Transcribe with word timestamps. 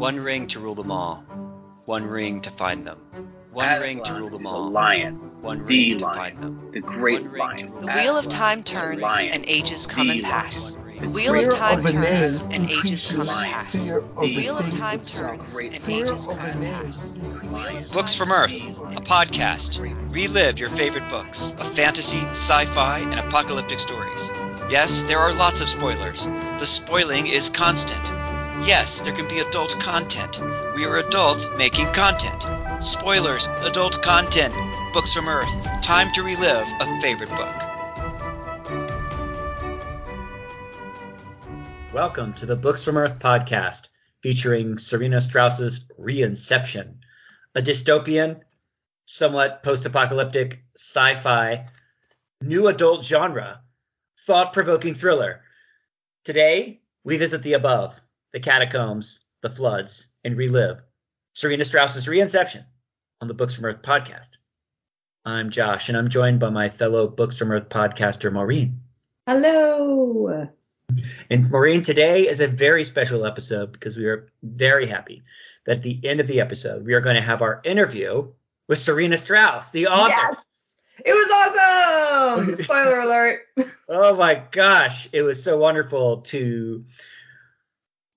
One 0.00 0.18
ring 0.18 0.46
to 0.46 0.60
rule 0.60 0.74
them 0.74 0.90
all. 0.90 1.16
One 1.84 2.06
ring 2.06 2.40
to 2.40 2.50
find 2.50 2.86
them. 2.86 2.96
One 3.52 3.80
ring 3.82 4.02
to 4.04 4.14
rule 4.14 4.30
them 4.30 4.44
is 4.44 4.50
a 4.50 4.54
all. 4.54 4.70
lion, 4.70 5.16
One 5.42 5.58
the 5.62 5.90
ring 5.90 5.98
to 5.98 6.04
find 6.06 6.38
them. 6.38 6.70
the 6.72 6.80
great 6.80 7.20
One 7.20 7.30
ring 7.30 7.40
lion. 7.40 7.72
The 7.80 7.86
them 7.86 7.94
wheel 7.96 8.16
of 8.16 8.26
time 8.30 8.62
turns 8.62 9.02
and 9.20 9.44
ages 9.46 9.84
come 9.84 10.06
the 10.06 10.14
and 10.14 10.22
pass. 10.22 10.74
One 10.76 11.00
The 11.00 11.08
wheel 11.10 11.34
of 11.34 11.54
time 11.54 11.72
all. 11.72 11.82
Fear 11.82 12.02
of 12.02 12.02
a 12.02 12.08
turns 12.08 12.44
and 12.46 12.70
ages 12.70 13.12
come 13.12 13.20
and 13.20 13.28
pass. 13.28 13.90
The 13.90 14.06
the 14.22 14.36
wheel 14.36 14.56
of 14.56 14.70
time 14.70 15.00
turns 15.02 15.58
and 15.58 15.90
ages 15.90 16.26
come 16.26 16.48
and 16.48 16.64
pass. 16.64 17.92
Books 17.92 18.14
from 18.16 18.32
Earth, 18.32 18.52
a 18.52 19.02
podcast. 19.02 19.80
Relive 20.14 20.60
your 20.60 20.70
favorite 20.70 21.10
books 21.10 21.52
of 21.52 21.74
fantasy, 21.74 22.20
sci 22.30 22.64
fi, 22.64 23.00
and 23.00 23.20
apocalyptic 23.20 23.78
stories. 23.78 24.30
Yes, 24.70 25.02
there 25.02 25.18
are 25.18 25.34
lots 25.34 25.60
of 25.60 25.68
spoilers. 25.68 26.24
The 26.24 26.64
spoiling 26.64 27.26
is 27.26 27.50
constant. 27.50 28.19
Yes, 28.62 29.00
there 29.00 29.14
can 29.14 29.26
be 29.26 29.38
adult 29.38 29.80
content. 29.80 30.38
We 30.74 30.84
are 30.84 30.98
adults 30.98 31.48
making 31.56 31.86
content. 31.92 32.84
Spoilers, 32.84 33.46
adult 33.46 34.02
content, 34.02 34.54
books 34.92 35.14
from 35.14 35.28
Earth. 35.28 35.50
Time 35.80 36.12
to 36.12 36.22
relive 36.22 36.66
a 36.78 37.00
favorite 37.00 37.30
book. 37.30 37.70
Welcome 41.94 42.34
to 42.34 42.46
the 42.46 42.54
Books 42.54 42.84
from 42.84 42.98
Earth 42.98 43.18
podcast 43.18 43.88
featuring 44.20 44.76
Sarena 44.76 45.22
Strauss's 45.22 45.86
Reinception, 45.98 46.96
a 47.54 47.62
dystopian, 47.62 48.40
somewhat 49.06 49.62
post 49.62 49.86
apocalyptic, 49.86 50.62
sci 50.76 51.14
fi, 51.16 51.66
new 52.42 52.68
adult 52.68 53.04
genre, 53.04 53.62
thought 54.26 54.52
provoking 54.52 54.94
thriller. 54.94 55.40
Today, 56.24 56.82
we 57.02 57.16
visit 57.16 57.42
the 57.42 57.54
above, 57.54 57.99
the 58.32 58.40
catacombs, 58.40 59.20
the 59.42 59.50
floods, 59.50 60.06
and 60.24 60.36
relive 60.36 60.80
Sarena 61.34 61.64
Strauss's 61.64 62.06
Reinception 62.06 62.64
on 63.20 63.28
the 63.28 63.34
Books 63.34 63.54
from 63.54 63.64
Earth 63.64 63.82
podcast. 63.82 64.36
I'm 65.24 65.50
Josh, 65.50 65.88
and 65.88 65.98
I'm 65.98 66.08
joined 66.08 66.40
by 66.40 66.50
my 66.50 66.68
fellow 66.68 67.08
Books 67.08 67.36
from 67.36 67.50
Earth 67.50 67.68
podcaster, 67.68 68.32
Maureen. 68.32 68.80
Hello. 69.26 70.48
And 71.28 71.50
Maureen, 71.50 71.82
today 71.82 72.28
is 72.28 72.40
a 72.40 72.48
very 72.48 72.84
special 72.84 73.26
episode 73.26 73.72
because 73.72 73.96
we 73.96 74.06
are 74.06 74.28
very 74.42 74.86
happy 74.86 75.22
that 75.66 75.78
at 75.78 75.82
the 75.82 76.00
end 76.04 76.20
of 76.20 76.26
the 76.26 76.40
episode, 76.40 76.84
we 76.84 76.94
are 76.94 77.00
going 77.00 77.16
to 77.16 77.22
have 77.22 77.42
our 77.42 77.60
interview 77.64 78.32
with 78.68 78.78
Sarena 78.78 79.18
Strauss, 79.18 79.70
the 79.70 79.88
author. 79.88 80.10
Yes. 80.10 80.44
It 81.04 81.12
was 81.12 82.38
awesome. 82.38 82.56
Spoiler 82.56 83.00
alert. 83.00 83.40
Oh 83.92 84.14
my 84.14 84.40
gosh, 84.52 85.08
it 85.12 85.22
was 85.22 85.42
so 85.42 85.58
wonderful 85.58 86.18
to 86.18 86.84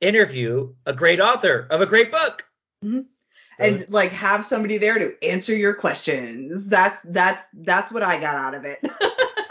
interview 0.03 0.73
a 0.85 0.93
great 0.93 1.19
author 1.19 1.67
of 1.69 1.81
a 1.81 1.85
great 1.85 2.11
book. 2.11 2.43
Mhm. 2.83 3.05
And 3.59 3.85
like 3.89 4.09
have 4.11 4.45
somebody 4.45 4.77
there 4.77 4.97
to 4.99 5.13
answer 5.23 5.55
your 5.55 5.73
questions. 5.75 6.67
That's 6.67 7.01
that's 7.03 7.45
that's 7.53 7.91
what 7.91 8.03
I 8.03 8.19
got 8.19 8.35
out 8.35 8.55
of 8.55 8.65
it. 8.65 8.79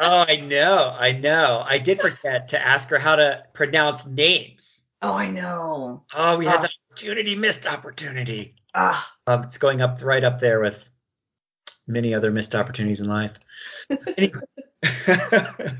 oh, 0.00 0.24
I 0.28 0.36
know, 0.44 0.94
I 0.98 1.12
know. 1.12 1.62
I 1.66 1.78
did 1.78 2.00
forget 2.00 2.48
to 2.48 2.60
ask 2.60 2.88
her 2.90 2.98
how 2.98 3.16
to 3.16 3.42
pronounce 3.54 4.06
names. 4.06 4.84
oh, 5.02 5.14
I 5.14 5.28
know. 5.30 6.04
Oh, 6.14 6.36
we 6.36 6.46
had 6.46 6.58
Ah. 6.60 6.62
the 6.62 6.70
opportunity, 6.90 7.34
missed 7.36 7.66
opportunity. 7.66 8.54
Ah, 8.74 9.12
Um, 9.26 9.42
it's 9.44 9.58
going 9.58 9.80
up 9.80 9.98
right 10.02 10.24
up 10.24 10.40
there 10.40 10.60
with 10.60 10.88
many 11.86 12.12
other 12.14 12.30
missed 12.30 12.54
opportunities 12.54 13.00
in 13.00 13.06
life. 13.08 13.38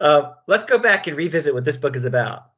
Uh, 0.00 0.32
let's 0.46 0.64
go 0.64 0.78
back 0.78 1.06
and 1.06 1.16
revisit 1.16 1.54
what 1.54 1.64
this 1.64 1.76
book 1.76 1.96
is 1.96 2.04
about. 2.04 2.50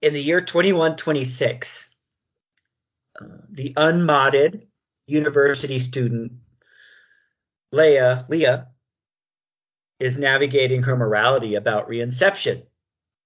In 0.00 0.14
the 0.14 0.22
year 0.22 0.40
2126, 0.40 1.90
uh, 3.20 3.24
the 3.50 3.74
unmodded 3.76 4.68
university 5.06 5.78
student 5.78 6.32
Leia, 7.74 8.28
Leah, 8.28 8.68
is 9.98 10.16
navigating 10.16 10.84
her 10.84 10.96
morality 10.96 11.56
about 11.56 11.88
reinception, 11.88 12.64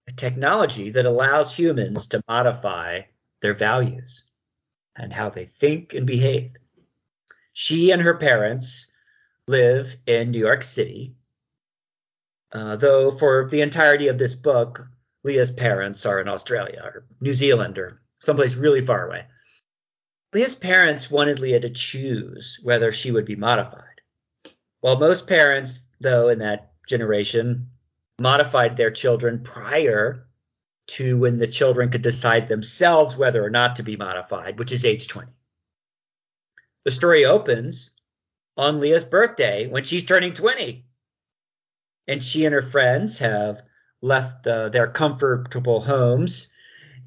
a 0.09 0.12
technology 0.12 0.91
that 0.91 1.05
allows 1.05 1.55
humans 1.55 2.06
to 2.09 2.22
modify 2.27 3.03
their 3.41 3.55
values 3.55 4.25
and 4.97 5.12
how 5.12 5.28
they 5.28 5.44
think 5.44 5.94
and 5.94 6.06
behave. 6.06 6.53
She 7.53 7.91
and 7.91 8.03
her 8.03 8.15
parents 8.15 8.91
live 9.47 9.97
in 10.06 10.31
New 10.31 10.38
York 10.38 10.62
City, 10.62 11.15
uh, 12.53 12.77
though 12.77 13.11
for 13.11 13.49
the 13.49 13.61
entirety 13.61 14.09
of 14.09 14.19
this 14.19 14.34
book, 14.34 14.88
Leah's 15.25 15.50
parents 15.50 16.05
are 16.05 16.21
in 16.21 16.28
Australia 16.28 16.83
or 16.84 17.05
New 17.21 17.34
Zealand 17.34 17.78
or 17.78 18.00
someplace 18.21 18.55
really 18.55 18.84
far 18.84 19.06
away. 19.06 19.27
Leah's 20.33 20.55
parents 20.55 21.10
wanted 21.10 21.38
Leah 21.38 21.60
to 21.60 21.71
choose 21.71 22.59
whether 22.62 22.91
she 22.91 23.10
would 23.10 23.27
be 23.27 23.37
modified. 23.37 24.00
While 24.81 24.99
most 24.99 25.27
parents, 25.27 25.87
though, 26.00 26.28
in 26.28 26.38
that 26.38 26.72
generation, 26.88 27.69
modified 28.19 28.77
their 28.77 28.91
children 28.91 29.43
prior 29.43 30.27
to 30.88 31.16
when 31.19 31.38
the 31.38 31.47
children 31.47 31.91
could 31.91 32.03
decide 32.03 32.49
themselves 32.49 33.16
whether 33.16 33.44
or 33.44 33.50
not 33.50 33.77
to 33.77 33.82
be 33.82 33.97
modified, 33.97 34.59
which 34.59 34.72
is 34.72 34.84
age 34.84 35.06
20. 35.09 35.31
The 36.84 36.91
story 36.91 37.25
opens 37.25 37.91
on 38.56 38.81
Leah's 38.81 39.05
birthday 39.05 39.69
when 39.69 39.84
she's 39.84 40.05
turning 40.05 40.32
20. 40.32 40.84
And 42.09 42.22
she 42.22 42.44
and 42.44 42.55
her 42.55 42.62
friends 42.62 43.19
have 43.19 43.62
left 44.02 44.46
uh, 44.46 44.68
their 44.68 44.88
comfortable 44.88 45.80
homes 45.80 46.48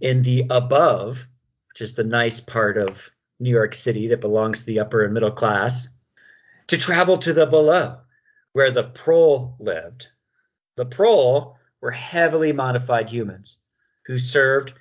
in 0.01 0.23
the 0.23 0.45
above, 0.49 1.27
which 1.69 1.81
is 1.81 1.93
the 1.93 2.03
nice 2.03 2.39
part 2.39 2.77
of 2.77 3.11
New 3.39 3.49
York 3.49 3.73
City 3.73 4.07
that 4.07 4.21
belongs 4.21 4.59
to 4.59 4.65
the 4.65 4.79
upper 4.79 5.03
and 5.03 5.13
middle 5.13 5.31
class, 5.31 5.89
to 6.67 6.77
travel 6.77 7.17
to 7.19 7.33
the 7.33 7.45
below, 7.45 7.99
where 8.53 8.71
the 8.71 8.83
prole 8.83 9.55
lived. 9.59 10.07
The 10.77 10.85
prole 10.85 11.57
were 11.81 11.91
heavily 11.91 12.53
modified 12.53 13.09
humans 13.09 13.57
who 14.05 14.17
served 14.17 14.73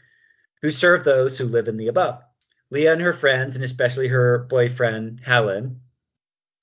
who 0.63 0.71
served 0.71 1.05
those 1.05 1.37
who 1.37 1.45
live 1.45 1.69
in 1.69 1.77
the 1.77 1.89
above. 1.89 2.23
Leah 2.71 2.95
and 2.95 3.03
her 3.03 3.13
friends, 3.13 3.55
and 3.55 3.65
especially 3.65 4.09
her 4.09 4.39
boyfriend 4.39 5.21
Helen, 5.23 5.81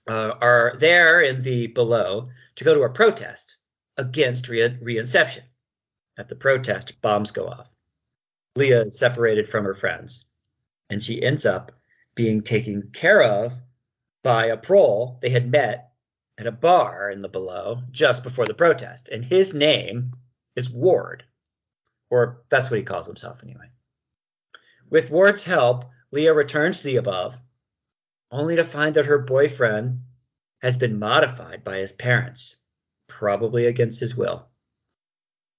uh, 0.09 0.33
are 0.41 0.75
there 0.79 1.22
in 1.22 1.44
the 1.44 1.68
below 1.68 2.29
to 2.56 2.63
go 2.63 2.73
to 2.73 2.81
a 2.81 2.89
protest 2.89 3.57
against 4.01 4.50
re- 4.50 4.78
reinception. 4.81 5.44
At 6.17 6.28
the 6.28 6.35
protest, 6.35 7.00
bombs 7.01 7.31
go 7.31 7.47
off. 7.47 7.69
Leah 8.56 8.85
is 8.85 9.00
separated 9.00 9.47
from 9.47 9.63
her 9.63 9.75
friends, 9.75 10.25
and 10.89 11.01
she 11.01 11.23
ends 11.23 11.45
up 11.45 11.72
being 12.16 12.41
taken 12.41 12.89
care 12.91 13.23
of 13.23 13.53
by 14.23 14.47
a 14.47 14.57
prole 14.57 15.19
they 15.22 15.29
had 15.29 15.50
met 15.50 15.94
at 16.38 16.47
a 16.47 16.51
bar 16.51 17.09
in 17.09 17.22
the 17.22 17.29
below 17.29 17.81
just 17.91 18.23
before 18.23 18.45
the 18.45 18.53
protest, 18.53 19.07
and 19.07 19.23
his 19.23 19.53
name 19.53 20.13
is 20.56 20.69
Ward, 20.69 21.23
or 22.09 22.44
that's 22.50 22.69
what 22.69 22.78
he 22.78 22.83
calls 22.83 23.07
himself 23.07 23.41
anyway. 23.44 23.69
With 24.89 25.12
Ward's 25.12 25.44
help, 25.44 25.85
Leah 26.12 26.33
returns 26.33 26.79
to 26.79 26.88
the 26.88 26.97
above, 26.97 27.39
only 28.31 28.57
to 28.57 28.66
find 28.66 28.95
that 28.95 29.06
her 29.06 29.19
boyfriend 29.19 30.01
has 30.62 30.75
been 30.75 31.00
modified 31.00 31.63
by 31.63 31.78
his 31.78 31.91
parents, 31.91 32.57
probably 33.22 33.68
against 33.68 34.00
his 34.00 34.18
will. 34.18 34.48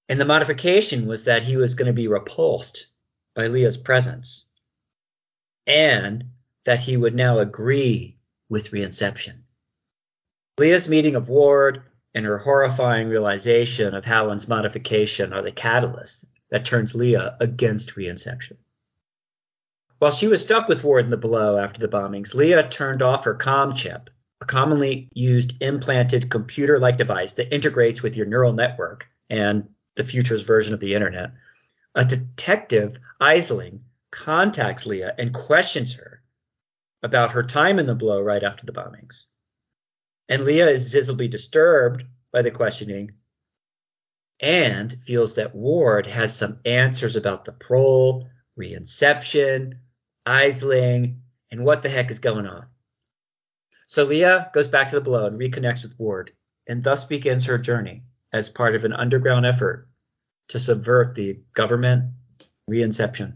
And 0.09 0.19
the 0.19 0.25
modification 0.25 1.07
was 1.07 1.23
that 1.23 1.43
he 1.43 1.55
was 1.55 1.75
going 1.75 1.85
to 1.87 1.93
be 1.93 2.09
repulsed 2.09 2.87
by 3.35 3.47
Leah's 3.47 3.77
presence, 3.77 4.43
and 5.65 6.25
that 6.65 6.81
he 6.81 6.97
would 6.97 7.15
now 7.15 7.39
agree 7.39 8.17
with 8.49 8.71
reinception. 8.71 9.43
Leah's 10.57 10.89
meeting 10.89 11.15
of 11.15 11.29
Ward 11.29 11.83
and 12.13 12.25
her 12.25 12.37
horrifying 12.37 13.07
realization 13.07 13.93
of 13.93 14.03
Hallen's 14.03 14.49
modification 14.49 15.31
are 15.31 15.41
the 15.41 15.53
catalyst 15.53 16.25
that 16.51 16.65
turns 16.65 16.93
Leah 16.93 17.37
against 17.39 17.95
reinception. 17.95 18.57
While 19.99 20.11
she 20.11 20.27
was 20.27 20.41
stuck 20.41 20.67
with 20.67 20.83
Ward 20.83 21.05
in 21.05 21.11
the 21.11 21.15
below 21.15 21.57
after 21.57 21.79
the 21.79 21.87
bombings, 21.87 22.35
Leah 22.35 22.67
turned 22.67 23.01
off 23.01 23.23
her 23.23 23.35
comm 23.35 23.73
chip, 23.73 24.09
a 24.43 24.45
commonly 24.45 25.07
used 25.13 25.55
implanted 25.61 26.29
computer 26.29 26.77
like 26.77 26.97
device 26.97 27.33
that 27.33 27.53
integrates 27.53 28.03
with 28.03 28.17
your 28.17 28.25
neural 28.25 28.51
network 28.51 29.07
and 29.29 29.69
the 29.95 30.03
future's 30.03 30.41
version 30.41 30.73
of 30.73 30.81
the 30.81 30.93
internet. 30.93 31.31
A 31.95 32.03
detective, 32.03 32.99
Isling, 33.21 33.85
contacts 34.11 34.85
Leah 34.85 35.15
and 35.17 35.33
questions 35.33 35.93
her 35.93 36.21
about 37.01 37.31
her 37.31 37.43
time 37.43 37.79
in 37.79 37.85
the 37.85 37.95
blow 37.95 38.21
right 38.21 38.43
after 38.43 38.65
the 38.65 38.73
bombings. 38.73 39.23
And 40.27 40.43
Leah 40.43 40.69
is 40.69 40.89
visibly 40.89 41.29
disturbed 41.29 42.03
by 42.33 42.41
the 42.41 42.51
questioning 42.51 43.11
and 44.41 44.93
feels 45.05 45.35
that 45.35 45.55
Ward 45.55 46.05
has 46.07 46.35
some 46.35 46.59
answers 46.65 47.15
about 47.15 47.45
the 47.45 47.53
prole, 47.53 48.27
reinception, 48.59 49.75
Isling, 50.25 51.21
and 51.49 51.63
what 51.63 51.81
the 51.81 51.89
heck 51.89 52.11
is 52.11 52.19
going 52.19 52.45
on. 52.45 52.65
So 53.93 54.05
Leah 54.05 54.49
goes 54.55 54.67
back 54.67 54.89
to 54.89 54.95
the 54.95 55.01
below 55.01 55.27
and 55.27 55.39
reconnects 55.39 55.83
with 55.83 55.99
Ward, 55.99 56.31
and 56.65 56.83
thus 56.83 57.05
begins 57.05 57.45
her 57.45 57.59
journey 57.59 58.01
as 58.31 58.49
part 58.49 58.73
of 58.73 58.85
an 58.85 58.93
underground 58.93 59.45
effort 59.45 59.87
to 60.47 60.57
subvert 60.57 61.13
the 61.13 61.41
government 61.53 62.05
reinception. 62.67 63.35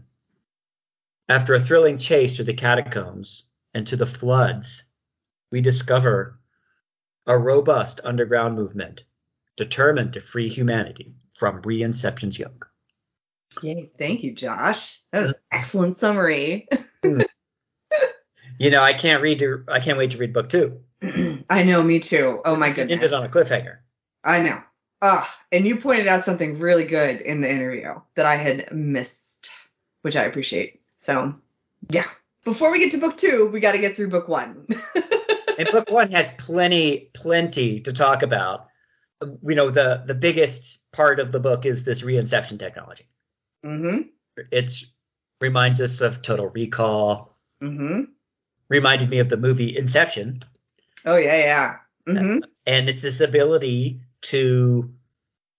After 1.28 1.54
a 1.54 1.60
thrilling 1.60 1.98
chase 1.98 2.34
through 2.34 2.46
the 2.46 2.54
catacombs 2.54 3.44
and 3.72 3.86
to 3.86 3.94
the 3.94 4.04
floods, 4.04 4.82
we 5.52 5.60
discover 5.60 6.40
a 7.24 7.38
robust 7.38 8.00
underground 8.02 8.56
movement 8.56 9.04
determined 9.56 10.14
to 10.14 10.20
free 10.20 10.48
humanity 10.48 11.14
from 11.36 11.62
Reinception's 11.62 12.36
yoke. 12.36 12.68
Yay, 13.62 13.92
thank 13.96 14.24
you, 14.24 14.34
Josh. 14.34 14.98
That 15.12 15.20
was 15.20 15.30
an 15.30 15.36
excellent 15.52 15.98
summary. 15.98 16.66
Hmm. 17.04 17.20
You 18.58 18.70
know, 18.70 18.82
I 18.82 18.92
can't 18.92 19.22
read 19.22 19.38
to, 19.40 19.64
I 19.68 19.80
can't 19.80 19.98
wait 19.98 20.10
to 20.12 20.18
read 20.18 20.32
book 20.32 20.48
two. 20.48 20.80
I 21.50 21.62
know, 21.62 21.82
me 21.82 22.00
too. 22.00 22.40
Oh 22.44 22.56
my 22.56 22.68
goodness. 22.68 22.92
Ended 22.92 23.12
on 23.12 23.24
a 23.24 23.28
cliffhanger. 23.28 23.78
I 24.24 24.40
know. 24.40 24.60
Ah, 25.00 25.32
and 25.52 25.66
you 25.66 25.76
pointed 25.76 26.08
out 26.08 26.24
something 26.24 26.58
really 26.58 26.84
good 26.84 27.20
in 27.20 27.40
the 27.40 27.50
interview 27.50 27.94
that 28.16 28.26
I 28.26 28.34
had 28.34 28.72
missed, 28.72 29.50
which 30.02 30.16
I 30.16 30.24
appreciate. 30.24 30.80
So, 30.98 31.34
yeah. 31.88 32.06
Before 32.44 32.72
we 32.72 32.80
get 32.80 32.90
to 32.92 32.98
book 32.98 33.16
two, 33.16 33.48
we 33.52 33.60
got 33.60 33.72
to 33.72 33.78
get 33.78 33.94
through 33.94 34.08
book 34.08 34.26
one. 34.26 34.66
and 35.58 35.68
book 35.70 35.90
one 35.90 36.10
has 36.10 36.32
plenty, 36.32 37.10
plenty 37.12 37.80
to 37.80 37.92
talk 37.92 38.22
about. 38.22 38.68
You 39.20 39.54
know, 39.54 39.70
the 39.70 40.04
the 40.06 40.14
biggest 40.14 40.80
part 40.92 41.20
of 41.20 41.32
the 41.32 41.40
book 41.40 41.66
is 41.66 41.84
this 41.84 42.02
reinception 42.02 42.58
technology. 42.58 43.08
Mm-hmm. 43.64 44.02
It 44.50 44.72
reminds 45.40 45.80
us 45.80 46.00
of 46.00 46.22
Total 46.22 46.46
Recall. 46.46 47.36
Mm-hmm. 47.62 48.04
Reminded 48.68 49.08
me 49.10 49.18
of 49.18 49.28
the 49.28 49.36
movie 49.36 49.76
Inception. 49.76 50.44
Oh 51.04 51.16
yeah, 51.16 51.38
yeah. 51.38 51.76
Mm-hmm. 52.08 52.38
And 52.66 52.88
it's 52.88 53.02
this 53.02 53.20
ability 53.20 54.00
to 54.22 54.92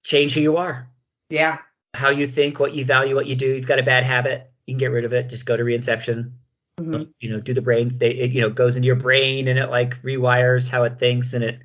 change 0.04 0.34
who 0.34 0.42
you 0.42 0.58
are. 0.58 0.88
Yeah. 1.30 1.60
How 1.94 2.10
you 2.10 2.28
think, 2.28 2.60
what 2.60 2.74
you 2.74 2.86
value, 2.86 3.16
what 3.16 3.28
you 3.28 3.36
do. 3.36 3.48
You've 3.48 3.68
got 3.68 3.80
a 3.80 3.84
bad 3.84 4.04
habit, 4.04 4.52
you 4.66 4.74
can 4.74 4.80
get 4.80 4.92
rid 4.92 5.06
of 5.06 5.14
it. 5.14 5.30
Just 5.30 5.46
go 5.46 5.58
to 5.58 5.64
reinception. 5.64 6.34
Mm-hmm. 6.80 7.04
You 7.20 7.30
know, 7.30 7.40
do 7.40 7.54
the 7.54 7.62
brain. 7.62 7.98
They, 7.98 8.12
it, 8.12 8.32
you 8.32 8.42
know, 8.42 8.50
goes 8.50 8.76
into 8.76 8.86
your 8.86 8.96
brain 8.96 9.48
and 9.48 9.60
it 9.60 9.70
like 9.70 10.02
rewires 10.02 10.70
how 10.70 10.84
it 10.84 11.00
thinks 11.00 11.34
and 11.34 11.44
it 11.44 11.60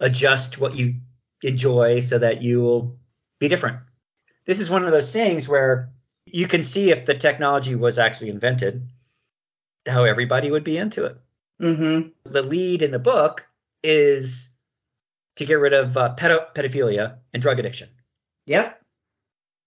adjusts 0.00 0.58
what 0.58 0.76
you 0.76 0.94
enjoy 1.42 2.00
so 2.00 2.18
that 2.18 2.42
you 2.42 2.60
will 2.60 2.98
be 3.38 3.48
different. 3.48 3.78
This 4.46 4.60
is 4.60 4.70
one 4.70 4.84
of 4.84 4.90
those 4.90 5.12
things 5.12 5.48
where 5.48 5.90
you 6.24 6.46
can 6.46 6.64
see 6.64 6.90
if 6.90 7.04
the 7.04 7.14
technology 7.14 7.74
was 7.74 7.98
actually 7.98 8.30
invented, 8.30 8.88
how 9.88 10.04
everybody 10.04 10.50
would 10.50 10.64
be 10.64 10.78
into 10.78 11.04
it. 11.04 11.16
Mm-hmm. 11.60 12.08
The 12.30 12.42
lead 12.42 12.82
in 12.82 12.90
the 12.90 12.98
book 12.98 13.46
is 13.82 14.50
to 15.36 15.44
get 15.44 15.54
rid 15.54 15.72
of 15.72 15.96
uh, 15.96 16.14
pedo- 16.16 16.54
pedophilia 16.54 17.18
and 17.32 17.42
drug 17.42 17.58
addiction. 17.58 17.88
Yep. 18.46 18.80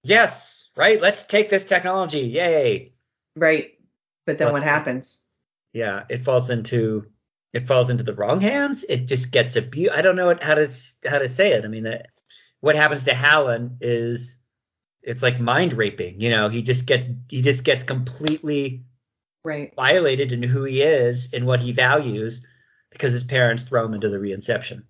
Yes, 0.03 0.69
right. 0.75 1.01
Let's 1.01 1.25
take 1.25 1.49
this 1.49 1.65
technology. 1.65 2.21
Yay. 2.21 2.93
Right. 3.35 3.71
But 4.25 4.37
then 4.37 4.51
what 4.51 4.63
happens? 4.63 5.19
Yeah, 5.73 6.03
it 6.09 6.23
falls 6.25 6.49
into 6.49 7.05
it 7.53 7.67
falls 7.67 7.89
into 7.89 8.03
the 8.03 8.13
wrong 8.13 8.41
hands. 8.41 8.83
It 8.87 9.07
just 9.07 9.31
gets 9.31 9.55
abused. 9.55 9.91
I 9.91 10.01
don't 10.01 10.15
know 10.15 10.35
how 10.41 10.55
to 10.55 10.67
how 11.05 11.19
to 11.19 11.27
say 11.27 11.53
it. 11.53 11.65
I 11.65 11.67
mean, 11.67 11.85
uh, 11.85 12.03
what 12.59 12.75
happens 12.75 13.03
to 13.05 13.13
Hallen 13.13 13.77
is 13.81 14.37
it's 15.01 15.23
like 15.23 15.39
mind 15.39 15.73
raping. 15.73 16.21
You 16.21 16.29
know, 16.29 16.49
he 16.49 16.61
just 16.61 16.85
gets 16.85 17.09
he 17.29 17.41
just 17.41 17.63
gets 17.63 17.83
completely 17.83 18.83
right 19.43 19.73
violated 19.75 20.31
in 20.31 20.43
who 20.43 20.63
he 20.63 20.81
is 20.81 21.29
and 21.33 21.45
what 21.45 21.59
he 21.59 21.71
values 21.71 22.45
because 22.91 23.13
his 23.13 23.23
parents 23.23 23.63
throw 23.63 23.85
him 23.85 23.93
into 23.93 24.09
the 24.09 24.17
reinception. 24.17 24.83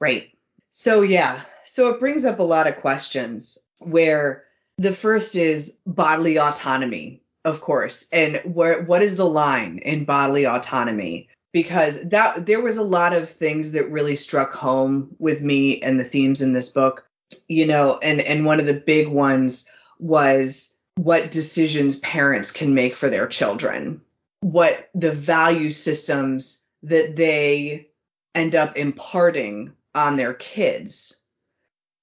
Right. 0.00 0.30
So 0.70 1.02
yeah, 1.02 1.42
so 1.64 1.88
it 1.88 2.00
brings 2.00 2.24
up 2.24 2.38
a 2.38 2.44
lot 2.44 2.66
of 2.66 2.76
questions 2.76 3.58
where 3.80 4.44
the 4.78 4.92
first 4.92 5.36
is 5.36 5.78
bodily 5.86 6.38
autonomy, 6.38 7.22
of 7.44 7.60
course, 7.60 8.08
and 8.12 8.40
where 8.44 8.82
what 8.84 9.02
is 9.02 9.16
the 9.16 9.28
line 9.28 9.78
in 9.78 10.04
bodily 10.04 10.46
autonomy? 10.46 11.28
Because 11.52 12.08
that 12.08 12.46
there 12.46 12.62
was 12.62 12.76
a 12.76 12.82
lot 12.82 13.12
of 13.12 13.28
things 13.28 13.72
that 13.72 13.90
really 13.90 14.14
struck 14.16 14.52
home 14.52 15.14
with 15.18 15.42
me 15.42 15.82
and 15.82 15.98
the 15.98 16.04
themes 16.04 16.40
in 16.40 16.52
this 16.52 16.68
book, 16.68 17.04
you 17.48 17.66
know, 17.66 17.98
and 18.02 18.20
and 18.20 18.46
one 18.46 18.60
of 18.60 18.66
the 18.66 18.74
big 18.74 19.08
ones 19.08 19.68
was 19.98 20.76
what 21.02 21.30
decisions 21.30 21.96
parents 21.96 22.52
can 22.52 22.74
make 22.74 22.94
for 22.94 23.08
their 23.08 23.26
children, 23.26 24.02
what 24.40 24.90
the 24.94 25.10
value 25.10 25.70
systems 25.70 26.62
that 26.82 27.16
they 27.16 27.88
end 28.34 28.54
up 28.54 28.76
imparting 28.76 29.72
on 29.94 30.16
their 30.16 30.34
kids. 30.34 31.22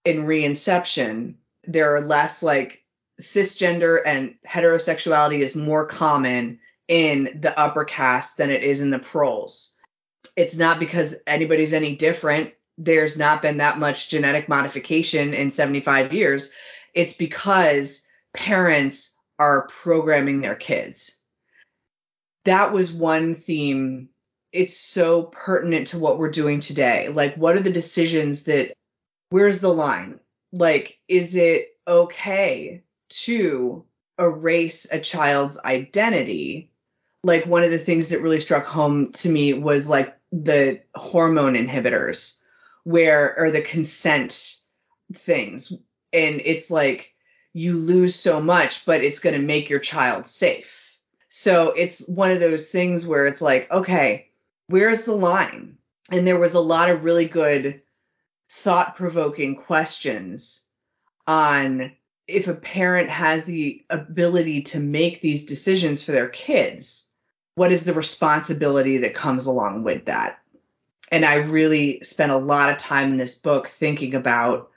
In 0.03 0.25
reinception 0.25 1.35
there 1.67 1.95
are 1.95 2.01
less 2.01 2.41
like 2.41 2.83
cisgender 3.21 3.99
and 4.03 4.33
heterosexuality 4.47 5.39
is 5.39 5.55
more 5.55 5.85
common 5.85 6.59
in 6.87 7.37
the 7.41 7.57
upper 7.59 7.83
caste 7.85 8.37
than 8.37 8.49
it 8.49 8.63
is 8.63 8.81
in 8.81 8.89
the 8.89 8.97
proles. 8.97 9.75
It's 10.35 10.55
not 10.55 10.79
because 10.79 11.17
anybody's 11.27 11.73
any 11.73 11.95
different. 11.95 12.53
There's 12.79 13.17
not 13.17 13.43
been 13.43 13.57
that 13.57 13.77
much 13.77 14.09
genetic 14.09 14.49
modification 14.49 15.35
in 15.35 15.51
75 15.51 16.13
years. 16.13 16.51
It's 16.93 17.13
because 17.13 18.06
parents 18.37 19.17
are 19.37 19.67
programming 19.67 20.39
their 20.39 20.55
kids 20.55 21.19
that 22.45 22.71
was 22.71 22.93
one 22.93 23.35
theme 23.35 24.07
it's 24.51 24.77
so 24.77 25.23
pertinent 25.23 25.87
to 25.87 25.99
what 25.99 26.17
we're 26.17 26.31
doing 26.31 26.59
today. 26.59 27.09
Like, 27.09 27.35
what 27.35 27.55
are 27.55 27.61
the 27.61 27.71
decisions 27.71 28.45
that, 28.45 28.73
where's 29.29 29.59
the 29.59 29.73
line? 29.73 30.19
Like, 30.51 30.99
is 31.07 31.35
it 31.35 31.77
okay 31.87 32.83
to 33.09 33.85
erase 34.17 34.87
a 34.91 34.99
child's 34.99 35.59
identity? 35.59 36.71
Like, 37.23 37.45
one 37.45 37.63
of 37.63 37.71
the 37.71 37.77
things 37.77 38.09
that 38.09 38.21
really 38.21 38.39
struck 38.39 38.65
home 38.65 39.11
to 39.13 39.29
me 39.29 39.53
was 39.53 39.89
like 39.89 40.17
the 40.31 40.81
hormone 40.95 41.53
inhibitors, 41.53 42.39
where, 42.83 43.37
or 43.37 43.51
the 43.51 43.61
consent 43.61 44.55
things. 45.13 45.71
And 46.13 46.41
it's 46.43 46.71
like, 46.71 47.13
you 47.57 47.73
lose 47.73 48.15
so 48.15 48.39
much, 48.39 48.85
but 48.85 49.03
it's 49.03 49.19
going 49.19 49.35
to 49.35 49.41
make 49.41 49.69
your 49.69 49.79
child 49.79 50.27
safe. 50.27 50.97
So 51.29 51.71
it's 51.71 52.07
one 52.07 52.31
of 52.31 52.39
those 52.39 52.67
things 52.67 53.05
where 53.05 53.25
it's 53.25 53.41
like, 53.41 53.69
okay, 53.71 54.29
where's 54.67 55.05
the 55.05 55.15
line? 55.15 55.77
And 56.11 56.25
there 56.25 56.39
was 56.39 56.53
a 56.53 56.59
lot 56.59 56.89
of 56.89 57.03
really 57.03 57.25
good 57.25 57.81
thought 58.49 58.95
provoking 58.95 59.55
questions 59.55 60.65
on 61.25 61.93
if 62.27 62.47
a 62.47 62.53
parent 62.53 63.09
has 63.09 63.45
the 63.45 63.83
ability 63.89 64.61
to 64.61 64.79
make 64.79 65.21
these 65.21 65.45
decisions 65.45 66.03
for 66.03 66.11
their 66.11 66.29
kids, 66.29 67.09
what 67.55 67.71
is 67.71 67.85
the 67.85 67.93
responsibility 67.93 68.99
that 68.99 69.13
comes 69.13 69.47
along 69.47 69.83
with 69.83 70.05
that? 70.05 70.39
And 71.11 71.25
I 71.25 71.35
really 71.35 72.03
spent 72.03 72.31
a 72.31 72.37
lot 72.37 72.69
of 72.69 72.77
time 72.77 73.11
in 73.11 73.17
this 73.17 73.35
book 73.35 73.67
thinking 73.67 74.13
about 74.13 74.69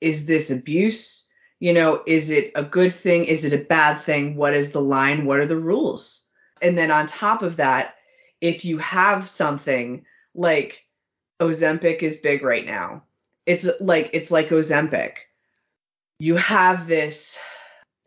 is 0.00 0.26
this 0.26 0.50
abuse? 0.50 1.28
You 1.62 1.72
know, 1.72 2.02
is 2.08 2.30
it 2.30 2.50
a 2.56 2.64
good 2.64 2.92
thing? 2.92 3.24
Is 3.24 3.44
it 3.44 3.52
a 3.52 3.64
bad 3.64 4.00
thing? 4.00 4.34
What 4.34 4.52
is 4.52 4.72
the 4.72 4.80
line? 4.80 5.26
What 5.26 5.38
are 5.38 5.46
the 5.46 5.54
rules? 5.54 6.26
And 6.60 6.76
then 6.76 6.90
on 6.90 7.06
top 7.06 7.40
of 7.42 7.58
that, 7.58 7.94
if 8.40 8.64
you 8.64 8.78
have 8.78 9.28
something 9.28 10.04
like 10.34 10.84
Ozempic 11.40 12.02
is 12.02 12.18
big 12.18 12.42
right 12.42 12.66
now. 12.66 13.04
It's 13.46 13.68
like 13.78 14.10
it's 14.12 14.32
like 14.32 14.48
Ozempic. 14.48 15.12
You 16.18 16.34
have 16.34 16.88
this 16.88 17.38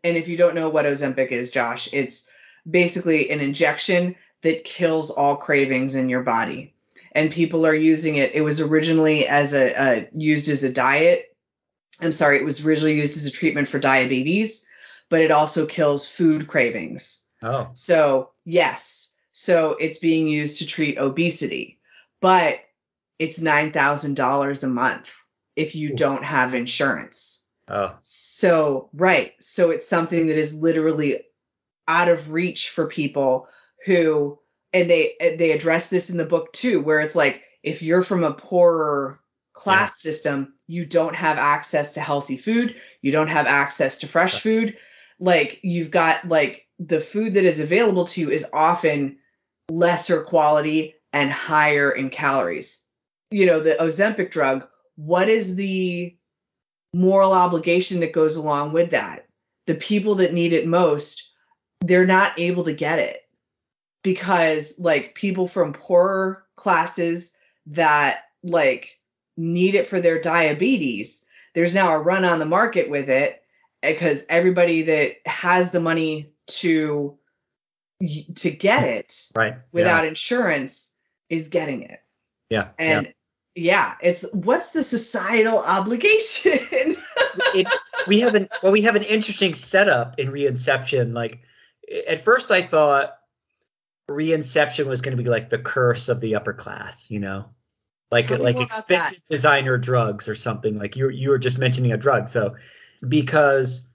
and 0.04 0.18
if 0.18 0.28
you 0.28 0.36
don't 0.36 0.54
know 0.54 0.68
what 0.68 0.84
Ozempic 0.84 1.28
is, 1.28 1.50
Josh, 1.50 1.88
it's 1.94 2.28
basically 2.68 3.30
an 3.30 3.40
injection 3.40 4.16
that 4.42 4.64
kills 4.64 5.10
all 5.10 5.34
cravings 5.34 5.94
in 5.94 6.10
your 6.10 6.22
body. 6.22 6.74
And 7.12 7.30
people 7.30 7.64
are 7.64 7.74
using 7.74 8.16
it. 8.16 8.34
It 8.34 8.42
was 8.42 8.60
originally 8.60 9.26
as 9.26 9.54
a 9.54 9.74
uh, 9.74 10.04
used 10.14 10.50
as 10.50 10.62
a 10.62 10.70
diet. 10.70 11.34
I'm 12.00 12.12
sorry, 12.12 12.38
it 12.38 12.44
was 12.44 12.64
originally 12.64 12.94
used 12.94 13.16
as 13.16 13.26
a 13.26 13.30
treatment 13.30 13.68
for 13.68 13.78
diabetes, 13.78 14.66
but 15.08 15.22
it 15.22 15.30
also 15.30 15.66
kills 15.66 16.08
food 16.08 16.46
cravings. 16.46 17.26
Oh. 17.42 17.68
So, 17.74 18.30
yes, 18.44 19.12
so 19.32 19.76
it's 19.80 19.98
being 19.98 20.28
used 20.28 20.58
to 20.58 20.66
treat 20.66 20.98
obesity, 20.98 21.78
but 22.20 22.60
it's 23.18 23.38
$9,000 23.38 24.62
a 24.62 24.66
month 24.66 25.14
if 25.54 25.74
you 25.74 25.94
don't 25.94 26.24
have 26.24 26.54
insurance. 26.54 27.42
Oh. 27.68 27.94
So, 28.02 28.90
right. 28.92 29.32
So 29.40 29.70
it's 29.70 29.88
something 29.88 30.26
that 30.26 30.38
is 30.38 30.54
literally 30.54 31.22
out 31.88 32.08
of 32.08 32.30
reach 32.30 32.70
for 32.70 32.86
people 32.86 33.48
who 33.84 34.38
and 34.72 34.90
they 34.90 35.14
they 35.38 35.52
address 35.52 35.88
this 35.88 36.10
in 36.10 36.16
the 36.16 36.24
book 36.24 36.52
too 36.52 36.80
where 36.80 37.00
it's 37.00 37.14
like 37.14 37.42
if 37.62 37.82
you're 37.82 38.02
from 38.02 38.24
a 38.24 38.32
poorer 38.32 39.20
class 39.56 40.04
yeah. 40.04 40.10
system, 40.10 40.54
you 40.68 40.86
don't 40.86 41.16
have 41.16 41.38
access 41.38 41.94
to 41.94 42.00
healthy 42.00 42.36
food, 42.36 42.76
you 43.02 43.10
don't 43.10 43.28
have 43.28 43.46
access 43.46 43.98
to 43.98 44.06
fresh 44.06 44.40
food. 44.40 44.76
Like 45.18 45.58
you've 45.62 45.90
got 45.90 46.28
like 46.28 46.68
the 46.78 47.00
food 47.00 47.34
that 47.34 47.44
is 47.44 47.58
available 47.58 48.04
to 48.06 48.20
you 48.20 48.30
is 48.30 48.46
often 48.52 49.18
lesser 49.70 50.22
quality 50.22 50.94
and 51.12 51.32
higher 51.32 51.90
in 51.90 52.10
calories. 52.10 52.82
You 53.30 53.46
know, 53.46 53.60
the 53.60 53.76
Ozempic 53.80 54.30
drug, 54.30 54.68
what 54.96 55.28
is 55.28 55.56
the 55.56 56.14
moral 56.92 57.32
obligation 57.32 58.00
that 58.00 58.12
goes 58.12 58.36
along 58.36 58.72
with 58.72 58.90
that? 58.90 59.26
The 59.66 59.74
people 59.74 60.16
that 60.16 60.34
need 60.34 60.52
it 60.52 60.66
most 60.66 61.32
they're 61.80 62.06
not 62.06 62.38
able 62.38 62.64
to 62.64 62.72
get 62.72 62.98
it 62.98 63.20
because 64.02 64.78
like 64.78 65.14
people 65.14 65.46
from 65.46 65.72
poorer 65.72 66.44
classes 66.56 67.36
that 67.66 68.20
like 68.42 68.98
need 69.36 69.74
it 69.74 69.88
for 69.88 70.00
their 70.00 70.20
diabetes. 70.20 71.26
There's 71.54 71.74
now 71.74 71.92
a 71.92 71.98
run 71.98 72.24
on 72.24 72.38
the 72.38 72.46
market 72.46 72.90
with 72.90 73.08
it 73.08 73.42
eh, 73.82 73.92
because 73.92 74.24
everybody 74.28 74.82
that 74.82 75.16
has 75.26 75.70
the 75.70 75.80
money 75.80 76.32
to 76.46 77.18
to 78.34 78.50
get 78.50 78.84
it 78.84 79.30
right 79.34 79.54
without 79.72 80.04
yeah. 80.04 80.10
insurance 80.10 80.94
is 81.30 81.48
getting 81.48 81.82
it. 81.82 82.00
Yeah 82.50 82.68
and 82.78 83.06
yeah, 83.06 83.12
yeah 83.54 83.94
it's 84.02 84.24
what's 84.32 84.70
the 84.70 84.82
societal 84.82 85.58
obligation? 85.58 86.96
It, 87.54 87.66
we 88.06 88.20
have 88.20 88.34
an 88.34 88.48
well 88.62 88.72
we 88.72 88.82
have 88.82 88.96
an 88.96 89.02
interesting 89.02 89.54
setup 89.54 90.18
in 90.18 90.28
reinception 90.30 91.14
like 91.14 91.40
at 92.08 92.24
first 92.24 92.50
i 92.50 92.62
thought 92.62 93.16
reinception 94.10 94.86
was 94.86 95.02
going 95.02 95.16
to 95.16 95.22
be 95.22 95.28
like 95.28 95.48
the 95.48 95.58
curse 95.58 96.08
of 96.08 96.20
the 96.20 96.36
upper 96.36 96.52
class 96.52 97.10
you 97.10 97.18
know 97.20 97.46
like 98.10 98.30
like 98.30 98.60
expensive 98.60 99.18
that. 99.18 99.30
designer 99.34 99.78
drugs 99.78 100.28
or 100.28 100.34
something 100.34 100.78
like 100.78 100.96
you 100.96 101.08
you 101.08 101.30
were 101.30 101.38
just 101.38 101.58
mentioning 101.58 101.92
a 101.92 101.96
drug 101.96 102.28
so 102.28 102.54
because 103.06 103.86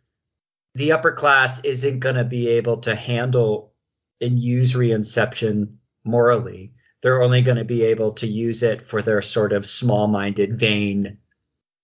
the 0.76 0.92
upper 0.92 1.12
class 1.12 1.64
isn't 1.64 2.00
going 2.00 2.16
to 2.16 2.24
be 2.24 2.50
able 2.50 2.78
to 2.78 2.96
handle 2.96 3.74
and 4.20 4.40
use 4.40 4.74
reinception 4.74 5.76
morally 6.04 6.74
they're 7.02 7.24
only 7.24 7.42
going 7.42 7.58
to 7.58 7.66
be 7.66 7.84
able 7.84 8.12
to 8.12 8.28
use 8.28 8.64
it 8.64 8.88
for 8.88 9.02
their 9.02 9.22
sort 9.22 9.54
of 9.54 9.66
small-minded 9.66 10.60
vain 10.60 11.18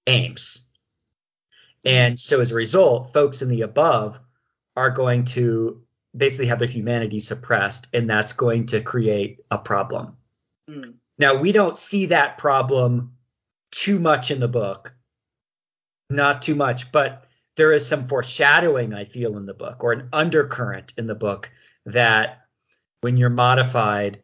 aims 0.05 0.63
and 1.86 2.19
so 2.19 2.41
as 2.41 2.51
a 2.51 2.55
result 2.55 3.13
folks 3.13 3.41
in 3.41 3.50
the 3.50 3.62
above 3.62 4.19
are 4.75 4.91
going 4.91 5.24
to 5.24 5.81
basically 6.15 6.48
have 6.48 6.60
their 6.60 6.67
humanity 6.67 7.19
suppressed 7.19 7.88
and 7.93 8.10
that's 8.10 8.34
going 8.34 8.65
to 8.65 8.81
create 8.81 9.39
a 9.50 9.57
problem 9.57 10.17
mm. 10.69 10.93
Now, 11.19 11.36
we 11.36 11.51
don't 11.51 11.77
see 11.77 12.07
that 12.07 12.38
problem 12.38 13.13
too 13.71 14.00
much 14.00 14.31
in 14.31 14.39
the 14.39 14.47
book, 14.47 14.93
not 16.09 16.41
too 16.41 16.55
much, 16.55 16.91
but 16.91 17.25
there 17.55 17.74
is 17.74 17.88
some 17.88 18.07
foreshadowing, 18.07 18.93
I 18.93 19.05
feel, 19.05 19.38
in 19.38 19.45
the 19.45 19.53
book, 19.53 19.83
or 19.83 19.91
an 19.91 20.09
undercurrent 20.13 20.93
in 20.97 21.07
the 21.07 21.15
book 21.15 21.51
that 21.86 22.45
when 23.01 23.17
you're 23.17 23.29
modified 23.29 24.21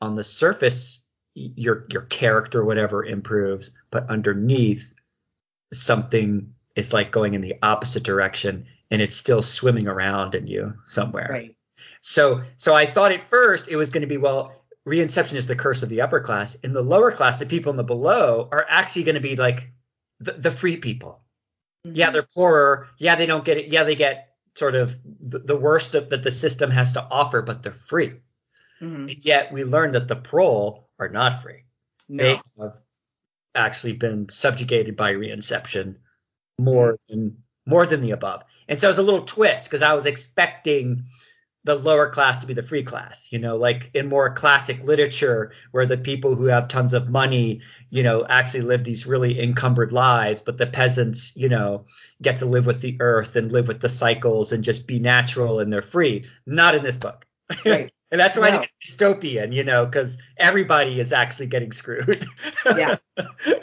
on 0.00 0.16
the 0.16 0.24
surface, 0.24 1.00
your 1.34 1.86
your 1.90 2.02
character, 2.02 2.64
whatever, 2.64 3.04
improves, 3.04 3.70
but 3.90 4.10
underneath, 4.10 4.94
something 5.72 6.54
is 6.74 6.92
like 6.92 7.12
going 7.12 7.34
in 7.34 7.40
the 7.40 7.56
opposite 7.62 8.02
direction, 8.02 8.66
and 8.90 9.00
it's 9.00 9.16
still 9.16 9.42
swimming 9.42 9.86
around 9.86 10.34
in 10.34 10.48
you 10.48 10.74
somewhere. 10.84 11.28
Right. 11.30 11.56
So 12.00 12.42
so 12.56 12.74
I 12.74 12.86
thought 12.86 13.12
at 13.12 13.28
first 13.28 13.68
it 13.68 13.76
was 13.76 13.90
going 13.90 14.02
to 14.02 14.06
be 14.06 14.16
well 14.16 14.59
reinception 14.86 15.34
is 15.34 15.46
the 15.46 15.56
curse 15.56 15.82
of 15.82 15.88
the 15.88 16.00
upper 16.00 16.20
class. 16.20 16.54
In 16.56 16.72
the 16.72 16.82
lower 16.82 17.12
class, 17.12 17.38
the 17.38 17.46
people 17.46 17.70
in 17.70 17.76
the 17.76 17.84
below 17.84 18.48
are 18.50 18.66
actually 18.68 19.04
going 19.04 19.14
to 19.14 19.20
be 19.20 19.36
like 19.36 19.72
the, 20.20 20.32
the 20.32 20.50
free 20.50 20.76
people. 20.76 21.22
Mm-hmm. 21.86 21.96
Yeah, 21.96 22.10
they're 22.10 22.22
poorer. 22.34 22.88
Yeah, 22.98 23.14
they 23.16 23.26
don't 23.26 23.44
get 23.44 23.58
it. 23.58 23.72
Yeah, 23.72 23.84
they 23.84 23.94
get 23.94 24.34
sort 24.56 24.74
of 24.74 24.98
the, 25.04 25.38
the 25.38 25.56
worst 25.56 25.94
of, 25.94 26.10
that 26.10 26.22
the 26.22 26.30
system 26.30 26.70
has 26.70 26.94
to 26.94 27.02
offer, 27.02 27.42
but 27.42 27.62
they're 27.62 27.72
free. 27.72 28.14
Mm-hmm. 28.80 29.08
And 29.08 29.24
yet 29.24 29.52
we 29.52 29.64
learn 29.64 29.92
that 29.92 30.08
the 30.08 30.16
prole 30.16 30.88
are 30.98 31.08
not 31.08 31.42
free. 31.42 31.64
No. 32.08 32.24
They 32.24 32.40
have 32.58 32.76
actually 33.54 33.94
been 33.94 34.28
subjugated 34.28 34.96
by 34.96 35.14
reinception 35.14 35.96
more 36.58 36.94
mm-hmm. 36.94 37.12
than 37.12 37.42
more 37.66 37.86
than 37.86 38.00
the 38.00 38.12
above. 38.12 38.42
And 38.68 38.80
so 38.80 38.88
it 38.88 38.90
was 38.90 38.98
a 38.98 39.02
little 39.02 39.24
twist 39.24 39.64
because 39.64 39.82
I 39.82 39.94
was 39.94 40.06
expecting 40.06 41.04
the 41.64 41.74
lower 41.74 42.08
class 42.08 42.38
to 42.38 42.46
be 42.46 42.54
the 42.54 42.62
free 42.62 42.82
class, 42.82 43.30
you 43.30 43.38
know, 43.38 43.56
like 43.56 43.90
in 43.92 44.08
more 44.08 44.32
classic 44.32 44.82
literature 44.82 45.52
where 45.72 45.84
the 45.84 45.98
people 45.98 46.34
who 46.34 46.46
have 46.46 46.68
tons 46.68 46.94
of 46.94 47.10
money, 47.10 47.60
you 47.90 48.02
know, 48.02 48.24
actually 48.26 48.62
live 48.62 48.82
these 48.82 49.06
really 49.06 49.38
encumbered 49.38 49.92
lives, 49.92 50.40
but 50.40 50.56
the 50.56 50.66
peasants, 50.66 51.36
you 51.36 51.50
know, 51.50 51.84
get 52.22 52.38
to 52.38 52.46
live 52.46 52.64
with 52.64 52.80
the 52.80 52.96
earth 53.00 53.36
and 53.36 53.52
live 53.52 53.68
with 53.68 53.80
the 53.80 53.90
cycles 53.90 54.52
and 54.52 54.64
just 54.64 54.86
be 54.86 54.98
natural 54.98 55.60
and 55.60 55.70
they're 55.70 55.82
free. 55.82 56.24
Not 56.46 56.74
in 56.74 56.82
this 56.82 56.96
book. 56.96 57.26
Right. 57.66 57.92
and 58.10 58.18
that's 58.18 58.38
why 58.38 58.48
no. 58.48 58.56
I 58.56 58.58
think 58.58 58.64
it's 58.64 58.96
dystopian, 58.96 59.52
you 59.52 59.62
know, 59.62 59.84
because 59.84 60.16
everybody 60.38 60.98
is 60.98 61.12
actually 61.12 61.48
getting 61.48 61.72
screwed. 61.72 62.26
yeah, 62.74 62.96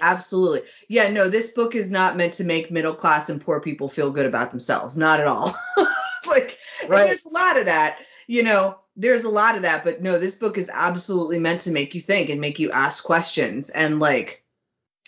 absolutely. 0.01 0.61
Yeah, 0.87 1.09
no, 1.09 1.29
this 1.29 1.49
book 1.49 1.73
is 1.73 1.89
not 1.89 2.15
meant 2.15 2.33
to 2.33 2.43
make 2.43 2.69
middle 2.69 2.93
class 2.93 3.29
and 3.29 3.41
poor 3.41 3.59
people 3.59 3.87
feel 3.87 4.11
good 4.11 4.27
about 4.27 4.51
themselves. 4.51 4.95
Not 4.95 5.19
at 5.19 5.25
all. 5.25 5.57
like 6.27 6.59
right. 6.91 7.05
there's 7.05 7.25
a 7.25 7.29
lot 7.29 7.57
of 7.57 7.65
that, 7.65 7.99
you 8.27 8.43
know, 8.43 8.79
there's 8.95 9.23
a 9.23 9.29
lot 9.29 9.55
of 9.55 9.61
that, 9.61 9.83
but 9.83 10.01
no, 10.01 10.17
this 10.17 10.35
book 10.35 10.57
is 10.57 10.71
absolutely 10.73 11.39
meant 11.39 11.61
to 11.61 11.71
make 11.71 11.93
you 11.93 12.01
think 12.01 12.29
and 12.29 12.41
make 12.41 12.59
you 12.59 12.71
ask 12.71 13.03
questions 13.03 13.69
and 13.69 13.99
like 13.99 14.43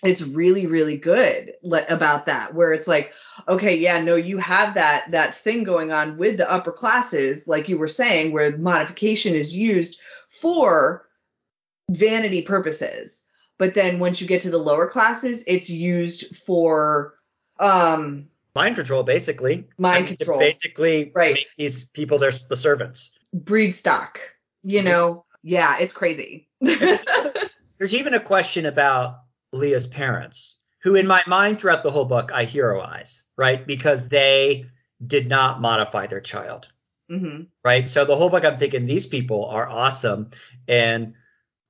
it's 0.02 0.22
really 0.22 0.66
really 0.66 0.96
good 0.96 1.52
about 1.88 2.26
that 2.26 2.54
where 2.54 2.72
it's 2.72 2.88
like 2.88 3.12
okay 3.48 3.76
yeah 3.76 4.00
no 4.00 4.16
you 4.16 4.38
have 4.38 4.74
that 4.74 5.10
that 5.10 5.34
thing 5.34 5.62
going 5.62 5.92
on 5.92 6.16
with 6.16 6.36
the 6.36 6.50
upper 6.50 6.72
classes 6.72 7.46
like 7.46 7.68
you 7.68 7.76
were 7.76 7.88
saying 7.88 8.32
where 8.32 8.56
modification 8.56 9.34
is 9.34 9.54
used 9.54 9.98
for 10.28 11.06
vanity 11.90 12.40
purposes 12.40 13.26
but 13.58 13.74
then 13.74 13.98
once 13.98 14.20
you 14.20 14.26
get 14.26 14.40
to 14.40 14.50
the 14.50 14.58
lower 14.58 14.86
classes 14.86 15.44
it's 15.46 15.68
used 15.68 16.34
for 16.34 17.14
um 17.58 18.26
mind 18.54 18.76
control, 18.76 19.02
basically. 19.02 19.66
Mind 19.78 19.96
I 19.96 20.00
mean, 20.00 20.16
control. 20.16 20.38
basically 20.38 21.12
right. 21.14 21.34
make 21.34 21.48
these 21.56 21.84
people 21.84 22.18
their 22.18 22.32
the 22.48 22.56
servants. 22.56 23.10
Breed 23.32 23.72
stock. 23.72 24.20
You 24.62 24.82
know, 24.82 25.24
yeah, 25.42 25.78
it's 25.78 25.92
crazy. 25.92 26.48
There's 26.60 27.94
even 27.94 28.14
a 28.14 28.20
question 28.20 28.66
about 28.66 29.20
Leah's 29.52 29.86
parents, 29.86 30.56
who 30.82 30.96
in 30.96 31.06
my 31.06 31.22
mind 31.26 31.58
throughout 31.58 31.82
the 31.82 31.90
whole 31.90 32.04
book 32.04 32.30
I 32.32 32.44
heroize, 32.44 33.22
right? 33.36 33.66
Because 33.66 34.08
they 34.08 34.66
did 35.06 35.28
not 35.28 35.60
modify 35.60 36.06
their 36.06 36.20
child. 36.20 36.68
Mm-hmm. 37.10 37.44
Right. 37.64 37.88
So 37.88 38.04
the 38.04 38.16
whole 38.16 38.28
book 38.28 38.44
I'm 38.44 38.56
thinking 38.56 38.86
these 38.86 39.06
people 39.06 39.46
are 39.46 39.68
awesome. 39.68 40.30
And 40.68 41.14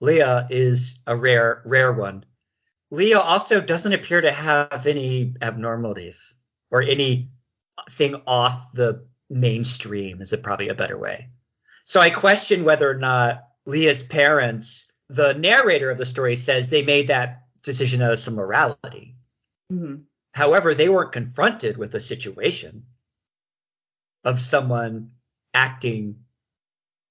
Leah 0.00 0.48
is 0.50 1.00
a 1.06 1.16
rare, 1.16 1.62
rare 1.64 1.92
one. 1.92 2.24
Leah 2.90 3.20
also 3.20 3.60
doesn't 3.60 3.92
appear 3.92 4.20
to 4.20 4.32
have 4.32 4.86
any 4.86 5.34
abnormalities 5.40 6.34
or 6.70 6.82
anything 6.82 8.22
off 8.26 8.72
the 8.72 9.06
mainstream 9.28 10.20
is 10.20 10.32
it 10.32 10.42
probably 10.42 10.68
a 10.68 10.74
better 10.74 10.98
way. 10.98 11.28
So 11.84 12.00
I 12.00 12.10
question 12.10 12.64
whether 12.64 12.90
or 12.90 12.94
not 12.94 13.44
Leah's 13.66 14.02
parents, 14.02 14.90
the 15.08 15.34
narrator 15.34 15.90
of 15.90 15.98
the 15.98 16.06
story 16.06 16.36
says 16.36 16.70
they 16.70 16.82
made 16.82 17.08
that 17.08 17.44
decision 17.62 18.02
out 18.02 18.12
of 18.12 18.18
some 18.18 18.34
morality. 18.34 19.16
Mm-hmm. 19.72 20.02
However, 20.32 20.74
they 20.74 20.88
weren't 20.88 21.12
confronted 21.12 21.76
with 21.76 21.94
a 21.94 22.00
situation 22.00 22.84
of 24.24 24.38
someone 24.38 25.10
acting, 25.54 26.20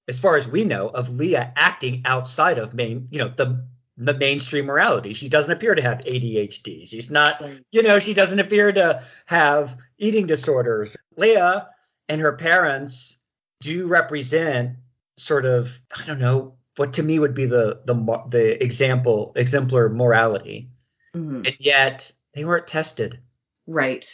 as 0.08 0.18
far 0.18 0.36
as 0.36 0.48
we 0.48 0.64
know, 0.64 0.88
of 0.88 1.10
Leah 1.10 1.52
acting 1.56 2.02
outside 2.04 2.58
of 2.58 2.72
main, 2.72 3.08
you 3.10 3.18
know, 3.18 3.28
the 3.28 3.66
mainstream 4.00 4.64
morality. 4.64 5.12
She 5.12 5.28
doesn't 5.28 5.52
appear 5.52 5.74
to 5.74 5.82
have 5.82 5.98
ADHD. 5.98 6.88
She's 6.88 7.10
not, 7.10 7.42
you 7.70 7.82
know, 7.82 7.98
she 7.98 8.14
doesn't 8.14 8.38
appear 8.38 8.72
to 8.72 9.02
have 9.26 9.76
eating 9.98 10.26
disorders. 10.26 10.96
Leah 11.16 11.68
and 12.08 12.20
her 12.20 12.32
parents 12.32 13.18
do 13.60 13.86
represent 13.86 14.76
sort 15.18 15.44
of, 15.44 15.78
I 15.96 16.06
don't 16.06 16.18
know, 16.18 16.54
what 16.76 16.94
to 16.94 17.02
me 17.02 17.18
would 17.18 17.34
be 17.34 17.44
the 17.44 17.82
the 17.84 18.24
the 18.28 18.62
example 18.62 19.32
exemplar 19.36 19.90
morality. 19.90 20.70
Mm-hmm. 21.14 21.42
And 21.44 21.56
yet 21.58 22.10
they 22.34 22.46
weren't 22.46 22.66
tested. 22.66 23.20
Right. 23.66 24.06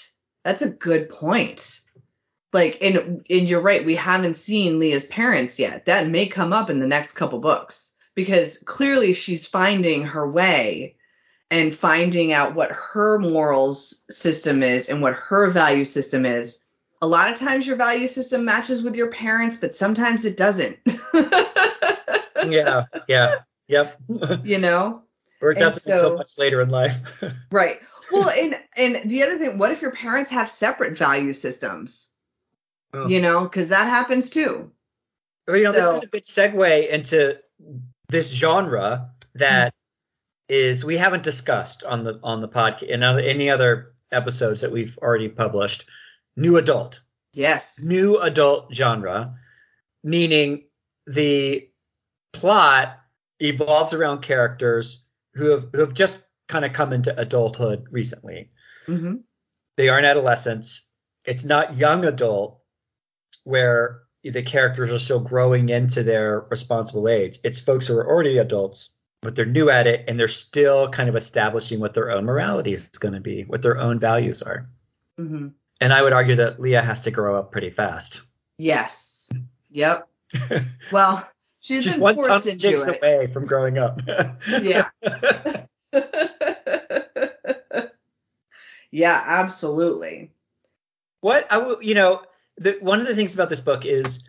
That's 0.44 0.62
a 0.62 0.70
good 0.70 1.08
point. 1.08 1.80
Like 2.52 2.78
and 2.82 3.24
and 3.30 3.48
you're 3.48 3.60
right, 3.60 3.84
we 3.84 3.94
haven't 3.94 4.34
seen 4.34 4.80
Leah's 4.80 5.04
parents 5.04 5.58
yet. 5.58 5.86
That 5.86 6.08
may 6.08 6.26
come 6.26 6.52
up 6.52 6.70
in 6.70 6.80
the 6.80 6.86
next 6.88 7.12
couple 7.12 7.38
books 7.38 7.92
because 8.16 8.58
clearly 8.64 9.12
she's 9.12 9.46
finding 9.46 10.02
her 10.02 10.28
way 10.28 10.96
and 11.50 11.76
finding 11.76 12.32
out 12.32 12.56
what 12.56 12.72
her 12.72 13.18
morals 13.18 14.04
system 14.10 14.64
is 14.64 14.88
and 14.88 15.00
what 15.00 15.14
her 15.14 15.50
value 15.50 15.84
system 15.84 16.26
is. 16.26 16.64
A 17.02 17.06
lot 17.06 17.30
of 17.30 17.38
times 17.38 17.66
your 17.66 17.76
value 17.76 18.08
system 18.08 18.44
matches 18.44 18.82
with 18.82 18.96
your 18.96 19.12
parents, 19.12 19.56
but 19.56 19.74
sometimes 19.74 20.24
it 20.24 20.36
doesn't. 20.36 20.78
yeah, 22.46 22.86
yeah, 23.06 23.36
yep. 23.68 24.00
you 24.42 24.58
know? 24.58 25.02
Or 25.42 25.50
it 25.50 25.58
doesn't 25.58 25.80
so, 25.80 25.98
until 25.98 26.16
much 26.16 26.38
later 26.38 26.62
in 26.62 26.70
life. 26.70 26.96
right. 27.52 27.78
Well, 28.10 28.30
and 28.30 28.56
and 28.74 29.10
the 29.10 29.22
other 29.22 29.36
thing, 29.36 29.58
what 29.58 29.70
if 29.70 29.82
your 29.82 29.90
parents 29.90 30.30
have 30.30 30.48
separate 30.48 30.96
value 30.96 31.34
systems? 31.34 32.14
Oh. 32.94 33.06
You 33.06 33.20
know, 33.20 33.42
because 33.42 33.68
that 33.68 33.84
happens 33.84 34.30
too. 34.30 34.72
Well, 35.46 35.58
you 35.58 35.64
know, 35.64 35.72
so, 35.72 35.78
this 35.78 35.90
is 35.90 36.02
a 36.04 36.06
good 36.06 36.24
segue 36.24 36.88
into 36.88 37.38
this 38.08 38.32
genre 38.32 39.10
that 39.34 39.74
is 40.48 40.84
we 40.84 40.96
haven't 40.96 41.24
discussed 41.24 41.84
on 41.84 42.04
the 42.04 42.20
on 42.22 42.40
the 42.40 42.48
podcast 42.48 42.84
in 42.84 43.02
other, 43.02 43.20
any 43.20 43.50
other 43.50 43.94
episodes 44.12 44.60
that 44.60 44.72
we've 44.72 44.96
already 44.98 45.28
published. 45.28 45.86
New 46.36 46.56
adult. 46.56 47.00
Yes. 47.32 47.84
new 47.84 48.18
adult 48.18 48.74
genre, 48.74 49.34
meaning 50.02 50.64
the 51.06 51.68
plot 52.32 52.98
evolves 53.40 53.92
around 53.92 54.22
characters 54.22 55.02
who 55.34 55.50
have, 55.50 55.68
who 55.72 55.80
have 55.80 55.92
just 55.92 56.22
kind 56.48 56.64
of 56.64 56.72
come 56.72 56.92
into 56.94 57.18
adulthood 57.20 57.86
recently. 57.90 58.50
hmm 58.86 59.16
They 59.76 59.90
aren't 59.90 60.06
adolescents. 60.06 60.84
It's 61.26 61.44
not 61.44 61.76
young 61.76 62.04
adult 62.06 62.60
where 63.44 64.02
the 64.30 64.42
characters 64.42 64.90
are 64.90 64.98
still 64.98 65.20
growing 65.20 65.68
into 65.68 66.02
their 66.02 66.40
responsible 66.50 67.08
age. 67.08 67.38
It's 67.44 67.58
folks 67.58 67.86
who 67.86 67.96
are 67.96 68.06
already 68.06 68.38
adults, 68.38 68.90
but 69.22 69.34
they're 69.34 69.46
new 69.46 69.70
at 69.70 69.86
it 69.86 70.04
and 70.08 70.18
they're 70.18 70.28
still 70.28 70.88
kind 70.88 71.08
of 71.08 71.16
establishing 71.16 71.80
what 71.80 71.94
their 71.94 72.10
own 72.10 72.24
morality 72.24 72.72
is 72.74 72.88
going 72.88 73.14
to 73.14 73.20
be, 73.20 73.42
what 73.42 73.62
their 73.62 73.78
own 73.78 73.98
values 73.98 74.42
are. 74.42 74.68
hmm 75.18 75.48
And 75.80 75.92
I 75.92 76.02
would 76.02 76.12
argue 76.12 76.36
that 76.36 76.60
Leah 76.60 76.82
has 76.82 77.02
to 77.02 77.10
grow 77.10 77.36
up 77.38 77.52
pretty 77.52 77.70
fast. 77.70 78.22
Yes. 78.58 79.30
Yep. 79.70 80.08
Well, 80.92 81.28
she's 81.60 81.84
She's 81.84 81.94
been 81.94 82.02
one 82.02 82.14
forced 82.16 82.28
ton 82.44 82.48
into 82.48 82.68
it. 82.72 82.98
away 82.98 83.26
from 83.28 83.46
growing 83.46 83.78
up. 83.78 84.00
Yeah. 84.62 84.88
yeah, 88.90 89.22
absolutely. 89.26 90.30
what 91.20 91.50
I 91.52 91.58
w- 91.58 91.78
you 91.80 91.94
know, 91.94 92.22
the, 92.58 92.78
one 92.80 93.00
of 93.00 93.06
the 93.06 93.14
things 93.14 93.34
about 93.34 93.50
this 93.50 93.60
book 93.60 93.84
is 93.84 94.24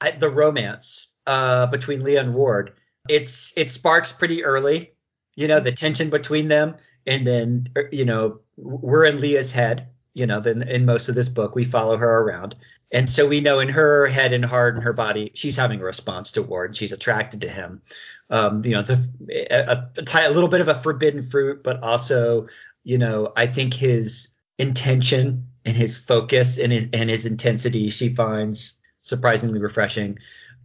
I, 0.00 0.12
the 0.12 0.30
romance 0.30 1.08
uh, 1.26 1.66
between 1.66 2.02
Leah 2.02 2.22
and 2.22 2.34
Ward. 2.34 2.72
It's 3.08 3.52
it 3.56 3.70
sparks 3.70 4.12
pretty 4.12 4.44
early, 4.44 4.92
you 5.34 5.48
know, 5.48 5.60
the 5.60 5.72
tension 5.72 6.10
between 6.10 6.48
them, 6.48 6.76
and 7.06 7.26
then 7.26 7.68
er, 7.76 7.88
you 7.92 8.04
know 8.04 8.40
we're 8.56 9.04
in 9.04 9.20
Leah's 9.20 9.52
head. 9.52 9.88
You 10.14 10.26
know, 10.26 10.40
then 10.40 10.66
in 10.68 10.84
most 10.84 11.08
of 11.08 11.14
this 11.14 11.28
book 11.28 11.54
we 11.54 11.64
follow 11.64 11.96
her 11.96 12.20
around, 12.20 12.56
and 12.92 13.08
so 13.08 13.26
we 13.26 13.40
know 13.40 13.60
in 13.60 13.68
her 13.68 14.08
head 14.08 14.32
and 14.32 14.44
heart 14.44 14.74
and 14.74 14.82
her 14.82 14.92
body 14.92 15.30
she's 15.34 15.56
having 15.56 15.80
a 15.80 15.84
response 15.84 16.32
to 16.32 16.42
Ward. 16.42 16.76
She's 16.76 16.92
attracted 16.92 17.42
to 17.42 17.48
him. 17.48 17.82
Um, 18.30 18.64
you 18.64 18.72
know, 18.72 18.82
the 18.82 19.08
a, 19.50 19.86
a, 19.96 20.28
a 20.28 20.32
little 20.32 20.48
bit 20.48 20.60
of 20.60 20.68
a 20.68 20.82
forbidden 20.82 21.30
fruit, 21.30 21.62
but 21.62 21.82
also, 21.82 22.48
you 22.84 22.98
know, 22.98 23.32
I 23.36 23.46
think 23.46 23.74
his 23.74 24.28
intention 24.58 25.47
and 25.64 25.76
his 25.76 25.96
focus 25.96 26.58
and 26.58 26.72
his 26.72 26.88
and 26.92 27.10
his 27.10 27.26
intensity 27.26 27.90
she 27.90 28.14
finds 28.14 28.74
surprisingly 29.00 29.58
refreshing. 29.60 30.18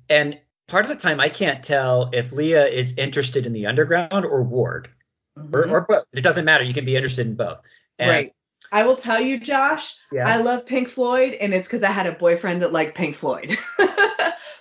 And 0.10 0.40
part 0.68 0.86
of 0.86 0.90
the 0.90 0.96
time 0.98 1.20
I 1.20 1.30
can't 1.30 1.64
tell 1.64 2.10
if 2.14 2.32
Leah 2.32 2.68
is 2.68 2.94
interested 2.98 3.46
in 3.46 3.54
the 3.54 3.66
underground 3.68 4.26
or 4.26 4.44
Ward 4.44 4.90
or, 5.38 5.66
Mhm. 5.66 5.72
or 5.72 5.82
both. 5.82 6.06
It 6.14 6.22
doesn't 6.22 6.46
matter. 6.46 6.64
You 6.64 6.74
can 6.74 6.86
be 6.86 6.96
interested 6.96 7.28
in 7.28 7.36
both. 7.36 7.60
And, 8.00 8.10
right. 8.10 8.34
I 8.72 8.84
will 8.84 8.96
tell 8.96 9.20
you, 9.22 9.40
Josh, 9.40 9.96
Yeah. 10.12 10.28
I 10.28 10.38
love 10.38 10.66
Pink 10.66 10.90
Floyd, 10.90 11.36
and 11.36 11.54
it's 11.54 11.68
because 11.68 11.84
I 11.84 11.92
had 11.92 12.08
a 12.08 12.14
boyfriend 12.14 12.64
that 12.64 12.72
liked 12.74 12.96
Pink 12.98 13.16
Floyd. 13.16 13.56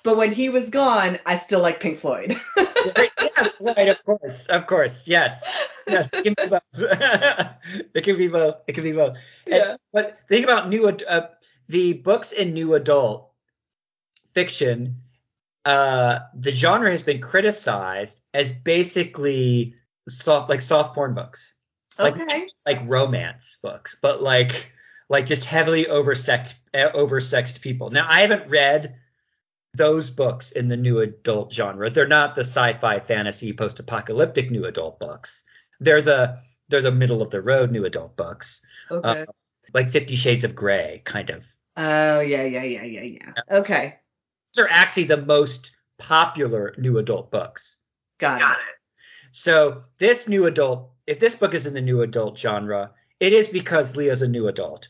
but 0.02 0.16
when 0.16 0.32
he 0.32 0.50
was 0.50 0.68
gone, 0.68 1.18
I 1.24 1.36
still 1.36 1.60
like 1.60 1.80
Pink 1.80 1.98
Floyd. 1.98 2.38
Right, 2.96 3.12
right, 3.60 3.88
of 3.88 4.04
course, 4.04 4.46
of 4.46 4.66
course, 4.66 5.06
yes, 5.08 5.42
yes. 5.86 6.08
It 6.12 6.24
can 6.24 6.34
be 6.34 6.48
both. 6.48 6.62
it 7.94 8.04
can 8.04 8.16
be 8.16 8.28
both. 8.28 8.56
It 8.66 8.72
can 8.74 8.84
be 8.84 8.92
both. 8.92 9.18
And- 9.50 9.78
but 9.92 10.18
think 10.28 10.44
about 10.44 10.68
new 10.68 10.86
uh, 10.88 11.28
the 11.68 11.92
books 11.94 12.32
in 12.32 12.54
new 12.54 12.74
adult 12.74 13.30
fiction. 14.34 14.96
Uh, 15.64 16.18
the 16.34 16.50
genre 16.50 16.90
has 16.90 17.02
been 17.02 17.20
criticized 17.20 18.20
as 18.34 18.50
basically 18.50 19.74
soft, 20.08 20.50
like 20.50 20.60
soft 20.60 20.94
porn 20.94 21.14
books, 21.14 21.54
Like- 21.98 22.18
okay. 22.20 22.46
like 22.66 22.80
romance 22.86 23.58
books, 23.62 23.96
but 24.00 24.22
like 24.22 24.72
like 25.08 25.26
just 25.26 25.44
heavily 25.44 25.84
oversexed 25.84 26.54
uh, 26.74 26.90
oversexed 26.94 27.60
people. 27.60 27.90
Now 27.90 28.06
I 28.08 28.20
haven't 28.22 28.48
read 28.48 28.96
those 29.74 30.10
books 30.10 30.50
in 30.52 30.68
the 30.68 30.76
new 30.76 31.00
adult 31.00 31.52
genre. 31.52 31.88
They're 31.90 32.06
not 32.06 32.34
the 32.34 32.42
sci-fi 32.42 33.00
fantasy 33.00 33.52
post-apocalyptic 33.52 34.50
new 34.50 34.66
adult 34.66 34.98
books. 35.00 35.44
They're 35.80 36.02
the 36.02 36.40
they're 36.68 36.82
the 36.82 36.92
middle 36.92 37.22
of 37.22 37.30
the 37.30 37.42
road 37.42 37.70
new 37.70 37.84
adult 37.84 38.16
books, 38.16 38.62
Okay. 38.90 39.26
like 39.74 39.90
Fifty 39.90 40.16
Shades 40.16 40.44
of 40.44 40.54
Grey 40.54 41.02
kind 41.04 41.30
of. 41.30 41.44
oh, 41.76 42.20
yeah, 42.20 42.44
yeah, 42.44 42.62
yeah, 42.64 42.84
yeah, 42.84 43.02
yeah. 43.02 43.32
Okay. 43.50 43.94
These 44.54 44.64
are 44.64 44.68
actually 44.70 45.04
the 45.04 45.16
most 45.22 45.72
popular 45.98 46.74
new 46.78 46.98
adult 46.98 47.30
books. 47.30 47.78
Got, 48.18 48.40
it. 48.40 48.56
So 49.32 49.84
this 49.98 50.28
new 50.28 50.46
adult, 50.46 50.90
if 51.06 51.18
this 51.18 51.34
book 51.34 51.54
is 51.54 51.66
in 51.66 51.74
the 51.74 51.80
new 51.80 52.02
adult 52.02 52.38
genre, 52.38 52.92
it 53.20 53.32
is 53.32 53.48
because 53.48 53.96
Leah's 53.96 54.22
a 54.22 54.28
new 54.28 54.48
adult. 54.48 54.88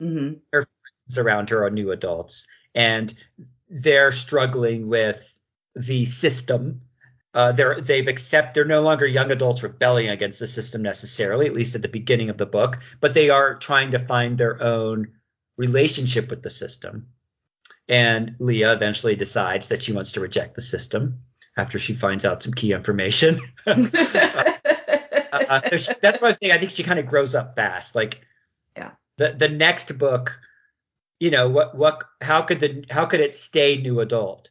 hmm 0.00 0.32
friends 0.50 1.18
around 1.18 1.50
her 1.50 1.64
are 1.64 1.70
new 1.70 1.90
adults 1.92 2.46
and 2.74 3.12
they're 3.72 4.12
struggling 4.12 4.86
with 4.88 5.36
the 5.74 6.04
system. 6.04 6.82
Uh, 7.34 7.52
they're 7.52 7.80
they've 7.80 8.08
accept 8.08 8.52
they're 8.52 8.66
no 8.66 8.82
longer 8.82 9.06
young 9.06 9.30
adults 9.30 9.62
rebelling 9.62 10.10
against 10.10 10.38
the 10.38 10.46
system 10.46 10.82
necessarily, 10.82 11.46
at 11.46 11.54
least 11.54 11.74
at 11.74 11.80
the 11.80 11.88
beginning 11.88 12.28
of 12.28 12.36
the 12.36 12.44
book, 12.46 12.78
but 13.00 13.14
they 13.14 13.30
are 13.30 13.54
trying 13.54 13.92
to 13.92 13.98
find 13.98 14.36
their 14.36 14.62
own 14.62 15.08
relationship 15.56 16.28
with 16.28 16.42
the 16.42 16.50
system. 16.50 17.06
And 17.88 18.36
Leah 18.38 18.74
eventually 18.74 19.16
decides 19.16 19.68
that 19.68 19.82
she 19.82 19.92
wants 19.92 20.12
to 20.12 20.20
reject 20.20 20.54
the 20.54 20.62
system 20.62 21.20
after 21.56 21.78
she 21.78 21.94
finds 21.94 22.26
out 22.26 22.42
some 22.42 22.52
key 22.52 22.72
information. 22.72 23.40
uh, 23.66 25.60
so 25.60 25.76
she, 25.78 25.92
that's 26.02 26.20
what 26.20 26.32
I 26.32 26.34
think. 26.34 26.52
I 26.52 26.58
think 26.58 26.70
she 26.70 26.82
kind 26.82 26.98
of 26.98 27.06
grows 27.06 27.34
up 27.34 27.54
fast. 27.54 27.94
Like, 27.94 28.20
Yeah. 28.76 28.90
The 29.16 29.32
the 29.32 29.48
next 29.48 29.96
book, 29.98 30.38
you 31.22 31.30
know, 31.30 31.48
what 31.48 31.76
what 31.76 32.02
how 32.20 32.42
could 32.42 32.58
the 32.58 32.84
how 32.90 33.06
could 33.06 33.20
it 33.20 33.32
stay 33.32 33.76
new 33.80 34.00
adult? 34.00 34.50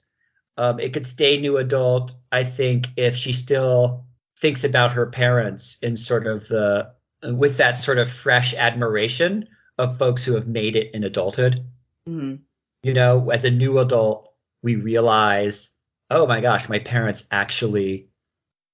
Um, 0.57 0.79
it 0.79 0.93
could 0.93 1.05
stay 1.05 1.37
new 1.37 1.57
adult, 1.57 2.15
I 2.31 2.45
think, 2.45 2.87
if 2.95 3.15
she 3.17 3.33
still 3.33 4.05
thinks 4.39 4.63
about 4.63 4.93
her 4.93 5.07
parents 5.07 5.77
in 5.81 5.97
sort 5.97 6.27
of 6.27 6.47
the 6.47 6.93
with 7.23 7.57
that 7.57 7.77
sort 7.77 7.97
of 7.97 8.09
fresh 8.09 8.53
admiration 8.53 9.49
of 9.77 9.97
folks 9.97 10.23
who 10.23 10.35
have 10.35 10.47
made 10.47 10.77
it 10.77 10.95
in 10.95 11.03
adulthood. 11.03 11.65
hmm 12.07 12.35
You 12.83 12.93
know, 12.93 13.29
as 13.31 13.43
a 13.43 13.51
new 13.51 13.79
adult, 13.79 14.33
we 14.63 14.75
realize, 14.75 15.71
oh 16.09 16.25
my 16.25 16.39
gosh, 16.39 16.69
my 16.69 16.79
parents 16.79 17.25
actually 17.31 18.07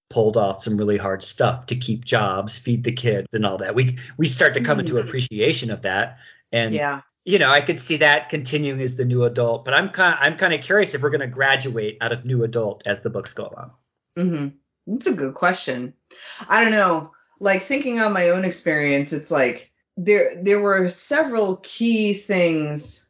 pulled 0.09 0.37
off 0.37 0.63
some 0.63 0.77
really 0.77 0.97
hard 0.97 1.23
stuff 1.23 1.65
to 1.67 1.75
keep 1.75 2.05
jobs, 2.05 2.57
feed 2.57 2.83
the 2.83 2.91
kids, 2.93 3.27
and 3.33 3.45
all 3.45 3.57
that. 3.59 3.75
We 3.75 3.97
we 4.17 4.27
start 4.27 4.53
to 4.55 4.61
come 4.61 4.79
into 4.79 4.93
Mhm. 4.95 5.07
appreciation 5.07 5.71
of 5.71 5.81
that, 5.83 6.19
and 6.51 6.73
Yeah. 6.75 7.01
You 7.27 7.39
know, 7.39 7.49
I 7.49 7.59
could 7.59 7.77
see 7.77 7.97
that 7.97 8.29
continuing 8.29 8.79
as 8.79 8.95
the 8.95 9.03
new 9.03 9.25
adult. 9.25 9.65
But 9.65 9.73
I'm 9.73 9.89
kind 9.89 10.17
I'm 10.21 10.37
kind 10.37 10.53
of 10.53 10.61
curious 10.61 10.93
if 10.93 11.01
we're 11.01 11.09
going 11.09 11.19
to 11.19 11.27
graduate 11.27 11.97
out 11.99 12.13
of 12.13 12.23
new 12.23 12.45
adult 12.45 12.83
as 12.85 13.01
the 13.01 13.09
books 13.09 13.33
go 13.33 13.53
on. 13.57 13.71
hmm 14.15 14.47
That's 14.87 15.07
a 15.07 15.13
good 15.13 15.33
question. 15.33 15.93
I 16.47 16.63
don't 16.63 16.71
know. 16.71 17.11
Like 17.41 17.63
thinking 17.63 17.99
on 17.99 18.13
my 18.13 18.29
own 18.29 18.45
experience, 18.45 19.11
it's 19.11 19.29
like 19.29 19.71
there 19.97 20.41
there 20.41 20.61
were 20.61 20.89
several 20.89 21.57
key 21.57 22.13
things, 22.13 23.09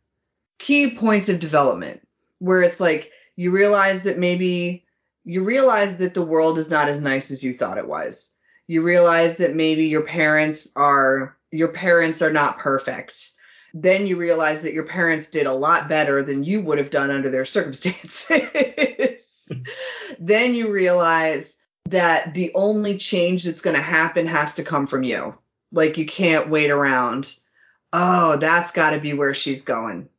key 0.58 0.96
points 0.96 1.30
of 1.30 1.40
development 1.40 2.02
where 2.40 2.64
it's 2.64 2.80
like 2.80 3.12
you 3.36 3.52
realize 3.52 4.02
that 4.04 4.18
maybe 4.18 4.84
you 5.26 5.44
realize 5.44 5.98
that 5.98 6.16
the 6.16 6.26
world 6.26 6.58
is 6.58 6.72
not 6.72 6.90
as 6.90 7.00
nice 7.00 7.30
as 7.30 7.44
you 7.44 7.54
thought 7.54 7.78
it 7.78 7.88
was. 7.88 8.36
You 8.66 8.82
realize 8.82 9.38
that 9.38 9.56
maybe 9.56 9.86
your 9.86 10.02
parents 10.02 10.72
are 10.76 11.38
your 11.52 11.68
parents 11.68 12.24
are 12.24 12.34
not 12.34 12.58
perfect. 12.58 13.34
Then 13.80 14.08
you 14.08 14.18
realize 14.18 14.64
that 14.64 14.74
your 14.74 14.86
parents 14.86 15.30
did 15.30 15.46
a 15.46 15.54
lot 15.54 15.88
better 15.88 16.24
than 16.24 16.44
you 16.44 16.62
would 16.62 16.80
have 16.80 16.90
done 16.90 17.12
under 17.12 17.30
their 17.30 17.46
circumstances. 17.46 19.48
then 20.20 20.56
you 20.56 20.72
realize 20.72 21.58
that 21.90 22.34
the 22.34 22.52
only 22.56 22.98
change 22.98 23.44
that's 23.44 23.62
going 23.62 23.76
to 23.76 23.82
happen 23.82 24.26
has 24.26 24.56
to 24.56 24.64
come 24.64 24.88
from 24.88 25.04
you. 25.04 25.38
Like 25.72 26.00
you 26.00 26.08
can't 26.08 26.50
wait 26.50 26.72
around. 26.72 27.36
Oh, 27.94 28.38
that's 28.38 28.72
got 28.72 28.90
to 28.92 29.00
be 29.00 29.14
where 29.14 29.36
she's 29.36 29.62
going. 29.62 30.10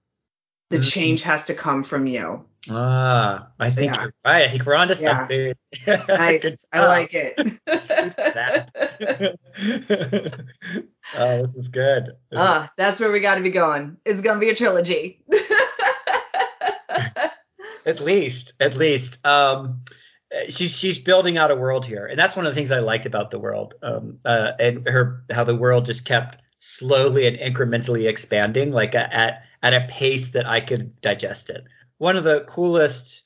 The 0.71 0.79
Mhm. 0.79 0.93
change 0.93 1.23
has 1.23 1.47
to 1.47 1.55
come 1.55 1.83
from 1.83 2.07
you. 2.07 2.45
Ah, 2.71 3.49
I 3.59 3.71
think 3.71 3.93
Yeah. 3.93 4.03
you're 4.03 4.15
right. 4.25 4.47
I 4.47 4.51
think 4.51 4.67
we're 4.67 4.75
onto 4.77 4.95
Yeah. 4.95 5.19
something. 5.19 5.55
Nice. 6.09 6.65
I 6.73 6.87
like 6.87 7.13
it. 7.15 7.37
oh, 11.17 11.39
this 11.41 11.55
is 11.55 11.69
good. 11.69 12.11
Ah, 12.35 12.71
that's 12.77 13.01
where 13.01 13.11
we 13.11 13.21
got 13.21 13.37
to 13.37 13.43
be 13.43 13.51
going. 13.51 13.97
It's 14.05 14.21
going 14.21 14.37
to 14.37 14.41
be 14.41 14.51
a 14.51 14.55
trilogy. 14.55 15.25
at 17.87 18.01
least, 18.01 18.53
at 18.61 18.77
least. 18.77 19.25
Um, 19.27 19.83
she's 20.49 20.77
she's 20.77 20.99
building 20.99 21.39
out 21.39 21.51
a 21.51 21.57
world 21.57 21.87
here, 21.87 22.07
and 22.07 22.19
that's 22.19 22.37
one 22.37 22.47
of 22.47 22.53
the 22.53 22.57
things 22.57 22.71
I 22.71 22.81
liked 22.81 23.07
about 23.07 23.31
the 23.31 23.39
world. 23.39 23.75
Um, 23.83 24.19
uh, 24.25 24.53
and 24.59 24.87
her 24.89 25.25
how 25.31 25.45
the 25.45 25.57
world 25.57 25.87
just 25.87 26.05
kept 26.05 26.43
slowly 26.59 27.27
and 27.27 27.37
incrementally 27.39 28.09
expanding, 28.09 28.73
like 28.73 28.95
at 28.95 29.43
at 29.63 29.75
a 29.75 29.87
pace 29.89 30.31
that 30.31 30.47
I 30.47 30.61
could 30.61 31.01
digest 31.01 31.51
it. 31.51 31.65
One 31.99 32.17
of 32.17 32.25
the 32.25 32.43
coolest 32.43 33.23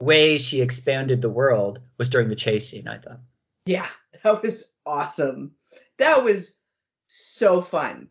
ways 0.00 0.42
she 0.42 0.60
expanded 0.60 1.22
the 1.22 1.30
world 1.30 1.80
was 1.98 2.08
during 2.08 2.28
the 2.28 2.36
chase 2.36 2.68
scene. 2.68 2.88
I 2.88 2.98
thought. 2.98 3.20
Yeah, 3.66 3.88
that 4.22 4.42
was 4.42 4.72
awesome. 4.84 5.52
That 5.98 6.22
was 6.22 6.58
so 7.16 7.60
fun. 7.62 8.08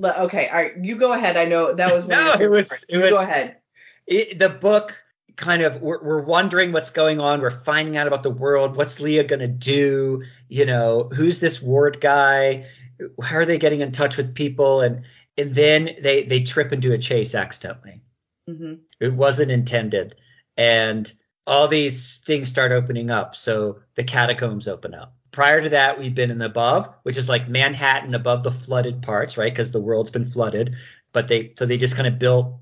Le- 0.00 0.14
Okay, 0.24 0.48
all 0.48 0.54
right, 0.56 0.72
you 0.80 0.96
go 0.96 1.12
ahead. 1.12 1.36
I 1.36 1.44
know 1.44 1.72
that 1.74 1.94
was 1.94 2.06
No, 2.06 2.34
it 2.40 2.50
was- 2.50 2.68
favorites. 2.68 2.84
it 2.88 2.94
You 2.96 3.10
go 3.10 3.20
ahead. 3.20 3.56
it, 4.06 4.38
the 4.38 4.48
book 4.48 4.96
kind 5.36 5.62
of 5.62 5.80
we're, 5.80 6.02
we're 6.02 6.22
wondering 6.22 6.72
what's 6.72 6.90
going 6.90 7.18
on. 7.20 7.40
We're 7.40 7.50
finding 7.64 7.96
out 7.96 8.06
about 8.06 8.22
the 8.22 8.30
world. 8.30 8.76
What's 8.76 9.00
leah 9.00 9.24
going 9.24 9.40
to 9.40 9.48
do? 9.48 10.22
You 10.48 10.66
know 10.66 11.08
who's 11.14 11.40
this 11.40 11.62
ward 11.62 12.00
guy? 12.00 12.66
How 13.22 13.36
are 13.36 13.44
they 13.46 13.58
getting 13.58 13.80
in 13.80 13.92
touch 13.92 14.16
with 14.16 14.34
people? 14.34 14.80
And 14.82 15.02
and 15.38 15.54
then 15.54 15.90
they 16.02 16.24
they 16.24 16.42
trip 16.42 16.72
into 16.72 16.92
a 16.92 16.98
chase 16.98 17.34
accidentally. 17.34 18.02
Hmm 18.48 18.74
it 19.00 19.14
wasn't 19.14 19.50
intended. 19.50 20.14
And 20.56 21.10
all 21.46 21.66
these 21.66 22.18
things 22.18 22.48
start 22.48 22.70
opening 22.70 23.10
up. 23.10 23.34
So 23.34 23.80
the 23.94 24.04
catacombs 24.04 24.68
open 24.68 24.94
up 24.94 25.14
prior 25.32 25.60
to 25.62 25.70
that 25.70 25.98
we've 25.98 26.14
been 26.14 26.30
in 26.30 26.38
the 26.38 26.46
above 26.46 26.88
which 27.02 27.16
is 27.16 27.28
like 27.28 27.48
manhattan 27.48 28.14
above 28.14 28.42
the 28.44 28.52
flooded 28.52 29.02
parts 29.02 29.36
right? 29.36 29.52
Because 29.52 29.72
the 29.72 29.80
world's 29.80 30.10
been 30.10 30.30
flooded 30.30 30.76
but 31.12 31.28
they 31.28 31.52
so 31.58 31.66
they 31.66 31.78
just 31.78 31.96
kind 31.96 32.06
of 32.06 32.18
built 32.18 32.54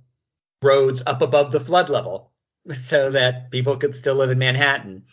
roads 0.63 1.03
up 1.07 1.23
above 1.23 1.53
the 1.53 1.61
flood 1.61 1.89
level 1.89 2.33
so 2.77 3.11
that 3.11 3.51
people 3.51 3.77
could 3.77 3.95
still 3.95 4.15
live 4.17 4.31
in 4.31 4.39
manhattan. 4.39 5.05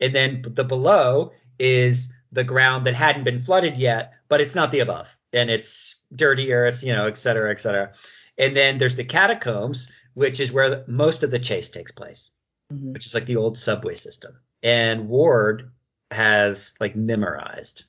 And 0.00 0.14
then 0.14 0.42
the 0.42 0.64
below 0.64 1.32
is 1.58 2.10
the 2.32 2.44
ground 2.44 2.86
that 2.86 2.94
hadn't 2.94 3.24
been 3.24 3.42
flooded 3.42 3.76
yet 3.76 4.14
but 4.28 4.40
it's 4.40 4.54
not 4.54 4.72
the 4.72 4.80
above. 4.80 5.16
And 5.32 5.50
it's 5.50 5.96
dirtier 6.14 6.64
it's 6.64 6.82
you 6.82 6.92
know 6.92 7.06
et 7.06 7.18
cetera 7.18 7.50
et 7.50 7.60
cetera. 7.60 7.92
And 8.38 8.56
then 8.56 8.78
there's 8.78 8.96
the 8.96 9.04
catacombs 9.04 9.90
which 10.14 10.38
is 10.40 10.52
where 10.52 10.70
the, 10.70 10.84
most 10.88 11.22
of 11.22 11.30
the 11.30 11.38
chase 11.38 11.68
takes 11.68 11.92
place 11.92 12.30
hmm 12.70 12.92
which 12.92 13.06
is 13.06 13.14
like 13.14 13.26
the 13.26 13.36
old 13.36 13.56
subway 13.58 13.94
system. 13.94 14.36
And 14.62 15.08
Ward 15.08 15.70
has 16.10 16.74
like 16.80 16.96
memorized 16.96 17.84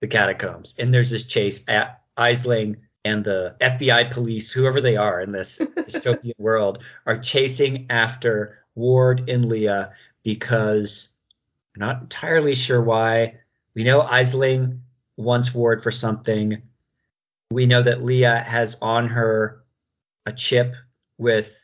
the 0.00 0.08
catacombs. 0.08 0.74
And 0.78 0.92
there's 0.92 1.10
this 1.10 1.26
chase 1.26 1.64
at 1.68 2.02
Isling 2.16 2.76
and 3.04 3.24
the 3.24 3.56
FBI 3.60 4.10
police, 4.10 4.50
whoever 4.50 4.80
they 4.80 4.96
are 4.96 5.20
in 5.20 5.32
this 5.32 5.58
dystopian 5.76 6.38
world, 6.38 6.82
are 7.06 7.18
chasing 7.18 7.86
after 7.90 8.58
Ward 8.74 9.28
and 9.28 9.48
Leah 9.48 9.92
because 10.22 11.10
I'm 11.74 11.80
not 11.80 12.02
entirely 12.02 12.54
sure 12.54 12.80
why. 12.80 13.38
We 13.74 13.84
know 13.84 14.02
Isling 14.02 14.82
wants 15.16 15.54
Ward 15.54 15.82
for 15.82 15.90
something. 15.90 16.62
We 17.50 17.66
know 17.66 17.82
that 17.82 18.04
Leah 18.04 18.38
has 18.38 18.76
on 18.80 19.08
her 19.08 19.62
a 20.26 20.32
chip 20.32 20.74
with 21.18 21.58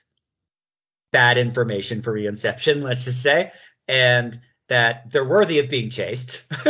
bad 1.12 1.38
information 1.38 2.02
for 2.02 2.12
reinception, 2.12 2.82
let's 2.82 3.04
just 3.04 3.22
say, 3.22 3.52
and 3.87 4.38
that 4.68 5.11
they're 5.11 5.24
worthy 5.24 5.59
of 5.59 5.68
being 5.70 5.90
chased 5.90 6.42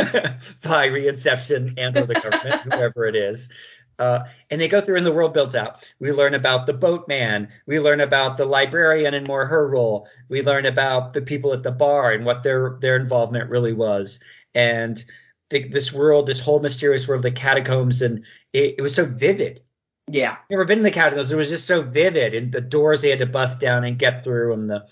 by 0.63 0.89
reinception 0.89 1.73
and 1.77 1.97
or 1.97 2.05
the 2.05 2.15
government, 2.15 2.61
whoever 2.63 3.05
it 3.05 3.15
is. 3.15 3.49
Uh, 3.97 4.23
and 4.49 4.61
they 4.61 4.69
go 4.69 4.79
through 4.79 4.95
and 4.95 5.05
the 5.05 5.11
world 5.11 5.33
builds 5.33 5.55
out. 5.55 5.85
We 5.99 6.13
learn 6.13 6.33
about 6.33 6.65
the 6.65 6.73
boatman. 6.73 7.49
We 7.65 7.79
learn 7.81 7.99
about 7.99 8.37
the 8.37 8.45
librarian 8.45 9.13
and 9.13 9.27
more 9.27 9.45
her 9.45 9.67
role. 9.67 10.07
We 10.29 10.41
learn 10.41 10.65
about 10.65 11.13
the 11.13 11.21
people 11.21 11.53
at 11.53 11.63
the 11.63 11.71
bar 11.71 12.13
and 12.13 12.23
what 12.25 12.43
their 12.43 12.77
their 12.79 12.95
involvement 12.95 13.49
really 13.49 13.73
was. 13.73 14.21
And 14.55 15.03
the, 15.49 15.67
this 15.67 15.91
world, 15.91 16.27
this 16.27 16.39
whole 16.39 16.61
mysterious 16.61 17.07
world 17.07 17.25
of 17.25 17.33
the 17.33 17.39
catacombs, 17.39 18.01
and 18.01 18.23
it, 18.53 18.75
it 18.77 18.81
was 18.81 18.95
so 18.95 19.05
vivid 19.05 19.61
Yeah. 20.07 20.37
never 20.49 20.65
been 20.65 20.79
in 20.79 20.83
the 20.83 20.91
catacombs. 20.91 21.31
It 21.31 21.35
was 21.35 21.49
just 21.49 21.67
so 21.67 21.81
vivid, 21.83 22.33
and 22.33 22.51
the 22.51 22.61
doors 22.61 23.01
they 23.01 23.09
had 23.09 23.19
to 23.19 23.25
bust 23.25 23.59
down 23.59 23.83
and 23.83 23.99
get 23.99 24.23
through, 24.23 24.53
and 24.53 24.69
the 24.69 24.87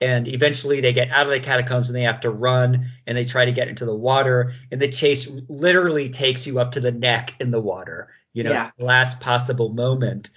and 0.00 0.26
eventually 0.28 0.80
they 0.80 0.92
get 0.92 1.10
out 1.10 1.26
of 1.26 1.32
the 1.32 1.40
catacombs 1.40 1.88
and 1.88 1.96
they 1.96 2.02
have 2.02 2.20
to 2.20 2.30
run, 2.30 2.86
and 3.06 3.16
they 3.16 3.24
try 3.24 3.44
to 3.44 3.52
get 3.52 3.68
into 3.68 3.84
the 3.84 3.94
water, 3.94 4.52
and 4.70 4.80
the 4.80 4.88
chase 4.88 5.28
literally 5.48 6.08
takes 6.08 6.46
you 6.46 6.58
up 6.58 6.72
to 6.72 6.80
the 6.80 6.92
neck 6.92 7.34
in 7.40 7.50
the 7.50 7.60
water. 7.60 8.08
You 8.32 8.42
know, 8.44 8.50
Yeah. 8.52 8.70
the 8.76 8.84
last 8.84 9.20
possible 9.20 9.68
moment, 9.70 10.30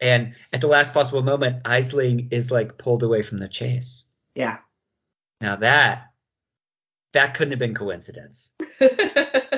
and 0.00 0.34
at 0.52 0.60
the 0.60 0.66
last 0.66 0.92
possible 0.94 1.22
moment, 1.22 1.62
Isling 1.64 2.28
is 2.30 2.50
like 2.50 2.78
pulled 2.78 3.02
away 3.02 3.22
from 3.22 3.38
the 3.38 3.48
chase. 3.48 4.04
Yeah. 4.34 4.58
Now 5.40 5.56
that 5.56 6.10
that 7.12 7.34
couldn't 7.34 7.52
have 7.52 7.58
been 7.58 7.74
coincidence. 7.74 8.50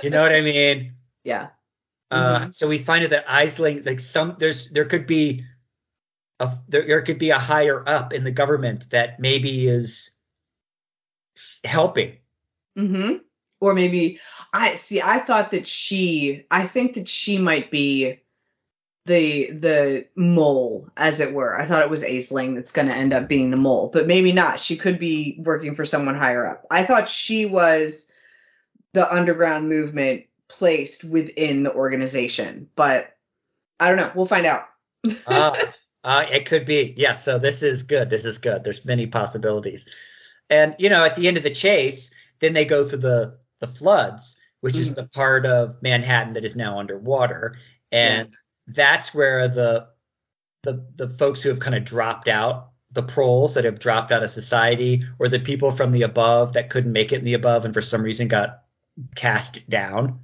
You 0.02 0.10
know 0.10 0.22
what 0.22 0.32
I 0.32 0.40
mean? 0.42 0.94
yeah. 1.24 1.48
Uh, 2.10 2.40
Mhm. 2.46 2.52
so 2.52 2.68
we 2.68 2.78
find 2.78 3.02
out 3.04 3.10
that 3.10 3.24
Isling, 3.28 3.82
like 3.84 3.98
some, 4.00 4.36
there's 4.38 4.70
there 4.70 4.84
could 4.84 5.06
be 5.08 5.44
a 6.40 6.52
there, 6.68 6.86
there 6.86 7.02
could 7.02 7.18
be 7.18 7.30
a 7.30 7.38
higher 7.38 7.82
up 7.88 8.12
in 8.12 8.24
the 8.24 8.30
government 8.30 8.90
that 8.90 9.20
maybe 9.20 9.66
is 9.68 10.10
helping. 11.64 12.16
hmm 12.76 13.14
Or 13.60 13.74
maybe 13.74 14.20
I 14.52 14.74
see. 14.76 15.00
I 15.00 15.18
thought 15.20 15.50
that 15.50 15.66
she. 15.66 16.44
I 16.50 16.66
think 16.66 16.94
that 16.94 17.08
she 17.08 17.38
might 17.38 17.70
be 17.70 18.20
the 19.06 19.50
the 19.52 20.06
mole, 20.16 20.88
as 20.96 21.20
it 21.20 21.32
were. 21.32 21.58
I 21.58 21.64
thought 21.66 21.82
it 21.82 21.90
was 21.90 22.02
Aisling 22.02 22.54
that's 22.54 22.72
going 22.72 22.88
to 22.88 22.94
end 22.94 23.12
up 23.12 23.28
being 23.28 23.50
the 23.50 23.56
mole, 23.56 23.90
but 23.92 24.06
maybe 24.06 24.32
not. 24.32 24.60
She 24.60 24.76
could 24.76 24.98
be 24.98 25.36
working 25.40 25.74
for 25.74 25.84
someone 25.84 26.14
higher 26.14 26.46
up. 26.46 26.66
I 26.70 26.84
thought 26.84 27.08
she 27.08 27.46
was 27.46 28.12
the 28.92 29.12
underground 29.12 29.68
movement 29.68 30.24
placed 30.48 31.04
within 31.04 31.62
the 31.62 31.74
organization, 31.74 32.68
but 32.76 33.16
I 33.80 33.88
don't 33.88 33.96
know. 33.96 34.12
We'll 34.14 34.26
find 34.26 34.46
out. 34.46 34.66
uh, 35.26 35.56
uh, 36.04 36.24
it 36.30 36.46
could 36.46 36.64
be. 36.64 36.94
Yeah. 36.96 37.14
So 37.14 37.38
this 37.38 37.62
is 37.62 37.82
good. 37.82 38.10
This 38.10 38.24
is 38.24 38.38
good. 38.38 38.64
There's 38.64 38.84
many 38.84 39.06
possibilities. 39.06 39.86
And 40.50 40.74
you 40.78 40.88
know, 40.88 41.04
at 41.04 41.16
the 41.16 41.28
end 41.28 41.36
of 41.36 41.42
the 41.42 41.50
chase, 41.50 42.10
then 42.40 42.52
they 42.54 42.64
go 42.64 42.86
through 42.86 43.00
the 43.00 43.38
the 43.60 43.66
floods, 43.66 44.36
which 44.60 44.78
is 44.78 44.92
Mhm. 44.92 44.94
the 44.96 45.06
part 45.08 45.44
of 45.46 45.76
Manhattan 45.82 46.34
that 46.34 46.44
is 46.44 46.56
now 46.56 46.78
underwater, 46.78 47.56
and 47.92 48.36
that's 48.68 49.12
where 49.14 49.48
the 49.48 49.88
the 50.62 50.84
the 50.96 51.08
folks 51.08 51.42
who 51.42 51.48
have 51.50 51.60
kind 51.60 51.76
of 51.76 51.84
dropped 51.84 52.28
out, 52.28 52.70
the 52.92 53.02
proles 53.02 53.54
that 53.54 53.64
have 53.64 53.78
dropped 53.80 54.12
out 54.12 54.22
of 54.22 54.30
society, 54.30 55.04
or 55.18 55.28
the 55.28 55.38
people 55.40 55.70
from 55.72 55.92
the 55.92 56.02
above 56.02 56.52
that 56.54 56.70
couldn't 56.70 56.92
make 56.92 57.12
it 57.12 57.18
in 57.18 57.24
the 57.24 57.34
above 57.34 57.64
and 57.64 57.74
for 57.74 57.82
some 57.82 58.02
reason 58.02 58.28
got 58.28 58.62
cast 59.14 59.68
down, 59.68 60.20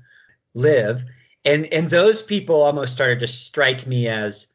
live. 0.55 1.05
And 1.45 1.67
and 1.73 1.91
those 1.91 2.23
people 2.23 2.63
almost 2.63 2.93
started 2.93 3.21
to 3.21 3.27
strike 3.29 3.87
me 3.87 4.09
as 4.09 4.47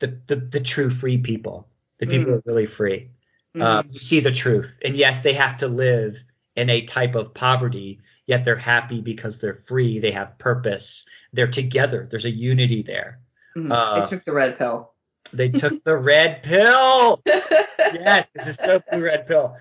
the 0.00 0.20
the, 0.26 0.36
the 0.36 0.60
true 0.60 0.90
free 0.90 1.18
people, 1.18 1.68
the 1.98 2.06
people 2.06 2.26
Mm. 2.26 2.28
who 2.28 2.34
are 2.34 2.42
really 2.46 2.66
free. 2.66 3.10
Mhm. 3.54 3.62
Uh, 3.62 3.82
you 3.88 3.98
see 3.98 4.20
the 4.20 4.32
truth, 4.32 4.78
and 4.84 4.96
yes, 4.96 5.22
they 5.22 5.32
have 5.34 5.58
to 5.58 5.68
live 5.68 6.22
in 6.54 6.70
a 6.70 6.82
type 6.82 7.14
of 7.14 7.34
poverty, 7.34 8.00
yet 8.26 8.44
they're 8.44 8.56
happy 8.56 9.00
because 9.00 9.38
they're 9.38 9.62
free. 9.66 9.98
They 9.98 10.12
have 10.12 10.38
purpose. 10.38 11.04
They're 11.32 11.46
together. 11.46 12.06
There's 12.10 12.24
a 12.24 12.30
unity 12.30 12.82
there. 12.82 13.20
Mhm. 13.56 13.72
uh, 13.72 14.02
I 14.02 14.06
took 14.06 14.24
the 14.24 14.32
red 14.32 14.58
pill. 14.58 14.92
They 15.32 15.48
took 15.48 15.82
the 15.84 15.96
red 15.96 16.42
pill. 16.42 17.22
Yes, 17.94 18.26
this 18.34 18.46
is 18.48 18.56
so 18.56 18.82
blue 18.90 19.04
red 19.04 19.26
pill. 19.28 19.56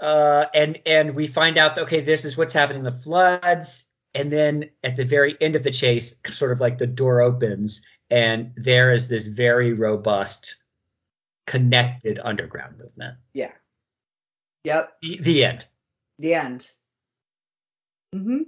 Uh, 0.00 0.46
and 0.54 0.78
and 0.86 1.14
we 1.14 1.26
find 1.26 1.58
out 1.58 1.74
that 1.74 1.82
okay, 1.82 2.00
this 2.00 2.24
is 2.24 2.36
what's 2.36 2.54
happening. 2.54 2.82
The 2.82 2.90
floods, 2.92 3.84
and 4.14 4.32
then 4.32 4.70
at 4.82 4.96
the 4.96 5.04
very 5.04 5.36
end 5.40 5.56
of 5.56 5.62
the 5.62 5.70
chase, 5.70 6.14
sort 6.30 6.52
of 6.52 6.60
like 6.60 6.78
the 6.78 6.86
door 6.86 7.20
opens, 7.20 7.82
and 8.10 8.52
there 8.56 8.92
is 8.92 9.08
this 9.08 9.26
very 9.26 9.72
robust, 9.72 10.56
connected 11.46 12.18
underground 12.22 12.78
movement. 12.78 13.16
yeah. 13.32 13.52
Yep. 14.64 14.92
The, 15.00 15.16
the 15.22 15.44
end. 15.44 15.66
The 16.18 16.34
end. 16.34 16.70
hmm 18.12 18.42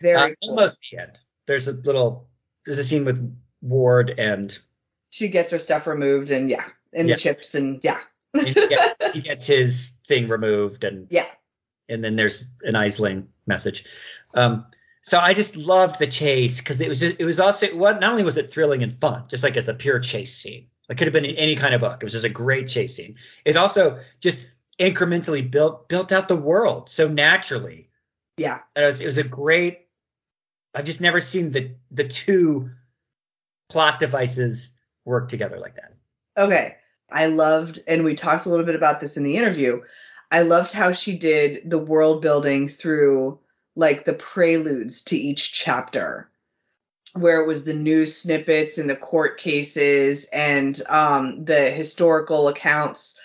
Very 0.00 0.16
Uh, 0.16 0.26
cool. 0.42 0.50
Almost 0.50 0.86
the 0.90 0.98
end. 0.98 1.18
There's 1.46 1.68
a 1.68 1.72
little. 1.72 2.28
There's 2.64 2.78
a 2.78 2.84
scene 2.84 3.04
with 3.04 3.20
Ward 3.60 4.14
and 4.18 4.56
She 5.10 5.28
gets 5.28 5.50
her 5.50 5.58
stuff 5.58 5.86
removed 5.86 6.30
and 6.30 6.48
yeah, 6.50 6.64
and 6.94 7.08
Yeah. 7.08 7.14
the 7.14 7.20
chips 7.20 7.54
and 7.54 7.78
yeah. 7.84 8.00
and 8.34 8.46
he 8.48 8.54
gets, 8.54 8.98
he 9.12 9.20
gets 9.20 9.46
his 9.46 9.92
thing 10.08 10.28
removed 10.28 10.82
and 10.84 11.06
Yeah. 11.10 11.26
and 11.88 12.02
then 12.02 12.16
there's 12.16 12.48
an 12.62 12.74
Isling 12.74 13.28
message. 13.46 13.84
Um, 14.34 14.66
so 15.06 15.20
I 15.20 15.34
just 15.34 15.54
loved 15.56 16.00
the 16.00 16.08
chase 16.08 16.58
because 16.58 16.80
it 16.80 16.88
was 16.88 16.98
just, 16.98 17.14
it 17.20 17.24
was 17.24 17.38
also 17.38 17.68
what 17.76 18.00
not 18.00 18.10
only 18.10 18.24
was 18.24 18.36
it 18.36 18.50
thrilling 18.50 18.82
and 18.82 18.92
fun, 18.92 19.22
just 19.28 19.44
like 19.44 19.56
as 19.56 19.68
a 19.68 19.74
pure 19.74 20.00
chase 20.00 20.36
scene. 20.36 20.66
It 20.88 20.98
could 20.98 21.06
have 21.06 21.12
been 21.12 21.24
in 21.24 21.36
any 21.36 21.54
kind 21.54 21.74
of 21.74 21.80
book. 21.80 22.02
It 22.02 22.06
was 22.06 22.12
just 22.12 22.24
a 22.24 22.28
great 22.28 22.66
chase 22.66 22.96
scene. 22.96 23.14
It 23.44 23.56
also 23.56 24.00
just 24.18 24.44
incrementally 24.80 25.48
built 25.48 25.88
built 25.88 26.10
out 26.10 26.26
the 26.26 26.36
world 26.36 26.88
so 26.88 27.06
naturally. 27.06 27.88
Yeah. 28.36 28.58
It 28.74 28.84
was 28.84 29.00
it 29.00 29.06
was 29.06 29.16
a 29.16 29.22
great. 29.22 29.86
I've 30.74 30.84
just 30.84 31.00
never 31.00 31.20
seen 31.20 31.52
the 31.52 31.70
the 31.92 32.08
two 32.08 32.70
plot 33.68 34.00
devices 34.00 34.72
work 35.04 35.28
together 35.28 35.60
like 35.60 35.76
that. 35.76 35.94
Okay. 36.36 36.78
I 37.12 37.26
loved, 37.26 37.78
and 37.86 38.02
we 38.02 38.16
talked 38.16 38.46
a 38.46 38.48
little 38.48 38.66
bit 38.66 38.74
about 38.74 39.00
this 39.00 39.16
in 39.16 39.22
the 39.22 39.36
interview. 39.36 39.82
I 40.32 40.42
loved 40.42 40.72
how 40.72 40.90
she 40.90 41.16
did 41.16 41.70
the 41.70 41.78
world 41.78 42.22
building 42.22 42.66
through 42.66 43.38
like 43.76 44.04
the 44.04 44.14
preludes 44.14 45.02
to 45.02 45.16
each 45.16 45.52
chapter, 45.52 46.28
where 47.12 47.40
it 47.40 47.46
was 47.46 47.64
the 47.64 47.74
news 47.74 48.16
snippets 48.16 48.78
and 48.78 48.90
the 48.90 48.96
court 48.96 49.38
cases 49.38 50.24
and 50.32 50.80
um, 50.88 51.44
the 51.44 51.70
historical 51.70 52.48
accounts. 52.48 53.20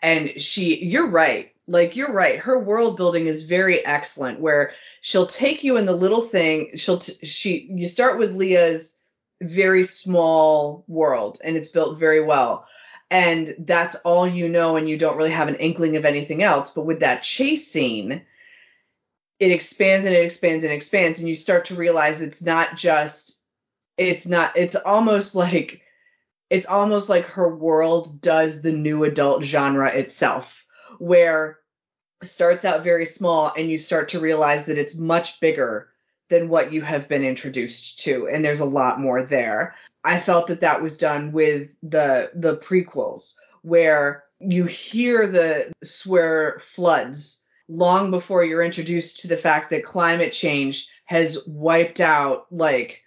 And 0.00 0.40
she, 0.40 0.84
you're 0.84 1.10
right. 1.10 1.52
Like, 1.68 1.96
you're 1.96 2.12
right. 2.12 2.38
Her 2.38 2.58
world 2.58 2.96
building 2.96 3.26
is 3.26 3.42
very 3.42 3.84
excellent, 3.84 4.38
where 4.40 4.72
she'll 5.00 5.26
take 5.26 5.64
you 5.64 5.76
in 5.76 5.84
the 5.84 5.96
little 5.96 6.20
thing. 6.20 6.76
She'll, 6.76 6.98
t- 6.98 7.26
she, 7.26 7.68
you 7.72 7.88
start 7.88 8.18
with 8.18 8.36
Leah's 8.36 8.98
very 9.42 9.82
small 9.82 10.84
world 10.86 11.38
and 11.44 11.56
it's 11.56 11.68
built 11.68 11.98
very 11.98 12.22
well. 12.22 12.66
And 13.10 13.54
that's 13.58 13.96
all 13.96 14.26
you 14.26 14.48
know, 14.48 14.76
and 14.76 14.88
you 14.88 14.96
don't 14.96 15.16
really 15.16 15.30
have 15.30 15.48
an 15.48 15.56
inkling 15.56 15.96
of 15.96 16.04
anything 16.04 16.42
else. 16.42 16.70
But 16.70 16.86
with 16.86 17.00
that 17.00 17.22
chase 17.22 17.66
scene, 17.66 18.22
it 19.38 19.50
expands 19.50 20.06
and 20.06 20.14
it 20.14 20.24
expands 20.24 20.64
and 20.64 20.72
expands, 20.72 21.18
and 21.18 21.28
you 21.28 21.34
start 21.34 21.66
to 21.66 21.74
realize 21.74 22.22
it's 22.22 22.42
not 22.42 22.76
just, 22.76 23.40
it's 23.96 24.26
not, 24.26 24.56
it's 24.56 24.76
almost 24.76 25.34
like, 25.34 25.82
it's 26.48 26.66
almost 26.66 27.08
like 27.08 27.26
her 27.26 27.54
world 27.54 28.20
does 28.20 28.62
the 28.62 28.72
new 28.72 29.04
adult 29.04 29.42
genre 29.42 29.90
itself, 29.90 30.64
where 30.98 31.58
starts 32.22 32.64
out 32.64 32.84
very 32.84 33.04
small 33.04 33.52
and 33.56 33.70
you 33.70 33.78
start 33.78 34.08
to 34.08 34.20
realize 34.20 34.66
that 34.66 34.78
it's 34.78 34.96
much 34.96 35.40
bigger 35.40 35.88
than 36.28 36.48
what 36.48 36.72
you 36.72 36.82
have 36.82 37.08
been 37.08 37.22
introduced 37.22 38.00
to 38.00 38.26
and 38.28 38.44
there's 38.44 38.60
a 38.60 38.64
lot 38.64 39.00
more 39.00 39.22
there. 39.22 39.74
I 40.02 40.20
felt 40.20 40.46
that 40.48 40.60
that 40.60 40.82
was 40.82 40.98
done 40.98 41.32
with 41.32 41.68
the 41.82 42.30
the 42.34 42.56
prequels 42.56 43.34
where 43.62 44.24
you 44.40 44.64
hear 44.64 45.26
the 45.26 45.72
swear 45.82 46.58
floods 46.60 47.44
long 47.68 48.10
before 48.10 48.44
you're 48.44 48.62
introduced 48.62 49.20
to 49.20 49.28
the 49.28 49.36
fact 49.36 49.70
that 49.70 49.84
climate 49.84 50.32
change 50.32 50.88
has 51.04 51.38
wiped 51.46 52.00
out 52.00 52.46
like 52.50 53.02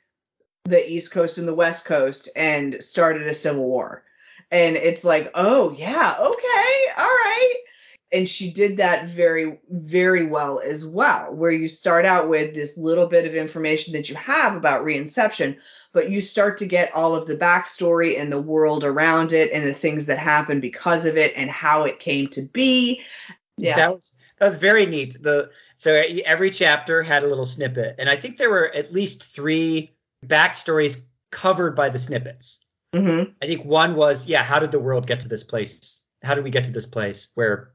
the 0.65 0.89
east 0.89 1.12
coast 1.12 1.38
and 1.38 1.48
the 1.48 1.56
west 1.56 1.86
coast 1.86 2.30
and 2.36 2.84
started 2.84 3.28
a 3.28 3.34
civil 3.34 3.65
war. 3.65 4.04
And 4.52 4.76
it's 4.76 5.04
like 5.04 5.32
oh 5.36 5.72
yeah 5.72 6.15
okay 6.19 6.82
all 6.98 7.06
right. 7.06 7.56
And 8.12 8.28
she 8.28 8.52
did 8.52 8.78
that 8.78 9.08
very 9.08 9.60
very 9.69 10.26
well 10.26 10.60
as 10.60 10.86
well 10.86 11.34
where 11.34 11.52
you 11.52 11.67
start 11.67 12.06
out 12.06 12.28
with 12.28 12.54
this 12.54 12.78
little 12.78 13.08
bit 13.08 13.26
of 13.26 13.36
information 13.36 13.93
that 13.93 14.10
you 14.10 14.15
have 14.15 14.56
about 14.56 14.84
reinception 14.84 15.58
but 15.91 16.10
you 16.10 16.22
start 16.22 16.58
to 16.58 16.67
get 16.67 16.93
all 16.93 17.15
of 17.15 17.26
the 17.26 17.36
backstory 17.36 18.19
and 18.19 18.32
the 18.32 18.41
world 18.41 18.84
around 18.84 19.34
it 19.34 19.52
and 19.52 19.65
the 19.65 19.74
things 19.74 20.06
that 20.06 20.19
happen 20.19 20.60
because 20.60 21.06
of 21.06 21.17
it 21.17 21.34
and 21.36 21.50
how 21.50 21.84
it 21.84 22.00
came 22.00 22.28
to 22.28 22.41
be. 22.41 23.02
Yeah. 23.58 23.76
That 23.76 23.93
was 23.93 24.15
that 24.39 24.47
was 24.47 24.58
very 24.58 24.86
neat. 24.86 25.21
The 25.21 25.49
so 25.75 25.93
every 26.25 26.49
chapter 26.49 27.04
had 27.04 27.23
a 27.23 27.28
little 27.28 27.45
snippet 27.45 27.95
and 27.99 28.10
i 28.10 28.15
think 28.15 28.38
there 28.38 28.49
were 28.49 28.73
at 28.73 28.93
least 28.93 29.23
three 29.23 29.91
backstories 30.25 31.02
covered 31.32 31.75
by 31.75 31.89
the 31.89 31.99
snippets. 31.99 32.60
Mm-hmm. 32.93 33.32
i 33.41 33.45
think 33.45 33.63
one 33.65 33.95
was 33.95 34.25
yeah 34.25 34.41
how 34.41 34.60
did 34.60 34.71
the 34.71 34.80
world 34.80 35.06
get 35.06 35.19
to 35.21 35.28
this 35.28 35.43
place? 35.43 36.02
How 36.23 36.34
did 36.34 36.43
we 36.43 36.49
get 36.49 36.65
to 36.65 36.71
this 36.71 36.88
place 36.88 37.30
where 37.36 37.71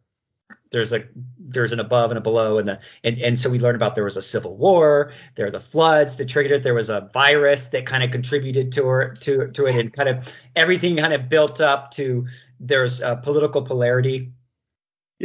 there's 0.71 0.93
a 0.93 1.05
there's 1.39 1.73
an 1.73 1.81
above 1.81 2.11
and 2.11 2.19
a 2.19 2.21
below 2.21 2.59
and 2.59 2.69
the 2.69 2.81
and, 3.05 3.19
and 3.21 3.39
so 3.39 3.49
we 3.49 3.59
learned 3.59 3.77
about 3.77 3.95
there 3.95 4.05
was 4.05 4.17
a 4.17 4.23
civil 4.23 4.57
war 4.57 5.13
there 5.37 5.47
are 5.47 5.51
the 5.51 5.61
floods 5.61 6.17
that 6.17 6.29
triggered 6.29 6.53
it 6.53 6.63
there 6.63 6.75
was 6.75 6.89
a 6.89 7.09
virus 7.13 7.69
that 7.69 7.87
kind 7.87 8.03
of 8.03 8.11
contributed 8.11 8.73
to 8.73 9.13
to 9.21 9.49
to 9.53 9.67
it 9.67 9.77
and 9.77 9.93
kind 9.93 10.09
of 10.09 10.35
everything 10.57 10.97
kind 10.97 11.13
of 11.13 11.29
built 11.29 11.61
up 11.61 11.93
to 11.93 12.27
there's 12.61 13.01
a 13.01 13.17
political 13.17 13.63
polarity 13.63 14.33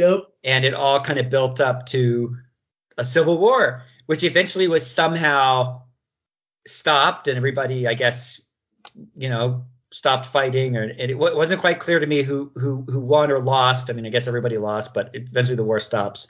yep 0.00 0.24
and 0.44 0.64
it 0.64 0.74
all 0.74 1.00
kind 1.00 1.18
of 1.18 1.30
built 1.30 1.60
up 1.60 1.86
to 1.86 2.36
a 2.98 3.04
civil 3.04 3.38
war 3.38 3.82
which 4.06 4.24
eventually 4.24 4.68
was 4.68 4.88
somehow 4.88 5.82
stopped 6.66 7.28
and 7.28 7.36
everybody 7.36 7.86
i 7.86 7.94
guess 7.94 8.40
you 9.14 9.28
know 9.28 9.64
stopped 9.92 10.26
fighting, 10.26 10.76
or 10.76 10.84
it 10.84 11.18
wasn't 11.18 11.60
quite 11.60 11.80
clear 11.80 11.98
to 11.98 12.06
me 12.06 12.22
who 12.22 12.50
who 12.54 12.84
who 12.88 13.00
won 13.00 13.30
or 13.30 13.40
lost. 13.40 13.90
I 13.90 13.92
mean, 13.92 14.06
I 14.06 14.10
guess 14.10 14.28
everybody 14.28 14.58
lost, 14.58 14.94
but 14.94 15.10
eventually 15.14 15.56
the 15.56 15.64
war 15.64 15.80
stops. 15.80 16.28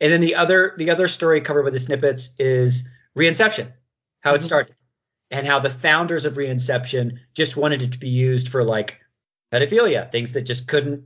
And 0.00 0.12
then 0.12 0.20
the 0.20 0.34
other 0.34 0.74
the 0.78 0.90
other 0.90 1.08
story 1.08 1.40
covered 1.40 1.64
by 1.64 1.70
the 1.70 1.80
snippets 1.80 2.34
is 2.38 2.88
Reinception, 3.16 3.72
how 4.20 4.32
mm-hmm. 4.32 4.42
it 4.42 4.46
started, 4.46 4.74
and 5.30 5.46
how 5.46 5.58
the 5.58 5.70
founders 5.70 6.24
of 6.24 6.34
Reinception 6.34 7.18
just 7.34 7.56
wanted 7.56 7.82
it 7.82 7.92
to 7.92 7.98
be 7.98 8.08
used 8.08 8.48
for 8.48 8.64
like 8.64 8.98
pedophilia, 9.52 10.10
things 10.10 10.32
that 10.32 10.42
just 10.42 10.66
couldn't, 10.66 11.04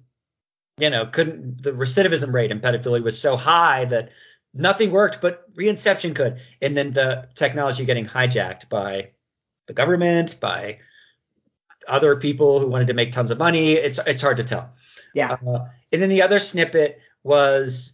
you 0.79 0.91
know, 0.91 1.07
couldn't. 1.07 1.63
The 1.63 1.73
recidivism 1.73 2.33
rate 2.33 2.51
in 2.51 2.61
pedophilia 2.61 3.03
was 3.03 3.21
so 3.21 3.37
high 3.37 3.85
that 3.87 4.11
nothing 4.55 4.91
worked, 4.91 5.21
but 5.21 5.53
Reinception 5.55 6.15
could. 6.15 6.39
And 6.61 6.77
then 6.77 6.93
the 6.93 7.29
technology 7.35 7.85
getting 7.85 8.07
hijacked 8.07 8.69
by 8.69 9.11
the 9.67 9.75
government, 9.75 10.39
by 10.41 10.79
other 11.87 12.17
people 12.17 12.61
who 12.61 12.67
wanted 12.67 12.89
to 12.89 12.95
make 12.95 13.13
tons 13.13 13.31
of 13.31 13.39
money. 13.39 13.73
It's 13.73 13.99
it's 14.07 14.23
hard 14.23 14.37
to 14.39 14.45
tell. 14.45 14.75
Yeah. 15.15 15.37
Uh, 15.47 15.67
and 15.93 16.03
then 16.03 16.09
the 16.09 16.23
other 16.23 16.39
snippet 16.39 17.01
was 17.23 17.93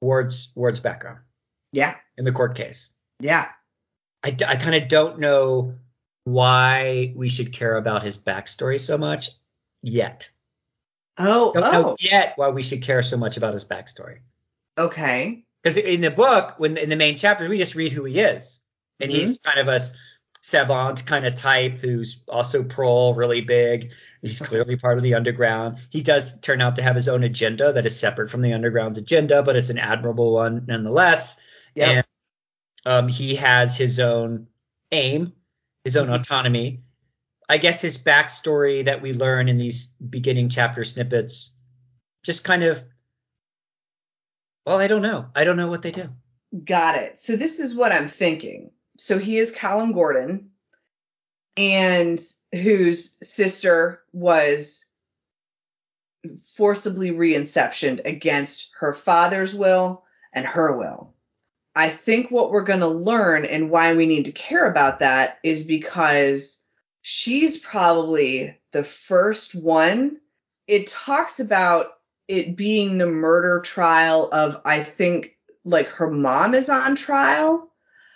Ward's 0.00 0.50
Ward's 0.54 0.80
background. 0.80 1.18
Yeah. 1.72 1.96
In 2.18 2.24
the 2.24 2.32
court 2.32 2.56
case. 2.56 2.90
Yeah. 3.20 3.48
I, 4.24 4.36
I 4.46 4.56
kind 4.56 4.74
of 4.74 4.88
don't 4.88 5.18
know 5.18 5.76
why 6.24 7.12
we 7.16 7.28
should 7.28 7.52
care 7.52 7.76
about 7.76 8.02
his 8.02 8.18
backstory 8.18 8.78
so 8.78 8.98
much 8.98 9.30
yet. 9.82 10.28
Oh, 11.18 11.52
don't 11.52 11.64
oh. 11.64 11.70
know 11.70 11.96
yet 11.98 12.34
why 12.36 12.48
we 12.48 12.62
should 12.62 12.82
care 12.82 13.02
so 13.02 13.16
much 13.16 13.36
about 13.36 13.54
his 13.54 13.64
backstory. 13.64 14.18
Okay. 14.78 15.44
Because 15.62 15.76
in 15.76 16.00
the 16.00 16.10
book, 16.10 16.54
when 16.58 16.76
in 16.76 16.88
the 16.88 16.96
main 16.96 17.16
chapters, 17.16 17.48
we 17.48 17.58
just 17.58 17.74
read 17.74 17.92
who 17.92 18.04
he 18.04 18.18
is, 18.18 18.58
and 19.00 19.10
mm-hmm. 19.10 19.20
he's 19.20 19.38
kind 19.38 19.60
of 19.60 19.68
a 19.68 19.80
savant 20.42 21.06
kind 21.06 21.24
of 21.24 21.34
type 21.34 21.78
who's 21.78 22.20
also 22.28 22.64
prole, 22.64 23.14
really 23.14 23.40
big. 23.40 23.92
He's 24.22 24.40
clearly 24.40 24.76
part 24.76 24.96
of 24.96 25.04
the 25.04 25.14
underground. 25.14 25.78
He 25.90 26.02
does 26.02 26.38
turn 26.40 26.60
out 26.60 26.76
to 26.76 26.82
have 26.82 26.96
his 26.96 27.08
own 27.08 27.22
agenda 27.22 27.72
that 27.72 27.86
is 27.86 27.98
separate 27.98 28.28
from 28.28 28.42
the 28.42 28.52
underground's 28.52 28.98
agenda, 28.98 29.42
but 29.42 29.54
it's 29.54 29.70
an 29.70 29.78
admirable 29.78 30.32
one 30.32 30.64
nonetheless. 30.66 31.40
Yep. 31.76 31.88
And 31.88 32.06
um, 32.84 33.08
he 33.08 33.36
has 33.36 33.76
his 33.76 34.00
own 34.00 34.48
aim, 34.90 35.32
his 35.84 35.96
own 35.96 36.06
mm-hmm. 36.06 36.14
autonomy. 36.14 36.80
I 37.48 37.58
guess 37.58 37.80
his 37.80 37.98
backstory 37.98 38.84
that 38.84 39.02
we 39.02 39.12
learn 39.12 39.48
in 39.48 39.58
these 39.58 39.86
beginning 39.86 40.48
chapter 40.48 40.84
snippets 40.84 41.52
just 42.22 42.44
kind 42.44 42.62
of 42.62 42.82
well, 44.64 44.78
I 44.78 44.86
don't 44.86 45.02
know. 45.02 45.26
I 45.34 45.42
don't 45.42 45.56
know 45.56 45.68
what 45.68 45.82
they 45.82 45.90
do. 45.90 46.08
Got 46.64 46.96
it. 46.96 47.18
So 47.18 47.34
this 47.34 47.58
is 47.58 47.74
what 47.74 47.90
I'm 47.90 48.06
thinking 48.06 48.70
so 49.02 49.18
he 49.18 49.38
is 49.38 49.50
Callum 49.50 49.90
Gordon, 49.92 50.50
and 51.56 52.20
whose 52.52 53.18
sister 53.26 54.02
was 54.12 54.86
forcibly 56.54 57.10
reinceptioned 57.10 58.04
against 58.04 58.70
her 58.78 58.92
father's 58.92 59.54
will 59.54 60.04
and 60.32 60.46
her 60.46 60.76
will. 60.76 61.14
I 61.74 61.88
think 61.90 62.30
what 62.30 62.50
we're 62.52 62.62
going 62.62 62.80
to 62.80 62.86
learn 62.86 63.44
and 63.44 63.70
why 63.70 63.94
we 63.94 64.06
need 64.06 64.26
to 64.26 64.32
care 64.32 64.70
about 64.70 65.00
that 65.00 65.38
is 65.42 65.64
because 65.64 66.61
she's 67.02 67.58
probably 67.58 68.58
the 68.72 68.84
first 68.84 69.54
one. 69.54 70.18
It 70.66 70.86
talks 70.86 71.40
about 71.40 71.98
it 72.28 72.56
being 72.56 72.96
the 72.98 73.06
murder 73.06 73.60
trial 73.60 74.28
of, 74.32 74.60
I 74.64 74.82
think, 74.82 75.36
like 75.64 75.86
her 75.88 76.10
mom 76.10 76.54
is 76.54 76.70
on 76.70 76.96
trial 76.96 77.68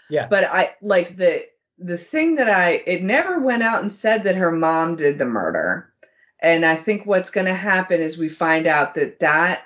yeah. 0.09 0.29
But 0.29 0.45
I 0.45 0.75
like 0.83 1.17
the 1.17 1.47
the 1.79 1.99
thing 1.99 2.37
that 2.37 2.49
I 2.49 2.83
it 2.87 3.03
never 3.03 3.41
went 3.41 3.63
out 3.63 3.83
and 3.83 3.93
said 3.93 4.25
that 4.25 4.37
her 4.37 4.53
mom 4.53 4.97
did 4.97 5.19
the 5.19 5.25
murder. 5.25 5.93
And 6.41 6.65
I 6.65 6.77
think 6.77 7.07
what's 7.07 7.31
going 7.31 7.47
to 7.47 7.55
happen 7.55 8.01
is 8.01 8.19
we 8.19 8.29
find 8.29 8.67
out 8.67 8.95
that 8.95 9.21
that 9.21 9.65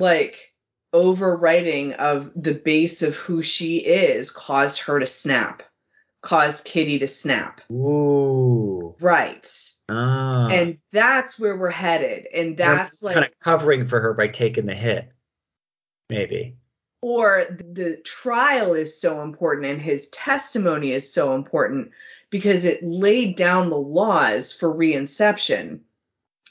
like 0.00 0.54
overwriting 0.94 1.92
of 1.94 2.32
the 2.34 2.54
base 2.54 3.02
of 3.02 3.14
who 3.14 3.42
she 3.42 3.78
is 3.78 4.30
caused 4.30 4.80
her 4.80 4.98
to 4.98 5.06
snap. 5.06 5.62
Caused 6.20 6.64
Kitty 6.64 6.98
to 6.98 7.08
snap. 7.08 7.60
Ooh. 7.70 8.96
Right. 9.00 9.48
Ah. 9.88 10.48
And 10.48 10.78
that's 10.92 11.38
where 11.38 11.56
we're 11.56 11.70
headed. 11.70 12.26
And 12.34 12.56
that's 12.56 13.02
like 13.02 13.14
kind 13.14 13.26
of 13.26 13.32
covering 13.40 13.86
for 13.86 14.00
her 14.00 14.14
by 14.14 14.28
taking 14.28 14.66
the 14.66 14.74
hit. 14.74 15.10
Maybe 16.10 16.56
or 17.00 17.46
the 17.50 17.96
trial 18.04 18.74
is 18.74 19.00
so 19.00 19.22
important 19.22 19.66
and 19.66 19.80
his 19.80 20.08
testimony 20.08 20.92
is 20.92 21.12
so 21.12 21.34
important 21.34 21.90
because 22.30 22.64
it 22.64 22.82
laid 22.82 23.36
down 23.36 23.70
the 23.70 23.76
laws 23.76 24.52
for 24.52 24.72
reinception 24.72 25.80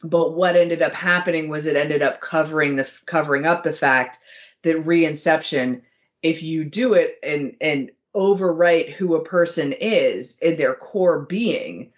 but 0.03 0.35
what 0.35 0.55
ended 0.55 0.81
up 0.81 0.93
happening 0.93 1.49
was 1.49 1.65
it 1.65 1.75
ended 1.75 2.01
up 2.01 2.21
covering 2.21 2.75
the 2.75 2.89
covering 3.05 3.45
up 3.45 3.63
the 3.63 3.73
fact 3.73 4.19
that 4.63 4.85
reinception 4.85 5.81
if 6.21 6.41
you 6.43 6.63
do 6.63 6.93
it 6.93 7.17
and 7.23 7.55
and 7.59 7.91
overwrite 8.17 8.91
who 8.93 9.15
a 9.15 9.23
person 9.23 9.73
is 9.73 10.37
in 10.39 10.57
their 10.57 10.73
core 10.73 11.19
being 11.19 11.91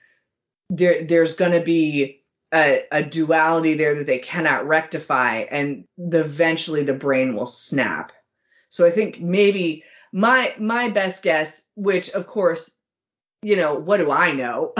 there 0.69 1.03
there's 1.03 1.34
going 1.34 1.53
to 1.53 1.62
be 1.62 2.21
a, 2.53 2.84
a, 2.91 3.03
duality 3.03 3.75
there 3.75 3.95
that 3.95 4.08
they 4.08 4.17
cannot 4.17 4.67
rectify 4.67 5.45
and 5.51 5.86
the, 5.97 6.19
eventually 6.19 6.84
the 6.84 6.93
brain 6.93 7.36
will 7.36 7.45
snap 7.45 8.12
so 8.69 8.86
I 8.86 8.91
think 8.91 9.19
maybe 9.19 9.84
my 10.12 10.55
my 10.60 10.89
best 10.89 11.23
guess, 11.23 11.67
which 11.75 12.10
of 12.12 12.27
course, 12.27 12.77
you 13.41 13.55
know, 13.55 13.75
what 13.75 13.97
do 13.97 14.12
I 14.12 14.32
know? 14.32 14.73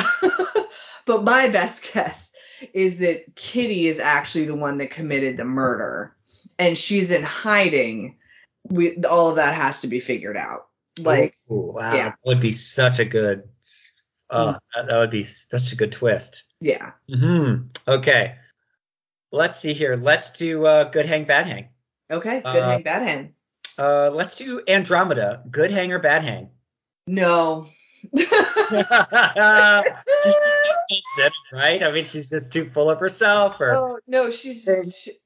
but 1.06 1.24
my 1.24 1.50
best 1.50 1.92
guess 1.92 2.32
is 2.74 3.00
that 3.00 3.36
Kitty 3.36 3.88
is 3.88 4.00
actually 4.00 4.46
the 4.46 4.56
one 4.56 4.78
that 4.78 4.92
committed 4.92 5.38
the 5.38 5.46
murder 5.46 6.16
and 6.58 6.78
she's 6.78 7.12
in 7.12 7.24
hiding. 7.24 8.18
We 8.70 8.98
all 9.04 9.30
of 9.30 9.38
that 9.38 9.56
has 9.56 9.82
to 9.82 9.88
be 9.88 10.00
figured 10.00 10.38
out. 10.38 10.68
Like 11.06 11.36
Ooh, 11.52 11.74
wow, 11.76 11.94
yeah. 11.94 12.10
that 12.10 12.18
would 12.26 12.40
be 12.40 12.52
such 12.52 13.00
a 13.00 13.06
good 13.06 13.44
Oh, 14.30 14.56
that, 14.76 14.88
that 14.88 14.98
would 14.98 15.12
be 15.12 15.24
such 15.24 15.72
a 15.72 15.76
good 15.76 15.92
twist. 15.92 16.44
Yeah. 16.62 16.92
Hmm. 17.14 17.64
Okay. 17.88 18.36
Let's 19.32 19.60
see 19.60 19.74
here. 19.74 19.96
Let's 19.96 20.32
do 20.32 20.66
uh, 20.66 20.86
good 20.86 21.06
hang, 21.06 21.26
bad 21.26 21.48
hang. 21.48 21.70
Okay. 22.12 22.42
Good 22.42 22.46
Uh, 22.46 22.70
hang, 22.70 22.84
bad 22.84 23.08
hang. 23.08 23.34
Uh, 23.78 24.12
let's 24.14 24.38
do 24.38 24.62
Andromeda. 24.68 25.44
Good 25.50 25.72
hang 25.72 25.92
or 25.92 26.00
bad 26.00 26.24
hang? 26.24 26.50
No. 27.08 27.68
she's 28.16 28.30
just 30.24 30.79
self-centered, 30.90 31.34
right? 31.54 31.84
I 31.84 31.92
mean, 31.92 32.06
she's 32.06 32.30
just 32.30 32.52
too 32.52 32.66
full 32.66 32.90
of 32.90 33.00
herself. 33.00 33.60
Or 33.60 33.76
Oh 33.76 34.00
no, 34.08 34.30
she's 34.30 34.68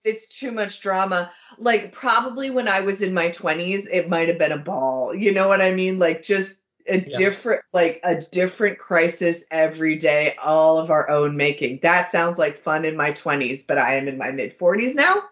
it's 0.03 0.27
too 0.27 0.51
much 0.51 0.81
drama. 0.81 1.31
Like 1.57 1.91
probably 1.91 2.49
when 2.49 2.67
I 2.67 2.81
was 2.81 3.01
in 3.01 3.13
my 3.13 3.29
20s, 3.29 3.87
it 3.91 4.09
might 4.09 4.27
have 4.27 4.37
been 4.39 4.51
a 4.51 4.57
ball. 4.57 5.13
You 5.15 5.31
know 5.33 5.47
what 5.47 5.61
I 5.61 5.73
mean? 5.73 5.99
Like 5.99 6.23
just 6.23 6.61
a 6.87 6.99
Yeah. 6.99 7.17
different 7.17 7.61
like 7.71 8.01
a 8.03 8.15
different 8.15 8.77
crisis 8.79 9.45
every 9.49 9.95
day, 9.97 10.35
all 10.43 10.77
of 10.77 10.91
our 10.91 11.09
own 11.09 11.37
making. 11.37 11.79
That 11.83 12.09
sounds 12.09 12.37
like 12.37 12.57
fun 12.57 12.83
in 12.85 12.97
my 12.97 13.11
20s, 13.11 13.65
but 13.65 13.77
I 13.77 13.95
am 13.95 14.07
in 14.07 14.17
my 14.17 14.31
mid 14.31 14.57
40s 14.59 14.93
now. 14.95 15.23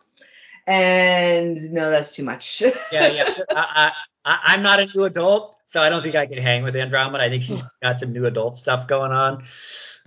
And 0.67 1.57
no, 1.73 1.89
that's 1.89 2.11
too 2.11 2.23
much. 2.23 2.61
yeah, 2.91 3.07
yeah. 3.09 3.33
I, 3.49 3.55
I, 3.55 3.91
I- 4.25 4.39
I'm 4.53 4.61
not 4.61 4.79
a 4.79 4.85
new 4.85 5.03
adult, 5.05 5.55
so 5.65 5.81
I 5.81 5.89
don't 5.89 6.03
think 6.03 6.15
I 6.15 6.27
can 6.27 6.37
hang 6.37 6.63
with 6.63 6.75
Andromeda. 6.75 7.23
I 7.23 7.29
think 7.29 7.43
she's 7.43 7.63
got 7.81 7.99
some 7.99 8.13
new 8.13 8.25
adult 8.25 8.57
stuff 8.57 8.87
going 8.87 9.11
on. 9.11 9.43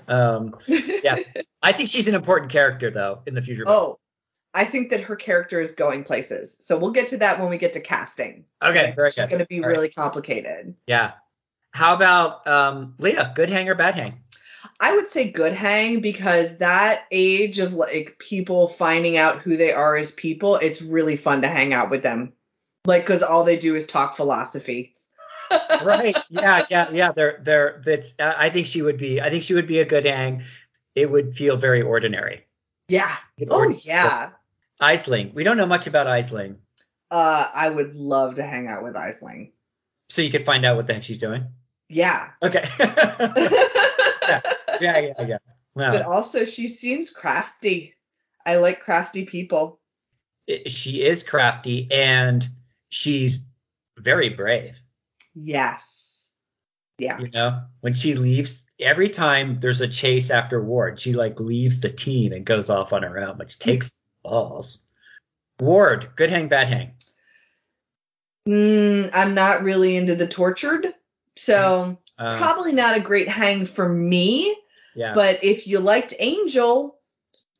Um, 0.08 0.54
yeah. 0.66 1.18
I 1.62 1.72
think 1.72 1.88
she's 1.88 2.08
an 2.08 2.14
important 2.14 2.50
character 2.50 2.90
though 2.90 3.22
in 3.26 3.34
the 3.34 3.42
future. 3.42 3.64
oh, 3.66 3.98
I 4.54 4.64
think 4.64 4.90
that 4.90 5.00
her 5.00 5.16
character 5.16 5.60
is 5.60 5.72
going 5.72 6.04
places. 6.04 6.56
So 6.60 6.78
we'll 6.78 6.92
get 6.92 7.08
to 7.08 7.16
that 7.18 7.40
when 7.40 7.50
we 7.50 7.58
get 7.58 7.72
to 7.72 7.80
casting. 7.80 8.44
okay, 8.62 8.92
very 8.94 9.08
It's 9.08 9.26
going 9.26 9.40
to 9.40 9.46
be 9.46 9.56
All 9.56 9.62
right. 9.62 9.70
really 9.70 9.88
complicated. 9.88 10.74
Yeah. 10.86 11.12
How 11.72 11.94
about 11.94 12.46
um, 12.46 12.94
Leah? 12.98 13.32
Good 13.34 13.50
hang 13.50 13.68
or 13.68 13.74
bad 13.74 13.96
hang? 13.96 14.20
I 14.78 14.94
would 14.94 15.08
say 15.08 15.30
good 15.30 15.52
hang 15.52 16.00
because 16.00 16.58
that 16.58 17.06
age 17.10 17.58
of 17.58 17.74
like 17.74 18.16
people 18.18 18.68
finding 18.68 19.16
out 19.16 19.42
who 19.42 19.56
they 19.56 19.72
are 19.72 19.96
as 19.96 20.12
people, 20.12 20.56
it's 20.56 20.80
really 20.80 21.16
fun 21.16 21.42
to 21.42 21.48
hang 21.48 21.74
out 21.74 21.90
with 21.90 22.02
them. 22.02 22.32
Like, 22.84 23.02
because 23.02 23.22
all 23.22 23.44
they 23.44 23.56
do 23.56 23.74
is 23.74 23.86
talk 23.86 24.14
philosophy. 24.14 24.94
Right 25.82 26.16
yeah 26.30 26.64
yeah 26.70 26.88
yeah 26.92 27.12
they're 27.12 27.38
they're 27.42 27.82
that's 27.84 28.14
uh, 28.18 28.34
i 28.36 28.48
think 28.48 28.66
she 28.66 28.82
would 28.82 28.96
be 28.96 29.20
i 29.20 29.28
think 29.30 29.42
she 29.42 29.54
would 29.54 29.66
be 29.66 29.78
a 29.80 29.84
good 29.84 30.04
hang 30.04 30.42
it 30.94 31.10
would 31.10 31.34
feel 31.36 31.56
very 31.56 31.82
ordinary 31.82 32.46
Yeah. 32.88 33.14
Oh, 33.50 33.66
would- 33.68 33.84
yeah. 33.84 34.30
Aisling. 34.80 35.32
We 35.34 35.44
don't 35.44 35.56
know 35.56 35.66
much 35.66 35.86
about 35.86 36.06
Aisling, 36.06 36.56
Uh, 37.10 37.46
I 37.54 37.68
would 37.70 37.94
love 37.94 38.34
to 38.36 38.42
hang 38.44 38.66
out 38.68 38.82
with 38.82 38.94
Aisling. 38.94 39.52
so 40.08 40.20
you 40.22 40.30
could 40.30 40.44
find 40.44 40.64
out 40.64 40.76
what 40.76 40.86
the 40.86 40.94
heck 40.94 41.02
she's 41.04 41.18
doing. 41.20 41.46
Yeah. 41.88 42.30
Okay. 42.42 42.64
yeah, 42.80 44.40
yeah, 44.80 45.12
yeah. 45.26 45.38
Well 45.74 45.92
But 45.92 46.02
also, 46.02 46.44
she 46.44 46.68
seems 46.68 47.10
crafty. 47.10 47.94
I 48.46 48.56
like 48.56 48.80
crafty 48.80 49.24
people. 49.24 49.80
She 50.66 51.02
is 51.02 51.22
crafty 51.22 51.88
and 51.90 52.46
she's 52.90 53.40
very 53.98 54.28
brave. 54.28 54.78
Yes. 55.34 56.32
Yeah. 56.98 57.18
You 57.18 57.30
know, 57.30 57.60
when 57.80 57.92
she 57.92 58.14
leaves, 58.14 58.64
every 58.80 59.08
time 59.08 59.58
there's 59.58 59.80
a 59.80 59.88
chase 59.88 60.30
after 60.30 60.62
Ward, 60.62 61.00
she 61.00 61.12
like 61.12 61.40
leaves 61.40 61.80
the 61.80 61.90
team 61.90 62.32
and 62.32 62.44
goes 62.44 62.70
off 62.70 62.92
on 62.92 63.02
her 63.02 63.18
own, 63.18 63.36
which 63.38 63.58
takes 63.58 64.00
balls. 64.22 64.78
Ward, 65.60 66.08
good 66.16 66.30
hang, 66.30 66.48
bad 66.48 66.68
hang. 66.68 66.92
Mm, 68.48 69.10
I'm 69.12 69.34
not 69.34 69.62
really 69.62 69.96
into 69.96 70.14
the 70.14 70.26
tortured. 70.28 70.94
So, 71.36 71.98
Uh, 72.18 72.38
probably 72.38 72.72
not 72.72 72.96
a 72.96 73.00
great 73.00 73.28
hang 73.28 73.64
for 73.66 73.88
me. 73.88 74.56
yeah. 74.94 75.14
But 75.14 75.42
if 75.42 75.66
you 75.66 75.80
liked 75.80 76.14
Angel 76.20 76.98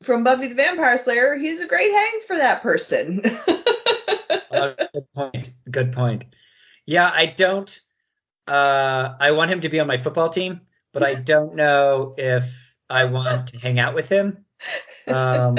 from 0.01 0.23
Buffy 0.23 0.47
the 0.47 0.55
Vampire 0.55 0.97
Slayer, 0.97 1.35
he's 1.35 1.59
a 1.59 1.67
great 1.67 1.91
hang 1.91 2.19
for 2.27 2.37
that 2.37 2.61
person. 2.61 3.21
Uh, 4.51 4.73
good 4.93 5.11
point. 5.13 5.51
Good 5.69 5.91
point. 5.91 6.23
Yeah, 6.85 7.09
I 7.13 7.27
don't. 7.27 7.81
Uh, 8.47 9.15
I 9.19 9.31
want 9.31 9.51
him 9.51 9.61
to 9.61 9.69
be 9.69 9.79
on 9.79 9.87
my 9.87 9.97
football 9.97 10.29
team, 10.29 10.61
but 10.93 11.03
I 11.03 11.15
don't 11.31 11.55
know 11.55 12.13
if 12.17 12.45
I 12.89 13.05
want 13.05 13.47
to 13.47 13.59
hang 13.59 13.79
out 13.79 13.95
with 13.95 14.09
him. 14.09 14.45
Um, 15.07 15.57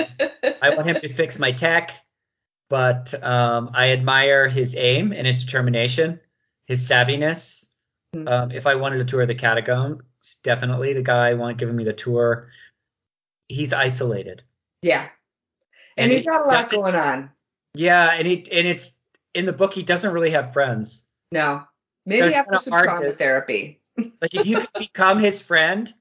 I 0.62 0.74
want 0.74 0.86
him 0.86 0.96
to 1.00 1.12
fix 1.12 1.38
my 1.38 1.52
tech, 1.52 1.92
but 2.68 3.14
um, 3.22 3.70
I 3.74 3.90
admire 3.90 4.48
his 4.48 4.74
aim 4.76 5.12
and 5.12 5.26
his 5.26 5.44
determination, 5.44 6.20
his 6.66 6.88
savviness. 6.88 7.66
Hmm. 8.14 8.28
Um, 8.28 8.50
if 8.52 8.66
I 8.66 8.76
wanted 8.76 8.98
to 8.98 9.04
tour 9.04 9.26
the 9.26 9.34
catacombs, 9.34 10.02
definitely 10.42 10.92
the 10.92 11.02
guy 11.02 11.34
want 11.34 11.58
giving 11.58 11.76
me 11.76 11.84
the 11.84 11.92
tour. 11.92 12.48
He's 13.48 13.72
isolated. 13.72 14.42
yeah. 14.82 15.08
And, 15.96 16.04
And 16.04 16.12
he's 16.12 16.20
he 16.20 16.26
got 16.26 16.44
a 16.44 16.48
lot 16.48 16.70
going 16.70 16.94
on. 16.94 17.30
Yeah, 17.74 18.12
and 18.12 18.26
he 18.26 18.36
and 18.50 18.66
it's 18.66 18.92
in 19.34 19.46
the 19.46 19.52
book 19.52 19.72
he 19.72 19.82
doesn't 19.82 20.12
really 20.12 20.30
have 20.30 20.52
friends. 20.52 21.05
No. 21.36 21.64
Maybe 22.06 22.28
it's 22.28 22.36
after 22.36 22.58
some 22.58 22.82
trauma 22.82 23.06
to- 23.06 23.12
therapy. 23.12 23.80
Like 24.20 24.34
if 24.34 24.46
you 24.46 24.58
could 24.60 24.68
become 24.78 25.18
his 25.18 25.40
friend, 25.40 25.92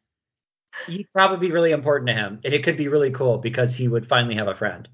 he'd 0.88 1.08
probably 1.14 1.48
be 1.48 1.54
really 1.54 1.72
important 1.72 2.08
to 2.10 2.14
him, 2.14 2.40
and 2.44 2.54
it 2.54 2.64
could 2.64 2.76
be 2.78 2.88
really 2.90 3.12
cool 3.12 3.38
because 3.38 3.74
he 3.76 3.88
would 3.88 4.06
finally 4.06 4.36
have 4.36 4.50
a 4.50 4.56
friend. 4.56 4.88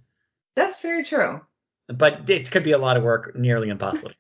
That's 0.56 0.80
very 0.82 1.04
true. 1.04 1.42
But 1.88 2.30
it 2.30 2.50
could 2.52 2.64
be 2.64 2.72
a 2.74 2.78
lot 2.78 2.98
of 2.98 3.04
work, 3.04 3.36
nearly 3.36 3.70
impossible. 3.70 4.12
to 4.12 4.16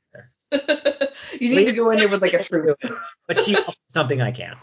get 0.59 0.67
there. 0.67 1.09
you 1.39 1.49
need 1.55 1.65
to 1.65 1.73
go 1.73 1.91
in 1.91 1.97
there 1.97 2.09
with 2.09 2.21
like 2.23 2.33
a 2.33 2.43
troop. 2.43 2.77
But 3.27 3.41
she's 3.41 3.59
something 3.87 4.19
I 4.21 4.31
can. 4.31 4.57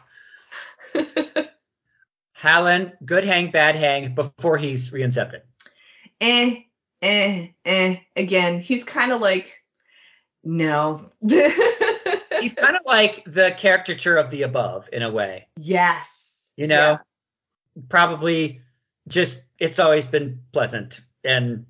Hallen, 2.32 2.92
good 3.04 3.24
hang, 3.24 3.50
bad 3.50 3.74
hang 3.76 4.14
before 4.14 4.56
he's 4.58 4.90
reincepted. 4.92 5.42
eh, 6.20 6.62
eh, 7.02 7.48
eh. 7.64 7.96
Again, 8.16 8.60
he's 8.60 8.84
kind 8.84 9.12
of 9.12 9.20
like, 9.20 9.57
no. 10.48 11.10
He's 12.40 12.54
kind 12.54 12.74
of 12.76 12.82
like 12.86 13.22
the 13.26 13.54
caricature 13.56 14.16
of 14.16 14.30
the 14.30 14.42
above 14.42 14.88
in 14.92 15.02
a 15.02 15.10
way. 15.10 15.46
yes. 15.58 16.52
You 16.56 16.66
know, 16.66 16.98
probably 17.88 18.62
just 19.06 19.42
it's 19.60 19.78
always 19.78 20.06
been 20.06 20.40
pleasant 20.52 21.00
and 21.22 21.66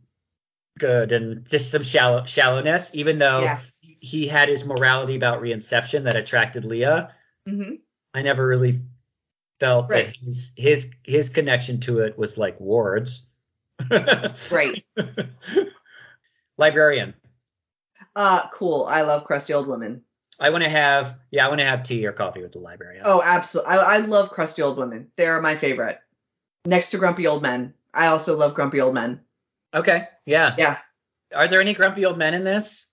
good 0.79 1.13
and 1.13 1.47
just 1.49 1.71
some 1.71 1.83
shallow 1.83 2.25
shallowness, 2.25 2.91
even 2.95 3.19
though 3.19 3.41
Yes. 3.43 3.77
he 4.01 4.27
had 4.29 4.49
his 4.49 4.65
morality 4.65 5.17
about 5.17 5.43
reinception 5.43 6.05
that 6.05 6.17
attracted 6.17 6.65
Leah. 6.65 7.15
hmm 7.47 7.75
I 8.15 8.23
never 8.23 8.47
really 8.47 8.81
felt 9.61 9.91
Right. 9.91 10.07
that 10.07 10.17
his 10.17 10.53
his 10.57 10.91
his 11.03 11.29
connection 11.29 11.81
to 11.81 11.99
it 12.01 12.17
was 12.17 12.39
like 12.39 12.59
Ward's. 12.61 13.27
Right. 14.51 14.85
Librarian. 16.59 17.15
Uh, 18.19 18.49
cool. 18.53 18.85
I 18.91 19.03
love 19.03 19.23
crusty 19.23 19.53
old 19.53 19.69
women. 19.69 20.03
I 20.41 20.51
want 20.51 20.65
to 20.65 20.69
have 20.69 21.19
yeah, 21.31 21.47
I 21.47 21.49
want 21.49 21.61
to 21.61 21.67
have 21.67 21.85
tea 21.85 22.05
or 22.05 22.11
coffee 22.11 22.43
with 22.43 22.51
the 22.51 22.59
librarian. 22.59 23.05
Oh, 23.07 23.23
absolutely. 23.25 23.73
I, 23.73 23.77
I 23.77 23.99
love 23.99 24.31
crusty 24.31 24.61
old 24.61 24.77
women. 24.77 25.13
They 25.15 25.29
are 25.29 25.41
my 25.41 25.55
favorite. 25.55 26.01
Next 26.67 26.91
to 26.91 26.99
grumpy 26.99 27.29
old 27.29 27.43
men. 27.43 27.75
I 27.95 28.09
also 28.09 28.37
love 28.37 28.55
grumpy 28.55 28.81
old 28.81 28.95
men. 28.95 29.21
Okay. 29.73 30.09
Yeah. 30.27 30.57
Yeah. 30.59 30.79
Are 31.33 31.47
there 31.47 31.61
any 31.61 31.75
grumpy 31.75 32.05
old 32.05 32.19
men 32.19 32.35
in 32.35 32.43
this? 32.43 32.89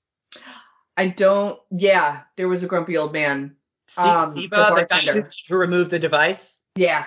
I 0.96 1.08
don't. 1.08 1.60
Yeah, 1.72 2.22
there 2.36 2.48
was 2.48 2.62
a 2.62 2.68
grumpy 2.68 2.96
old 2.96 3.12
man. 3.12 3.56
Um, 3.98 4.28
Siva, 4.28 4.56
the 4.70 4.76
the, 4.76 4.86
guy 4.86 5.12
who, 5.12 5.24
who 5.50 5.58
removed 5.58 5.90
the 5.90 5.98
device. 5.98 6.60
Yeah. 6.76 7.06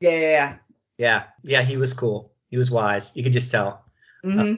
Yeah, 0.00 0.10
yeah, 0.10 0.18
yeah. 0.18 0.56
Yeah, 0.98 1.22
yeah, 1.44 1.62
he 1.62 1.76
was 1.76 1.92
cool. 1.92 2.32
He 2.48 2.56
was 2.56 2.72
wise. 2.72 3.12
You 3.14 3.22
could 3.22 3.32
just 3.32 3.52
tell. 3.52 3.84
hmm 4.24 4.54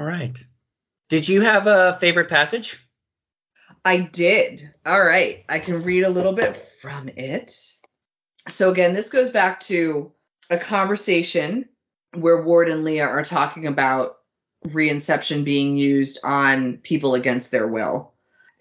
All 0.00 0.04
right. 0.04 0.36
Did 1.14 1.28
you 1.28 1.42
have 1.42 1.68
a 1.68 1.96
favorite 2.00 2.28
passage? 2.28 2.84
I 3.84 3.98
did. 3.98 4.68
All 4.84 5.00
right. 5.00 5.44
I 5.48 5.60
can 5.60 5.84
read 5.84 6.02
a 6.02 6.10
little 6.10 6.32
bit 6.32 6.56
from 6.80 7.08
it. 7.08 7.52
So, 8.48 8.72
again, 8.72 8.94
this 8.94 9.10
goes 9.10 9.30
back 9.30 9.60
to 9.60 10.10
a 10.50 10.58
conversation 10.58 11.68
where 12.14 12.42
Ward 12.42 12.68
and 12.68 12.82
Leah 12.82 13.06
are 13.06 13.22
talking 13.22 13.68
about 13.68 14.16
reinception 14.66 15.44
being 15.44 15.76
used 15.76 16.18
on 16.24 16.78
people 16.78 17.14
against 17.14 17.52
their 17.52 17.68
will. 17.68 18.14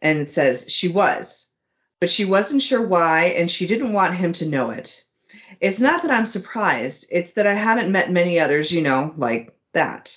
And 0.04 0.20
it 0.20 0.30
says, 0.30 0.70
She 0.70 0.90
was, 0.90 1.52
but 2.00 2.12
she 2.12 2.24
wasn't 2.24 2.62
sure 2.62 2.86
why, 2.86 3.30
and 3.30 3.50
she 3.50 3.66
didn't 3.66 3.94
want 3.94 4.14
him 4.14 4.32
to 4.34 4.48
know 4.48 4.70
it. 4.70 5.04
It's 5.60 5.80
not 5.80 6.04
that 6.04 6.12
I'm 6.12 6.28
surprised, 6.28 7.08
it's 7.10 7.32
that 7.32 7.48
I 7.48 7.56
haven't 7.56 7.92
met 7.92 8.12
many 8.12 8.40
others, 8.40 8.72
you 8.72 8.84
know, 8.84 9.12
like 9.18 9.58
that. 9.74 10.16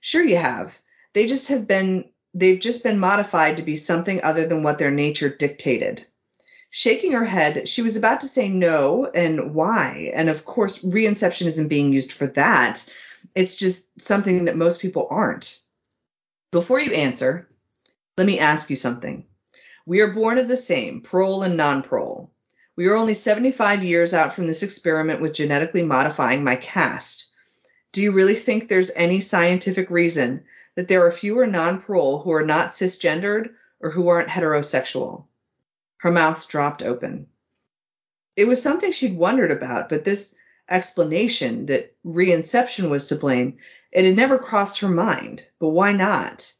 Sure, 0.00 0.24
you 0.24 0.36
have. 0.36 0.76
They 1.12 1.26
just 1.26 1.48
have 1.48 1.66
been 1.66 2.04
they've 2.34 2.60
just 2.60 2.82
been 2.84 2.98
modified 2.98 3.56
to 3.56 3.62
be 3.62 3.76
something 3.76 4.22
other 4.22 4.46
than 4.46 4.62
what 4.62 4.78
their 4.78 4.90
nature 4.90 5.28
dictated. 5.28 6.06
Shaking 6.70 7.12
her 7.12 7.24
head, 7.24 7.68
she 7.68 7.82
was 7.82 7.96
about 7.96 8.20
to 8.20 8.28
say 8.28 8.48
no 8.48 9.06
and 9.06 9.54
why. 9.54 10.12
And 10.14 10.28
of 10.28 10.44
course, 10.44 10.78
reinception 10.78 11.46
isn't 11.46 11.68
being 11.68 11.92
used 11.92 12.12
for 12.12 12.28
that. 12.28 12.86
It's 13.34 13.56
just 13.56 14.00
something 14.00 14.44
that 14.44 14.56
most 14.56 14.80
people 14.80 15.08
aren't. 15.10 15.58
Before 16.52 16.78
you 16.78 16.92
answer, 16.92 17.48
let 18.16 18.26
me 18.26 18.38
ask 18.38 18.70
you 18.70 18.76
something. 18.76 19.26
We 19.86 20.00
are 20.00 20.12
born 20.12 20.38
of 20.38 20.46
the 20.46 20.56
same, 20.56 21.00
prole 21.00 21.42
and 21.42 21.56
non 21.56 21.82
prole. 21.82 22.30
We 22.76 22.86
are 22.86 22.94
only 22.94 23.14
75 23.14 23.82
years 23.82 24.14
out 24.14 24.32
from 24.32 24.46
this 24.46 24.62
experiment 24.62 25.20
with 25.20 25.34
genetically 25.34 25.82
modifying 25.82 26.44
my 26.44 26.54
caste. 26.56 27.30
Do 27.92 28.00
you 28.00 28.12
really 28.12 28.36
think 28.36 28.68
there's 28.68 28.92
any 28.94 29.20
scientific 29.20 29.90
reason 29.90 30.44
that 30.76 30.88
there 30.88 31.04
are 31.06 31.12
fewer 31.12 31.46
non 31.46 31.80
prole 31.80 32.22
who 32.22 32.32
are 32.32 32.44
not 32.44 32.72
cisgendered 32.72 33.50
or 33.80 33.90
who 33.90 34.08
aren't 34.08 34.28
heterosexual? 34.28 35.24
Her 35.98 36.10
mouth 36.10 36.48
dropped 36.48 36.82
open. 36.82 37.26
It 38.36 38.46
was 38.46 38.62
something 38.62 38.92
she'd 38.92 39.16
wondered 39.16 39.50
about, 39.50 39.88
but 39.88 40.04
this 40.04 40.34
explanation 40.68 41.66
that 41.66 41.94
reinception 42.06 42.88
was 42.88 43.08
to 43.08 43.16
blame, 43.16 43.58
it 43.92 44.04
had 44.04 44.16
never 44.16 44.38
crossed 44.38 44.80
her 44.80 44.88
mind. 44.88 45.44
But 45.58 45.70
why 45.70 45.92
not? 45.92 46.52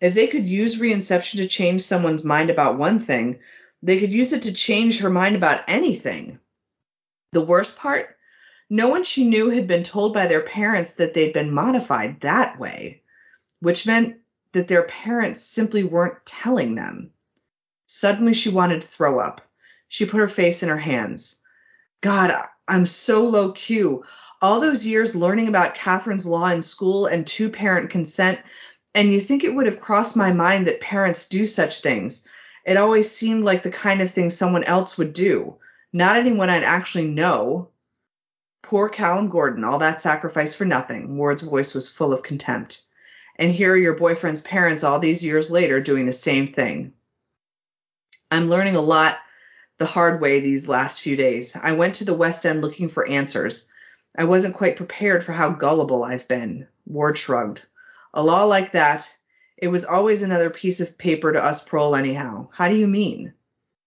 If 0.00 0.14
they 0.14 0.26
could 0.26 0.48
use 0.48 0.80
reinception 0.80 1.36
to 1.36 1.46
change 1.46 1.82
someone's 1.82 2.24
mind 2.24 2.50
about 2.50 2.78
one 2.78 2.98
thing, 2.98 3.38
they 3.82 4.00
could 4.00 4.12
use 4.12 4.32
it 4.32 4.42
to 4.42 4.52
change 4.52 5.00
her 5.00 5.10
mind 5.10 5.36
about 5.36 5.64
anything. 5.68 6.40
The 7.32 7.44
worst 7.44 7.76
part? 7.76 8.16
No 8.70 8.88
one 8.88 9.04
she 9.04 9.24
knew 9.24 9.50
had 9.50 9.66
been 9.66 9.82
told 9.82 10.14
by 10.14 10.26
their 10.26 10.42
parents 10.42 10.94
that 10.94 11.14
they'd 11.14 11.32
been 11.32 11.52
modified 11.52 12.20
that 12.20 12.58
way, 12.58 13.01
which 13.62 13.86
meant 13.86 14.16
that 14.50 14.66
their 14.66 14.82
parents 14.82 15.40
simply 15.40 15.84
weren't 15.84 16.26
telling 16.26 16.74
them. 16.74 17.12
Suddenly 17.86 18.34
she 18.34 18.50
wanted 18.50 18.82
to 18.82 18.88
throw 18.88 19.20
up. 19.20 19.40
She 19.86 20.04
put 20.04 20.18
her 20.18 20.26
face 20.26 20.64
in 20.64 20.68
her 20.68 20.78
hands. 20.78 21.40
God, 22.00 22.32
I'm 22.66 22.84
so 22.86 23.24
low 23.24 23.52
Q. 23.52 24.02
All 24.40 24.58
those 24.58 24.84
years 24.84 25.14
learning 25.14 25.46
about 25.46 25.76
Catherine's 25.76 26.26
law 26.26 26.48
in 26.48 26.60
school 26.60 27.06
and 27.06 27.24
two 27.24 27.48
parent 27.48 27.88
consent, 27.88 28.40
and 28.96 29.12
you 29.12 29.20
think 29.20 29.44
it 29.44 29.54
would 29.54 29.66
have 29.66 29.78
crossed 29.78 30.16
my 30.16 30.32
mind 30.32 30.66
that 30.66 30.80
parents 30.80 31.28
do 31.28 31.46
such 31.46 31.82
things. 31.82 32.26
It 32.66 32.76
always 32.76 33.14
seemed 33.14 33.44
like 33.44 33.62
the 33.62 33.70
kind 33.70 34.02
of 34.02 34.10
thing 34.10 34.28
someone 34.28 34.64
else 34.64 34.98
would 34.98 35.12
do, 35.12 35.56
not 35.92 36.16
anyone 36.16 36.50
I'd 36.50 36.64
actually 36.64 37.06
know. 37.06 37.68
Poor 38.62 38.88
Callum 38.88 39.28
Gordon, 39.28 39.62
all 39.62 39.78
that 39.78 40.00
sacrifice 40.00 40.52
for 40.52 40.64
nothing. 40.64 41.16
Ward's 41.16 41.42
voice 41.42 41.74
was 41.74 41.88
full 41.88 42.12
of 42.12 42.24
contempt. 42.24 42.82
And 43.36 43.50
here 43.50 43.72
are 43.72 43.76
your 43.76 43.96
boyfriend's 43.96 44.40
parents 44.40 44.84
all 44.84 44.98
these 44.98 45.24
years 45.24 45.50
later 45.50 45.80
doing 45.80 46.06
the 46.06 46.12
same 46.12 46.48
thing. 46.48 46.92
I'm 48.30 48.48
learning 48.48 48.76
a 48.76 48.80
lot 48.80 49.18
the 49.78 49.86
hard 49.86 50.20
way 50.20 50.40
these 50.40 50.68
last 50.68 51.00
few 51.00 51.16
days. 51.16 51.56
I 51.56 51.72
went 51.72 51.96
to 51.96 52.04
the 52.04 52.14
West 52.14 52.46
End 52.46 52.60
looking 52.60 52.88
for 52.88 53.06
answers. 53.06 53.70
I 54.16 54.24
wasn't 54.24 54.54
quite 54.54 54.76
prepared 54.76 55.24
for 55.24 55.32
how 55.32 55.50
gullible 55.50 56.04
I've 56.04 56.28
been. 56.28 56.68
Ward 56.86 57.16
shrugged. 57.18 57.66
A 58.14 58.22
law 58.22 58.44
like 58.44 58.72
that, 58.72 59.12
it 59.56 59.68
was 59.68 59.84
always 59.84 60.22
another 60.22 60.50
piece 60.50 60.80
of 60.80 60.98
paper 60.98 61.32
to 61.32 61.42
us 61.42 61.62
prole 61.62 61.94
anyhow. 61.94 62.48
How 62.52 62.68
do 62.68 62.74
you 62.74 62.86
mean? 62.86 63.32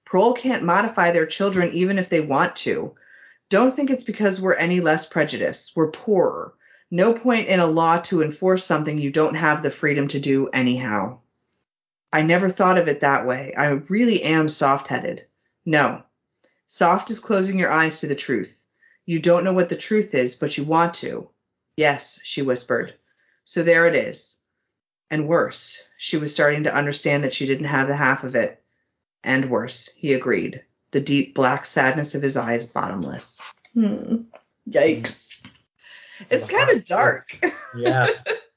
Prole 0.05 0.33
can't 0.33 0.63
modify 0.63 1.11
their 1.11 1.25
children 1.25 1.71
even 1.73 1.99
if 1.99 2.09
they 2.09 2.21
want 2.21 2.55
to. 2.57 2.95
Don't 3.49 3.73
think 3.73 3.89
it's 3.89 4.03
because 4.03 4.41
we're 4.41 4.53
any 4.53 4.79
less 4.79 5.05
prejudiced. 5.05 5.75
We're 5.75 5.91
poorer. 5.91 6.53
No 6.91 7.13
point 7.13 7.47
in 7.47 7.59
a 7.59 7.67
law 7.67 7.99
to 8.01 8.21
enforce 8.21 8.63
something 8.63 8.97
you 8.97 9.11
don't 9.11 9.35
have 9.35 9.61
the 9.61 9.71
freedom 9.71 10.07
to 10.09 10.19
do 10.19 10.47
anyhow. 10.49 11.19
I 12.13 12.21
never 12.21 12.49
thought 12.49 12.77
of 12.77 12.87
it 12.87 13.01
that 13.01 13.25
way. 13.25 13.53
I 13.57 13.65
really 13.65 14.23
am 14.23 14.47
soft 14.47 14.87
headed. 14.87 15.25
No. 15.65 16.03
Soft 16.67 17.09
is 17.09 17.19
closing 17.19 17.59
your 17.59 17.71
eyes 17.71 17.99
to 17.99 18.07
the 18.07 18.15
truth. 18.15 18.63
You 19.05 19.19
don't 19.19 19.43
know 19.43 19.53
what 19.53 19.69
the 19.69 19.75
truth 19.75 20.15
is, 20.15 20.35
but 20.35 20.57
you 20.57 20.63
want 20.63 20.93
to. 20.95 21.29
Yes, 21.77 22.19
she 22.23 22.41
whispered. 22.41 22.93
So 23.43 23.63
there 23.63 23.87
it 23.87 23.95
is. 23.95 24.37
And 25.11 25.27
worse, 25.27 25.83
she 25.97 26.17
was 26.17 26.33
starting 26.33 26.63
to 26.63 26.73
understand 26.73 27.23
that 27.23 27.33
she 27.33 27.45
didn't 27.45 27.65
have 27.65 27.87
the 27.87 27.95
half 27.95 28.23
of 28.23 28.35
it. 28.35 28.63
And 29.23 29.49
worse, 29.49 29.89
he 29.95 30.13
agreed, 30.13 30.63
the 30.91 31.01
deep 31.01 31.35
black 31.35 31.65
sadness 31.65 32.15
of 32.15 32.21
his 32.21 32.37
eyes 32.37 32.65
bottomless. 32.65 33.41
Hmm. 33.73 34.23
Yikes. 34.69 35.24
It's, 36.19 36.31
it's 36.31 36.45
kind 36.45 36.69
of 36.69 36.85
dark. 36.85 37.23
yeah. 37.75 38.07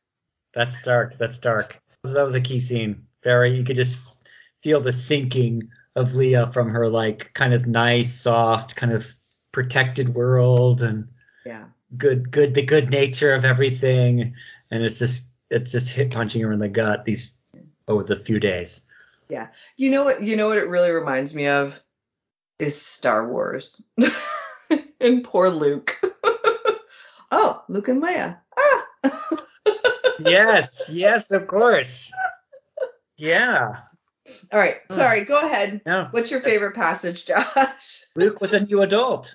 That's 0.55 0.81
dark. 0.83 1.19
That's 1.19 1.39
dark. 1.39 1.81
That 2.03 2.23
was 2.23 2.35
a 2.35 2.41
key 2.41 2.61
scene. 2.61 3.07
Very, 3.23 3.57
you 3.57 3.65
could 3.65 3.77
just 3.77 3.99
feel 4.63 4.81
the 4.81 4.93
sinking 4.93 5.69
of 5.95 6.15
Leah 6.15 6.51
from 6.53 6.71
her 6.71 6.89
like 6.89 7.33
kind 7.35 7.53
of 7.53 7.67
nice, 7.67 8.13
soft, 8.13 8.77
kind 8.77 8.93
of 8.93 9.07
protected 9.53 10.15
world 10.15 10.83
and 10.83 11.09
yeah, 11.45 11.65
good, 11.97 12.31
good, 12.31 12.55
the 12.55 12.63
good 12.63 12.91
nature 12.91 13.35
of 13.35 13.45
everything, 13.45 14.35
and 14.71 14.85
it's 14.85 14.99
just 14.99 15.27
it's 15.51 15.73
just 15.73 15.91
hit 15.91 16.11
punching 16.11 16.43
her 16.43 16.53
in 16.53 16.59
the 16.59 16.69
gut 16.69 17.05
these 17.05 17.35
over 17.89 18.03
oh, 18.03 18.05
the 18.05 18.17
few 18.17 18.39
days. 18.39 18.83
Yeah, 19.29 19.49
you 19.77 19.91
know 19.91 20.05
what? 20.05 20.23
You 20.23 20.37
know 20.37 20.49
what 20.49 20.59
it 20.59 20.69
really 20.69 20.91
reminds 20.91 21.35
me 21.35 21.49
of 21.49 21.79
is 22.59 22.81
Star 22.81 23.29
Wars 23.29 23.83
and 25.01 25.25
poor 25.25 25.51
Luke. 25.51 26.01
Luke 27.69 27.89
and 27.89 28.03
Leia. 28.03 28.39
Ah. 28.57 28.87
yes, 30.21 30.89
yes, 30.91 31.31
of 31.31 31.47
course. 31.47 32.11
Yeah. 33.17 33.81
All 34.53 34.59
right. 34.59 34.77
Sorry. 34.91 35.25
Go 35.25 35.41
ahead. 35.45 35.83
No. 35.85 36.09
What's 36.11 36.31
your 36.31 36.41
favorite 36.41 36.75
passage, 36.75 37.27
Josh? 37.27 38.03
Luke 38.17 38.41
was 38.41 38.55
a 38.55 38.61
new 38.61 38.83
adult. 38.83 39.35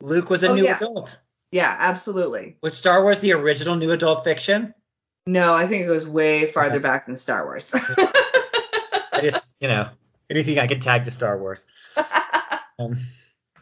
Luke 0.00 0.30
was 0.30 0.42
a 0.42 0.48
oh, 0.48 0.54
new 0.54 0.64
yeah. 0.64 0.76
adult. 0.76 1.18
Yeah, 1.52 1.74
absolutely. 1.78 2.56
Was 2.62 2.76
Star 2.76 3.02
Wars 3.02 3.18
the 3.20 3.32
original 3.32 3.76
new 3.76 3.92
adult 3.92 4.24
fiction? 4.24 4.74
No, 5.26 5.54
I 5.54 5.66
think 5.66 5.84
it 5.84 5.88
goes 5.88 6.08
way 6.08 6.46
farther 6.46 6.76
okay. 6.76 6.82
back 6.82 7.06
than 7.06 7.16
Star 7.16 7.44
Wars. 7.44 7.70
I 7.74 9.20
just, 9.22 9.54
you 9.60 9.68
know, 9.68 9.88
anything 10.30 10.58
I 10.58 10.66
can 10.66 10.80
tag 10.80 11.04
to 11.04 11.10
Star 11.10 11.38
Wars. 11.38 11.66
Um, 12.78 12.98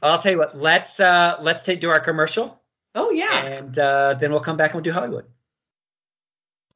I'll 0.03 0.19
tell 0.19 0.33
you 0.33 0.39
what. 0.39 0.57
Let's 0.57 1.01
uh, 1.01 1.39
let's 1.41 1.63
take 1.63 1.81
do 1.81 1.91
our 1.91 2.01
commercial. 2.01 2.61
Oh 2.99 3.11
yeah. 3.11 3.45
And 3.45 3.79
uh, 3.79 4.15
then 4.15 4.31
we'll 4.33 4.41
come 4.41 4.57
back 4.57 4.71
and 4.71 4.77
we'll 4.77 4.85
do 4.85 4.93
Hollywood. 4.93 5.27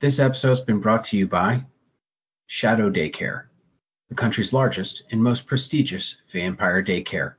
This 0.01 0.19
episode's 0.19 0.61
been 0.61 0.81
brought 0.81 1.05
to 1.07 1.17
you 1.17 1.27
by 1.27 1.65
Shadow 2.47 2.91
Daycare 2.91 3.45
the 4.13 4.17
country's 4.17 4.53
largest 4.53 5.05
and 5.11 5.23
most 5.23 5.47
prestigious 5.47 6.19
vampire 6.31 6.85
daycare. 6.85 7.37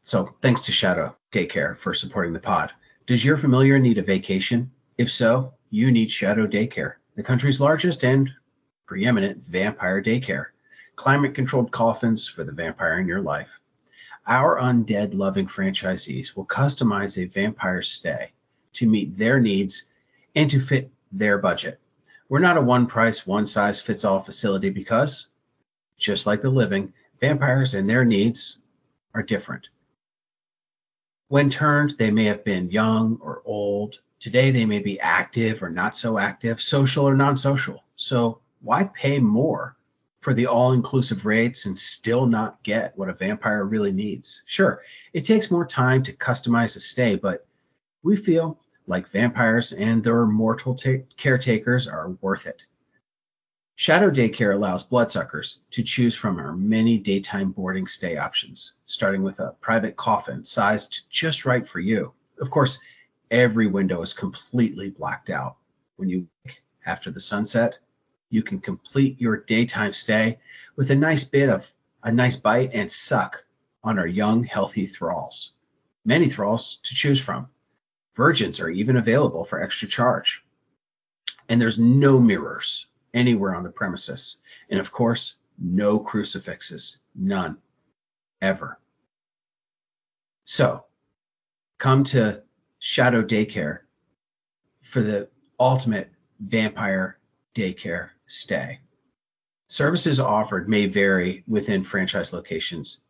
So 0.00 0.34
thanks 0.42 0.62
to 0.62 0.72
Shadow 0.72 1.16
Daycare 1.30 1.76
for 1.76 1.94
supporting 1.94 2.32
the 2.32 2.40
pod. 2.40 2.72
Does 3.06 3.24
your 3.24 3.36
familiar 3.36 3.78
need 3.78 3.98
a 3.98 4.02
vacation? 4.02 4.72
If 4.98 5.12
so, 5.12 5.54
you 5.70 5.92
need 5.92 6.10
Shadow 6.10 6.48
Daycare, 6.48 6.94
the 7.14 7.22
country's 7.22 7.60
largest 7.60 8.02
and 8.02 8.28
preeminent 8.84 9.44
vampire 9.44 10.02
daycare. 10.02 10.46
Climate 10.96 11.36
controlled 11.36 11.70
coffins 11.70 12.26
for 12.26 12.42
the 12.42 12.50
vampire 12.50 12.98
in 12.98 13.06
your 13.06 13.22
life. 13.22 13.60
Our 14.26 14.60
undead 14.60 15.14
loving 15.14 15.48
franchisees 15.48 16.36
will 16.36 16.46
customize 16.46 17.20
a 17.20 17.26
vampire 17.26 17.82
stay 17.82 18.32
to 18.74 18.88
meet 18.88 19.16
their 19.16 19.40
needs 19.40 19.84
and 20.34 20.48
to 20.50 20.60
fit 20.60 20.90
their 21.10 21.38
budget. 21.38 21.80
We're 22.28 22.38
not 22.38 22.56
a 22.56 22.62
one 22.62 22.86
price, 22.86 23.26
one 23.26 23.46
size 23.46 23.80
fits 23.80 24.04
all 24.04 24.20
facility 24.20 24.70
because 24.70 25.28
just 25.98 26.26
like 26.26 26.40
the 26.40 26.50
living, 26.50 26.92
vampires 27.20 27.74
and 27.74 27.90
their 27.90 28.04
needs 28.04 28.58
are 29.12 29.22
different. 29.22 29.68
When 31.28 31.50
turned, 31.50 31.90
they 31.98 32.10
may 32.10 32.24
have 32.24 32.44
been 32.44 32.70
young 32.70 33.18
or 33.20 33.42
old. 33.44 34.00
Today, 34.20 34.50
they 34.50 34.66
may 34.66 34.78
be 34.78 35.00
active 35.00 35.62
or 35.62 35.70
not 35.70 35.96
so 35.96 36.18
active, 36.18 36.60
social 36.60 37.08
or 37.08 37.16
non 37.16 37.36
social. 37.36 37.82
So, 37.96 38.40
why 38.60 38.84
pay 38.84 39.18
more 39.18 39.76
for 40.22 40.32
the 40.32 40.46
all 40.46 40.72
inclusive 40.72 41.26
rates 41.26 41.66
and 41.66 41.76
still 41.76 42.26
not 42.26 42.62
get 42.62 42.96
what 42.96 43.08
a 43.08 43.12
vampire 43.12 43.64
really 43.64 43.92
needs? 43.92 44.42
Sure, 44.46 44.80
it 45.12 45.26
takes 45.26 45.50
more 45.50 45.66
time 45.66 46.02
to 46.04 46.12
customize 46.12 46.76
a 46.76 46.80
stay, 46.80 47.16
but 47.16 47.44
we 48.04 48.16
feel 48.16 48.58
like 48.86 49.08
vampires 49.08 49.72
and 49.72 50.02
their 50.02 50.24
mortal 50.24 50.76
ta- 50.76 51.04
caretakers 51.16 51.88
are 51.88 52.16
worth 52.20 52.46
it. 52.46 52.64
Shadow 53.74 54.10
Daycare 54.10 54.54
allows 54.54 54.84
bloodsuckers 54.84 55.58
to 55.72 55.82
choose 55.82 56.14
from 56.14 56.38
our 56.38 56.52
many 56.52 56.98
daytime 56.98 57.50
boarding 57.50 57.88
stay 57.88 58.16
options, 58.16 58.74
starting 58.86 59.24
with 59.24 59.40
a 59.40 59.56
private 59.60 59.96
coffin 59.96 60.44
sized 60.44 61.10
just 61.10 61.44
right 61.44 61.66
for 61.66 61.80
you. 61.80 62.12
Of 62.40 62.48
course, 62.48 62.78
every 63.28 63.66
window 63.66 64.02
is 64.02 64.12
completely 64.12 64.90
blacked 64.90 65.30
out. 65.30 65.56
When 65.96 66.08
you 66.08 66.28
wake 66.44 66.62
after 66.86 67.10
the 67.10 67.18
sunset, 67.18 67.78
you 68.32 68.42
can 68.42 68.58
complete 68.60 69.20
your 69.20 69.36
daytime 69.36 69.92
stay 69.92 70.38
with 70.74 70.90
a 70.90 70.96
nice 70.96 71.22
bit 71.22 71.50
of 71.50 71.72
a 72.02 72.10
nice 72.10 72.34
bite 72.34 72.70
and 72.72 72.90
suck 72.90 73.44
on 73.84 73.98
our 73.98 74.06
young, 74.06 74.42
healthy 74.42 74.86
thralls. 74.86 75.52
Many 76.04 76.28
thralls 76.28 76.78
to 76.84 76.94
choose 76.94 77.20
from. 77.20 77.48
Virgins 78.14 78.58
are 78.58 78.70
even 78.70 78.96
available 78.96 79.44
for 79.44 79.62
extra 79.62 79.86
charge. 79.86 80.44
And 81.48 81.60
there's 81.60 81.78
no 81.78 82.18
mirrors 82.18 82.86
anywhere 83.12 83.54
on 83.54 83.64
the 83.64 83.70
premises. 83.70 84.38
And 84.70 84.80
of 84.80 84.90
course, 84.90 85.36
no 85.58 85.98
crucifixes. 85.98 86.98
None. 87.14 87.58
Ever. 88.40 88.80
So, 90.44 90.84
come 91.78 92.04
to 92.04 92.42
Shadow 92.78 93.22
Daycare 93.22 93.80
for 94.80 95.02
the 95.02 95.28
ultimate 95.60 96.10
vampire 96.40 97.18
daycare 97.54 98.10
stay. 98.32 98.80
Services 99.68 100.20
offered 100.20 100.68
may 100.68 100.86
vary 100.86 101.44
within 101.46 101.82
franchise 101.82 102.32
locations. 102.32 103.00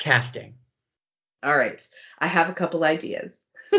Casting. 0.00 0.54
All 1.44 1.56
right. 1.56 1.86
I 2.18 2.26
have 2.26 2.48
a 2.48 2.54
couple 2.54 2.82
ideas. 2.82 3.36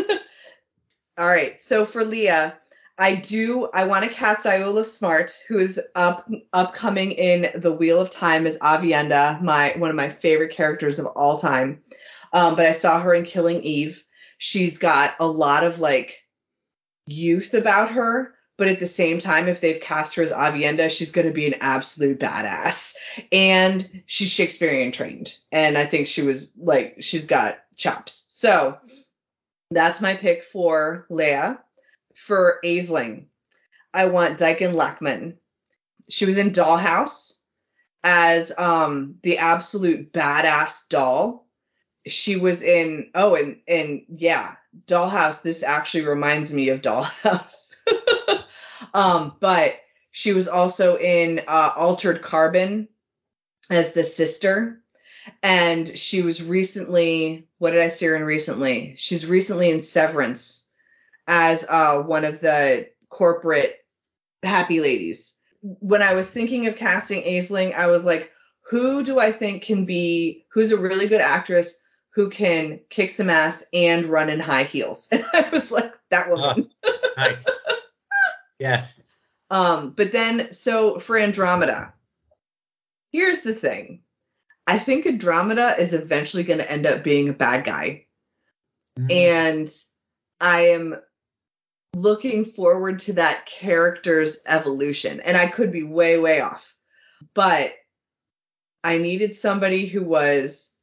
All 1.18 1.26
right. 1.26 1.60
So 1.60 1.84
for 1.84 2.04
Leah, 2.04 2.56
I 2.98 3.14
do 3.16 3.68
I 3.74 3.84
want 3.84 4.04
to 4.04 4.10
cast 4.10 4.46
Ayoola 4.46 4.84
Smart, 4.84 5.38
who 5.48 5.58
is 5.58 5.78
up 5.94 6.30
upcoming 6.52 7.12
in 7.12 7.60
The 7.60 7.72
Wheel 7.72 8.00
of 8.00 8.08
Time 8.08 8.46
as 8.46 8.58
Aviendha, 8.58 9.42
my 9.42 9.74
one 9.76 9.90
of 9.90 9.96
my 9.96 10.08
favorite 10.08 10.52
characters 10.52 10.98
of 10.98 11.06
all 11.06 11.36
time. 11.36 11.82
Um, 12.32 12.56
but 12.56 12.66
I 12.66 12.72
saw 12.72 13.00
her 13.00 13.12
in 13.12 13.24
Killing 13.24 13.62
Eve. 13.62 14.02
She's 14.38 14.78
got 14.78 15.14
a 15.20 15.26
lot 15.26 15.64
of 15.64 15.80
like 15.80 16.22
youth 17.06 17.54
about 17.54 17.92
her, 17.92 18.34
but 18.56 18.68
at 18.68 18.80
the 18.80 18.86
same 18.86 19.18
time, 19.18 19.48
if 19.48 19.60
they've 19.60 19.80
cast 19.80 20.14
her 20.14 20.22
as 20.22 20.32
Aviendha, 20.32 20.90
she's 20.90 21.10
going 21.10 21.26
to 21.26 21.32
be 21.32 21.46
an 21.46 21.56
absolute 21.60 22.18
badass. 22.18 22.94
And 23.32 24.02
she's 24.06 24.30
Shakespearean 24.30 24.92
trained, 24.92 25.36
and 25.50 25.78
I 25.78 25.86
think 25.86 26.06
she 26.06 26.22
was 26.22 26.50
like 26.56 26.96
she's 27.00 27.26
got 27.26 27.58
chops. 27.76 28.26
So 28.28 28.78
that's 29.70 30.00
my 30.00 30.16
pick 30.16 30.44
for 30.44 31.06
Leia 31.10 31.58
for 32.16 32.58
Aisling, 32.64 33.26
I 33.92 34.06
want 34.06 34.38
Dichen 34.38 34.74
Lachman. 34.74 35.36
She 36.08 36.26
was 36.26 36.38
in 36.38 36.50
Dollhouse 36.50 37.40
as 38.02 38.52
um 38.56 39.16
the 39.22 39.38
absolute 39.38 40.12
badass 40.12 40.88
doll. 40.88 41.46
She 42.06 42.36
was 42.36 42.62
in 42.62 43.10
oh 43.14 43.34
and 43.34 43.60
and 43.68 44.02
yeah, 44.08 44.56
Dollhouse. 44.86 45.42
This 45.42 45.62
actually 45.62 46.04
reminds 46.04 46.52
me 46.52 46.70
of 46.70 46.82
Dollhouse. 46.82 47.76
um, 48.94 49.36
but 49.40 49.80
she 50.10 50.32
was 50.32 50.48
also 50.48 50.96
in 50.96 51.42
uh, 51.46 51.72
Altered 51.76 52.22
Carbon 52.22 52.88
as 53.70 53.92
the 53.92 54.04
sister. 54.04 54.80
And 55.42 55.98
she 55.98 56.22
was 56.22 56.42
recently, 56.42 57.48
what 57.58 57.72
did 57.72 57.82
I 57.82 57.88
see 57.88 58.06
her 58.06 58.16
in 58.16 58.22
recently? 58.22 58.94
She's 58.96 59.26
recently 59.26 59.70
in 59.70 59.82
Severance 59.82 60.68
as 61.26 61.66
uh, 61.68 62.02
one 62.02 62.24
of 62.24 62.40
the 62.40 62.88
corporate 63.08 63.76
happy 64.42 64.80
ladies. 64.80 65.36
When 65.62 66.02
I 66.02 66.14
was 66.14 66.30
thinking 66.30 66.66
of 66.66 66.76
casting 66.76 67.22
Aisling, 67.22 67.74
I 67.74 67.88
was 67.88 68.04
like, 68.04 68.30
who 68.62 69.02
do 69.02 69.18
I 69.18 69.32
think 69.32 69.62
can 69.62 69.84
be, 69.84 70.44
who's 70.50 70.72
a 70.72 70.76
really 70.76 71.08
good 71.08 71.20
actress 71.20 71.74
who 72.14 72.30
can 72.30 72.80
kick 72.88 73.10
some 73.10 73.30
ass 73.30 73.64
and 73.72 74.06
run 74.06 74.28
in 74.28 74.40
high 74.40 74.64
heels? 74.64 75.08
And 75.12 75.24
I 75.32 75.48
was 75.50 75.70
like, 75.70 75.92
that 76.10 76.30
woman. 76.30 76.70
Oh, 76.84 76.98
nice. 77.16 77.48
yes. 78.58 79.08
Um, 79.50 79.90
but 79.90 80.12
then, 80.12 80.52
so 80.52 80.98
for 80.98 81.18
Andromeda, 81.18 81.92
here's 83.16 83.40
the 83.40 83.54
thing. 83.54 84.02
I 84.66 84.78
think 84.78 85.06
Andromeda 85.06 85.76
is 85.78 85.94
eventually 85.94 86.42
going 86.42 86.58
to 86.58 86.70
end 86.70 86.84
up 86.86 87.02
being 87.02 87.30
a 87.30 87.32
bad 87.32 87.64
guy. 87.64 88.04
Mm-hmm. 88.98 89.10
And 89.10 89.70
I 90.38 90.60
am 90.68 90.96
looking 91.94 92.44
forward 92.44 92.98
to 92.98 93.14
that 93.14 93.46
character's 93.46 94.36
evolution. 94.46 95.20
And 95.20 95.34
I 95.34 95.46
could 95.46 95.72
be 95.72 95.82
way, 95.82 96.18
way 96.18 96.42
off. 96.42 96.74
But 97.32 97.72
I 98.84 98.98
needed 98.98 99.34
somebody 99.34 99.86
who 99.86 100.04
was 100.04 100.74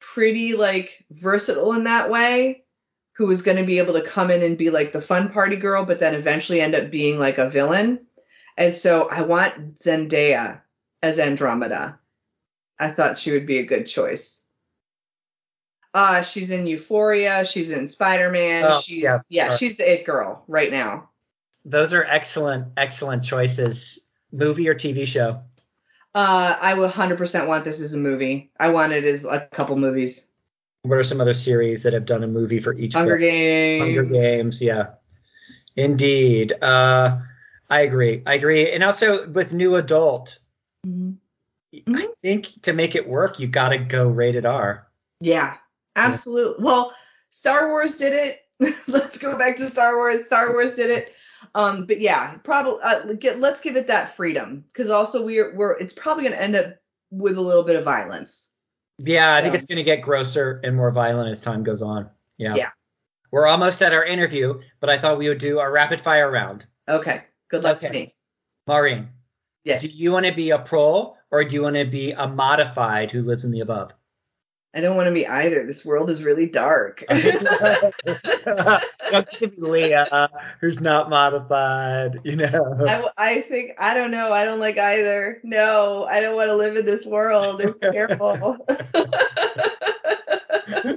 pretty 0.00 0.56
like 0.56 1.04
versatile 1.12 1.74
in 1.74 1.84
that 1.84 2.10
way, 2.10 2.64
who 3.12 3.26
was 3.26 3.42
going 3.42 3.58
to 3.58 3.64
be 3.64 3.78
able 3.78 3.94
to 3.94 4.02
come 4.02 4.32
in 4.32 4.42
and 4.42 4.58
be 4.58 4.70
like 4.70 4.92
the 4.92 5.00
fun 5.00 5.30
party 5.30 5.54
girl, 5.54 5.84
but 5.84 6.00
then 6.00 6.16
eventually 6.16 6.60
end 6.60 6.74
up 6.74 6.90
being 6.90 7.20
like 7.20 7.38
a 7.38 7.48
villain. 7.48 8.00
And 8.56 8.74
so 8.74 9.08
I 9.08 9.22
want 9.22 9.76
Zendaya 9.76 10.62
as 11.02 11.18
Andromeda. 11.18 11.98
I 12.78 12.90
thought 12.90 13.18
she 13.18 13.32
would 13.32 13.46
be 13.46 13.58
a 13.58 13.66
good 13.66 13.86
choice. 13.86 14.42
Uh, 15.94 16.22
she's 16.22 16.50
in 16.50 16.66
Euphoria. 16.66 17.44
She's 17.44 17.70
in 17.70 17.88
Spider 17.88 18.30
Man. 18.30 18.64
Oh, 18.66 18.80
she's 18.80 19.02
yeah, 19.02 19.18
yeah 19.28 19.56
she's 19.56 19.78
the 19.78 19.90
it 19.90 20.04
girl 20.04 20.44
right 20.46 20.70
now. 20.70 21.10
Those 21.64 21.92
are 21.92 22.04
excellent, 22.04 22.68
excellent 22.76 23.24
choices. 23.24 24.00
Movie 24.30 24.68
or 24.68 24.74
TV 24.74 25.06
show? 25.06 25.40
Uh, 26.14 26.56
I 26.60 26.74
would 26.74 26.90
100% 26.90 27.46
want 27.46 27.64
this 27.64 27.80
as 27.80 27.94
a 27.94 27.98
movie. 27.98 28.50
I 28.58 28.68
want 28.70 28.92
it 28.92 29.04
as 29.04 29.24
a 29.24 29.40
couple 29.40 29.76
movies. 29.76 30.30
What 30.82 30.98
are 30.98 31.02
some 31.02 31.20
other 31.20 31.34
series 31.34 31.82
that 31.82 31.92
have 31.92 32.06
done 32.06 32.22
a 32.22 32.28
movie 32.28 32.60
for 32.60 32.74
each? 32.74 32.94
Hunger 32.94 33.14
book? 33.14 33.20
Games. 33.20 33.82
Hunger 33.82 34.04
Games, 34.04 34.62
yeah. 34.62 34.94
Indeed. 35.76 36.52
Uh, 36.60 37.20
I 37.70 37.80
agree. 37.80 38.22
I 38.26 38.34
agree. 38.34 38.70
And 38.70 38.82
also 38.82 39.28
with 39.28 39.52
new 39.52 39.76
adult, 39.76 40.38
mm-hmm. 40.86 41.94
I 41.94 42.08
think 42.22 42.62
to 42.62 42.72
make 42.72 42.94
it 42.94 43.08
work, 43.08 43.38
you 43.38 43.46
got 43.46 43.70
to 43.70 43.78
go 43.78 44.08
rated 44.08 44.46
R. 44.46 44.88
Yeah, 45.20 45.56
absolutely. 45.96 46.64
Yeah. 46.64 46.64
Well, 46.64 46.94
Star 47.30 47.68
Wars 47.68 47.96
did 47.96 48.12
it. 48.12 48.40
let's 48.88 49.18
go 49.18 49.36
back 49.36 49.56
to 49.56 49.66
Star 49.66 49.96
Wars. 49.96 50.26
Star 50.26 50.52
Wars 50.52 50.74
did 50.74 50.90
it. 50.90 51.14
Um, 51.54 51.86
but 51.86 52.00
yeah, 52.00 52.34
probably 52.38 52.80
uh, 52.82 53.12
get, 53.14 53.38
let's 53.38 53.60
give 53.60 53.76
it 53.76 53.86
that 53.86 54.16
freedom 54.16 54.64
because 54.68 54.90
also 54.90 55.24
we're 55.24 55.54
we're 55.54 55.76
it's 55.78 55.92
probably 55.92 56.24
going 56.24 56.34
to 56.34 56.42
end 56.42 56.56
up 56.56 56.74
with 57.10 57.38
a 57.38 57.40
little 57.40 57.62
bit 57.62 57.76
of 57.76 57.84
violence. 57.84 58.50
Yeah, 58.98 59.34
I 59.34 59.38
so. 59.38 59.44
think 59.44 59.54
it's 59.54 59.64
going 59.66 59.76
to 59.76 59.84
get 59.84 60.02
grosser 60.02 60.60
and 60.64 60.76
more 60.76 60.90
violent 60.90 61.30
as 61.30 61.40
time 61.40 61.62
goes 61.62 61.82
on. 61.82 62.10
Yeah. 62.38 62.54
Yeah. 62.54 62.70
We're 63.30 63.46
almost 63.46 63.82
at 63.82 63.92
our 63.92 64.04
interview, 64.04 64.60
but 64.80 64.90
I 64.90 64.98
thought 64.98 65.18
we 65.18 65.28
would 65.28 65.38
do 65.38 65.58
our 65.58 65.70
rapid 65.70 66.00
fire 66.00 66.30
round. 66.30 66.66
Okay. 66.88 67.22
Good 67.48 67.62
luck 67.62 67.76
okay. 67.78 67.86
to 67.88 67.92
me. 67.92 68.14
Maureen. 68.66 69.10
Yes. 69.68 69.82
Do 69.82 69.88
you 69.88 70.12
want 70.12 70.24
to 70.24 70.32
be 70.32 70.48
a 70.50 70.58
pro 70.58 71.14
or 71.30 71.44
do 71.44 71.54
you 71.54 71.60
want 71.62 71.76
to 71.76 71.84
be 71.84 72.12
a 72.12 72.26
modified 72.26 73.10
who 73.10 73.20
lives 73.20 73.44
in 73.44 73.52
the 73.52 73.60
above? 73.60 73.92
I 74.74 74.80
don't 74.80 74.96
want 74.96 75.08
to 75.08 75.12
be 75.12 75.26
either. 75.26 75.66
This 75.66 75.84
world 75.84 76.08
is 76.08 76.22
really 76.22 76.46
dark. 76.46 77.04
to 77.08 77.92
be 79.40 79.50
Leah, 79.58 80.30
who's 80.60 80.80
not 80.80 81.10
modified, 81.10 82.18
you 82.24 82.36
know. 82.36 82.76
I, 82.88 83.10
I 83.18 83.40
think 83.42 83.72
I 83.78 83.92
don't 83.92 84.10
know. 84.10 84.32
I 84.32 84.46
don't 84.46 84.60
like 84.60 84.78
either. 84.78 85.40
No, 85.42 86.06
I 86.08 86.20
don't 86.20 86.36
want 86.36 86.48
to 86.48 86.56
live 86.56 86.76
in 86.76 86.86
this 86.86 87.04
world. 87.04 87.60
It's 87.60 87.78
terrible. 87.80 88.56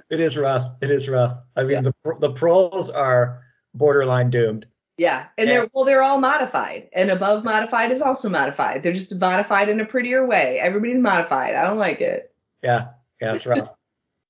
it 0.10 0.20
is 0.20 0.38
rough. 0.38 0.72
It 0.82 0.92
is 0.92 1.10
rough. 1.10 1.40
I 1.58 1.64
mean, 1.64 1.84
yeah. 1.84 1.92
the 2.04 2.16
the 2.20 2.32
proles 2.32 2.90
are 2.90 3.42
borderline 3.74 4.30
doomed. 4.30 4.66
Yeah, 5.02 5.30
and 5.36 5.50
they're 5.50 5.68
well, 5.74 5.84
they're 5.84 6.04
all 6.04 6.20
modified, 6.20 6.88
and 6.94 7.10
above 7.10 7.44
modified 7.44 7.92
is 7.92 8.04
also 8.04 8.30
modified. 8.30 8.84
They're 8.84 8.94
just 8.94 9.20
modified 9.20 9.68
in 9.68 9.80
a 9.80 9.86
prettier 9.86 10.28
way. 10.28 10.60
Everybody's 10.60 11.00
modified. 11.00 11.56
I 11.56 11.64
don't 11.64 11.80
like 11.80 12.02
it. 12.02 12.32
Yeah, 12.62 12.90
yeah, 13.20 13.34
it's 13.34 13.48
rough. 13.48 13.72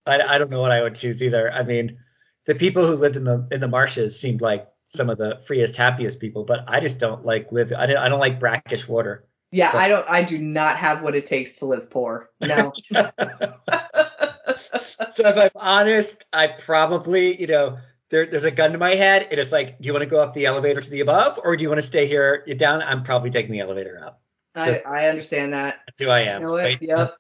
I, 0.06 0.22
I 0.22 0.38
don't 0.38 0.50
know 0.50 0.62
what 0.62 0.72
I 0.72 0.82
would 0.82 0.96
choose 0.96 1.22
either. 1.22 1.52
I 1.52 1.64
mean, 1.64 1.98
the 2.46 2.56
people 2.56 2.88
who 2.88 2.94
lived 2.94 3.18
in 3.18 3.26
the 3.26 3.46
in 3.52 3.60
the 3.60 3.68
marshes 3.68 4.18
seemed 4.18 4.40
like 4.40 4.66
some 4.86 5.10
of 5.10 5.18
the 5.18 5.42
freest, 5.46 5.76
happiest 5.76 6.22
people, 6.22 6.46
but 6.46 6.64
I 6.70 6.80
just 6.80 7.00
don't 7.00 7.26
like 7.26 7.52
live. 7.52 7.74
I 7.78 7.86
don't, 7.86 7.98
I 7.98 8.08
don't 8.08 8.22
like 8.22 8.40
brackish 8.40 8.88
water. 8.88 9.28
Yeah, 9.52 9.74
so. 9.74 9.78
I 9.78 9.90
don't. 9.90 10.10
I 10.10 10.24
do 10.24 10.38
not 10.38 10.78
have 10.78 11.02
what 11.02 11.18
it 11.18 11.26
takes 11.26 11.58
to 11.58 11.66
live 11.66 11.90
poor. 11.90 12.30
No. 12.40 12.72
so 15.10 15.28
if 15.28 15.38
I'm 15.38 15.50
honest, 15.54 16.26
I 16.32 16.48
probably, 16.48 17.38
you 17.42 17.48
know, 17.48 17.78
there, 18.12 18.28
there's 18.28 18.44
a 18.44 18.52
gun 18.52 18.74
to 18.74 18.78
my 18.78 18.96
head. 18.96 19.24
and 19.24 19.34
It 19.34 19.40
is 19.40 19.52
like, 19.52 19.80
do 19.82 19.88
you 19.88 19.94
want 19.94 20.04
to 20.04 20.10
go 20.10 20.22
up 20.22 20.34
the 20.34 20.46
elevator 20.46 20.82
to 20.82 20.90
the 20.90 21.00
above, 21.00 21.40
or 21.44 21.58
do 21.58 21.64
you 21.64 21.70
want 21.70 21.80
to 21.80 21.88
stay 21.88 22.06
here 22.06 22.46
down? 22.58 22.82
I'm 22.84 23.04
probably 23.04 23.32
taking 23.32 23.52
the 23.52 23.62
elevator 23.62 24.00
up. 24.04 24.22
I, 24.54 24.78
I 24.86 25.08
understand 25.08 25.54
that. 25.54 25.80
That's 25.88 26.00
who 26.00 26.10
I 26.10 26.22
am. 26.22 26.42
You 26.42 26.48
know 26.48 26.54
way, 26.54 26.78
yep. 26.82 27.18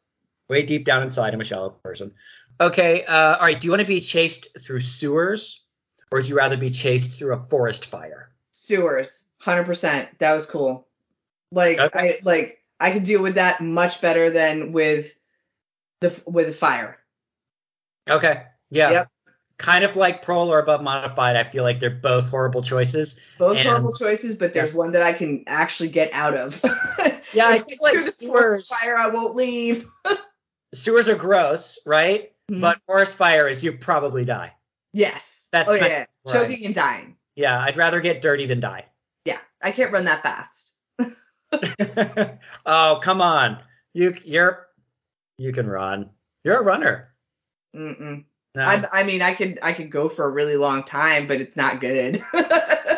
way 0.49 0.63
deep 0.63 0.85
down 0.85 1.01
inside, 1.01 1.33
I'm 1.33 1.41
a 1.41 1.45
shallow 1.45 1.69
person. 1.69 2.13
Okay. 2.59 3.05
Uh, 3.05 3.37
all 3.37 3.41
right. 3.41 3.59
Do 3.59 3.65
you 3.65 3.71
want 3.71 3.81
to 3.81 3.87
be 3.87 4.01
chased 4.01 4.49
through 4.63 4.81
sewers, 4.81 5.61
or 6.11 6.19
would 6.19 6.27
you 6.27 6.35
rather 6.35 6.57
be 6.57 6.69
chased 6.69 7.17
through 7.17 7.33
a 7.33 7.43
forest 7.45 7.87
fire? 7.87 8.31
Sewers, 8.51 9.29
hundred 9.39 9.65
percent. 9.65 10.09
That 10.19 10.33
was 10.33 10.45
cool. 10.45 10.87
Like 11.53 11.79
Okay. 11.79 11.99
I 11.99 12.19
like 12.23 12.63
I 12.79 12.91
could 12.91 13.03
deal 13.03 13.21
with 13.21 13.35
that 13.35 13.61
much 13.61 14.01
better 14.01 14.29
than 14.29 14.73
with 14.73 15.15
the 16.01 16.21
with 16.25 16.55
fire. 16.57 16.99
Okay. 18.09 18.43
Yeah. 18.69 18.91
Yep. 18.91 19.11
Kind 19.61 19.83
of 19.83 19.95
like 19.95 20.23
Prole 20.23 20.49
or 20.49 20.57
above 20.57 20.81
modified. 20.81 21.35
I 21.35 21.43
feel 21.43 21.63
like 21.63 21.79
they're 21.79 21.91
both 21.91 22.27
horrible 22.29 22.63
choices. 22.63 23.15
Both 23.37 23.57
And- 23.57 23.67
horrible 23.69 23.93
choices, 23.93 24.35
but 24.35 24.53
there's 24.53 24.73
one 24.73 24.91
that 24.93 25.03
I 25.03 25.13
can 25.13 25.43
actually 25.45 25.89
get 25.89 26.11
out 26.13 26.33
of. 26.35 26.59
Yeah, 27.33 27.47
I 27.47 27.59
feel 27.59 27.77
like 27.81 27.93
forest 27.93 28.19
sewers- 28.19 28.67
fire, 28.67 28.97
I 28.97 29.07
won't 29.07 29.37
leave. 29.37 29.85
Sewers 30.73 31.07
are 31.07 31.15
gross, 31.15 31.79
right? 31.85 32.33
Mhm. 32.51 32.59
But 32.59 32.79
forest 32.85 33.15
fire 33.15 33.47
is 33.47 33.63
you 33.63 33.71
probably 33.77 34.25
die. 34.25 34.53
Yes. 34.91 35.47
That's 35.53 35.69
oh 35.69 35.75
yeah, 35.75 35.99
right. 36.25 36.33
choking 36.33 36.65
and 36.65 36.75
dying. 36.75 37.15
Yeah, 37.35 37.57
I'd 37.61 37.77
rather 37.77 38.01
get 38.01 38.21
dirty 38.21 38.47
than 38.47 38.59
die. 38.59 38.85
Yeah, 39.23 39.37
I 39.61 39.71
can't 39.71 39.93
run 39.93 40.03
that 40.05 40.23
fast. 40.23 40.73
oh, 42.65 42.99
come 43.01 43.21
on. 43.21 43.59
You 43.93 44.13
you're 44.25 44.67
you 45.37 45.53
can 45.53 45.67
run. 45.67 46.09
You're 46.43 46.59
a 46.59 46.63
runner. 46.63 47.13
Mm-mm. 47.75 48.25
No. 48.53 48.65
I, 48.65 48.83
I 48.91 49.03
mean, 49.03 49.21
I 49.21 49.33
could 49.33 49.59
I 49.63 49.71
could 49.73 49.89
go 49.89 50.09
for 50.09 50.25
a 50.25 50.29
really 50.29 50.57
long 50.57 50.83
time, 50.83 51.27
but 51.27 51.39
it's 51.39 51.55
not 51.55 51.79
good. 51.79 52.21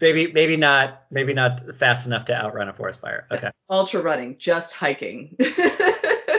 maybe 0.00 0.32
maybe 0.32 0.56
not 0.56 1.02
maybe 1.10 1.34
not 1.34 1.60
fast 1.76 2.06
enough 2.06 2.24
to 2.26 2.34
outrun 2.34 2.68
a 2.68 2.72
forest 2.72 3.00
fire. 3.00 3.26
Okay. 3.30 3.50
Ultra 3.70 4.02
running, 4.02 4.36
just 4.38 4.72
hiking. 4.72 5.36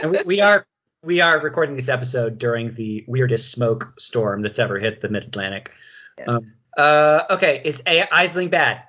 And 0.02 0.10
we, 0.12 0.22
we 0.24 0.40
are 0.40 0.66
we 1.02 1.20
are 1.20 1.40
recording 1.40 1.76
this 1.76 1.88
episode 1.88 2.38
during 2.38 2.74
the 2.74 3.04
weirdest 3.06 3.50
smoke 3.52 3.94
storm 3.98 4.42
that's 4.42 4.58
ever 4.58 4.78
hit 4.78 5.00
the 5.00 5.08
mid 5.08 5.24
Atlantic. 5.24 5.72
Yes. 6.18 6.28
Um, 6.28 6.52
uh, 6.76 7.22
okay, 7.30 7.60
is 7.64 7.82
a- 7.86 8.06
Aisling 8.12 8.50
bad? 8.50 8.82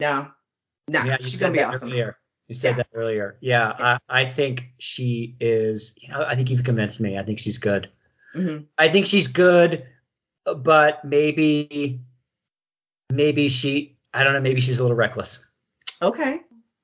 no, 0.00 0.28
no, 0.88 1.04
yeah, 1.04 1.16
she's 1.20 1.40
gonna 1.40 1.52
be 1.52 1.62
awesome. 1.62 1.90
Earlier. 1.90 2.16
You 2.48 2.54
said 2.54 2.70
Yeah. 2.70 2.76
that 2.78 2.88
earlier. 2.94 3.36
Yeah, 3.40 3.72
I, 3.78 3.98
I 4.08 4.24
think 4.24 4.72
she 4.78 5.36
is. 5.40 5.94
You 5.96 6.08
know, 6.08 6.24
I 6.26 6.34
think 6.34 6.50
you've 6.50 6.64
convinced 6.64 7.00
me. 7.00 7.16
I 7.16 7.22
think 7.22 7.38
she's 7.38 7.58
good. 7.58 7.88
Mhm. 8.34 8.66
I 8.78 8.88
think 8.88 9.06
she's 9.06 9.26
good, 9.26 9.86
but 10.44 11.04
maybe 11.04 12.00
maybe 13.10 13.48
she. 13.48 13.96
I 14.12 14.24
don't 14.24 14.32
know. 14.32 14.40
Maybe 14.40 14.60
she's 14.60 14.78
a 14.78 14.82
little 14.82 14.96
reckless. 14.96 15.44
Okay. 16.02 16.40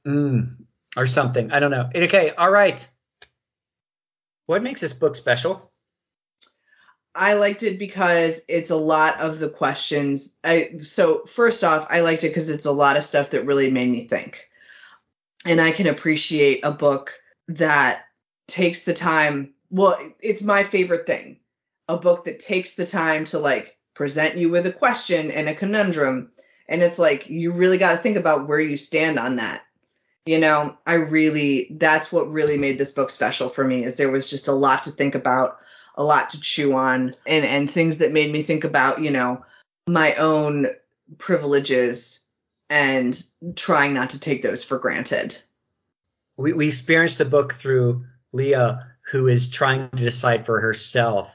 Mm, 0.07 0.65
or 0.97 1.07
something. 1.07 1.51
I 1.51 1.61
don't 1.61 1.71
know. 1.71 1.89
Okay. 1.95 2.31
All 2.37 2.51
right. 2.51 2.87
What 4.47 4.63
makes 4.63 4.81
this 4.81 4.93
book 4.93 5.17
special? 5.17 5.73
I 7.17 7.35
liked 7.35 7.63
it 7.63 7.79
because 7.79 8.43
it's 8.47 8.71
a 8.71 8.77
lot 8.77 9.21
of 9.21 9.39
the 9.39 9.49
questions. 9.49 10.37
I 10.45 10.75
so 10.81 11.25
first 11.25 11.65
off, 11.65 11.87
I 11.91 12.01
liked 12.01 12.25
it 12.25 12.29
because 12.29 12.51
it's 12.51 12.67
a 12.67 12.73
lot 12.73 12.97
of 12.97 13.05
stuff 13.05 13.31
that 13.31 13.47
really 13.47 13.71
made 13.71 13.89
me 13.89 14.07
think, 14.07 14.49
and 15.45 15.61
I 15.61 15.73
can 15.73 15.87
appreciate 15.87 16.61
a 16.63 16.71
book 16.71 17.15
that 17.49 18.05
takes 18.47 18.83
the 18.83 18.95
time. 18.95 19.55
Well, 19.71 19.99
it's 20.21 20.43
my 20.43 20.63
favorite 20.63 21.07
thing, 21.07 21.39
a 21.89 21.97
book 21.97 22.25
that 22.25 22.41
takes 22.41 22.75
the 22.75 22.87
time 22.87 23.25
to 23.27 23.39
like 23.39 23.77
present 23.95 24.37
you 24.37 24.51
with 24.51 24.67
a 24.67 24.73
question 24.73 25.31
and 25.31 25.49
a 25.49 25.55
conundrum, 25.55 26.31
and 26.69 26.83
it's 26.83 26.99
like 26.99 27.29
you 27.29 27.53
really 27.53 27.79
got 27.79 27.93
to 27.93 27.99
think 27.99 28.17
about 28.17 28.49
where 28.49 28.61
you 28.61 28.77
stand 28.77 29.19
on 29.19 29.37
that. 29.37 29.63
You 30.27 30.39
know, 30.39 30.77
I 30.87 30.95
really 30.95 31.69
that's 31.79 32.11
what 32.11 32.31
really 32.31 32.59
made 32.59 32.79
this 32.79 32.91
book 32.91 33.11
special 33.11 33.49
for 33.49 33.65
me 33.65 33.85
is 33.85 33.97
there 33.97 34.11
was 34.11 34.29
just 34.29 34.49
a 34.49 34.53
lot 34.53 34.85
to 34.85 34.91
think 34.91 35.15
about 35.15 35.59
a 35.95 36.03
lot 36.03 36.31
to 36.31 36.41
chew 36.41 36.75
on 36.75 37.15
and 37.27 37.45
and 37.45 37.71
things 37.71 37.99
that 37.99 38.13
made 38.13 38.31
me 38.31 38.43
think 38.43 38.65
about 38.65 39.01
you 39.01 39.11
know 39.11 39.45
my 39.87 40.15
own 40.17 40.67
privileges 41.19 42.25
and 42.69 43.23
trying 43.55 43.95
not 43.95 44.11
to 44.11 44.21
take 44.21 44.43
those 44.43 44.65
for 44.65 44.79
granted. 44.79 45.41
We, 46.37 46.53
we 46.53 46.69
experienced 46.69 47.19
the 47.19 47.25
book 47.25 47.55
through 47.55 48.05
Leah, 48.33 48.96
who 49.09 49.29
is 49.29 49.49
trying 49.49 49.89
to 49.91 50.05
decide 50.05 50.47
for 50.47 50.61
herself 50.61 51.33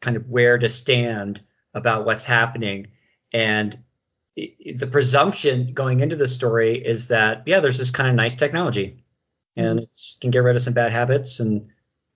kind 0.00 0.16
of 0.16 0.28
where 0.28 0.58
to 0.58 0.68
stand 0.68 1.40
about 1.74 2.04
what's 2.04 2.24
happening. 2.24 2.88
And 3.32 3.76
the 4.36 4.88
presumption 4.90 5.72
going 5.74 6.00
into 6.00 6.16
the 6.16 6.28
story 6.28 6.76
is 6.76 7.08
that, 7.08 7.42
yeah, 7.46 7.60
there's 7.60 7.78
this 7.78 7.90
kind 7.90 8.08
of 8.08 8.14
nice 8.14 8.36
technology 8.36 9.02
and 9.56 9.80
mm-hmm. 9.80 9.84
it 9.84 10.20
can 10.20 10.30
get 10.30 10.40
rid 10.40 10.56
of 10.56 10.62
some 10.62 10.74
bad 10.74 10.92
habits 10.92 11.40
and 11.40 11.68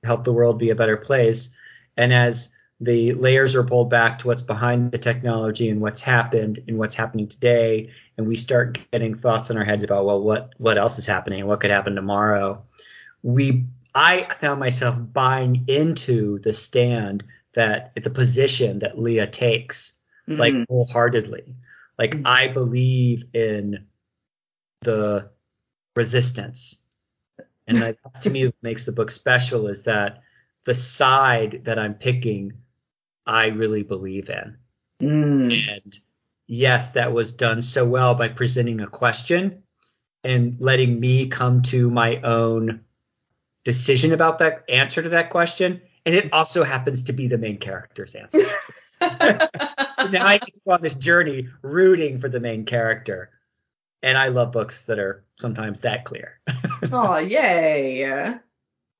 help 0.04 0.24
the 0.24 0.32
world 0.32 0.58
be 0.58 0.70
a 0.70 0.76
better 0.76 0.96
place. 0.96 1.50
And 1.96 2.12
as 2.12 2.50
the 2.80 3.12
layers 3.14 3.54
are 3.54 3.64
pulled 3.64 3.90
back 3.90 4.18
to 4.18 4.26
what's 4.26 4.42
behind 4.42 4.90
the 4.90 4.98
technology 4.98 5.68
and 5.68 5.80
what's 5.80 6.00
happened 6.00 6.62
and 6.66 6.78
what's 6.78 6.94
happening 6.94 7.28
today, 7.28 7.90
and 8.16 8.26
we 8.26 8.36
start 8.36 8.78
getting 8.90 9.14
thoughts 9.14 9.50
in 9.50 9.56
our 9.56 9.64
heads 9.64 9.84
about 9.84 10.04
well, 10.04 10.20
what 10.20 10.54
what 10.58 10.78
else 10.78 10.98
is 10.98 11.06
happening 11.06 11.40
and 11.40 11.48
what 11.48 11.60
could 11.60 11.70
happen 11.70 11.94
tomorrow. 11.94 12.64
We 13.22 13.66
I 13.94 14.26
found 14.40 14.60
myself 14.60 14.96
buying 15.12 15.64
into 15.68 16.38
the 16.38 16.52
stand 16.52 17.24
that 17.54 17.94
the 17.94 18.10
position 18.10 18.80
that 18.80 18.98
Leah 18.98 19.26
takes 19.26 19.94
like 20.26 20.54
Mhm. 20.54 20.66
wholeheartedly. 20.68 21.56
Like 21.98 22.12
Mhm. 22.12 22.22
I 22.24 22.48
believe 22.48 23.24
in 23.34 23.86
the 24.80 25.30
resistance. 25.94 26.78
And 27.66 27.78
that 27.78 27.96
to 28.22 28.30
me 28.30 28.44
what 28.46 28.54
makes 28.62 28.84
the 28.84 28.92
book 28.92 29.10
special 29.10 29.68
is 29.68 29.82
that 29.84 30.22
the 30.64 30.74
side 30.74 31.64
that 31.64 31.78
I'm 31.78 31.94
picking, 31.94 32.52
I 33.26 33.46
really 33.48 33.82
believe 33.82 34.30
in. 34.30 34.56
Mm. 35.00 35.68
And 35.68 35.98
yes, 36.46 36.90
that 36.90 37.12
was 37.12 37.32
done 37.32 37.62
so 37.62 37.84
well 37.84 38.14
by 38.14 38.28
presenting 38.28 38.80
a 38.80 38.86
question 38.86 39.64
and 40.24 40.56
letting 40.60 40.98
me 40.98 41.28
come 41.28 41.62
to 41.62 41.90
my 41.90 42.20
own 42.22 42.84
decision 43.64 44.12
about 44.12 44.38
that 44.38 44.64
answer 44.68 45.02
to 45.02 45.10
that 45.10 45.30
question. 45.30 45.80
And 46.04 46.14
it 46.14 46.32
also 46.32 46.64
happens 46.64 47.04
to 47.04 47.12
be 47.12 47.28
the 47.28 47.38
main 47.38 47.58
character's 47.58 48.14
answer. 48.14 48.40
So 50.02 50.08
now 50.08 50.26
I 50.26 50.38
get 50.38 50.52
to 50.54 50.60
go 50.66 50.72
on 50.72 50.82
this 50.82 50.94
journey 50.94 51.48
rooting 51.62 52.18
for 52.18 52.28
the 52.28 52.40
main 52.40 52.64
character. 52.64 53.30
And 54.02 54.18
I 54.18 54.28
love 54.28 54.50
books 54.50 54.86
that 54.86 54.98
are 54.98 55.24
sometimes 55.38 55.82
that 55.82 56.04
clear. 56.04 56.40
oh 56.92 57.18
yay 57.18 58.34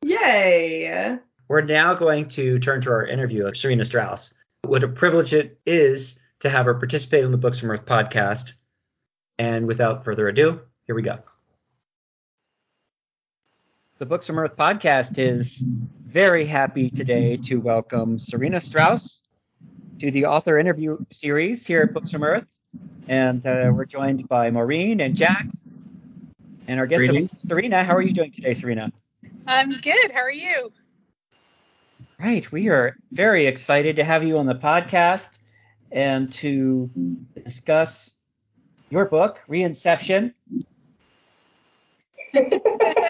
yay 0.05 1.19
We're 1.49 1.63
now 1.63 1.95
going 1.95 2.29
to 2.29 2.59
turn 2.61 2.81
to 2.83 2.91
our 2.91 3.05
interview 3.05 3.47
of 3.47 3.55
Sarena 3.55 3.85
Strauss. 3.85 4.33
What 4.63 4.85
a 4.85 4.89
privilege 4.89 5.35
it 5.35 5.59
is 5.67 6.21
to 6.41 6.49
have 6.49 6.67
her 6.67 6.75
participate 6.75 7.25
in 7.25 7.33
the 7.33 7.39
Books 7.39 7.59
from 7.59 7.71
Earth 7.71 7.85
podcast. 7.85 8.53
And 9.39 9.67
without 9.67 10.05
further 10.05 10.29
ado, 10.29 10.61
here 10.87 10.95
we 10.95 11.03
go. 11.03 11.19
The 14.03 14.07
Books 14.07 14.27
from 14.27 14.41
Earth 14.41 14.57
podcast 14.57 15.17
is 15.17 15.63
very 16.05 16.45
happy 16.45 16.91
today 16.91 17.37
to 17.45 17.61
welcome 17.61 18.19
Sarena 18.19 18.61
Strauss 18.61 19.23
to 20.01 20.11
the 20.11 20.27
author 20.27 20.59
interview 20.59 20.99
series 21.13 21.65
here 21.65 21.83
at 21.83 21.95
Books 21.95 22.11
from 22.11 22.25
Earth. 22.25 22.51
And 23.07 23.47
uh, 23.47 23.71
we're 23.73 23.85
joined 23.85 24.27
by 24.27 24.51
Maureen 24.51 25.01
and 25.01 25.15
Jack. 25.15 25.47
And 26.67 26.81
our 26.81 26.89
guest, 26.89 26.99
Greetings. 26.99 27.31
Sarena. 27.35 27.85
How 27.85 27.95
are 27.95 28.03
you 28.03 28.13
doing 28.13 28.33
today, 28.33 28.51
Sarena? 28.51 28.91
I'm 29.47 29.81
good. 29.81 30.11
How 30.11 30.23
are 30.23 30.33
you? 30.33 30.73
Right. 32.19 32.51
We 32.51 32.71
are 32.71 32.97
very 33.13 33.47
excited 33.47 33.95
to 33.95 34.03
have 34.03 34.25
you 34.25 34.37
on 34.37 34.47
the 34.47 34.57
podcast 34.57 35.39
and 35.93 36.33
to 36.33 36.91
discuss 37.41 38.11
your 38.91 39.05
book, 39.05 39.39
Reinception. 39.49 40.35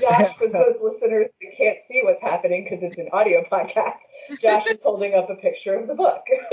Josh, 0.00 0.34
for 0.38 0.48
those 0.48 0.76
listeners 0.82 1.28
that 1.40 1.56
can't 1.56 1.78
see 1.88 2.00
what's 2.02 2.22
happening 2.22 2.64
because 2.64 2.80
it's 2.82 2.98
an 2.98 3.08
audio 3.12 3.44
podcast, 3.50 3.98
Josh 4.40 4.66
is 4.66 4.78
holding 4.82 5.14
up 5.14 5.30
a 5.30 5.36
picture 5.36 5.74
of 5.74 5.88
the 5.88 5.94
book. 5.94 6.22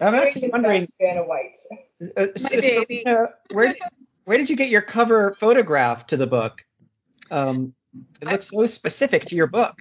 I'm 0.00 0.14
actually 0.14 0.48
wondering, 0.48 0.88
Vanna 1.00 1.22
White. 1.22 1.56
uh, 1.72 2.06
My 2.16 2.24
S- 2.34 2.50
baby. 2.50 3.04
Sarena, 3.06 3.32
where 3.52 3.74
where 4.24 4.38
did 4.38 4.50
you 4.50 4.56
get 4.56 4.68
your 4.68 4.82
cover 4.82 5.34
photograph 5.34 6.06
to 6.08 6.16
the 6.16 6.26
book? 6.26 6.64
Um, 7.30 7.74
it 8.20 8.28
looks 8.28 8.48
so 8.48 8.66
specific 8.66 9.26
to 9.26 9.36
your 9.36 9.46
book. 9.46 9.78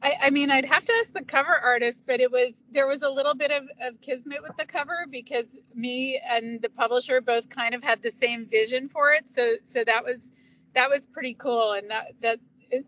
I, 0.00 0.14
I 0.22 0.30
mean, 0.30 0.50
I'd 0.50 0.64
have 0.66 0.84
to 0.84 0.92
ask 1.00 1.12
the 1.12 1.24
cover 1.24 1.52
artist, 1.52 2.04
but 2.06 2.20
it 2.20 2.30
was 2.30 2.62
there 2.70 2.86
was 2.86 3.02
a 3.02 3.10
little 3.10 3.34
bit 3.34 3.50
of, 3.50 3.64
of 3.82 4.00
kismet 4.00 4.42
with 4.42 4.56
the 4.56 4.64
cover 4.64 5.06
because 5.10 5.58
me 5.74 6.20
and 6.24 6.62
the 6.62 6.68
publisher 6.68 7.20
both 7.20 7.48
kind 7.48 7.74
of 7.74 7.82
had 7.82 8.00
the 8.00 8.10
same 8.10 8.46
vision 8.46 8.88
for 8.88 9.12
it. 9.12 9.28
So 9.28 9.54
so 9.64 9.82
that 9.84 10.04
was 10.04 10.32
that 10.78 10.90
was 10.90 11.08
pretty 11.08 11.34
cool, 11.34 11.72
and 11.72 11.90
that 11.90 12.12
that 12.22 12.38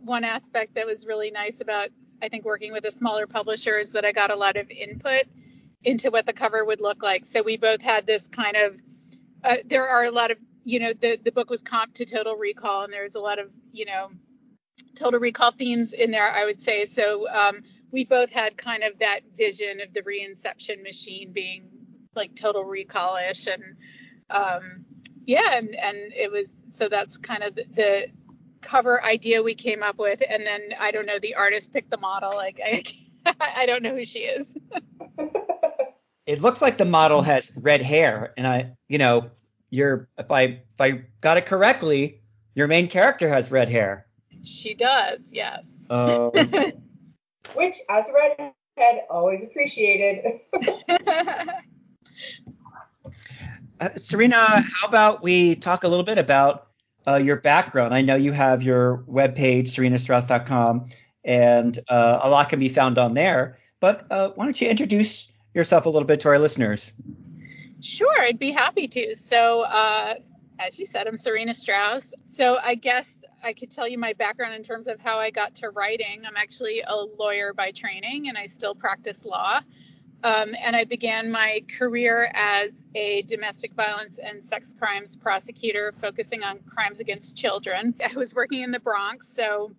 one 0.00 0.22
aspect 0.22 0.76
that 0.76 0.86
was 0.86 1.08
really 1.08 1.32
nice 1.32 1.60
about 1.60 1.88
I 2.22 2.28
think 2.28 2.44
working 2.44 2.72
with 2.72 2.84
a 2.84 2.92
smaller 2.92 3.26
publisher 3.26 3.78
is 3.78 3.92
that 3.92 4.04
I 4.04 4.12
got 4.12 4.30
a 4.30 4.36
lot 4.36 4.56
of 4.56 4.70
input 4.70 5.24
into 5.82 6.10
what 6.10 6.24
the 6.24 6.32
cover 6.32 6.64
would 6.64 6.80
look 6.80 7.02
like. 7.02 7.24
So 7.24 7.42
we 7.42 7.56
both 7.56 7.82
had 7.82 8.06
this 8.06 8.28
kind 8.28 8.56
of 8.56 8.80
uh, 9.42 9.56
there 9.64 9.88
are 9.88 10.04
a 10.04 10.12
lot 10.12 10.30
of 10.30 10.38
you 10.62 10.78
know 10.78 10.92
the 10.92 11.18
the 11.22 11.32
book 11.32 11.50
was 11.50 11.62
comp 11.62 11.94
to 11.94 12.04
Total 12.04 12.36
Recall, 12.36 12.84
and 12.84 12.92
there's 12.92 13.16
a 13.16 13.20
lot 13.20 13.40
of 13.40 13.50
you 13.72 13.86
know 13.86 14.10
Total 14.94 15.18
Recall 15.18 15.50
themes 15.50 15.92
in 15.92 16.12
there, 16.12 16.30
I 16.30 16.44
would 16.44 16.60
say. 16.60 16.84
So 16.84 17.28
um, 17.28 17.64
we 17.90 18.04
both 18.04 18.30
had 18.30 18.56
kind 18.56 18.84
of 18.84 19.00
that 19.00 19.22
vision 19.36 19.80
of 19.80 19.92
the 19.92 20.02
reinception 20.02 20.84
machine 20.84 21.32
being 21.32 21.70
like 22.14 22.36
Total 22.36 22.62
Recall-ish, 22.62 23.48
and 23.48 23.62
um, 24.30 24.84
yeah, 25.26 25.56
and, 25.56 25.74
and 25.74 25.96
it 26.12 26.30
was 26.30 26.64
so 26.66 26.88
that's 26.88 27.18
kind 27.18 27.42
of 27.42 27.54
the, 27.54 27.64
the 27.74 28.06
cover 28.60 29.02
idea 29.04 29.42
we 29.42 29.54
came 29.54 29.82
up 29.82 29.98
with, 29.98 30.22
and 30.28 30.44
then 30.46 30.74
I 30.78 30.90
don't 30.90 31.06
know, 31.06 31.18
the 31.18 31.34
artist 31.34 31.72
picked 31.72 31.90
the 31.90 31.98
model. 31.98 32.32
Like 32.34 32.60
I, 32.64 32.82
I 33.40 33.66
don't 33.66 33.82
know 33.82 33.94
who 33.94 34.04
she 34.04 34.20
is. 34.20 34.56
it 36.26 36.40
looks 36.40 36.62
like 36.62 36.78
the 36.78 36.84
model 36.84 37.22
has 37.22 37.52
red 37.56 37.82
hair, 37.82 38.32
and 38.36 38.46
I, 38.46 38.72
you 38.88 38.98
know, 38.98 39.30
you're 39.70 40.08
if 40.18 40.30
I 40.30 40.42
if 40.42 40.80
I 40.80 41.02
got 41.20 41.36
it 41.36 41.46
correctly, 41.46 42.22
your 42.54 42.66
main 42.66 42.88
character 42.88 43.28
has 43.28 43.50
red 43.50 43.68
hair. 43.68 44.06
She 44.42 44.74
does, 44.74 45.32
yes. 45.32 45.86
Um, 45.90 46.30
Which, 47.54 47.74
as 47.88 48.04
a 48.08 48.12
redhead, 48.12 49.02
always 49.10 49.40
appreciated. 49.42 50.40
uh, 53.80 53.88
Sarena, 53.96 54.62
how 54.62 54.86
about 54.86 55.22
we 55.22 55.56
talk 55.56 55.84
a 55.84 55.88
little 55.88 56.04
bit 56.04 56.18
about 56.18 56.68
uh, 57.06 57.16
your 57.16 57.36
background? 57.36 57.94
I 57.94 58.02
know 58.02 58.14
you 58.14 58.32
have 58.32 58.62
your 58.62 58.98
webpage, 59.08 59.68
sarenastraus.com, 59.68 60.88
and 61.24 61.78
uh, 61.88 62.20
a 62.22 62.30
lot 62.30 62.50
can 62.50 62.60
be 62.60 62.68
found 62.68 62.98
on 62.98 63.14
there. 63.14 63.58
But 63.80 64.06
uh, 64.10 64.30
why 64.34 64.44
don't 64.44 64.60
you 64.60 64.68
introduce 64.68 65.28
yourself 65.54 65.86
a 65.86 65.88
little 65.88 66.06
bit 66.06 66.20
to 66.20 66.28
our 66.28 66.38
listeners? 66.38 66.92
Sure, 67.80 68.20
I'd 68.20 68.38
be 68.38 68.52
happy 68.52 68.86
to. 68.88 69.16
So, 69.16 69.62
uh, 69.62 70.16
as 70.58 70.78
you 70.78 70.84
said, 70.84 71.08
I'm 71.08 71.14
Sarena 71.14 71.54
Strauss. 71.54 72.14
So, 72.22 72.58
I 72.62 72.74
guess 72.74 73.24
I 73.42 73.54
could 73.54 73.70
tell 73.70 73.88
you 73.88 73.98
my 73.98 74.12
background 74.12 74.54
in 74.54 74.62
terms 74.62 74.86
of 74.86 75.00
how 75.00 75.18
I 75.18 75.30
got 75.30 75.54
to 75.56 75.70
writing. 75.70 76.22
I'm 76.26 76.36
actually 76.36 76.82
a 76.86 76.94
lawyer 76.94 77.54
by 77.54 77.70
training, 77.70 78.28
and 78.28 78.36
I 78.36 78.44
still 78.44 78.74
practice 78.74 79.24
law. 79.24 79.60
Um, 80.22 80.54
and 80.62 80.76
I 80.76 80.84
began 80.84 81.30
my 81.30 81.62
career 81.78 82.30
as 82.34 82.84
a 82.94 83.22
domestic 83.22 83.72
violence 83.72 84.18
and 84.18 84.42
sex 84.42 84.74
crimes 84.78 85.16
prosecutor, 85.16 85.94
focusing 86.00 86.42
on 86.42 86.58
crimes 86.58 87.00
against 87.00 87.36
children. 87.36 87.94
I 88.04 88.16
was 88.16 88.34
working 88.34 88.62
in 88.62 88.70
the 88.70 88.80
Bronx, 88.80 89.28
so 89.28 89.72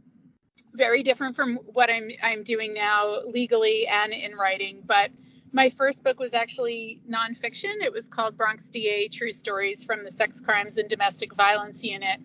very 0.73 1.03
different 1.03 1.35
from 1.35 1.57
what 1.57 1.91
I'm 1.91 2.09
I'm 2.23 2.43
doing 2.43 2.73
now 2.73 3.21
legally 3.25 3.87
and 3.87 4.13
in 4.13 4.35
writing. 4.35 4.81
But 4.85 5.11
my 5.51 5.69
first 5.69 6.03
book 6.03 6.19
was 6.19 6.33
actually 6.33 7.01
nonfiction. 7.09 7.81
It 7.81 7.91
was 7.91 8.07
called 8.07 8.37
Bronx 8.37 8.69
DA 8.69 9.09
True 9.09 9.31
Stories 9.31 9.83
from 9.83 10.03
the 10.03 10.11
Sex 10.11 10.41
Crimes 10.41 10.77
and 10.77 10.89
Domestic 10.89 11.35
Violence 11.35 11.83
Unit. 11.83 12.19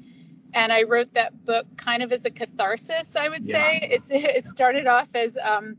And 0.55 0.73
I 0.73 0.85
wrote 0.85 1.12
that 1.14 1.45
book 1.45 1.67
kind 1.77 2.03
of 2.03 2.12
as 2.12 2.25
a 2.25 2.31
catharsis, 2.31 3.17
I 3.17 3.29
would 3.29 3.45
yeah. 3.45 3.62
say. 3.62 3.89
It's 3.91 4.11
it 4.11 4.47
started 4.47 4.87
off 4.87 5.09
as 5.14 5.37
um, 5.37 5.77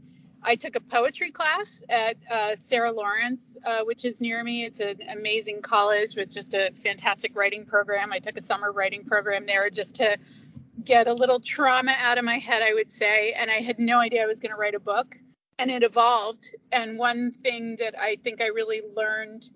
I 0.47 0.55
took 0.55 0.77
a 0.77 0.79
poetry 0.79 1.29
class 1.29 1.83
at 1.89 2.15
uh, 2.31 2.55
Sarah 2.55 2.93
Lawrence, 2.93 3.57
uh, 3.65 3.81
which 3.83 4.05
is 4.05 4.21
near 4.21 4.41
me. 4.41 4.63
It's 4.63 4.79
an 4.79 5.01
amazing 5.09 5.61
college 5.61 6.15
with 6.15 6.31
just 6.31 6.53
a 6.53 6.71
fantastic 6.73 7.35
writing 7.35 7.65
program. 7.65 8.13
I 8.13 8.19
took 8.19 8.37
a 8.37 8.41
summer 8.41 8.71
writing 8.71 9.03
program 9.03 9.45
there 9.45 9.69
just 9.69 9.97
to 9.97 10.17
get 10.81 11.07
a 11.07 11.13
little 11.13 11.41
trauma 11.41 11.93
out 11.99 12.17
of 12.17 12.23
my 12.23 12.37
head, 12.37 12.61
I 12.61 12.73
would 12.73 12.93
say. 12.93 13.33
And 13.33 13.51
I 13.51 13.55
had 13.55 13.77
no 13.77 13.99
idea 13.99 14.23
I 14.23 14.25
was 14.25 14.39
going 14.39 14.51
to 14.51 14.57
write 14.57 14.73
a 14.73 14.79
book 14.79 15.17
and 15.59 15.69
it 15.69 15.83
evolved. 15.83 16.47
And 16.71 16.97
one 16.97 17.31
thing 17.31 17.75
that 17.81 17.99
I 17.99 18.15
think 18.23 18.41
I 18.41 18.47
really 18.47 18.83
learned 18.95 19.49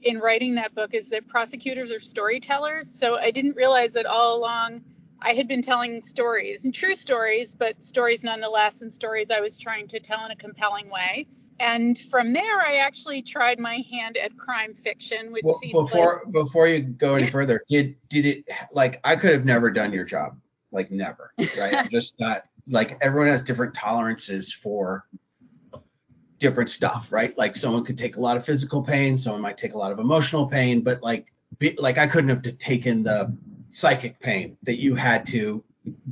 in 0.00 0.18
writing 0.18 0.54
that 0.54 0.74
book 0.74 0.94
is 0.94 1.10
that 1.10 1.28
prosecutors 1.28 1.92
are 1.92 2.00
storytellers. 2.00 2.90
So 2.90 3.16
I 3.16 3.32
didn't 3.32 3.54
realize 3.54 3.92
that 3.92 4.06
all 4.06 4.38
along 4.38 4.80
I 5.20 5.32
had 5.32 5.48
been 5.48 5.62
telling 5.62 6.00
stories 6.00 6.64
and 6.64 6.72
true 6.72 6.94
stories, 6.94 7.54
but 7.54 7.82
stories 7.82 8.24
nonetheless, 8.24 8.82
and 8.82 8.92
stories 8.92 9.30
I 9.30 9.40
was 9.40 9.58
trying 9.58 9.86
to 9.88 10.00
tell 10.00 10.24
in 10.24 10.30
a 10.30 10.36
compelling 10.36 10.88
way. 10.90 11.26
And 11.60 11.98
from 11.98 12.32
there, 12.32 12.60
I 12.60 12.76
actually 12.76 13.22
tried 13.22 13.58
my 13.58 13.82
hand 13.90 14.16
at 14.16 14.36
crime 14.36 14.74
fiction, 14.74 15.32
which 15.32 15.44
well, 15.44 15.84
before 15.84 16.22
like... 16.24 16.32
before 16.32 16.68
you 16.68 16.82
go 16.82 17.16
any 17.16 17.26
further, 17.26 17.64
did 17.68 17.96
did 18.08 18.26
it 18.26 18.44
like 18.72 19.00
I 19.02 19.16
could 19.16 19.32
have 19.32 19.44
never 19.44 19.70
done 19.70 19.92
your 19.92 20.04
job, 20.04 20.38
like 20.70 20.90
never, 20.90 21.32
right? 21.58 21.74
I'm 21.74 21.88
just 21.88 22.20
not 22.20 22.44
like 22.68 22.96
everyone 23.00 23.28
has 23.28 23.42
different 23.42 23.74
tolerances 23.74 24.52
for 24.52 25.04
different 26.38 26.70
stuff, 26.70 27.10
right? 27.10 27.36
Like 27.36 27.56
someone 27.56 27.84
could 27.84 27.98
take 27.98 28.16
a 28.16 28.20
lot 28.20 28.36
of 28.36 28.44
physical 28.44 28.80
pain, 28.80 29.18
someone 29.18 29.42
might 29.42 29.58
take 29.58 29.74
a 29.74 29.78
lot 29.78 29.90
of 29.90 29.98
emotional 29.98 30.46
pain, 30.46 30.82
but 30.82 31.02
like 31.02 31.26
be, 31.58 31.74
like 31.76 31.98
I 31.98 32.06
couldn't 32.06 32.30
have 32.30 32.58
taken 32.58 33.02
the 33.02 33.36
psychic 33.78 34.18
pain 34.18 34.56
that 34.64 34.80
you 34.80 34.96
had 34.96 35.24
to 35.24 35.62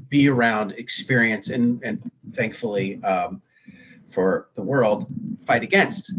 be 0.09 0.29
around, 0.29 0.71
experience, 0.73 1.51
and 1.51 1.83
and 1.83 2.11
thankfully 2.33 3.03
um, 3.03 3.43
for 4.11 4.49
the 4.55 4.63
world 4.63 5.07
fight 5.45 5.63
against. 5.63 6.15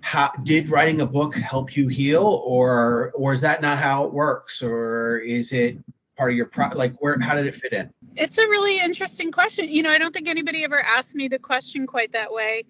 How 0.00 0.30
did 0.44 0.70
writing 0.70 1.00
a 1.00 1.06
book 1.06 1.34
help 1.34 1.76
you 1.76 1.88
heal, 1.88 2.24
or 2.46 3.10
or 3.16 3.32
is 3.32 3.40
that 3.40 3.60
not 3.60 3.78
how 3.78 4.04
it 4.04 4.12
works, 4.12 4.62
or 4.62 5.18
is 5.18 5.52
it 5.52 5.78
part 6.16 6.30
of 6.30 6.36
your 6.36 6.46
pro 6.46 6.68
like 6.68 6.94
where 7.00 7.18
how 7.18 7.34
did 7.34 7.46
it 7.46 7.56
fit 7.56 7.72
in? 7.72 7.90
It's 8.14 8.38
a 8.38 8.46
really 8.46 8.78
interesting 8.78 9.32
question. 9.32 9.68
You 9.68 9.82
know, 9.82 9.90
I 9.90 9.98
don't 9.98 10.14
think 10.14 10.28
anybody 10.28 10.62
ever 10.62 10.80
asked 10.80 11.16
me 11.16 11.26
the 11.26 11.40
question 11.40 11.88
quite 11.88 12.12
that 12.12 12.32
way. 12.32 12.64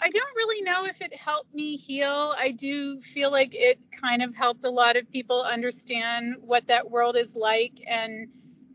I 0.00 0.10
don't 0.10 0.36
really 0.36 0.62
know 0.62 0.86
if 0.86 1.00
it 1.00 1.14
helped 1.14 1.54
me 1.54 1.76
heal. 1.76 2.34
I 2.38 2.50
do 2.52 3.00
feel 3.00 3.30
like 3.30 3.54
it 3.54 3.78
kind 3.92 4.22
of 4.22 4.34
helped 4.34 4.64
a 4.64 4.70
lot 4.70 4.96
of 4.96 5.10
people 5.10 5.42
understand 5.42 6.36
what 6.40 6.66
that 6.66 6.90
world 6.90 7.16
is 7.16 7.34
like 7.34 7.80
and 7.86 8.28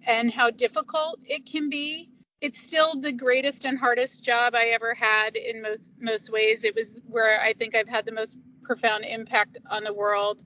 and 0.05 0.33
how 0.33 0.49
difficult 0.49 1.19
it 1.25 1.45
can 1.45 1.69
be. 1.69 2.09
It's 2.41 2.61
still 2.61 2.99
the 2.99 3.11
greatest 3.11 3.65
and 3.65 3.77
hardest 3.77 4.23
job 4.23 4.55
I 4.55 4.67
ever 4.67 4.93
had 4.93 5.35
in 5.35 5.61
most 5.61 5.93
most 5.99 6.31
ways. 6.31 6.63
It 6.63 6.75
was 6.75 7.01
where 7.07 7.39
I 7.41 7.53
think 7.53 7.75
I've 7.75 7.89
had 7.89 8.05
the 8.05 8.13
most 8.13 8.37
profound 8.63 9.05
impact 9.05 9.57
on 9.69 9.83
the 9.83 9.93
world. 9.93 10.41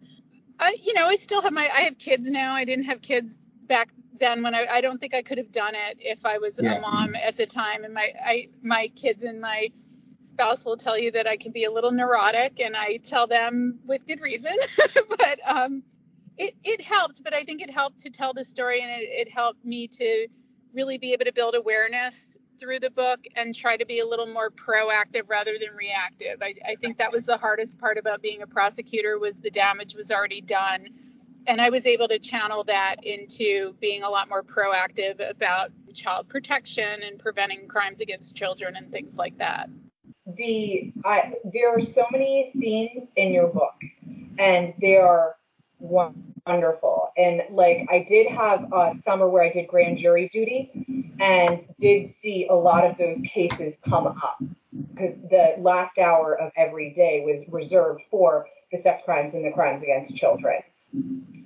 I, 0.60 0.76
you 0.82 0.94
know, 0.94 1.08
I 1.08 1.16
still 1.16 1.42
have 1.42 1.54
my 1.54 1.70
I 1.70 1.82
have 1.82 1.98
kids 1.98 2.30
now. 2.32 2.56
I 2.56 2.66
didn't 2.66 2.86
have 2.86 3.02
kids 3.02 3.40
back 3.68 3.92
then 4.20 4.44
when 4.44 4.56
I, 4.56 4.66
I 4.70 4.82
don't 4.82 5.00
think 5.00 5.14
I 5.14 5.22
could 5.22 5.38
have 5.38 5.52
done 5.52 5.76
it 5.76 5.98
if 6.00 6.26
I 6.26 6.38
was 6.38 6.60
yeah. 6.62 6.76
a 6.76 6.82
mom 6.82 7.16
at 7.16 7.38
the 7.38 7.46
time 7.46 7.84
and 7.84 7.94
my 7.94 8.14
I 8.24 8.50
my 8.62 8.88
kids 8.96 9.24
and 9.24 9.40
my 9.40 9.72
spouse 10.34 10.66
will 10.66 10.78
tell 10.78 10.98
you 10.98 11.12
that 11.12 11.28
I 11.28 11.38
can 11.38 11.52
be 11.52 11.66
a 11.66 11.72
little 11.72 11.92
neurotic, 11.92 12.60
and 12.60 12.76
I 12.76 12.98
tell 12.98 13.28
them 13.28 13.80
with 13.86 14.06
good 14.08 14.20
reason. 14.20 14.56
but 15.10 15.40
um, 15.46 15.84
it 16.38 16.56
it 16.64 16.82
helped. 16.82 17.24
But 17.24 17.34
I 17.34 17.44
think 17.44 17.62
it 17.62 17.70
helped 17.70 18.00
to 18.00 18.10
tell 18.10 18.34
the 18.34 18.44
story, 18.44 18.82
and 18.82 18.92
it, 18.92 19.28
it 19.28 19.32
helped 19.32 19.64
me 19.64 19.88
to 19.88 20.28
really 20.74 20.98
be 20.98 21.14
able 21.14 21.26
to 21.26 21.34
build 21.34 21.54
awareness 21.56 22.38
through 22.60 22.80
the 22.80 22.90
book 22.90 23.20
and 23.36 23.54
try 23.54 23.78
to 23.78 23.86
be 23.86 24.00
a 24.00 24.08
little 24.08 24.26
more 24.26 24.50
proactive 24.50 25.24
rather 25.28 25.54
than 25.60 25.76
reactive. 25.76 26.42
I, 26.42 26.56
I 26.68 26.76
think 26.76 26.98
that 26.98 27.12
was 27.12 27.26
the 27.26 27.38
hardest 27.38 27.80
part 27.80 27.98
about 28.00 28.22
being 28.22 28.42
a 28.42 28.48
prosecutor 28.48 29.20
was 29.20 29.40
the 29.40 29.52
damage 29.52 29.96
was 29.96 30.12
already 30.12 30.42
done. 30.42 30.88
And 31.46 31.60
I 31.60 31.70
was 31.70 31.86
able 31.86 32.08
to 32.08 32.20
channel 32.20 32.64
that 32.66 33.04
into 33.04 33.74
being 33.82 34.02
a 34.04 34.10
lot 34.10 34.30
more 34.30 34.44
proactive 34.44 35.30
about 35.30 35.72
child 35.94 36.28
protection 36.28 37.04
and 37.04 37.20
preventing 37.20 37.68
crimes 37.68 38.02
against 38.02 38.36
children 38.36 38.76
and 38.76 38.92
things 38.92 39.18
like 39.18 39.38
that 39.38 39.70
the 40.26 40.94
I, 41.06 41.34
there 41.52 41.76
are 41.76 41.82
so 41.82 42.06
many 42.12 42.52
themes 42.60 43.10
in 43.16 43.34
your 43.34 43.48
book, 43.48 43.76
and 44.40 44.74
they 44.80 44.98
are 44.98 45.36
wonderful. 45.80 47.12
And 47.18 47.44
like 47.52 47.88
I 47.90 48.06
did 48.10 48.28
have 48.28 48.72
a 48.72 48.96
summer 49.04 49.28
where 49.28 49.44
I 49.44 49.52
did 49.52 49.68
grand 49.68 49.98
jury 49.98 50.30
duty, 50.34 50.72
and 51.20 51.62
did 51.80 52.14
see 52.14 52.48
a 52.50 52.56
lot 52.56 52.86
of 52.86 52.98
those 52.98 53.18
cases 53.26 53.74
come 53.88 54.08
up 54.08 54.42
because 54.94 55.16
the 55.30 55.56
last 55.60 55.98
hour 55.98 56.40
of 56.40 56.52
every 56.58 56.94
day 56.94 57.24
was 57.26 57.44
reserved 57.52 58.02
for 58.10 58.48
the 58.72 58.82
sex 58.82 59.02
crimes 59.06 59.34
and 59.34 59.46
the 59.46 59.52
crimes 59.52 59.84
against 59.84 60.16
children. 60.16 60.62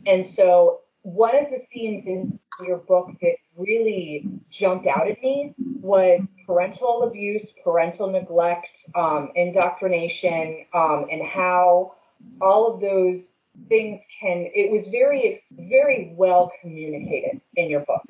And 0.06 0.26
so 0.26 0.82
one 1.02 1.36
of 1.36 1.50
the 1.50 1.62
themes 1.74 2.06
in 2.06 2.40
your 2.66 2.78
book 2.78 3.10
that 3.22 3.36
really 3.56 4.28
jumped 4.50 4.88
out 4.88 5.10
at 5.10 5.22
me 5.22 5.54
was 5.58 6.22
parental 6.48 7.04
abuse, 7.04 7.52
parental 7.64 8.10
neglect, 8.10 8.86
um, 8.96 9.32
indoctrination, 9.36 10.66
um, 10.74 11.06
and 11.12 11.22
how 11.22 11.94
all 12.42 12.74
of 12.74 12.82
those 12.82 13.22
things 13.68 14.02
can. 14.20 14.50
It 14.56 14.72
was 14.72 14.88
very, 14.88 15.42
very 15.52 16.14
well 16.16 16.52
communicated 16.62 17.42
in 17.56 17.70
your 17.70 17.82
book. 17.82 18.02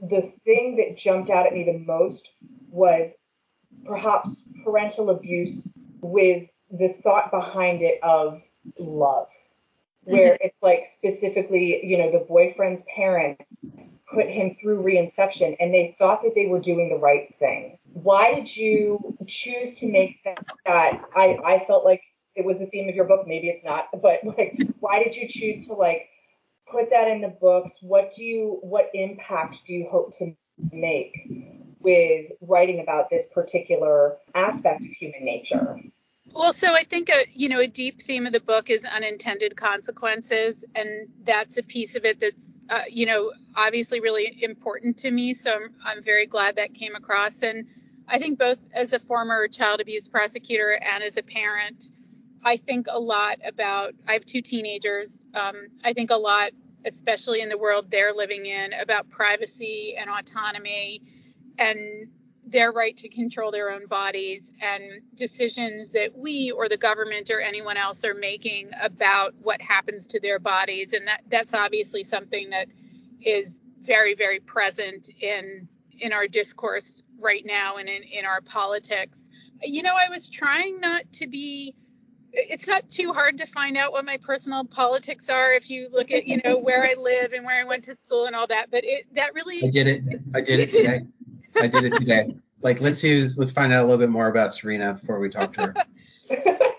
The 0.00 0.32
thing 0.44 0.76
that 0.76 0.98
jumped 0.98 1.30
out 1.30 1.46
at 1.46 1.52
me 1.52 1.64
the 1.64 1.78
most 1.78 2.26
was 2.70 3.10
perhaps 3.84 4.42
parental 4.64 5.10
abuse 5.10 5.62
with 6.00 6.48
the 6.70 6.94
thought 7.02 7.30
behind 7.30 7.82
it 7.82 8.00
of 8.02 8.40
love 8.78 9.28
where 10.04 10.38
it's 10.40 10.62
like 10.62 10.92
specifically, 10.96 11.84
you 11.84 11.98
know, 11.98 12.10
the 12.10 12.24
boyfriend's 12.26 12.82
parents 12.94 13.44
put 14.12 14.26
him 14.26 14.56
through 14.60 14.82
reinception 14.82 15.56
and 15.60 15.72
they 15.72 15.94
thought 15.98 16.22
that 16.22 16.34
they 16.34 16.46
were 16.46 16.60
doing 16.60 16.88
the 16.88 16.98
right 16.98 17.34
thing. 17.38 17.78
Why 17.92 18.34
did 18.34 18.54
you 18.54 19.16
choose 19.26 19.78
to 19.78 19.90
make 19.90 20.22
that, 20.24 20.38
that 20.66 21.02
I, 21.14 21.38
I 21.44 21.64
felt 21.66 21.84
like 21.84 22.02
it 22.34 22.44
was 22.44 22.60
a 22.60 22.66
theme 22.66 22.88
of 22.88 22.94
your 22.94 23.04
book, 23.04 23.26
maybe 23.26 23.48
it's 23.48 23.64
not, 23.64 23.88
but 24.02 24.20
like 24.24 24.58
why 24.80 25.02
did 25.02 25.14
you 25.14 25.28
choose 25.28 25.66
to 25.66 25.74
like 25.74 26.08
put 26.70 26.90
that 26.90 27.08
in 27.08 27.20
the 27.20 27.28
books? 27.40 27.76
What 27.80 28.12
do 28.16 28.22
you 28.22 28.58
what 28.62 28.90
impact 28.94 29.56
do 29.66 29.72
you 29.72 29.88
hope 29.90 30.16
to 30.18 30.34
make 30.72 31.14
with 31.80 32.26
writing 32.42 32.80
about 32.80 33.08
this 33.10 33.26
particular 33.32 34.16
aspect 34.34 34.82
of 34.82 34.88
human 34.88 35.24
nature? 35.24 35.78
Well, 36.32 36.52
so 36.52 36.72
I 36.74 36.84
think 36.84 37.08
a 37.08 37.26
you 37.34 37.48
know 37.48 37.58
a 37.60 37.66
deep 37.66 38.00
theme 38.00 38.26
of 38.26 38.32
the 38.32 38.40
book 38.40 38.70
is 38.70 38.84
unintended 38.84 39.56
consequences, 39.56 40.64
and 40.74 41.08
that's 41.24 41.58
a 41.58 41.62
piece 41.62 41.96
of 41.96 42.04
it 42.04 42.20
that's 42.20 42.60
uh, 42.68 42.82
you 42.88 43.06
know 43.06 43.32
obviously 43.56 44.00
really 44.00 44.38
important 44.42 44.98
to 44.98 45.10
me. 45.10 45.34
So 45.34 45.52
I'm, 45.52 45.74
I'm 45.84 46.02
very 46.02 46.26
glad 46.26 46.56
that 46.56 46.72
came 46.74 46.94
across, 46.94 47.42
and 47.42 47.66
I 48.06 48.18
think 48.18 48.38
both 48.38 48.64
as 48.72 48.92
a 48.92 49.00
former 49.00 49.48
child 49.48 49.80
abuse 49.80 50.08
prosecutor 50.08 50.78
and 50.80 51.02
as 51.02 51.16
a 51.16 51.22
parent, 51.22 51.90
I 52.44 52.58
think 52.58 52.86
a 52.88 52.98
lot 52.98 53.38
about. 53.44 53.94
I 54.06 54.12
have 54.12 54.24
two 54.24 54.40
teenagers. 54.40 55.26
Um, 55.34 55.66
I 55.82 55.94
think 55.94 56.10
a 56.10 56.16
lot, 56.16 56.52
especially 56.84 57.40
in 57.40 57.48
the 57.48 57.58
world 57.58 57.90
they're 57.90 58.12
living 58.12 58.46
in, 58.46 58.72
about 58.72 59.10
privacy 59.10 59.96
and 59.98 60.08
autonomy, 60.08 61.02
and 61.58 62.08
their 62.50 62.72
right 62.72 62.96
to 62.96 63.08
control 63.08 63.50
their 63.50 63.70
own 63.70 63.86
bodies 63.86 64.52
and 64.60 64.82
decisions 65.14 65.90
that 65.90 66.16
we 66.16 66.50
or 66.50 66.68
the 66.68 66.76
government 66.76 67.30
or 67.30 67.40
anyone 67.40 67.76
else 67.76 68.04
are 68.04 68.14
making 68.14 68.70
about 68.82 69.34
what 69.40 69.60
happens 69.60 70.06
to 70.08 70.20
their 70.20 70.38
bodies 70.38 70.92
and 70.92 71.06
that 71.06 71.22
that's 71.28 71.54
obviously 71.54 72.02
something 72.02 72.50
that 72.50 72.66
is 73.22 73.60
very 73.82 74.14
very 74.14 74.40
present 74.40 75.08
in 75.20 75.68
in 75.98 76.12
our 76.12 76.26
discourse 76.26 77.02
right 77.18 77.44
now 77.44 77.76
and 77.76 77.88
in, 77.88 78.02
in 78.02 78.24
our 78.24 78.40
politics 78.40 79.30
you 79.62 79.82
know 79.82 79.94
i 79.94 80.10
was 80.10 80.28
trying 80.28 80.80
not 80.80 81.02
to 81.12 81.26
be 81.26 81.74
it's 82.32 82.68
not 82.68 82.88
too 82.88 83.12
hard 83.12 83.38
to 83.38 83.46
find 83.46 83.76
out 83.76 83.92
what 83.92 84.04
my 84.04 84.16
personal 84.18 84.64
politics 84.64 85.28
are 85.28 85.52
if 85.52 85.68
you 85.68 85.88
look 85.92 86.10
at 86.10 86.26
you 86.26 86.40
know 86.44 86.56
where 86.58 86.84
i 86.84 86.94
live 86.98 87.32
and 87.32 87.44
where 87.44 87.60
i 87.60 87.64
went 87.64 87.84
to 87.84 87.94
school 87.94 88.26
and 88.26 88.36
all 88.36 88.46
that 88.46 88.70
but 88.70 88.84
it 88.84 89.04
that 89.14 89.34
really 89.34 89.64
I 89.64 89.70
did 89.70 89.86
it. 89.86 90.02
I 90.34 90.40
did 90.40 90.60
it 90.60 90.70
today. 90.70 91.00
I 91.58 91.66
did 91.66 91.84
it 91.84 91.94
today. 91.94 92.34
Like 92.62 92.80
let's 92.80 93.02
use 93.02 93.38
let's 93.38 93.52
find 93.52 93.72
out 93.72 93.80
a 93.80 93.86
little 93.86 93.98
bit 93.98 94.10
more 94.10 94.28
about 94.28 94.50
Sarena 94.50 95.00
before 95.00 95.18
we 95.18 95.30
talk 95.30 95.52
to 95.54 95.60
her. 95.62 95.74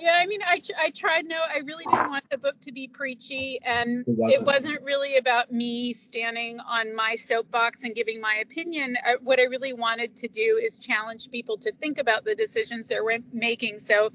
yeah 0.00 0.14
i 0.16 0.26
mean 0.26 0.40
I, 0.42 0.60
I 0.78 0.90
tried 0.90 1.26
no 1.26 1.36
i 1.36 1.58
really 1.58 1.84
didn't 1.84 2.08
want 2.08 2.24
the 2.30 2.38
book 2.38 2.58
to 2.62 2.72
be 2.72 2.88
preachy 2.88 3.60
and 3.62 4.00
It 4.06 4.16
wasn't. 4.16 4.40
it 4.40 4.46
wasn't 4.46 4.82
really 4.82 5.16
about 5.18 5.52
me 5.52 5.92
standing 5.92 6.58
on 6.60 6.96
my 6.96 7.14
soapbox 7.14 7.84
and 7.84 7.94
giving 7.94 8.20
my 8.20 8.36
opinion 8.36 8.96
I, 9.04 9.16
what 9.22 9.38
i 9.38 9.42
really 9.42 9.74
wanted 9.74 10.16
to 10.16 10.28
do 10.28 10.58
is 10.62 10.78
challenge 10.78 11.30
people 11.30 11.58
to 11.58 11.72
think 11.72 11.98
about 11.98 12.24
the 12.24 12.34
decisions 12.34 12.88
they're 12.88 13.04
making 13.32 13.78
so 13.78 14.10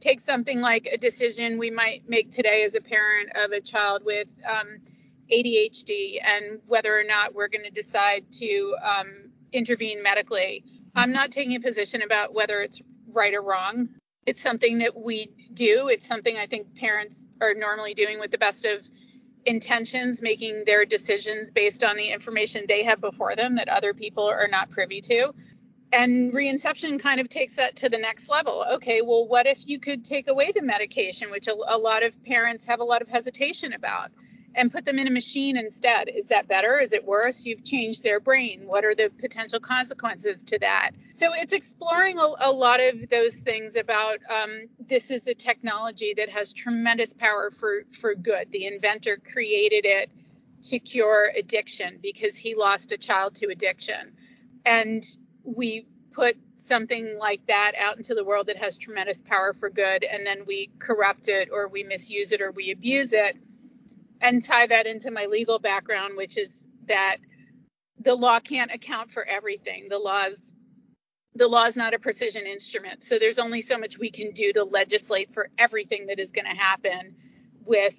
take 0.00 0.20
something 0.20 0.60
like 0.60 0.88
a 0.92 0.98
decision 0.98 1.58
we 1.58 1.70
might 1.70 2.08
make 2.08 2.30
today 2.30 2.64
as 2.64 2.74
a 2.74 2.80
parent 2.80 3.30
of 3.36 3.52
a 3.52 3.60
child 3.60 4.04
with 4.04 4.30
um, 4.46 4.80
adhd 5.30 6.18
and 6.24 6.60
whether 6.66 6.98
or 6.98 7.04
not 7.04 7.34
we're 7.34 7.48
going 7.48 7.64
to 7.64 7.70
decide 7.70 8.24
to 8.32 8.74
um, 8.82 9.30
intervene 9.52 10.02
medically 10.02 10.64
i'm 10.94 11.12
not 11.12 11.30
taking 11.30 11.54
a 11.54 11.60
position 11.60 12.02
about 12.02 12.32
whether 12.32 12.60
it's 12.62 12.80
right 13.12 13.34
or 13.34 13.42
wrong 13.42 13.88
it's 14.26 14.40
something 14.40 14.78
that 14.78 14.96
we 14.96 15.30
do. 15.52 15.88
It's 15.88 16.06
something 16.06 16.36
I 16.36 16.46
think 16.46 16.76
parents 16.76 17.28
are 17.40 17.54
normally 17.54 17.94
doing 17.94 18.20
with 18.20 18.30
the 18.30 18.38
best 18.38 18.64
of 18.64 18.88
intentions, 19.44 20.22
making 20.22 20.64
their 20.64 20.84
decisions 20.84 21.50
based 21.50 21.82
on 21.82 21.96
the 21.96 22.10
information 22.10 22.64
they 22.68 22.84
have 22.84 23.00
before 23.00 23.34
them 23.34 23.56
that 23.56 23.68
other 23.68 23.92
people 23.92 24.24
are 24.24 24.48
not 24.48 24.70
privy 24.70 25.00
to. 25.00 25.32
And 25.92 26.32
reinception 26.32 27.00
kind 27.00 27.20
of 27.20 27.28
takes 27.28 27.56
that 27.56 27.76
to 27.76 27.88
the 27.88 27.98
next 27.98 28.28
level. 28.28 28.64
Okay, 28.74 29.02
well, 29.02 29.26
what 29.26 29.46
if 29.46 29.66
you 29.66 29.78
could 29.78 30.04
take 30.04 30.28
away 30.28 30.52
the 30.54 30.62
medication, 30.62 31.30
which 31.30 31.48
a, 31.48 31.54
a 31.66 31.76
lot 31.76 32.02
of 32.02 32.22
parents 32.24 32.66
have 32.66 32.80
a 32.80 32.84
lot 32.84 33.02
of 33.02 33.08
hesitation 33.08 33.72
about, 33.72 34.10
and 34.54 34.72
put 34.72 34.84
them 34.84 34.98
in 34.98 35.06
a 35.06 35.10
machine 35.10 35.56
instead? 35.56 36.08
Is 36.08 36.26
that 36.26 36.48
better? 36.48 36.78
Is 36.78 36.92
it 36.92 37.04
worse? 37.04 37.44
You've 37.44 37.64
changed 37.64 38.02
their 38.02 38.20
brain. 38.20 38.62
What 38.66 38.84
are 38.84 38.94
the 38.94 39.10
potential 39.20 39.60
consequences 39.60 40.42
to 40.44 40.58
that? 40.58 40.92
So 41.10 41.32
it's 41.32 41.52
exploring 41.52 42.18
a, 42.18 42.34
a 42.40 42.52
lot 42.52 42.80
of 42.80 43.08
those 43.08 43.36
things 43.36 43.76
about 43.76 44.18
um, 44.28 44.68
this 44.78 45.10
is 45.10 45.26
a 45.26 45.34
technology 45.34 46.14
that 46.16 46.30
has 46.30 46.52
tremendous 46.52 47.12
power 47.12 47.50
for 47.50 47.84
for 47.92 48.14
good. 48.14 48.50
The 48.50 48.66
inventor 48.66 49.16
created 49.16 49.84
it 49.86 50.10
to 50.64 50.78
cure 50.78 51.32
addiction 51.36 51.98
because 52.02 52.36
he 52.36 52.54
lost 52.54 52.92
a 52.92 52.98
child 52.98 53.34
to 53.36 53.46
addiction, 53.48 54.12
and 54.64 55.04
we 55.44 55.86
put 56.12 56.36
something 56.56 57.16
like 57.18 57.44
that 57.46 57.72
out 57.78 57.96
into 57.96 58.14
the 58.14 58.22
world 58.22 58.48
that 58.48 58.58
has 58.58 58.76
tremendous 58.76 59.22
power 59.22 59.54
for 59.54 59.70
good, 59.70 60.04
and 60.04 60.26
then 60.26 60.44
we 60.46 60.70
corrupt 60.78 61.28
it 61.28 61.48
or 61.50 61.68
we 61.68 61.84
misuse 61.84 62.32
it 62.32 62.42
or 62.42 62.52
we 62.52 62.70
abuse 62.70 63.14
it 63.14 63.36
and 64.22 64.42
tie 64.42 64.66
that 64.68 64.86
into 64.86 65.10
my 65.10 65.26
legal 65.26 65.58
background, 65.58 66.16
which 66.16 66.38
is 66.38 66.68
that 66.86 67.18
the 68.00 68.14
law 68.14 68.40
can't 68.40 68.72
account 68.72 69.10
for 69.10 69.24
everything. 69.24 69.88
The 69.88 69.98
law's 69.98 70.52
the 71.34 71.48
law 71.48 71.64
is 71.64 71.76
not 71.78 71.94
a 71.94 71.98
precision 71.98 72.44
instrument. 72.44 73.02
So 73.02 73.18
there's 73.18 73.38
only 73.38 73.62
so 73.62 73.78
much 73.78 73.98
we 73.98 74.10
can 74.10 74.32
do 74.32 74.52
to 74.52 74.64
legislate 74.64 75.32
for 75.32 75.48
everything 75.56 76.06
that 76.08 76.18
is 76.18 76.30
going 76.30 76.44
to 76.44 76.54
happen 76.54 77.16
with 77.64 77.98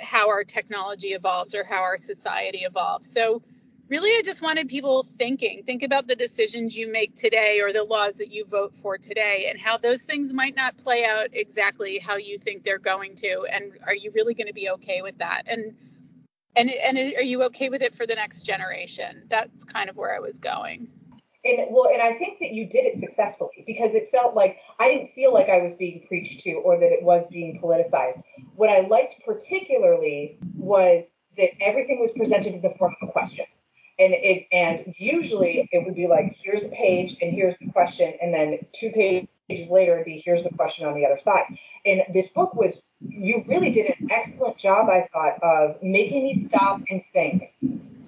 how 0.00 0.28
our 0.28 0.44
technology 0.44 1.08
evolves 1.08 1.54
or 1.54 1.64
how 1.64 1.80
our 1.80 1.96
society 1.96 2.58
evolves. 2.58 3.10
So 3.10 3.42
really 3.88 4.10
I 4.10 4.22
just 4.24 4.42
wanted 4.42 4.68
people 4.68 5.04
thinking, 5.04 5.62
think 5.64 5.82
about 5.82 6.06
the 6.06 6.16
decisions 6.16 6.76
you 6.76 6.90
make 6.90 7.14
today 7.14 7.60
or 7.60 7.72
the 7.72 7.84
laws 7.84 8.16
that 8.18 8.30
you 8.30 8.44
vote 8.46 8.74
for 8.74 8.98
today 8.98 9.46
and 9.50 9.60
how 9.60 9.76
those 9.76 10.02
things 10.02 10.32
might 10.32 10.56
not 10.56 10.76
play 10.78 11.04
out 11.04 11.28
exactly 11.32 11.98
how 11.98 12.16
you 12.16 12.38
think 12.38 12.62
they're 12.62 12.78
going 12.78 13.14
to 13.16 13.46
and 13.52 13.72
are 13.86 13.94
you 13.94 14.10
really 14.14 14.34
going 14.34 14.46
to 14.46 14.54
be 14.54 14.70
okay 14.70 15.02
with 15.02 15.18
that? 15.18 15.42
And 15.46 15.74
and 16.56 16.70
and 16.70 16.96
are 16.96 17.22
you 17.22 17.42
okay 17.44 17.68
with 17.68 17.82
it 17.82 17.94
for 17.94 18.06
the 18.06 18.14
next 18.14 18.42
generation? 18.42 19.24
That's 19.28 19.64
kind 19.64 19.90
of 19.90 19.96
where 19.96 20.14
I 20.14 20.20
was 20.20 20.38
going. 20.38 20.88
And 21.44 21.66
well, 21.70 21.90
and 21.92 22.00
I 22.00 22.14
think 22.14 22.38
that 22.40 22.52
you 22.52 22.66
did 22.66 22.86
it 22.86 23.00
successfully 23.00 23.64
because 23.66 23.94
it 23.94 24.08
felt 24.10 24.34
like 24.34 24.56
I 24.78 24.88
didn't 24.88 25.12
feel 25.14 25.34
like 25.34 25.50
I 25.50 25.58
was 25.58 25.74
being 25.74 26.04
preached 26.08 26.42
to 26.44 26.52
or 26.54 26.78
that 26.78 26.90
it 26.90 27.02
was 27.02 27.26
being 27.30 27.60
politicized. 27.62 28.22
What 28.54 28.70
I 28.70 28.86
liked 28.86 29.16
particularly 29.26 30.38
was 30.56 31.04
that 31.36 31.50
everything 31.60 31.98
was 32.00 32.10
presented 32.16 32.54
in 32.54 32.62
the 32.62 32.72
form 32.78 32.94
of 33.02 33.08
a 33.08 33.12
question. 33.12 33.44
And 33.98 34.12
it 34.12 34.46
and 34.50 34.94
usually 34.98 35.68
it 35.70 35.84
would 35.84 35.94
be 35.94 36.06
like, 36.06 36.36
here's 36.42 36.64
a 36.64 36.68
page 36.68 37.16
and 37.20 37.32
here's 37.32 37.54
the 37.60 37.70
question, 37.70 38.12
and 38.20 38.34
then 38.34 38.58
two 38.72 38.90
pages 38.90 39.28
later 39.70 39.94
it'd 39.94 40.06
be 40.06 40.22
here's 40.24 40.42
the 40.42 40.50
question 40.50 40.86
on 40.86 40.94
the 40.94 41.06
other 41.06 41.20
side. 41.22 41.44
And 41.84 42.02
this 42.12 42.28
book 42.28 42.54
was 42.54 42.74
you 43.08 43.44
really 43.46 43.70
did 43.70 43.86
an 43.86 44.08
excellent 44.10 44.58
job, 44.58 44.88
I 44.88 45.08
thought, 45.12 45.42
of 45.42 45.82
making 45.82 46.22
me 46.24 46.44
stop 46.44 46.80
and 46.88 47.02
think 47.12 47.52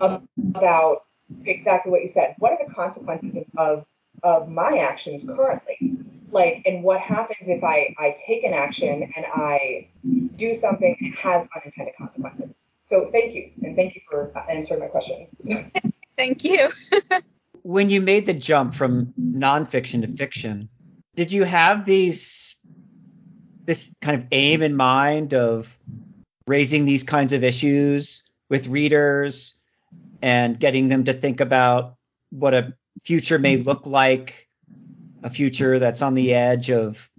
about 0.01 1.05
exactly 1.45 1.93
what 1.93 2.03
you 2.03 2.11
said. 2.13 2.35
What 2.39 2.53
are 2.53 2.67
the 2.67 2.73
consequences 2.73 3.37
of, 3.57 3.85
of, 4.23 4.49
my 4.49 4.79
actions 4.79 5.25
currently? 5.25 5.97
Like, 6.31 6.63
and 6.67 6.83
what 6.83 7.01
happens 7.01 7.49
if 7.49 7.63
I, 7.63 7.95
I 7.99 8.17
take 8.27 8.45
an 8.45 8.53
action 8.53 9.13
and 9.17 9.27
I 9.35 9.89
do 10.37 10.59
something 10.59 10.97
that 11.01 11.19
has 11.19 11.49
unintended 11.55 11.95
consequences? 11.97 12.56
So 12.89 13.09
thank 13.13 13.35
you, 13.35 13.51
and 13.63 13.75
thank 13.75 13.95
you 13.95 14.01
for 14.09 14.33
answering 14.49 14.81
my 14.81 14.87
question. 14.87 15.27
Thank 16.17 16.45
you. 16.45 16.71
when 17.63 17.91
you 17.91 18.01
made 18.01 18.25
the 18.25 18.33
jump 18.33 18.73
from 18.73 19.13
nonfiction 19.21 20.01
to 20.01 20.17
fiction, 20.17 20.69
did 21.15 21.31
you 21.31 21.45
have 21.45 21.85
these 21.85 22.57
this 23.67 23.95
kind 24.01 24.23
of 24.23 24.27
aim 24.31 24.63
in 24.63 24.77
mind 24.77 25.35
of 25.35 25.77
raising 26.47 26.85
these 26.85 27.03
kinds 27.03 27.33
of 27.33 27.43
issues 27.43 28.23
with 28.49 28.69
readers 28.69 29.55
and 30.23 30.59
getting 30.59 30.89
them 30.89 31.05
to 31.05 31.13
think 31.13 31.41
about 31.41 31.97
what 32.31 32.55
a 32.55 32.73
future 33.03 33.39
may 33.39 33.57
look 33.57 33.85
like, 33.87 34.49
a 35.23 35.31
future 35.31 35.79
that's 35.79 36.03
on 36.03 36.15
the 36.15 36.33
edge 36.33 36.71
of 36.71 37.11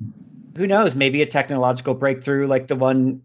who 0.56 0.66
knows, 0.66 0.96
maybe 0.96 1.22
a 1.22 1.26
technological 1.26 1.94
breakthrough 1.94 2.48
like 2.48 2.68
the 2.68 2.76
one 2.76 3.22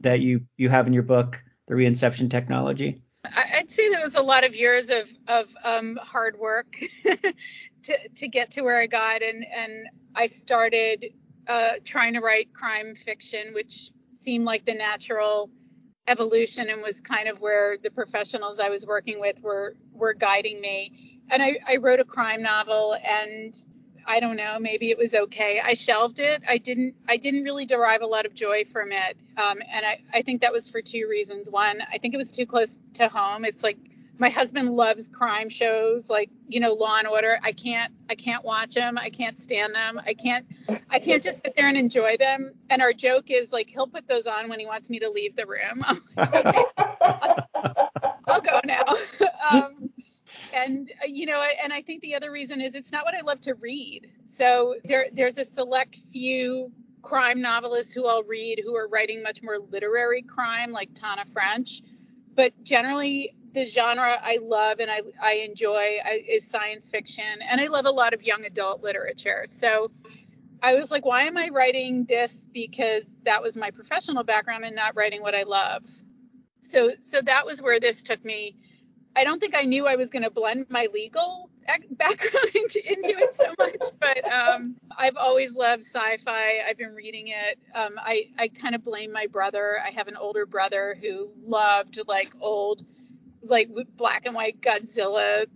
that 0.00 0.20
you 0.20 0.42
you 0.56 0.68
have 0.68 0.86
in 0.86 0.92
your 0.92 1.02
book, 1.02 1.43
the 1.66 1.74
reinception 1.74 2.30
technology. 2.30 3.02
I'd 3.24 3.70
say 3.70 3.88
there 3.88 4.04
was 4.04 4.16
a 4.16 4.22
lot 4.22 4.44
of 4.44 4.54
years 4.54 4.90
of 4.90 5.10
of 5.26 5.54
um, 5.64 5.98
hard 6.02 6.38
work 6.38 6.76
to 7.84 8.08
to 8.16 8.28
get 8.28 8.52
to 8.52 8.62
where 8.62 8.78
I 8.78 8.86
got, 8.86 9.22
and 9.22 9.44
and 9.44 9.86
I 10.14 10.26
started 10.26 11.06
uh, 11.46 11.72
trying 11.84 12.14
to 12.14 12.20
write 12.20 12.52
crime 12.52 12.94
fiction, 12.94 13.54
which 13.54 13.90
seemed 14.10 14.44
like 14.44 14.64
the 14.64 14.74
natural 14.74 15.50
evolution 16.06 16.68
and 16.68 16.82
was 16.82 17.00
kind 17.00 17.28
of 17.28 17.40
where 17.40 17.78
the 17.82 17.90
professionals 17.90 18.60
I 18.60 18.68
was 18.68 18.86
working 18.86 19.20
with 19.20 19.42
were 19.42 19.76
were 19.92 20.14
guiding 20.14 20.60
me. 20.60 21.20
And 21.30 21.42
I, 21.42 21.58
I 21.66 21.76
wrote 21.76 22.00
a 22.00 22.04
crime 22.04 22.42
novel 22.42 22.96
and 23.02 23.54
I 24.06 24.20
don't 24.20 24.36
know, 24.36 24.58
maybe 24.58 24.90
it 24.90 24.98
was 24.98 25.14
okay. 25.14 25.60
I 25.62 25.74
shelved 25.74 26.20
it. 26.20 26.42
I 26.48 26.58
didn't 26.58 26.94
I 27.08 27.16
didn't 27.16 27.44
really 27.44 27.66
derive 27.66 28.02
a 28.02 28.06
lot 28.06 28.26
of 28.26 28.34
joy 28.34 28.64
from 28.64 28.92
it. 28.92 29.16
Um, 29.36 29.58
and 29.70 29.84
I, 29.84 30.00
I 30.12 30.22
think 30.22 30.42
that 30.42 30.52
was 30.52 30.68
for 30.68 30.80
two 30.80 31.06
reasons. 31.08 31.50
One, 31.50 31.80
I 31.92 31.98
think 31.98 32.14
it 32.14 32.16
was 32.16 32.32
too 32.32 32.46
close 32.46 32.78
to 32.94 33.08
home. 33.08 33.44
It's 33.44 33.62
like 33.62 33.78
my 34.18 34.28
husband 34.28 34.70
loves 34.70 35.08
crime 35.08 35.48
shows 35.48 36.08
like 36.08 36.30
you 36.48 36.60
know 36.60 36.72
Law 36.74 36.96
and 36.98 37.08
Order. 37.08 37.38
I 37.42 37.52
can't 37.52 37.92
I 38.08 38.14
can't 38.14 38.44
watch 38.44 38.74
them. 38.74 38.96
I 38.98 39.10
can't 39.10 39.38
stand 39.38 39.74
them. 39.74 40.00
I 40.04 40.14
can't 40.14 40.46
I 40.90 40.98
can't 40.98 41.22
just 41.22 41.44
sit 41.44 41.54
there 41.56 41.68
and 41.68 41.76
enjoy 41.76 42.16
them. 42.16 42.52
And 42.70 42.80
our 42.80 42.92
joke 42.92 43.30
is 43.30 43.52
like 43.52 43.68
he'll 43.68 43.88
put 43.88 44.06
those 44.06 44.26
on 44.26 44.48
when 44.48 44.60
he 44.60 44.66
wants 44.66 44.88
me 44.90 45.00
to 45.00 45.10
leave 45.10 45.36
the 45.36 45.46
room. 45.46 45.84
Okay, 46.16 46.64
I'll 48.26 48.40
go 48.40 48.60
now. 48.64 48.84
um, 49.50 49.90
and 50.54 50.90
uh, 51.02 51.06
you 51.06 51.26
know, 51.26 51.44
and 51.62 51.72
I 51.72 51.82
think 51.82 52.02
the 52.02 52.14
other 52.14 52.30
reason 52.30 52.60
is 52.60 52.74
it's 52.74 52.92
not 52.92 53.04
what 53.04 53.14
I 53.14 53.22
love 53.22 53.40
to 53.42 53.54
read. 53.54 54.10
So 54.24 54.76
there 54.84 55.06
there's 55.12 55.38
a 55.38 55.44
select 55.44 55.96
few 55.96 56.72
crime 57.02 57.42
novelists 57.42 57.92
who 57.92 58.06
I'll 58.06 58.22
read 58.24 58.60
who 58.64 58.74
are 58.76 58.88
writing 58.88 59.22
much 59.22 59.42
more 59.42 59.58
literary 59.70 60.22
crime, 60.22 60.72
like 60.72 60.90
Tana 60.94 61.24
French. 61.26 61.82
But 62.34 62.52
generally, 62.62 63.34
the 63.52 63.64
genre 63.66 64.18
I 64.20 64.38
love 64.42 64.80
and 64.80 64.90
I, 64.90 65.02
I 65.22 65.34
enjoy 65.48 65.98
is 66.28 66.46
science 66.48 66.90
fiction, 66.90 67.42
and 67.48 67.60
I 67.60 67.68
love 67.68 67.86
a 67.86 67.90
lot 67.90 68.14
of 68.14 68.22
young 68.22 68.44
adult 68.44 68.82
literature. 68.82 69.44
So 69.46 69.90
I 70.62 70.74
was 70.74 70.90
like, 70.90 71.04
why 71.04 71.24
am 71.24 71.36
I 71.36 71.50
writing 71.50 72.04
this? 72.06 72.46
Because 72.52 73.18
that 73.24 73.42
was 73.42 73.56
my 73.56 73.70
professional 73.70 74.24
background 74.24 74.64
and 74.64 74.74
not 74.74 74.96
writing 74.96 75.22
what 75.22 75.34
I 75.34 75.44
love. 75.44 75.84
So 76.60 76.92
so 77.00 77.20
that 77.22 77.46
was 77.46 77.62
where 77.62 77.80
this 77.80 78.02
took 78.02 78.24
me. 78.24 78.56
I 79.16 79.24
don't 79.24 79.40
think 79.40 79.54
I 79.54 79.62
knew 79.62 79.86
I 79.86 79.96
was 79.96 80.10
going 80.10 80.24
to 80.24 80.30
blend 80.30 80.66
my 80.70 80.88
legal 80.92 81.50
background 81.90 82.50
into, 82.54 82.92
into 82.92 83.18
it 83.18 83.34
so 83.34 83.54
much, 83.58 83.80
but 84.00 84.30
um, 84.30 84.76
I've 84.96 85.16
always 85.16 85.54
loved 85.54 85.82
sci-fi. 85.82 86.60
I've 86.68 86.76
been 86.78 86.94
reading 86.94 87.28
it. 87.28 87.58
Um, 87.74 87.94
I 87.96 88.30
I 88.38 88.48
kind 88.48 88.74
of 88.74 88.84
blame 88.84 89.12
my 89.12 89.26
brother. 89.26 89.78
I 89.84 89.92
have 89.92 90.08
an 90.08 90.16
older 90.16 90.46
brother 90.46 90.96
who 91.00 91.30
loved 91.46 92.00
like 92.06 92.32
old 92.40 92.84
like 93.42 93.70
black 93.96 94.26
and 94.26 94.34
white 94.34 94.60
Godzilla 94.60 95.46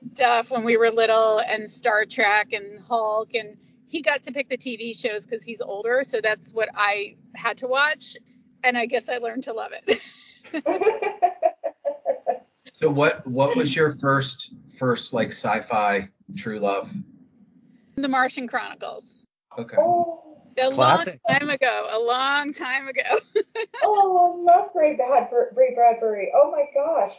stuff 0.00 0.50
when 0.50 0.64
we 0.64 0.76
were 0.76 0.90
little 0.90 1.38
and 1.38 1.68
Star 1.68 2.04
Trek 2.04 2.52
and 2.52 2.80
Hulk 2.80 3.34
and 3.34 3.56
he 3.88 4.02
got 4.02 4.24
to 4.24 4.32
pick 4.32 4.48
the 4.48 4.58
TV 4.58 4.98
shows 4.98 5.24
because 5.24 5.44
he's 5.44 5.60
older, 5.60 6.02
so 6.02 6.20
that's 6.20 6.52
what 6.52 6.68
I 6.74 7.16
had 7.34 7.58
to 7.58 7.68
watch, 7.68 8.16
and 8.64 8.76
I 8.76 8.86
guess 8.86 9.08
I 9.08 9.18
learned 9.18 9.44
to 9.44 9.52
love 9.52 9.70
it. 9.72 10.00
so 12.76 12.90
what 12.90 13.26
what 13.26 13.56
was 13.56 13.74
your 13.74 13.90
first 13.90 14.52
first 14.76 15.14
like 15.14 15.28
sci-fi 15.28 16.10
true 16.36 16.58
love? 16.58 16.92
The 17.94 18.06
Martian 18.06 18.46
Chronicles. 18.46 19.24
Okay. 19.58 19.76
Oh, 19.78 20.42
a 20.58 20.70
Classic. 20.70 21.18
long 21.26 21.38
time 21.38 21.48
ago. 21.48 21.88
A 21.90 21.98
long 21.98 22.52
time 22.52 22.88
ago. 22.88 23.00
oh, 23.82 24.44
I 24.46 24.52
love 24.52 24.68
Ray 24.74 24.94
Bradbury. 24.94 25.46
Ray 25.54 25.74
Bradbury. 25.74 26.30
Oh 26.36 26.50
my 26.50 26.64
gosh. 26.74 27.16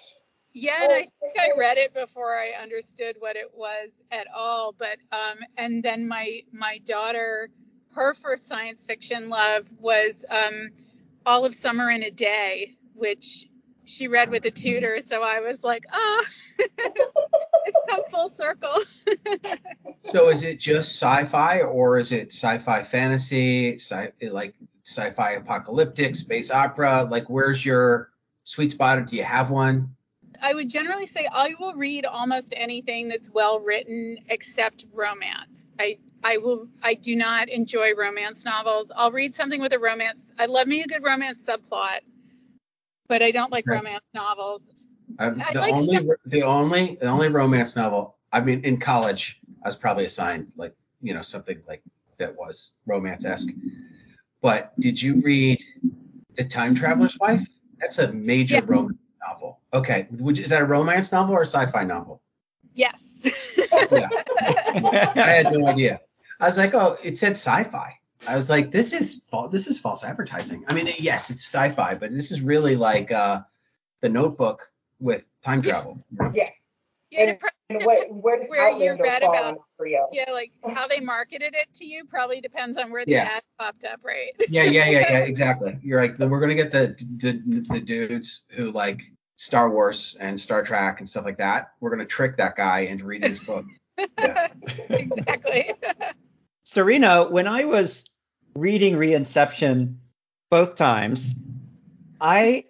Yeah, 0.54 0.84
and 0.84 0.94
I 0.94 1.08
think 1.20 1.40
I 1.40 1.58
read 1.58 1.80
it 1.80 1.92
before 1.92 2.38
I 2.38 2.52
understood 2.62 3.16
what 3.18 3.36
it 3.36 3.50
was 3.52 4.04
at 4.12 4.28
all. 4.32 4.76
But 4.78 4.98
um, 5.12 5.40
and 5.58 5.82
then 5.82 6.08
my 6.08 6.42
my 6.54 6.78
daughter, 6.86 7.50
her 7.96 8.14
first 8.14 8.48
science 8.48 8.86
fiction 8.86 9.30
love 9.30 9.68
was 9.80 10.24
um, 10.30 10.70
All 11.26 11.46
of 11.46 11.56
Summer 11.56 11.90
in 11.90 12.04
a 12.04 12.12
Day, 12.12 12.78
which 12.94 13.48
she 13.88 14.08
read 14.08 14.30
with 14.30 14.46
a 14.46 14.52
tutor. 14.52 15.00
So 15.02 15.24
I 15.24 15.40
was 15.40 15.64
like, 15.64 15.84
oh, 15.92 16.26
it's 16.60 17.80
come 17.90 18.04
full 18.10 18.28
circle. 18.28 18.76
so 20.02 20.30
is 20.30 20.44
it 20.44 20.60
just 20.60 21.02
sci-fi 21.02 21.62
or 21.62 21.98
is 21.98 22.12
it 22.12 22.32
sci-fi 22.32 22.84
fantasy, 22.84 23.76
sci- 23.76 24.12
like 24.30 24.56
sci-fi 24.84 25.32
apocalyptic, 25.32 26.16
space 26.16 26.52
opera? 26.52 27.08
Like 27.10 27.30
where's 27.30 27.66
your 27.66 28.12
sweet 28.44 28.72
spot? 28.72 29.00
Or 29.00 29.02
Do 29.02 29.16
you 29.16 29.24
have 29.24 29.50
one? 29.50 29.96
I 30.42 30.54
would 30.54 30.70
generally 30.70 31.06
say 31.06 31.28
I 31.32 31.56
will 31.60 31.74
read 31.74 32.06
almost 32.06 32.54
anything 32.56 33.08
that's 33.08 33.32
well 33.32 33.60
written 33.60 34.20
except 34.30 34.86
romance. 34.94 35.72
I 35.80 35.98
I 36.24 36.38
will 36.38 36.68
I 36.82 36.96
do 36.96 37.16
not 37.16 37.50
enjoy 37.50 37.94
romance 37.96 38.46
novels. 38.46 38.92
I'll 38.96 39.12
read 39.12 39.36
something 39.36 39.62
with 39.62 39.74
a 39.74 39.80
romance. 39.80 40.32
I 40.38 40.46
love 40.46 40.68
me 40.68 40.82
a 40.82 40.88
good 40.88 41.04
romance 41.04 41.44
subplot, 41.44 42.00
but 43.08 43.22
I 43.22 43.32
don't 43.32 43.52
like 43.52 43.66
romance 43.68 44.06
novels. 44.14 44.70
I 45.20 45.30
the 45.30 45.60
like 45.60 45.74
only 45.74 45.96
stuff- 45.96 46.18
the 46.26 46.44
only 46.44 46.98
the 47.00 47.08
only 47.08 47.30
romance 47.30 47.76
novel. 47.76 48.18
I 48.32 48.42
mean, 48.42 48.62
in 48.62 48.78
college, 48.78 49.40
I 49.64 49.70
was 49.70 49.76
probably 49.76 50.06
assigned 50.06 50.54
like 50.56 50.76
you 51.02 51.14
know 51.14 51.22
something 51.22 51.62
like 51.68 51.82
that 52.18 52.36
was 52.36 52.74
romance 52.86 53.26
esque. 53.26 53.50
But 54.42 54.78
did 54.80 55.02
you 55.02 55.22
read 55.22 55.64
The 56.36 56.44
Time 56.46 56.76
Traveler's 56.76 57.18
Wife? 57.20 57.48
That's 57.80 58.00
a 58.00 58.12
major 58.12 58.62
romance 58.62 58.98
novel. 59.26 59.60
Okay, 59.74 60.08
Would 60.12 60.40
is 60.40 60.50
that 60.50 60.62
a 60.62 60.66
romance 60.66 61.12
novel 61.12 61.36
or 61.36 61.42
a 61.42 61.46
sci-fi 61.46 61.84
novel? 61.84 62.22
Yes. 62.74 63.24
Yeah, 63.92 64.10
I 64.42 65.32
had 65.44 65.52
no 65.52 65.68
idea. 65.68 66.00
I 66.40 66.46
was 66.46 66.58
like, 66.58 66.74
oh, 66.74 66.98
it 67.04 67.18
said 67.18 67.32
sci-fi. 67.32 68.00
I 68.28 68.36
was 68.36 68.50
like, 68.50 68.72
this 68.72 68.94
is 68.94 69.22
this 69.52 69.68
is 69.68 69.80
false 69.80 70.04
advertising. 70.04 70.66
I 70.70 70.74
mean, 70.74 70.94
yes, 71.00 71.30
it's 71.30 71.44
sci-fi, 71.46 71.96
but 71.96 72.12
this 72.14 72.32
is 72.32 72.42
really 72.42 72.76
like 72.76 73.12
uh, 73.12 73.42
the 74.02 74.10
Notebook 74.10 74.72
with 75.00 75.28
time 75.44 75.62
travel. 75.62 75.96
Yeah. 76.34 76.50
yeah, 77.12 77.22
it 77.22 77.40
pro- 77.40 77.50
And 77.70 77.84
what, 77.84 78.12
where 78.12 78.40
does 78.40 78.50
Where 78.50 78.70
you 78.72 79.02
read 79.02 79.24
about- 79.24 79.60
for 79.78 79.86
you? 79.88 80.06
yeah, 80.12 80.32
like 80.32 80.52
how 80.70 80.88
they 80.88 81.00
marketed 81.00 81.54
it 81.56 81.72
to 81.76 81.86
you 81.86 82.04
probably 82.06 82.42
depends 82.42 82.78
on 82.78 82.92
where 82.92 83.06
the 83.06 83.12
Yeah. 83.12 83.30
ad 83.36 83.44
popped 83.60 83.86
up, 83.86 84.00
right? 84.04 84.32
Yeah, 84.50 84.64
yeah, 84.64 84.90
yeah, 84.90 85.00
yeah, 85.12 85.18
exactly. 85.34 85.78
You're 85.84 86.02
like, 86.02 86.18
we're 86.20 86.40
gonna 86.40 86.56
get 86.56 86.72
the, 86.72 86.96
the 87.18 87.66
the 87.74 87.80
dudes 87.80 88.46
who 88.50 88.72
like 88.72 89.02
Star 89.36 89.70
Wars 89.70 90.18
and 90.20 90.40
Star 90.40 90.64
Trek 90.64 91.00
and 91.00 91.08
stuff 91.08 91.26
like 91.26 91.38
that. 91.38 91.72
We're 91.80 91.92
gonna 91.92 92.06
trick 92.06 92.36
that 92.38 92.56
guy 92.56 92.80
into 92.82 93.06
reading 93.06 93.30
this 93.32 93.44
book. 93.44 93.66
Yeah. 94.20 94.50
exactly. 94.90 95.74
Sarena, 96.66 97.32
when 97.32 97.48
I 97.48 97.64
was 97.66 98.06
reading 98.58 98.96
Reinception 98.96 99.98
both 100.50 100.76
times, 100.76 101.36
I 102.20 102.66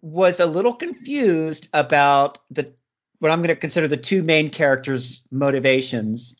was 0.00 0.40
a 0.40 0.46
little 0.46 0.74
confused 0.74 1.68
about 1.72 2.38
the 2.50 2.72
what 3.20 3.30
I'm 3.32 3.38
going 3.40 3.48
to 3.48 3.56
consider 3.56 3.88
the 3.88 3.96
two 3.96 4.22
main 4.22 4.50
characters' 4.50 5.22
motivations. 5.30 6.36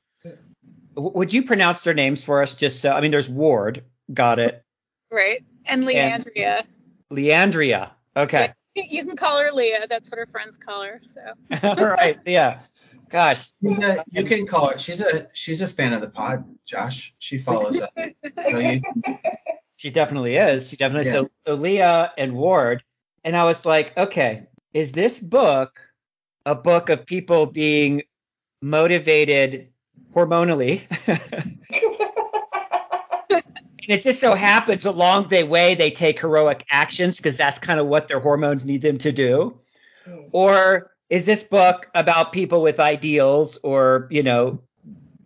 W- 0.94 1.12
would 1.14 1.32
you 1.32 1.42
pronounce 1.42 1.82
their 1.82 1.94
names 1.94 2.22
for 2.22 2.42
us? 2.42 2.54
Just 2.54 2.80
so 2.80 2.92
I 2.92 3.00
mean, 3.00 3.10
there's 3.10 3.28
Ward, 3.28 3.84
got 4.12 4.38
it. 4.38 4.62
right. 5.10 5.44
And 5.66 5.84
Leandria. 5.84 6.64
Leandria, 7.12 7.90
okay. 8.16 8.52
You 8.74 9.04
can 9.04 9.16
call 9.16 9.40
her 9.40 9.50
Leah. 9.50 9.88
That's 9.88 10.08
what 10.08 10.18
her 10.18 10.26
friends 10.26 10.56
call 10.56 10.84
her. 10.84 11.00
So. 11.02 11.20
All 11.64 11.74
right, 11.74 12.16
yeah. 12.24 12.60
Gosh, 13.08 13.48
She's 13.62 13.78
a- 13.82 14.04
you 14.10 14.24
can 14.24 14.46
call 14.46 14.68
her. 14.70 14.78
She's 14.78 15.00
a 15.00 15.28
she's 15.32 15.62
a 15.62 15.68
fan 15.68 15.92
of 15.92 16.00
the 16.00 16.10
pod, 16.10 16.44
Josh. 16.66 17.14
She 17.18 17.38
follows 17.38 17.80
us. 17.80 17.90
So 18.50 18.58
you, 18.58 18.82
She 19.76 19.90
definitely 19.90 20.36
is. 20.36 20.68
She 20.70 20.76
definitely 20.76 21.06
Yeah. 21.06 21.18
so, 21.20 21.30
so 21.46 21.54
Leah 21.54 22.12
and 22.18 22.34
Ward. 22.34 22.82
And 23.24 23.36
I 23.36 23.44
was 23.44 23.64
like, 23.64 23.96
okay, 23.96 24.46
is 24.74 24.92
this 24.92 25.20
book 25.20 25.80
a 26.46 26.54
book 26.54 26.88
of 26.88 27.06
people 27.06 27.46
being 27.46 28.02
motivated 28.60 29.68
hormonally? 30.14 30.82
and 33.30 33.42
it 33.88 34.02
just 34.02 34.20
so 34.20 34.34
happens 34.34 34.84
along 34.84 35.28
the 35.28 35.44
way 35.44 35.74
they 35.74 35.90
take 35.90 36.20
heroic 36.20 36.64
actions 36.70 37.16
because 37.18 37.36
that's 37.36 37.58
kind 37.58 37.80
of 37.80 37.86
what 37.86 38.08
their 38.08 38.20
hormones 38.20 38.64
need 38.64 38.82
them 38.82 38.98
to 38.98 39.12
do. 39.12 39.58
Mm. 40.06 40.28
Or 40.32 40.90
is 41.10 41.24
this 41.26 41.42
book 41.42 41.88
about 41.94 42.32
people 42.32 42.62
with 42.62 42.80
ideals 42.80 43.58
or, 43.62 44.08
you 44.10 44.22
know, 44.22 44.60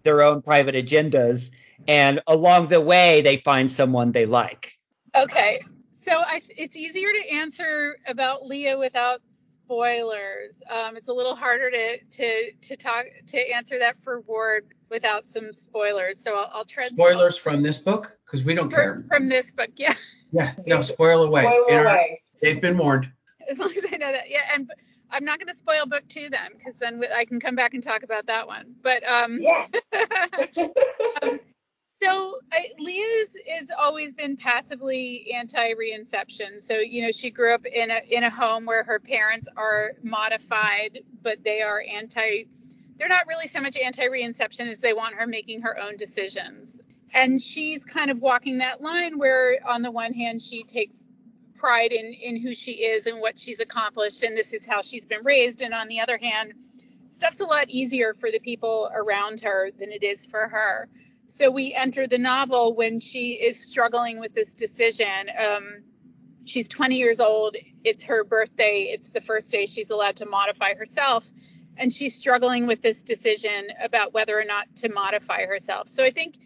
their 0.04 0.22
own 0.22 0.42
private 0.42 0.74
agendas? 0.74 1.50
And 1.88 2.20
along 2.26 2.68
the 2.68 2.80
way, 2.80 3.22
they 3.22 3.38
find 3.38 3.70
someone 3.70 4.12
they 4.12 4.26
like. 4.26 4.78
Okay, 5.14 5.60
so 5.90 6.12
I, 6.12 6.42
it's 6.48 6.76
easier 6.76 7.08
to 7.12 7.32
answer 7.32 7.96
about 8.06 8.46
Leah 8.46 8.78
without 8.78 9.20
spoilers. 9.32 10.62
Um, 10.70 10.96
it's 10.96 11.08
a 11.08 11.12
little 11.12 11.34
harder 11.34 11.70
to 11.70 11.98
to 11.98 12.52
to 12.52 12.76
talk 12.76 13.04
to 13.28 13.38
answer 13.54 13.78
that 13.80 13.96
for 14.02 14.20
Ward 14.20 14.66
without 14.90 15.28
some 15.28 15.52
spoilers. 15.52 16.18
So 16.22 16.34
I'll, 16.36 16.50
I'll 16.54 16.64
tread 16.64 16.90
spoilers 16.92 17.36
from 17.36 17.62
this 17.62 17.78
book 17.78 18.16
because 18.24 18.44
we 18.44 18.54
don't 18.54 18.70
care. 18.70 18.94
from, 18.94 19.08
from 19.08 19.28
this 19.28 19.52
book. 19.52 19.70
Yeah, 19.76 19.94
Yeah, 20.32 20.52
no, 20.66 20.82
spoil 20.82 21.22
away. 21.24 21.42
Spoil 21.42 21.64
In 21.68 21.74
our- 21.78 21.84
away. 21.86 22.22
they've 22.40 22.60
been 22.60 22.78
warned. 22.78 23.10
as 23.50 23.58
long 23.58 23.72
as 23.76 23.84
I 23.92 23.96
know 23.96 24.12
that. 24.12 24.30
Yeah, 24.30 24.42
and 24.54 24.70
I'm 25.12 25.24
not 25.24 25.38
going 25.38 25.48
to 25.48 25.54
spoil 25.54 25.86
book 25.86 26.04
two 26.08 26.30
then, 26.30 26.52
because 26.56 26.78
then 26.78 26.98
we- 26.98 27.08
I 27.14 27.24
can 27.26 27.40
come 27.40 27.54
back 27.54 27.74
and 27.74 27.82
talk 27.82 28.02
about 28.02 28.26
that 28.26 28.46
one. 28.46 28.74
But 28.82 29.02
um, 29.06 29.38
Yes. 29.40 29.70
So 32.02 32.40
I, 32.50 32.70
Leah's 32.80 33.36
has 33.48 33.70
always 33.78 34.12
been 34.12 34.36
passively 34.36 35.32
anti-reinception. 35.36 36.60
So 36.60 36.78
you 36.80 37.02
know 37.02 37.12
she 37.12 37.30
grew 37.30 37.54
up 37.54 37.64
in 37.64 37.92
a 37.92 38.00
in 38.10 38.24
a 38.24 38.30
home 38.30 38.66
where 38.66 38.82
her 38.82 38.98
parents 38.98 39.46
are 39.56 39.92
modified, 40.02 40.98
but 41.22 41.44
they 41.44 41.62
are 41.62 41.80
anti. 41.80 42.46
They're 42.96 43.08
not 43.08 43.28
really 43.28 43.46
so 43.46 43.60
much 43.60 43.76
anti-reinception 43.76 44.68
as 44.68 44.80
they 44.80 44.92
want 44.94 45.14
her 45.14 45.28
making 45.28 45.62
her 45.62 45.78
own 45.78 45.96
decisions. 45.96 46.80
And 47.14 47.40
she's 47.40 47.84
kind 47.84 48.10
of 48.10 48.20
walking 48.20 48.58
that 48.58 48.80
line 48.80 49.18
where 49.18 49.58
on 49.68 49.82
the 49.82 49.90
one 49.90 50.12
hand 50.12 50.42
she 50.42 50.64
takes 50.64 51.06
pride 51.62 51.92
in 51.92 52.12
in 52.12 52.36
who 52.36 52.56
she 52.56 52.72
is 52.72 53.06
and 53.06 53.20
what 53.20 53.38
she's 53.38 53.60
accomplished 53.60 54.24
and 54.24 54.36
this 54.36 54.52
is 54.52 54.66
how 54.66 54.82
she's 54.82 55.06
been 55.06 55.22
raised. 55.22 55.62
And 55.62 55.72
on 55.72 55.86
the 55.86 56.00
other 56.00 56.18
hand 56.18 56.54
stuff's 57.08 57.40
a 57.40 57.44
lot 57.44 57.68
easier 57.68 58.14
for 58.14 58.32
the 58.32 58.40
people 58.40 58.90
around 58.92 59.40
her 59.40 59.70
than 59.78 59.92
it 59.92 60.02
is 60.02 60.26
for 60.26 60.48
her. 60.48 60.88
So 61.26 61.50
we 61.50 61.72
enter 61.72 62.08
the 62.08 62.18
novel 62.18 62.74
when 62.74 62.98
she 62.98 63.34
is 63.34 63.64
struggling 63.70 64.18
with 64.18 64.34
this 64.34 64.54
decision. 64.54 65.30
Um, 65.38 65.82
she's 66.46 66.66
20 66.66 66.96
years 66.96 67.20
old. 67.20 67.56
It's 67.84 68.02
her 68.04 68.24
birthday. 68.24 68.88
It's 68.90 69.10
the 69.10 69.20
first 69.20 69.52
day 69.52 69.66
she's 69.66 69.90
allowed 69.90 70.16
to 70.16 70.26
modify 70.26 70.74
herself. 70.74 71.28
And 71.76 71.92
she's 71.92 72.16
struggling 72.16 72.66
with 72.66 72.82
this 72.82 73.02
decision 73.04 73.68
about 73.80 74.12
whether 74.12 74.36
or 74.38 74.44
not 74.44 74.74
to 74.76 74.88
modify 74.88 75.46
herself. 75.46 75.88
So 75.88 76.02
i 76.04 76.10
think 76.10 76.36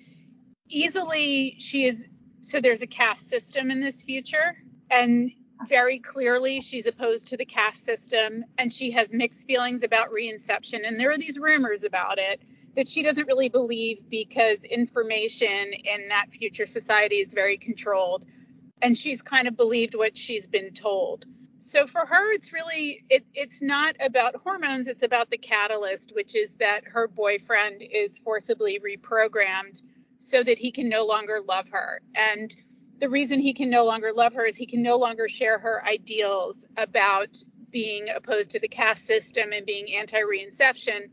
easily 0.69 1.57
she 1.59 1.87
is 1.87 2.07
so 2.41 2.61
there's 2.61 2.83
a 2.83 2.87
caste 2.87 3.29
system 3.31 3.71
in 3.71 3.81
this 3.81 4.03
future 4.03 4.57
and 4.91 5.33
very 5.69 5.99
clearly 5.99 6.61
she's 6.61 6.87
opposed 6.87 7.29
to 7.29 7.37
the 7.37 7.45
caste 7.45 7.85
system 7.85 8.45
and 8.59 8.73
she 8.73 8.91
has 8.91 9.13
mixed 9.13 9.47
feelings 9.47 9.85
about 9.85 10.11
reinception. 10.11 10.87
And 10.87 11.01
there 11.01 11.11
are 11.11 11.19
these 11.19 11.39
rumors 11.39 11.85
about 11.85 12.19
it 12.19 12.41
that 12.77 12.89
she 12.89 13.03
doesn't 13.03 13.27
really 13.27 13.49
believe 13.49 14.09
because 14.09 14.65
information 14.65 15.73
in 15.73 16.09
that 16.09 16.27
future 16.31 16.67
society 16.67 17.17
is 17.17 17.33
very 17.33 17.57
controlled. 17.57 18.27
And 18.83 18.97
she's 18.97 19.23
kind 19.23 19.49
of 19.49 19.57
believed 19.57 19.95
what 19.95 20.17
she's 20.17 20.47
been 20.47 20.75
told. 20.75 21.25
So 21.59 21.87
for 21.87 22.05
her 22.05 22.33
it's 22.33 22.53
really 22.53 23.03
it, 23.09 23.25
it's 23.33 23.63
not 23.63 23.97
about 23.99 24.37
hormones 24.37 24.89
it's 24.89 25.03
about 25.03 25.31
the 25.31 25.39
catalyst 25.39 26.13
which 26.15 26.37
is 26.37 26.53
that 26.57 26.85
her 26.85 27.09
boyfriend 27.09 27.83
is 27.83 28.19
forcibly 28.19 28.79
reprogrammed 28.79 29.83
so 30.19 30.43
that 30.43 30.59
he 30.59 30.71
can 30.71 30.91
no 30.91 31.07
longer 31.07 31.41
love 31.47 31.69
her. 31.71 32.03
And 32.15 32.55
the 32.99 33.09
reason 33.09 33.41
he 33.41 33.53
can 33.53 33.71
no 33.71 33.85
longer 33.85 34.13
love 34.13 34.35
her 34.35 34.47
is 34.47 34.57
he 34.57 34.67
can 34.67 34.83
no 34.83 34.97
longer 34.97 35.29
share 35.29 35.59
her 35.59 35.85
ideals 35.85 36.67
about 36.77 37.37
being 37.71 38.09
opposed 38.15 38.53
to 38.53 38.61
the 38.61 38.69
caste 38.69 39.05
system 39.05 39.53
and 39.53 39.67
being 39.67 39.95
anti 39.95 40.21
reinception. 40.21 41.09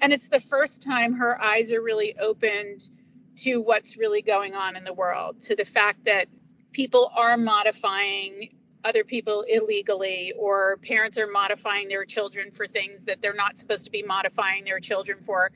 And 0.00 0.12
it's 0.12 0.28
the 0.28 0.40
first 0.40 0.82
time 0.82 1.14
her 1.14 1.40
eyes 1.40 1.72
are 1.72 1.82
really 1.82 2.16
opened 2.18 2.88
to 3.36 3.56
what's 3.56 3.96
really 3.96 4.22
going 4.22 4.54
on 4.54 4.76
in 4.76 4.84
the 4.84 4.92
world, 4.92 5.40
to 5.42 5.56
the 5.56 5.64
fact 5.64 6.04
that 6.04 6.28
people 6.72 7.10
are 7.16 7.36
modifying 7.36 8.50
other 8.84 9.02
people 9.02 9.42
illegally, 9.42 10.32
or 10.38 10.76
parents 10.78 11.18
are 11.18 11.26
modifying 11.26 11.88
their 11.88 12.04
children 12.04 12.52
for 12.52 12.66
things 12.66 13.04
that 13.04 13.20
they're 13.20 13.34
not 13.34 13.58
supposed 13.58 13.84
to 13.84 13.90
be 13.90 14.02
modifying 14.02 14.64
their 14.64 14.78
children 14.78 15.18
for. 15.20 15.50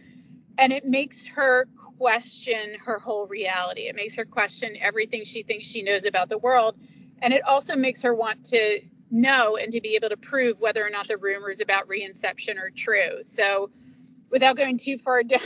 And 0.58 0.72
it 0.72 0.84
makes 0.84 1.24
her 1.26 1.66
question 1.98 2.76
her 2.84 2.98
whole 2.98 3.26
reality. 3.26 3.82
It 3.82 3.96
makes 3.96 4.16
her 4.16 4.24
question 4.24 4.76
everything 4.80 5.24
she 5.24 5.42
thinks 5.42 5.66
she 5.66 5.82
knows 5.82 6.04
about 6.04 6.28
the 6.28 6.38
world. 6.38 6.76
And 7.20 7.32
it 7.32 7.42
also 7.44 7.76
makes 7.76 8.02
her 8.02 8.14
want 8.14 8.46
to 8.46 8.80
know 9.10 9.56
and 9.56 9.72
to 9.72 9.80
be 9.80 9.94
able 9.94 10.08
to 10.08 10.16
prove 10.16 10.58
whether 10.58 10.84
or 10.84 10.90
not 10.90 11.06
the 11.06 11.16
rumors 11.16 11.60
about 11.60 11.88
reinception 11.88 12.58
are 12.58 12.70
true. 12.70 13.22
So 13.22 13.70
without 14.30 14.56
going 14.56 14.78
too 14.78 14.98
far 14.98 15.22
down 15.22 15.40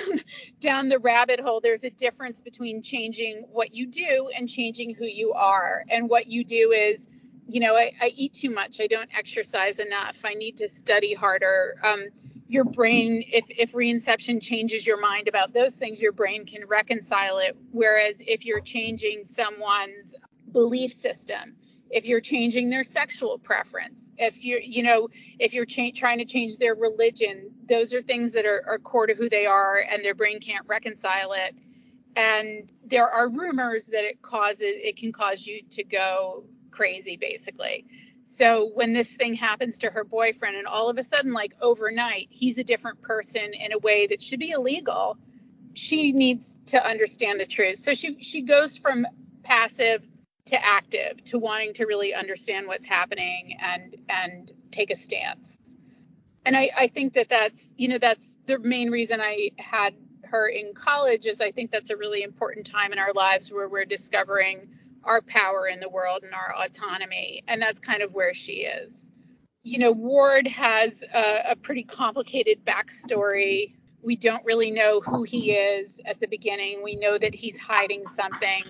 down 0.61 0.89
the 0.89 0.99
rabbit 0.99 1.41
hole, 1.41 1.61
there's 1.61 1.85
a 1.85 1.91
difference 1.91 2.41
between 2.41 2.83
changing 2.83 3.45
what 3.51 3.75
you 3.75 3.87
do 3.89 4.31
and 4.35 4.49
changing 4.49 4.95
who 4.95 5.05
you 5.05 5.33
are. 5.35 5.85
And 5.91 6.09
what 6.09 6.29
you 6.29 6.45
do 6.45 6.73
is, 6.73 7.09
you 7.49 7.61
know, 7.61 7.77
I, 7.77 7.93
I 8.01 8.13
eat 8.15 8.35
too 8.35 8.51
much. 8.51 8.81
I 8.81 8.87
don't 8.87 9.09
exercise 9.17 9.79
enough. 9.79 10.23
I 10.25 10.35
need 10.35 10.57
to 10.59 10.69
study 10.69 11.15
harder. 11.15 11.77
Um, 11.83 12.07
your 12.49 12.65
brain 12.65 13.25
if 13.29 13.47
if 13.51 13.73
reinception 13.73 14.41
changes 14.41 14.87
your 14.87 15.01
mind 15.01 15.29
about 15.29 15.53
those 15.53 15.77
things 15.77 16.01
your 16.01 16.13
brain 16.13 16.47
can 16.47 16.65
reconcile 16.67 17.39
it 17.39 17.57
whereas 17.73 18.23
if 18.27 18.45
you're 18.45 18.61
changing 18.61 19.25
someone's 19.25 20.15
belief 20.53 20.93
system 20.93 21.57
if 21.91 22.07
you're 22.07 22.21
changing 22.21 22.71
their 22.71 22.85
sexual 22.85 23.39
preference 23.39 24.13
if 24.17 24.45
you're 24.45 24.61
you 24.61 24.83
know 24.83 25.09
if 25.39 25.55
you're 25.55 25.65
cha- 25.65 25.91
trying 25.95 26.19
to 26.19 26.25
change 26.25 26.57
their 26.59 26.75
religion 26.75 27.51
those 27.69 27.93
are 27.93 28.03
things 28.03 28.33
that 28.33 28.47
are, 28.47 28.63
are 28.69 28.79
core 28.79 29.07
to 29.07 29.15
who 29.15 29.29
they 29.29 29.47
are 29.47 29.85
and 29.91 30.05
their 30.05 30.15
brain 30.15 30.39
can't 30.41 30.67
reconcile 30.69 31.33
it 31.33 31.55
and 32.15 32.71
there 32.85 33.09
are 33.09 33.29
rumors 33.29 33.89
that 33.89 34.05
it 34.05 34.23
causes 34.23 34.63
it 34.63 34.97
can 34.97 35.13
cause 35.13 35.47
you 35.47 35.63
to 35.69 35.83
go 35.83 36.45
crazy 36.77 37.17
basically 37.17 37.85
so 38.29 38.73
when 38.75 38.93
this 38.93 39.15
thing 39.15 39.35
happens 39.35 39.79
to 39.79 39.91
her 39.91 40.03
boyfriend, 40.03 40.57
and 40.57 40.67
all 40.67 40.89
of 40.89 40.99
a 40.99 41.05
sudden, 41.05 41.33
like 41.33 41.55
overnight, 41.61 42.27
he's 42.29 42.59
a 42.59 42.65
different 42.65 43.01
person 43.01 43.55
in 43.55 43.73
a 43.73 43.79
way 43.79 44.09
that 44.09 44.21
should 44.21 44.41
be 44.41 44.51
illegal, 44.51 45.17
she 45.75 46.11
needs 46.11 46.59
to 46.67 46.85
understand 46.85 47.39
the 47.39 47.47
truth. 47.47 47.77
So 47.77 47.95
she 47.95 48.21
she 48.25 48.43
goes 48.43 48.77
from 48.77 49.07
passive 49.45 50.03
to 50.47 50.65
active 50.65 51.23
to 51.27 51.39
wanting 51.39 51.75
to 51.75 51.87
really 51.87 52.15
understand 52.15 52.67
what's 52.67 52.87
happening 52.87 53.59
and 53.61 53.95
and 54.09 54.51
take 54.73 54.91
a 54.91 54.97
stance. 54.97 55.77
And 56.45 56.57
I, 56.57 56.71
I 56.77 56.87
think 56.89 57.13
that 57.13 57.29
that's 57.29 57.73
you 57.77 57.87
know 57.87 57.99
that's 57.99 58.37
the 58.47 58.59
main 58.59 58.91
reason 58.91 59.21
I 59.21 59.51
had 59.57 59.95
her 60.25 60.49
in 60.49 60.75
college 60.75 61.27
is 61.27 61.41
I 61.41 61.53
think 61.53 61.71
that's 61.71 61.91
a 61.91 61.97
really 61.97 62.25
important 62.25 62.67
time 62.67 62.93
in 62.93 62.99
our 62.99 63.13
lives 63.13 63.53
where 63.53 63.69
we're 63.69 63.85
discovering 63.85 64.67
our 65.07 65.23
power 65.23 65.67
in 65.67 65.81
the 65.81 65.89
world 65.89 66.23
and 66.23 66.35
our 66.35 66.55
autonomy. 66.65 67.43
And 67.49 67.63
that's 67.63 67.81
kind 67.81 68.03
of 68.03 68.13
where 68.13 68.35
she 68.35 68.65
is. 68.65 69.11
You 69.63 69.79
know, 69.79 69.93
Ward 69.93 70.47
has 70.47 71.03
a, 71.13 71.53
a 71.53 71.57
pretty 71.57 71.83
complicated 71.83 72.65
backstory. 72.65 73.75
We 74.03 74.17
don't 74.17 74.45
really 74.45 74.71
know 74.71 75.01
who 75.01 75.25
he 75.25 75.53
is 75.53 76.01
at 76.05 76.21
the 76.21 76.29
beginning. 76.29 76.83
We 76.85 76.97
know 76.97 77.19
that 77.19 77.35
he's 77.35 77.59
hiding 77.59 78.07
something. 78.07 78.63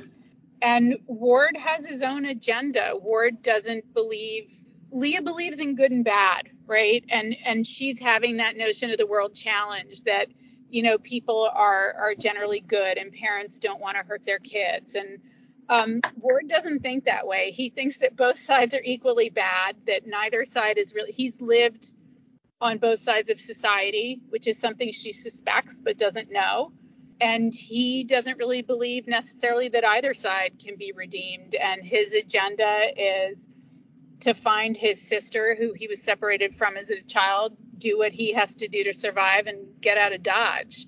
And 0.63 0.99
Ward 1.07 1.57
has 1.57 1.87
his 1.87 2.03
own 2.03 2.25
agenda. 2.25 2.93
Ward 2.95 3.43
doesn't 3.43 3.93
believe 3.93 4.55
Leah 4.91 5.23
believes 5.23 5.61
in 5.61 5.75
good 5.75 5.91
and 5.91 6.05
bad, 6.05 6.49
right? 6.67 7.05
And 7.09 7.37
and 7.45 7.67
she's 7.67 7.99
having 7.99 8.39
that 8.39 8.57
notion 8.57 8.91
of 8.91 8.99
the 8.99 9.07
world 9.07 9.35
challenge 9.35 10.03
that 10.03 10.29
you 10.71 10.83
know 10.83 10.99
people 10.99 11.51
are 11.53 11.95
are 11.99 12.15
generally 12.15 12.61
good 12.61 12.97
and 12.97 13.13
parents 13.13 13.59
don't 13.59 13.81
want 13.81 13.97
to 13.97 14.03
hurt 14.03 14.25
their 14.25 14.39
kids 14.39 14.95
and 14.95 15.19
um, 15.69 16.01
Ward 16.17 16.49
doesn't 16.49 16.81
think 16.81 17.05
that 17.05 17.27
way. 17.27 17.51
He 17.51 17.71
thinks 17.71 17.99
that 17.99 18.17
both 18.17 18.37
sides 18.37 18.75
are 18.75 18.83
equally 18.83 19.31
bad, 19.31 19.77
that 19.87 20.07
neither 20.07 20.45
side 20.45 20.79
is 20.79 20.95
really, 20.95 21.13
he's 21.13 21.41
lived 21.41 21.93
on 22.61 22.79
both 22.79 23.01
sides 23.01 23.31
of 23.31 23.41
society, 23.41 24.21
which 24.29 24.47
is 24.47 24.59
something 24.59 24.93
she 24.93 25.13
suspects 25.13 25.81
but 25.81 25.99
doesn't 25.99 26.31
know. 26.31 26.73
And 27.21 27.55
he 27.55 28.05
doesn't 28.05 28.39
really 28.39 28.63
believe 28.63 29.07
necessarily 29.07 29.69
that 29.71 29.87
either 29.87 30.15
side 30.15 30.55
can 30.63 30.77
be 30.77 30.93
redeemed. 30.95 31.55
And 31.55 31.83
his 31.83 32.15
agenda 32.15 32.81
is 32.97 33.49
to 34.21 34.35
find 34.35 34.77
his 34.77 35.01
sister, 35.01 35.57
who 35.59 35.73
he 35.73 35.89
was 35.89 36.03
separated 36.03 36.55
from 36.55 36.77
as 36.77 36.91
a 36.91 37.03
child, 37.03 37.57
do 37.79 37.99
what 37.99 38.13
he 38.13 38.33
has 38.33 38.55
to 38.57 38.69
do 38.69 38.85
to 38.85 38.93
survive 38.93 39.47
and 39.47 39.81
get 39.81 39.99
out 39.99 40.13
of 40.13 40.23
Dodge. 40.23 40.87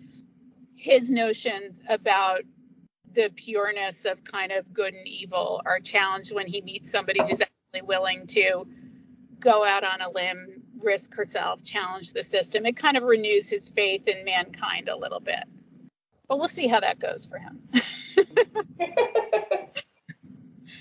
His 0.74 1.10
notions 1.10 1.82
about 1.88 2.42
the 3.14 3.30
pureness 3.34 4.04
of 4.04 4.22
kind 4.24 4.52
of 4.52 4.72
good 4.72 4.94
and 4.94 5.06
evil 5.06 5.60
are 5.64 5.80
challenged 5.80 6.32
when 6.34 6.46
he 6.46 6.60
meets 6.60 6.90
somebody 6.90 7.20
who's 7.20 7.40
actually 7.40 7.82
willing 7.82 8.26
to 8.28 8.66
go 9.40 9.64
out 9.64 9.84
on 9.84 10.00
a 10.00 10.10
limb, 10.10 10.62
risk 10.78 11.14
herself, 11.14 11.62
challenge 11.62 12.12
the 12.12 12.24
system. 12.24 12.66
It 12.66 12.76
kind 12.76 12.96
of 12.96 13.02
renews 13.02 13.50
his 13.50 13.68
faith 13.68 14.08
in 14.08 14.24
mankind 14.24 14.88
a 14.88 14.96
little 14.96 15.20
bit. 15.20 15.44
But 16.28 16.38
we'll 16.38 16.48
see 16.48 16.66
how 16.66 16.80
that 16.80 16.98
goes 16.98 17.26
for 17.26 17.38
him. 17.38 17.60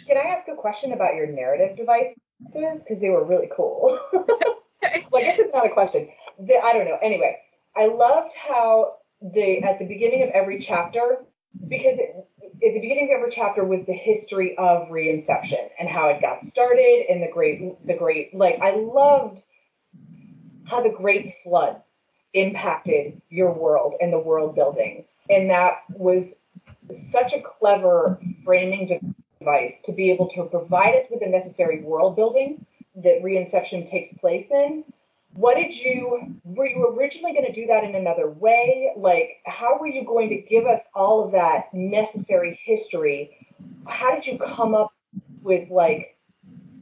Can 0.07 0.17
I 0.17 0.21
ask 0.21 0.47
a 0.47 0.55
question 0.55 0.93
about 0.93 1.15
your 1.15 1.27
narrative 1.27 1.77
devices? 1.77 2.17
Because 2.53 2.99
they 3.01 3.09
were 3.09 3.23
really 3.23 3.49
cool. 3.55 3.99
well, 4.13 4.23
I 4.83 5.21
guess 5.21 5.39
it's 5.39 5.53
not 5.53 5.65
a 5.65 5.69
question. 5.69 6.09
The, 6.39 6.55
I 6.57 6.73
don't 6.73 6.85
know. 6.85 6.97
Anyway, 7.01 7.37
I 7.75 7.87
loved 7.87 8.33
how 8.35 8.97
they 9.21 9.61
at 9.61 9.79
the 9.79 9.85
beginning 9.85 10.23
of 10.23 10.29
every 10.29 10.59
chapter 10.59 11.25
because 11.67 11.97
it, 11.99 12.15
at 12.43 12.73
the 12.73 12.79
beginning 12.79 13.09
of 13.11 13.19
every 13.19 13.31
chapter 13.31 13.63
was 13.63 13.85
the 13.85 13.93
history 13.93 14.57
of 14.57 14.88
reinception 14.89 15.69
and 15.79 15.88
how 15.88 16.09
it 16.09 16.21
got 16.21 16.43
started 16.43 17.05
and 17.09 17.21
the 17.21 17.29
great 17.31 17.85
the 17.85 17.93
great 17.93 18.34
like 18.34 18.59
I 18.61 18.75
loved 18.75 19.41
how 20.65 20.81
the 20.81 20.89
great 20.89 21.35
floods 21.43 21.84
impacted 22.34 23.21
your 23.29 23.53
world 23.53 23.93
and 24.01 24.11
the 24.11 24.19
world 24.19 24.55
building. 24.55 25.05
And 25.29 25.49
that 25.49 25.84
was 25.89 26.34
such 27.09 27.34
a 27.34 27.41
clever 27.41 28.19
framing 28.43 29.15
device 29.39 29.75
to 29.85 29.91
be 29.91 30.11
able 30.11 30.29
to 30.29 30.43
provide 30.45 30.95
us 30.95 31.05
with 31.09 31.21
the 31.21 31.27
necessary 31.27 31.81
world 31.81 32.15
building 32.15 32.65
that 32.95 33.21
reinception 33.23 33.89
takes 33.89 34.17
place 34.19 34.47
in 34.49 34.84
what 35.33 35.55
did 35.55 35.75
you 35.75 36.35
were 36.43 36.67
you 36.67 36.95
originally 36.97 37.33
going 37.33 37.45
to 37.45 37.53
do 37.53 37.67
that 37.67 37.83
in 37.83 37.95
another 37.95 38.29
way 38.29 38.91
like 38.97 39.41
how 39.45 39.77
were 39.79 39.87
you 39.87 40.05
going 40.05 40.29
to 40.29 40.37
give 40.37 40.65
us 40.65 40.81
all 40.93 41.23
of 41.23 41.31
that 41.31 41.73
necessary 41.73 42.59
history 42.63 43.47
how 43.85 44.15
did 44.15 44.25
you 44.25 44.37
come 44.39 44.73
up 44.73 44.93
with 45.41 45.69
like 45.69 46.17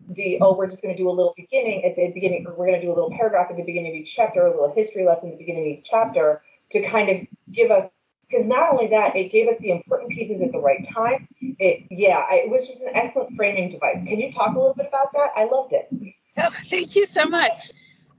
the 0.10 0.38
oh 0.42 0.56
we're 0.56 0.68
just 0.68 0.82
going 0.82 0.96
to 0.96 1.02
do 1.02 1.10
a 1.10 1.12
little 1.12 1.34
beginning 1.36 1.84
at 1.84 1.96
the 1.96 2.12
beginning 2.14 2.46
or 2.48 2.54
we're 2.54 2.68
going 2.68 2.80
to 2.80 2.86
do 2.86 2.92
a 2.92 2.96
little 2.96 3.12
paragraph 3.12 3.48
at 3.50 3.58
the 3.58 3.64
beginning 3.64 3.92
of 3.92 3.96
each 3.96 4.14
chapter 4.16 4.46
a 4.46 4.50
little 4.50 4.74
history 4.74 5.06
lesson 5.06 5.30
at 5.30 5.38
the 5.38 5.44
beginning 5.44 5.64
of 5.64 5.80
each 5.80 5.86
chapter 5.90 6.42
to 6.72 6.88
kind 6.90 7.10
of 7.10 7.28
give 7.52 7.72
us 7.72 7.90
because 8.30 8.46
not 8.46 8.72
only 8.72 8.88
that, 8.88 9.16
it 9.16 9.32
gave 9.32 9.48
us 9.48 9.58
the 9.60 9.72
important 9.72 10.12
pieces 10.12 10.42
at 10.42 10.52
the 10.52 10.60
right 10.60 10.88
time. 10.92 11.28
It, 11.40 11.86
yeah, 11.92 12.24
it 12.32 12.50
was 12.50 12.68
just 12.68 12.82
an 12.82 12.90
excellent 12.94 13.36
framing 13.36 13.70
device. 13.70 13.98
Can 14.08 14.20
you 14.20 14.32
talk 14.32 14.56
a 14.56 14.58
little 14.58 14.74
bit 14.74 14.88
about 14.88 15.14
that? 15.14 15.30
I 15.36 15.46
loved 15.46 15.74
it. 15.74 16.16
Oh, 16.38 16.50
thank 16.50 16.96
you 16.96 17.06
so 17.06 17.26
much. 17.26 17.72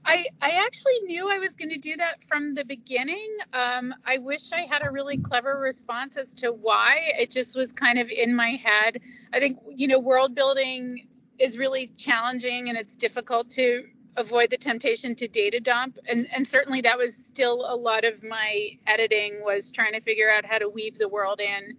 I, 0.07 0.25
I 0.41 0.51
actually 0.65 1.01
knew 1.03 1.29
I 1.29 1.37
was 1.37 1.57
going 1.57 1.69
to 1.69 1.77
do 1.77 1.97
that 1.97 2.23
from 2.23 2.55
the 2.55 2.63
beginning. 2.63 3.27
Um, 3.51 3.93
I 4.05 4.19
wish 4.19 4.53
I 4.53 4.61
had 4.61 4.81
a 4.85 4.89
really 4.89 5.17
clever 5.17 5.59
response 5.59 6.15
as 6.15 6.33
to 6.35 6.53
why. 6.53 7.11
It 7.19 7.29
just 7.29 7.57
was 7.57 7.73
kind 7.73 7.99
of 7.99 8.09
in 8.09 8.33
my 8.33 8.51
head. 8.51 9.01
I 9.33 9.39
think, 9.39 9.59
you 9.69 9.89
know, 9.89 9.99
world 9.99 10.33
building 10.33 11.07
is 11.37 11.57
really 11.57 11.91
challenging 11.97 12.69
and 12.69 12.77
it's 12.77 12.95
difficult 12.95 13.49
to 13.49 13.83
avoid 14.15 14.49
the 14.49 14.57
temptation 14.57 15.13
to 15.13 15.27
data 15.27 15.59
dump 15.59 15.99
and 16.09 16.27
and 16.33 16.47
certainly 16.47 16.81
that 16.81 16.97
was 16.97 17.15
still 17.15 17.67
a 17.69 17.75
lot 17.75 18.03
of 18.03 18.23
my 18.23 18.69
editing 18.87 19.43
was 19.43 19.69
trying 19.69 19.93
to 19.93 20.01
figure 20.01 20.27
out 20.31 20.43
how 20.43 20.57
to 20.57 20.67
weave 20.67 20.97
the 20.97 21.07
world 21.07 21.39
in 21.39 21.77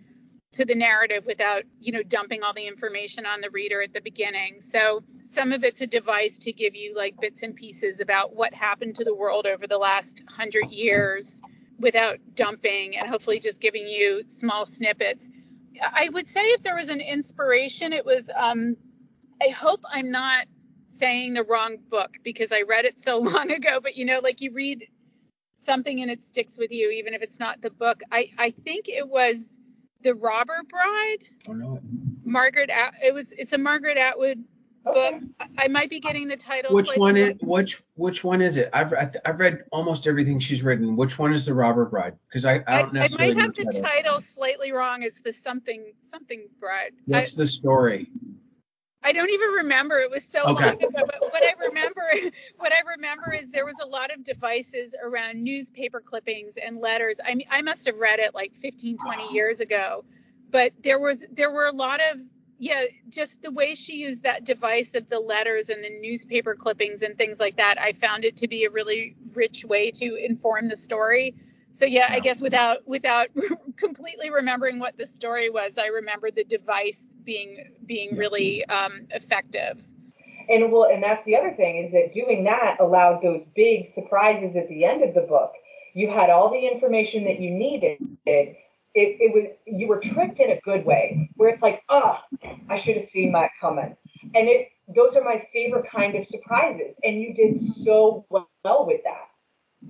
to 0.52 0.64
the 0.64 0.74
narrative 0.74 1.24
without 1.26 1.62
you 1.80 1.92
know 1.92 2.02
dumping 2.02 2.42
all 2.42 2.54
the 2.54 2.66
information 2.66 3.26
on 3.26 3.40
the 3.40 3.50
reader 3.50 3.82
at 3.82 3.92
the 3.92 4.00
beginning 4.00 4.60
so 4.60 5.02
some 5.18 5.52
of 5.52 5.62
it's 5.62 5.80
a 5.80 5.86
device 5.86 6.38
to 6.38 6.52
give 6.52 6.74
you 6.74 6.94
like 6.96 7.20
bits 7.20 7.42
and 7.42 7.54
pieces 7.54 8.00
about 8.00 8.34
what 8.34 8.54
happened 8.54 8.94
to 8.94 9.04
the 9.04 9.14
world 9.14 9.46
over 9.46 9.66
the 9.66 9.78
last 9.78 10.22
100 10.26 10.70
years 10.70 11.42
without 11.78 12.18
dumping 12.34 12.96
and 12.96 13.08
hopefully 13.08 13.38
just 13.38 13.60
giving 13.60 13.86
you 13.86 14.22
small 14.26 14.64
snippets 14.64 15.30
i 15.82 16.08
would 16.08 16.26
say 16.26 16.40
if 16.40 16.62
there 16.62 16.76
was 16.76 16.88
an 16.88 17.00
inspiration 17.00 17.92
it 17.92 18.04
was 18.04 18.30
um, 18.34 18.76
i 19.42 19.48
hope 19.48 19.80
i'm 19.92 20.10
not 20.10 20.46
saying 20.88 21.34
the 21.34 21.44
wrong 21.44 21.76
book 21.88 22.10
because 22.24 22.52
I 22.52 22.62
read 22.62 22.84
it 22.84 22.98
so 22.98 23.18
long 23.18 23.50
ago, 23.50 23.78
but 23.82 23.96
you 23.96 24.04
know, 24.04 24.20
like 24.22 24.40
you 24.40 24.52
read 24.52 24.86
something 25.56 26.00
and 26.00 26.10
it 26.10 26.22
sticks 26.22 26.58
with 26.58 26.72
you, 26.72 26.90
even 26.90 27.14
if 27.14 27.22
it's 27.22 27.40
not 27.40 27.60
the 27.60 27.70
book. 27.70 28.00
I, 28.10 28.30
I 28.38 28.50
think 28.50 28.88
it 28.88 29.08
was 29.08 29.58
The 30.02 30.14
Robber 30.14 30.62
Bride. 30.68 31.18
Oh, 31.48 31.52
no. 31.52 31.80
Margaret, 32.24 32.70
it 33.02 33.12
was, 33.12 33.32
it's 33.32 33.52
a 33.52 33.58
Margaret 33.58 33.96
Atwood 33.96 34.44
book. 34.84 35.14
I 35.58 35.68
might 35.68 35.90
be 35.90 36.00
getting 36.00 36.26
the 36.26 36.36
title. 36.36 36.74
Which 36.74 36.96
one 36.96 37.16
is 37.16 37.36
which 37.40 37.82
which 37.94 38.24
one 38.24 38.40
is 38.40 38.56
it? 38.56 38.70
I've 38.72 38.92
I've 39.24 39.38
read 39.38 39.64
almost 39.72 40.06
everything 40.06 40.38
she's 40.38 40.62
written. 40.62 40.96
Which 40.96 41.18
one 41.18 41.32
is 41.32 41.46
the 41.46 41.54
Robber 41.54 41.84
Bride? 41.84 42.14
Because 42.28 42.44
I, 42.44 42.62
I 42.66 42.82
don't 42.82 42.92
necessarily. 42.92 43.32
I 43.32 43.34
might 43.34 43.42
have 43.42 43.54
the 43.54 43.64
title. 43.64 43.82
title 43.82 44.20
slightly 44.20 44.72
wrong. 44.72 45.02
It's 45.02 45.20
the 45.20 45.32
something 45.32 45.92
something 46.00 46.48
bride. 46.60 46.92
What's 47.06 47.34
I, 47.34 47.42
the 47.42 47.46
story? 47.46 48.08
I 49.09 49.12
don't 49.12 49.30
even 49.30 49.48
remember. 49.52 50.01
It 50.01 50.10
was 50.10 50.22
so 50.22 50.43
okay. 50.43 50.66
long 50.66 50.74
ago. 50.74 50.89
But 50.93 51.20
what 51.20 51.43
I 51.43 51.55
remember, 51.66 52.02
what 52.59 52.72
I 52.72 52.80
remember 52.94 53.32
is 53.32 53.51
there 53.51 53.64
was 53.64 53.76
a 53.82 53.86
lot 53.86 54.12
of 54.12 54.22
devices 54.22 54.94
around 55.02 55.43
newspaper 55.43 56.02
clippings 56.02 56.59
and 56.59 56.76
letters. 56.76 57.18
I 57.24 57.35
mean, 57.35 57.47
I 57.51 57.62
must 57.62 57.86
have 57.86 57.97
read 57.97 58.18
it 58.18 58.35
like 58.35 58.55
15, 58.55 58.98
20 58.98 59.32
years 59.32 59.60
ago. 59.60 60.05
But 60.51 60.72
there 60.82 61.01
was, 61.01 61.24
there 61.32 61.51
were 61.51 61.64
a 61.64 61.72
lot 61.72 62.01
of, 62.01 62.20
yeah, 62.59 62.85
just 63.09 63.40
the 63.40 63.51
way 63.51 63.74
she 63.74 63.94
used 63.94 64.24
that 64.24 64.44
device 64.44 64.94
of 64.94 65.09
the 65.09 65.20
letters 65.20 65.70
and 65.70 65.82
the 65.82 66.01
newspaper 66.01 66.55
clippings 66.55 67.01
and 67.01 67.16
things 67.16 67.40
like 67.40 67.56
that. 67.56 67.80
I 67.80 67.93
found 67.94 68.26
it 68.26 68.36
to 68.39 68.48
be 68.48 68.64
a 68.64 68.70
really 68.70 69.16
rich 69.35 69.64
way 69.64 69.90
to 69.93 70.16
inform 70.22 70.68
the 70.68 70.76
story 70.76 71.35
so 71.72 71.86
yeah, 71.86 72.08
I 72.10 72.20
guess 72.20 72.40
without 72.40 72.86
without 72.86 73.28
completely 73.76 74.30
remembering 74.30 74.78
what 74.78 74.96
the 74.96 75.06
story 75.06 75.50
was, 75.50 75.78
I 75.78 75.86
remember 75.86 76.30
the 76.30 76.44
device 76.44 77.14
being 77.24 77.72
being 77.86 78.16
really 78.16 78.64
um, 78.66 79.06
effective. 79.10 79.84
And 80.48 80.72
well, 80.72 80.88
and 80.90 81.02
that's 81.02 81.24
the 81.26 81.36
other 81.36 81.52
thing 81.54 81.84
is 81.84 81.92
that 81.92 82.12
doing 82.14 82.44
that 82.44 82.78
allowed 82.80 83.22
those 83.22 83.44
big 83.54 83.92
surprises 83.92 84.56
at 84.56 84.68
the 84.68 84.84
end 84.84 85.02
of 85.02 85.14
the 85.14 85.20
book. 85.20 85.52
You 85.94 86.10
had 86.10 86.30
all 86.30 86.50
the 86.50 86.66
information 86.66 87.24
that 87.24 87.40
you 87.40 87.50
needed. 87.50 87.98
It, 88.26 88.56
it 88.94 89.32
was 89.32 89.44
you 89.66 89.86
were 89.86 90.00
tricked 90.00 90.40
in 90.40 90.50
a 90.50 90.60
good 90.60 90.84
way, 90.84 91.30
where 91.36 91.50
it's 91.50 91.62
like, 91.62 91.82
ah, 91.88 92.24
oh, 92.44 92.48
I 92.68 92.76
should 92.78 92.96
have 92.96 93.08
seen 93.12 93.32
that 93.32 93.50
coming. 93.60 93.96
And 94.34 94.48
it 94.48 94.68
those 94.96 95.14
are 95.14 95.22
my 95.22 95.46
favorite 95.52 95.88
kind 95.90 96.16
of 96.16 96.26
surprises, 96.26 96.96
and 97.04 97.20
you 97.20 97.34
did 97.34 97.60
so 97.60 98.24
well 98.30 98.86
with 98.86 99.02
that. 99.04 99.28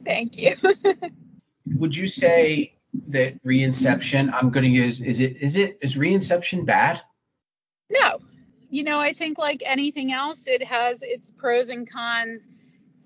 Thank 0.04 0.38
you. 0.38 0.56
would 1.76 1.96
you 1.96 2.06
say 2.06 2.74
that 3.08 3.42
reinception 3.44 4.32
i'm 4.32 4.50
going 4.50 4.64
to 4.64 4.70
use 4.70 5.00
is 5.00 5.20
it 5.20 5.36
is 5.40 5.56
it 5.56 5.78
is 5.80 5.96
reinception 5.96 6.64
bad? 6.64 7.00
No. 7.90 8.20
You 8.70 8.84
know 8.84 8.98
i 8.98 9.12
think 9.12 9.38
like 9.38 9.62
anything 9.64 10.12
else 10.12 10.46
it 10.46 10.62
has 10.62 11.02
its 11.02 11.30
pros 11.30 11.70
and 11.70 11.90
cons. 11.90 12.50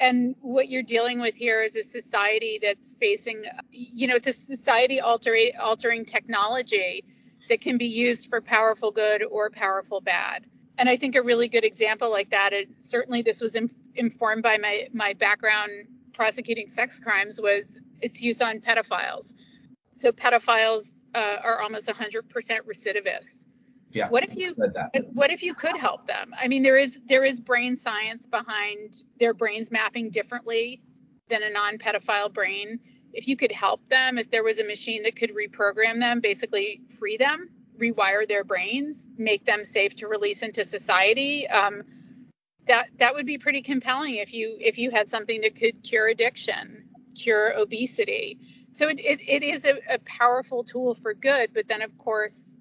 And 0.01 0.34
what 0.40 0.68
you're 0.68 0.82
dealing 0.82 1.20
with 1.20 1.36
here 1.36 1.62
is 1.62 1.76
a 1.76 1.82
society 1.82 2.59
that's 2.60 2.94
facing 2.94 3.44
you 3.70 4.06
know 4.09 4.16
it's 4.16 4.26
a 4.26 4.32
society 4.32 5.01
altering 5.01 5.52
altering 5.60 6.05
technology 6.05 7.05
that 7.48 7.60
can 7.60 7.78
be 7.78 7.86
used 7.86 8.28
for 8.28 8.40
powerful 8.40 8.90
good 8.90 9.22
or 9.22 9.51
powerful 9.51 10.01
bad. 10.01 10.47
And 10.78 10.89
i 10.89 10.97
think 10.97 11.14
a 11.14 11.22
really 11.22 11.48
good 11.48 11.64
example 11.64 12.10
like 12.10 12.30
that 12.30 12.52
it, 12.52 12.68
certainly 12.78 13.22
this 13.22 13.40
was 13.40 13.55
inf- 13.55 13.74
informed 13.94 14.43
by 14.43 14.59
my 14.59 14.89
my 14.93 15.12
background 15.12 15.70
prosecuting 16.12 16.68
sex 16.68 16.98
crimes 16.98 17.40
was 17.40 17.80
its 18.02 18.20
use 18.22 18.42
on 18.42 18.60
pedophiles. 18.60 19.34
So 19.94 20.12
pedophiles 20.12 21.04
uh, 21.14 21.36
are 21.42 21.62
almost 21.62 21.88
100% 21.88 22.22
recidivists. 22.30 23.46
Yeah. 23.92 24.08
What 24.08 24.24
if 24.24 24.34
you 24.34 24.54
what 25.12 25.30
if 25.30 25.42
you 25.42 25.52
could 25.52 25.78
help 25.78 26.06
them? 26.06 26.32
I 26.40 26.48
mean, 26.48 26.62
there 26.62 26.78
is 26.78 26.98
there 27.04 27.24
is 27.24 27.40
brain 27.40 27.76
science 27.76 28.26
behind 28.26 29.02
their 29.20 29.34
brains 29.34 29.70
mapping 29.70 30.08
differently 30.08 30.80
than 31.28 31.42
a 31.42 31.50
non-pedophile 31.50 32.32
brain. 32.32 32.80
If 33.12 33.28
you 33.28 33.36
could 33.36 33.52
help 33.52 33.86
them, 33.90 34.16
if 34.16 34.30
there 34.30 34.42
was 34.42 34.60
a 34.60 34.64
machine 34.64 35.02
that 35.02 35.16
could 35.16 35.32
reprogram 35.34 35.98
them, 35.98 36.20
basically 36.20 36.80
free 36.98 37.18
them, 37.18 37.50
rewire 37.78 38.26
their 38.26 38.44
brains, 38.44 39.10
make 39.18 39.44
them 39.44 39.62
safe 39.62 39.94
to 39.96 40.08
release 40.08 40.42
into 40.42 40.64
society, 40.64 41.46
um, 41.48 41.82
that 42.66 42.86
that 42.96 43.14
would 43.14 43.26
be 43.26 43.36
pretty 43.36 43.60
compelling 43.60 44.14
if 44.14 44.32
you 44.32 44.56
if 44.58 44.78
you 44.78 44.90
had 44.90 45.06
something 45.06 45.42
that 45.42 45.54
could 45.54 45.82
cure 45.82 46.08
addiction 46.08 46.81
cure 47.22 47.52
obesity. 47.56 48.38
So 48.72 48.88
it, 48.88 48.98
it, 48.98 49.20
it 49.20 49.42
is 49.42 49.64
a, 49.64 49.74
a, 49.94 49.98
powerful 49.98 50.64
tool 50.64 50.94
for 50.94 51.14
good, 51.14 51.50
but 51.52 51.68
then 51.68 51.82
of 51.82 51.96
course 51.98 52.56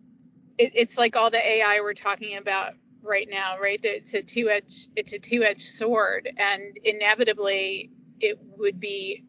it, 0.58 0.74
it's 0.76 0.98
like 0.98 1.16
all 1.16 1.30
the 1.30 1.46
AI 1.46 1.80
we're 1.82 1.94
talking 1.94 2.38
about 2.38 2.74
right 3.02 3.28
now, 3.30 3.58
right? 3.60 3.80
It's 3.82 4.14
a 4.14 4.22
two 4.22 4.50
edge 4.50 4.88
it's 4.96 5.14
a 5.14 5.20
two 5.20 5.44
edged 5.44 5.68
sword, 5.68 6.30
and 6.38 6.78
inevitably 6.84 7.92
it 8.20 8.38
would 8.58 8.80
be 8.80 9.24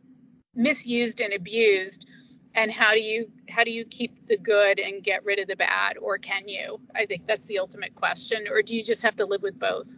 misused 0.54 1.20
and 1.20 1.32
abused. 1.32 2.06
And 2.54 2.70
how 2.70 2.92
do 2.92 3.00
you 3.00 3.30
how 3.48 3.64
do 3.64 3.70
you 3.70 3.84
keep 3.84 4.26
the 4.26 4.36
good 4.36 4.78
and 4.78 5.02
get 5.02 5.24
rid 5.24 5.38
of 5.38 5.48
the 5.48 5.56
bad, 5.56 5.96
or 5.96 6.18
can 6.18 6.48
you? 6.48 6.80
I 6.94 7.06
think 7.06 7.26
that's 7.26 7.46
the 7.46 7.58
ultimate 7.58 7.94
question. 7.94 8.46
Or 8.50 8.60
do 8.60 8.76
you 8.76 8.82
just 8.82 9.02
have 9.02 9.16
to 9.16 9.26
live 9.26 9.42
with 9.42 9.58
both? 9.58 9.94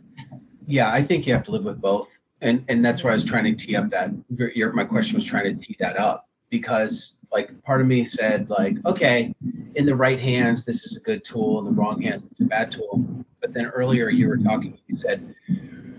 Yeah, 0.67 0.93
I 0.93 1.03
think 1.03 1.27
you 1.27 1.33
have 1.35 1.45
to 1.45 1.51
live 1.51 1.65
with 1.65 1.81
both 1.81 2.21
and 2.45 2.65
and 2.69 2.85
that's 2.85 3.03
where 3.03 3.13
I 3.13 3.17
was 3.17 3.25
trying 3.25 3.45
to 3.45 3.67
tee 3.67 3.75
up 3.75 3.91
that 3.91 4.11
your, 4.55 4.73
my 4.73 4.85
question 4.85 5.17
was 5.17 5.25
trying 5.25 5.57
to 5.57 5.67
tee 5.67 5.77
that 5.81 5.97
up 5.97 6.29
because 6.51 7.17
like 7.33 7.61
part 7.65 7.81
of 7.81 7.87
me 7.87 8.05
said 8.05 8.49
like 8.51 8.77
okay 8.87 9.35
in 9.75 9.87
the 9.87 9.97
right 9.97 10.21
hands 10.21 10.65
this 10.65 10.85
is 10.85 10.97
a 10.97 11.01
good 11.01 11.25
tool 11.25 11.59
in 11.59 11.65
the 11.65 11.71
wrong 11.73 12.01
hands 12.01 12.27
it's 12.31 12.41
a 12.41 12.45
bad 12.45 12.71
tool 12.71 13.05
but 13.41 13.53
then 13.53 13.67
earlier 13.67 14.09
you 14.09 14.29
were 14.29 14.37
talking 14.37 14.79
you 14.87 14.97
said 14.97 15.35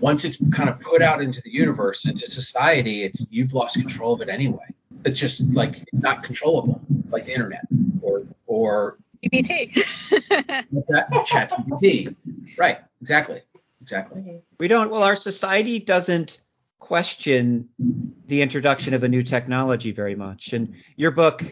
once 0.00 0.24
it's 0.24 0.38
kind 0.52 0.70
of 0.70 0.80
put 0.80 1.02
out 1.02 1.20
into 1.20 1.42
the 1.42 1.50
universe 1.50 2.06
into 2.06 2.30
society 2.30 3.02
it's 3.02 3.26
you've 3.30 3.52
lost 3.52 3.76
control 3.78 4.14
of 4.14 4.22
it 4.22 4.28
anyway 4.28 4.64
it's 5.04 5.20
just 5.20 5.42
like 5.52 5.76
it's 5.92 6.00
not 6.00 6.22
controllable 6.22 6.80
like 7.10 7.26
the 7.26 7.32
internet 7.32 7.66
or 8.00 8.22
or 8.46 8.98
GPT. 9.24 9.74
chat 11.26 11.50
GPT. 11.50 12.14
Right, 12.56 12.78
exactly. 13.00 13.42
Exactly. 13.86 14.20
Mm-hmm. 14.20 14.36
We 14.58 14.66
don't. 14.66 14.90
Well, 14.90 15.04
our 15.04 15.14
society 15.14 15.78
doesn't 15.78 16.40
question 16.80 17.68
the 18.26 18.42
introduction 18.42 18.94
of 18.94 19.04
a 19.04 19.08
new 19.08 19.22
technology 19.22 19.92
very 19.92 20.16
much. 20.16 20.52
And 20.52 20.74
your 20.96 21.12
book, 21.12 21.44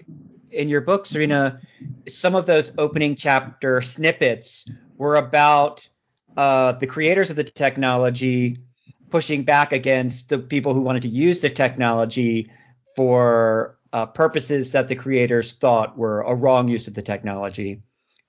in 0.51 0.69
your 0.69 0.81
book, 0.81 1.07
Sarena, 1.07 1.61
some 2.09 2.35
of 2.35 2.45
those 2.45 2.73
opening 2.77 3.15
chapter 3.15 3.81
snippets 3.81 4.69
were 4.97 5.15
about 5.15 5.89
uh, 6.37 6.73
the 6.73 6.89
creators 6.89 7.31
of 7.31 7.37
the 7.37 7.45
technology 7.45 8.59
pushing 9.11 9.45
back 9.45 9.73
against 9.73 10.29
the 10.29 10.41
people 10.41 10.75
who 10.75 10.81
wanted 10.81 11.03
to 11.03 11.09
use 11.09 11.39
the 11.39 11.51
technology 11.51 12.51
for 12.97 13.79
uh, 13.93 14.07
purposes 14.07 14.73
that 14.73 14.89
the 14.89 14.97
creators 14.97 15.53
thought 15.53 15.97
were 15.97 16.23
a 16.23 16.35
wrong 16.35 16.67
use 16.67 16.89
of 16.89 16.95
the 16.95 17.03
technology 17.03 17.81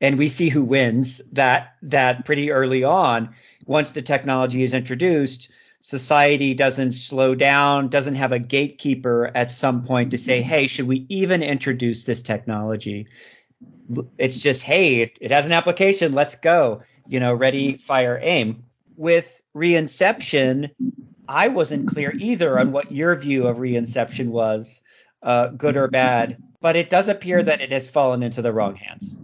and 0.01 0.17
we 0.17 0.27
see 0.27 0.49
who 0.49 0.63
wins 0.63 1.21
that 1.31 1.75
that 1.83 2.25
pretty 2.25 2.51
early 2.51 2.83
on. 2.83 3.33
Once 3.65 3.91
the 3.91 4.01
technology 4.01 4.63
is 4.63 4.73
introduced 4.73 5.49
society 5.81 6.55
doesn't 6.55 6.93
slow 6.93 7.35
down 7.35 7.89
doesn't 7.89 8.15
have 8.15 8.31
a 8.31 8.39
gatekeeper 8.39 9.31
at 9.35 9.51
some 9.51 9.83
point 9.85 10.09
to 10.11 10.17
say 10.17 10.41
hey 10.41 10.65
should 10.65 10.87
we 10.87 11.05
even 11.09 11.43
introduce 11.43 12.03
this 12.03 12.21
technology? 12.21 13.07
It's 14.17 14.39
just 14.39 14.63
hey 14.63 15.13
it, 15.19 15.31
has 15.31 15.45
an 15.45 15.51
application. 15.51 16.13
Let's 16.13 16.35
go. 16.35 16.83
You 17.07 17.19
know 17.19 17.33
ready 17.33 17.77
fire 17.77 18.19
aim. 18.21 18.63
With 18.97 19.41
reinception 19.55 20.71
i 21.27 21.47
wasn't 21.47 21.87
clear 21.87 22.13
either 22.19 22.59
on 22.59 22.71
what 22.71 22.91
your 22.91 23.15
view 23.15 23.47
of 23.47 23.57
reinception 23.57 24.27
was 24.27 24.81
uh, 25.23 25.47
good 25.47 25.75
or 25.75 25.87
bad 25.87 26.37
but 26.65 26.75
it 26.75 26.89
does 26.89 27.09
appear 27.09 27.43
that 27.43 27.61
it 27.61 27.71
has 27.71 27.89
fallen 27.89 28.23
into 28.23 28.41
the 28.41 28.51
wrong 28.51 28.75
hands. 28.75 29.15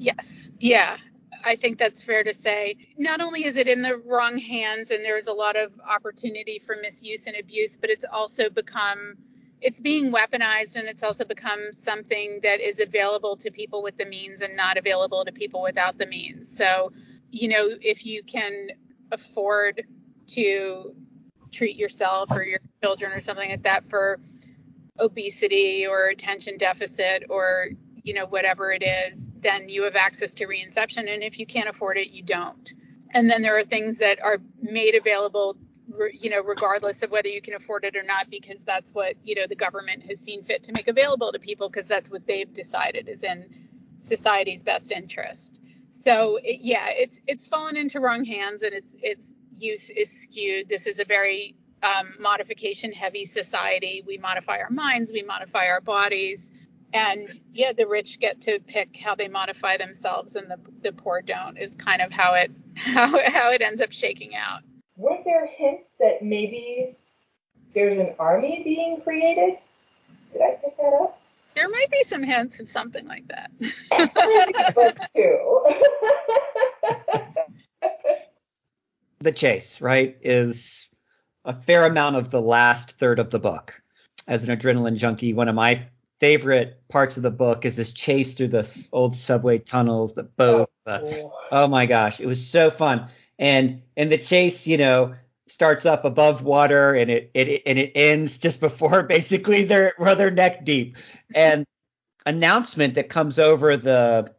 Yes. 0.00 0.50
Yeah. 0.58 0.96
I 1.44 1.56
think 1.56 1.78
that's 1.78 2.02
fair 2.02 2.24
to 2.24 2.32
say. 2.32 2.76
Not 2.96 3.20
only 3.20 3.44
is 3.44 3.58
it 3.58 3.68
in 3.68 3.82
the 3.82 3.98
wrong 3.98 4.38
hands 4.38 4.90
and 4.90 5.04
there's 5.04 5.26
a 5.26 5.32
lot 5.32 5.56
of 5.56 5.72
opportunity 5.86 6.58
for 6.58 6.74
misuse 6.80 7.26
and 7.26 7.36
abuse, 7.36 7.76
but 7.76 7.90
it's 7.90 8.06
also 8.10 8.48
become 8.48 9.16
it's 9.60 9.78
being 9.78 10.10
weaponized 10.10 10.76
and 10.76 10.88
it's 10.88 11.02
also 11.02 11.26
become 11.26 11.74
something 11.74 12.40
that 12.42 12.60
is 12.60 12.80
available 12.80 13.36
to 13.36 13.50
people 13.50 13.82
with 13.82 13.98
the 13.98 14.06
means 14.06 14.40
and 14.40 14.56
not 14.56 14.78
available 14.78 15.22
to 15.26 15.32
people 15.32 15.60
without 15.60 15.98
the 15.98 16.06
means. 16.06 16.48
So, 16.56 16.92
you 17.30 17.48
know, 17.48 17.68
if 17.82 18.06
you 18.06 18.22
can 18.22 18.68
afford 19.12 19.84
to 20.28 20.94
treat 21.52 21.76
yourself 21.76 22.30
or 22.30 22.42
your 22.42 22.60
children 22.82 23.12
or 23.12 23.20
something 23.20 23.50
like 23.50 23.64
that 23.64 23.84
for 23.84 24.18
obesity 24.98 25.86
or 25.86 26.06
attention 26.08 26.56
deficit 26.56 27.24
or 27.28 27.66
you 28.04 28.14
know 28.14 28.26
whatever 28.26 28.72
it 28.72 28.82
is 28.82 29.30
then 29.40 29.68
you 29.68 29.84
have 29.84 29.96
access 29.96 30.34
to 30.34 30.46
reinception 30.46 31.12
and 31.12 31.22
if 31.22 31.38
you 31.38 31.46
can't 31.46 31.68
afford 31.68 31.96
it 31.96 32.10
you 32.10 32.22
don't. 32.22 32.72
And 33.12 33.28
then 33.28 33.42
there 33.42 33.56
are 33.56 33.64
things 33.64 33.98
that 33.98 34.22
are 34.22 34.38
made 34.60 34.94
available 34.94 35.56
you 36.12 36.30
know 36.30 36.42
regardless 36.42 37.02
of 37.02 37.10
whether 37.10 37.28
you 37.28 37.40
can 37.40 37.54
afford 37.54 37.84
it 37.84 37.96
or 37.96 38.02
not 38.02 38.30
because 38.30 38.62
that's 38.62 38.94
what 38.94 39.14
you 39.24 39.34
know 39.34 39.46
the 39.48 39.56
government 39.56 40.04
has 40.04 40.20
seen 40.20 40.42
fit 40.42 40.64
to 40.64 40.72
make 40.72 40.88
available 40.88 41.32
to 41.32 41.38
people 41.38 41.68
because 41.68 41.88
that's 41.88 42.10
what 42.10 42.26
they've 42.26 42.52
decided 42.52 43.08
is 43.08 43.24
in 43.24 43.46
society's 43.96 44.62
best 44.62 44.92
interest. 44.92 45.62
So 45.90 46.38
it, 46.42 46.60
yeah 46.62 46.86
it's 46.90 47.20
it's 47.26 47.46
fallen 47.46 47.76
into 47.76 48.00
wrong 48.00 48.24
hands 48.24 48.62
and 48.62 48.72
its 48.74 48.96
its 49.02 49.34
use 49.50 49.90
is 49.90 50.22
skewed. 50.22 50.68
This 50.68 50.86
is 50.86 51.00
a 51.00 51.04
very 51.04 51.56
um, 51.82 52.14
modification 52.20 52.92
heavy 52.92 53.24
society. 53.24 54.02
We 54.06 54.18
modify 54.18 54.58
our 54.58 54.70
minds 54.70 55.12
we 55.12 55.22
modify 55.22 55.66
our 55.66 55.80
bodies 55.80 56.52
and 56.92 57.28
yeah 57.52 57.72
the 57.72 57.86
rich 57.86 58.18
get 58.18 58.40
to 58.42 58.58
pick 58.60 58.98
how 58.98 59.14
they 59.14 59.28
modify 59.28 59.76
themselves 59.76 60.36
and 60.36 60.50
the, 60.50 60.58
the 60.82 60.92
poor 60.92 61.22
don't 61.22 61.56
is 61.56 61.74
kind 61.74 62.02
of 62.02 62.10
how 62.10 62.34
it 62.34 62.50
how, 62.76 63.06
how 63.30 63.52
it 63.52 63.62
ends 63.62 63.80
up 63.80 63.92
shaking 63.92 64.34
out. 64.34 64.60
Weren't 64.96 65.24
there 65.24 65.46
hints 65.46 65.88
that 65.98 66.22
maybe 66.22 66.96
there's 67.74 67.98
an 67.98 68.14
army 68.18 68.62
being 68.64 69.00
created? 69.02 69.58
Did 70.32 70.42
i 70.42 70.58
pick 70.62 70.76
that 70.76 70.92
up? 71.00 71.20
There 71.54 71.68
might 71.68 71.90
be 71.90 72.02
some 72.04 72.22
hints 72.22 72.60
of 72.60 72.68
something 72.68 73.06
like 73.06 73.26
that. 73.28 73.50
The 79.22 79.32
chase 79.32 79.82
right 79.82 80.16
is 80.22 80.88
a 81.44 81.52
fair 81.52 81.84
amount 81.84 82.16
of 82.16 82.30
the 82.30 82.40
last 82.40 82.92
third 82.92 83.18
of 83.18 83.28
the 83.28 83.38
book. 83.38 83.82
As 84.26 84.48
an 84.48 84.58
adrenaline 84.58 84.96
junkie 84.96 85.34
one 85.34 85.48
of 85.48 85.54
my 85.54 85.86
favorite 86.20 86.86
parts 86.88 87.16
of 87.16 87.22
the 87.22 87.30
book 87.30 87.64
is 87.64 87.76
this 87.76 87.90
chase 87.90 88.34
through 88.34 88.48
the 88.48 88.88
old 88.92 89.16
subway 89.16 89.58
tunnels, 89.58 90.12
the 90.12 90.22
boat. 90.22 90.70
Oh, 90.86 91.32
oh 91.50 91.66
my 91.66 91.86
gosh, 91.86 92.20
it 92.20 92.26
was 92.26 92.46
so 92.46 92.70
fun. 92.70 93.08
And 93.38 93.82
and 93.96 94.12
the 94.12 94.18
chase, 94.18 94.66
you 94.66 94.76
know, 94.76 95.14
starts 95.46 95.86
up 95.86 96.04
above 96.04 96.42
water 96.42 96.94
and 96.94 97.10
it 97.10 97.30
it 97.34 97.62
and 97.66 97.78
it 97.78 97.92
ends 97.94 98.38
just 98.38 98.60
before 98.60 99.02
basically 99.08 99.64
they're 99.64 99.94
where 99.96 100.14
they're 100.14 100.30
neck 100.30 100.64
deep. 100.64 100.96
And 101.34 101.64
announcement 102.26 102.94
that 102.94 103.08
comes 103.08 103.38
over 103.38 103.76
the 103.76 104.32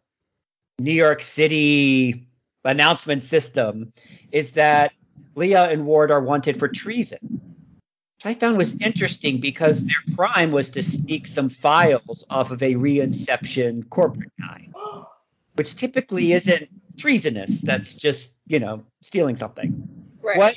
New 0.79 0.93
York 0.93 1.23
City 1.23 2.27
announcement 2.63 3.23
system 3.23 3.91
is 4.31 4.51
that 4.51 4.93
Leah 5.35 5.69
and 5.69 5.85
Ward 5.85 6.11
are 6.11 6.21
wanted 6.21 6.59
for 6.59 6.67
treason 6.67 7.50
which 8.21 8.35
I 8.35 8.39
found 8.39 8.57
was 8.57 8.79
interesting 8.79 9.39
because 9.39 9.83
their 9.83 10.15
crime 10.15 10.51
was 10.51 10.71
to 10.71 10.83
sneak 10.83 11.25
some 11.25 11.49
files 11.49 12.23
off 12.29 12.51
of 12.51 12.61
a 12.61 12.75
reinception 12.75 13.89
corporate 13.89 14.31
guy, 14.39 14.67
which 15.55 15.75
typically 15.75 16.31
isn't 16.31 16.69
treasonous. 16.97 17.61
That's 17.61 17.95
just, 17.95 18.33
you 18.45 18.59
know, 18.59 18.83
stealing 19.01 19.37
something. 19.37 19.87
Right. 20.21 20.37
What, 20.37 20.55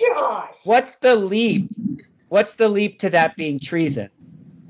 what's 0.65 0.97
the 0.97 1.17
leap? 1.17 1.71
What's 2.29 2.57
the 2.57 2.69
leap 2.69 3.01
to 3.01 3.11
that 3.11 3.35
being 3.35 3.59
treason? 3.59 4.11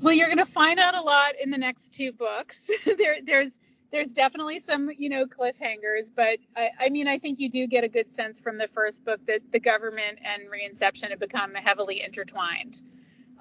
Well, 0.01 0.13
you're 0.13 0.27
going 0.27 0.37
to 0.37 0.45
find 0.45 0.79
out 0.79 0.95
a 0.95 1.01
lot 1.01 1.33
in 1.41 1.49
the 1.49 1.57
next 1.57 1.95
two 1.95 2.13
books. 2.13 2.71
there, 2.85 3.17
there's 3.21 3.59
there's 3.91 4.13
definitely 4.13 4.59
some, 4.59 4.89
you 4.97 5.09
know, 5.09 5.25
cliffhangers, 5.25 6.11
but 6.13 6.39
I, 6.55 6.69
I, 6.79 6.89
mean, 6.89 7.07
I 7.07 7.19
think 7.19 7.39
you 7.39 7.49
do 7.49 7.67
get 7.67 7.83
a 7.83 7.87
good 7.87 8.09
sense 8.09 8.41
from 8.41 8.57
the 8.57 8.67
first 8.67 9.05
book 9.05 9.19
that 9.27 9.41
the 9.51 9.59
government 9.59 10.19
and 10.23 10.43
reinception 10.43 11.11
have 11.11 11.19
become 11.19 11.53
heavily 11.53 12.01
intertwined. 12.03 12.81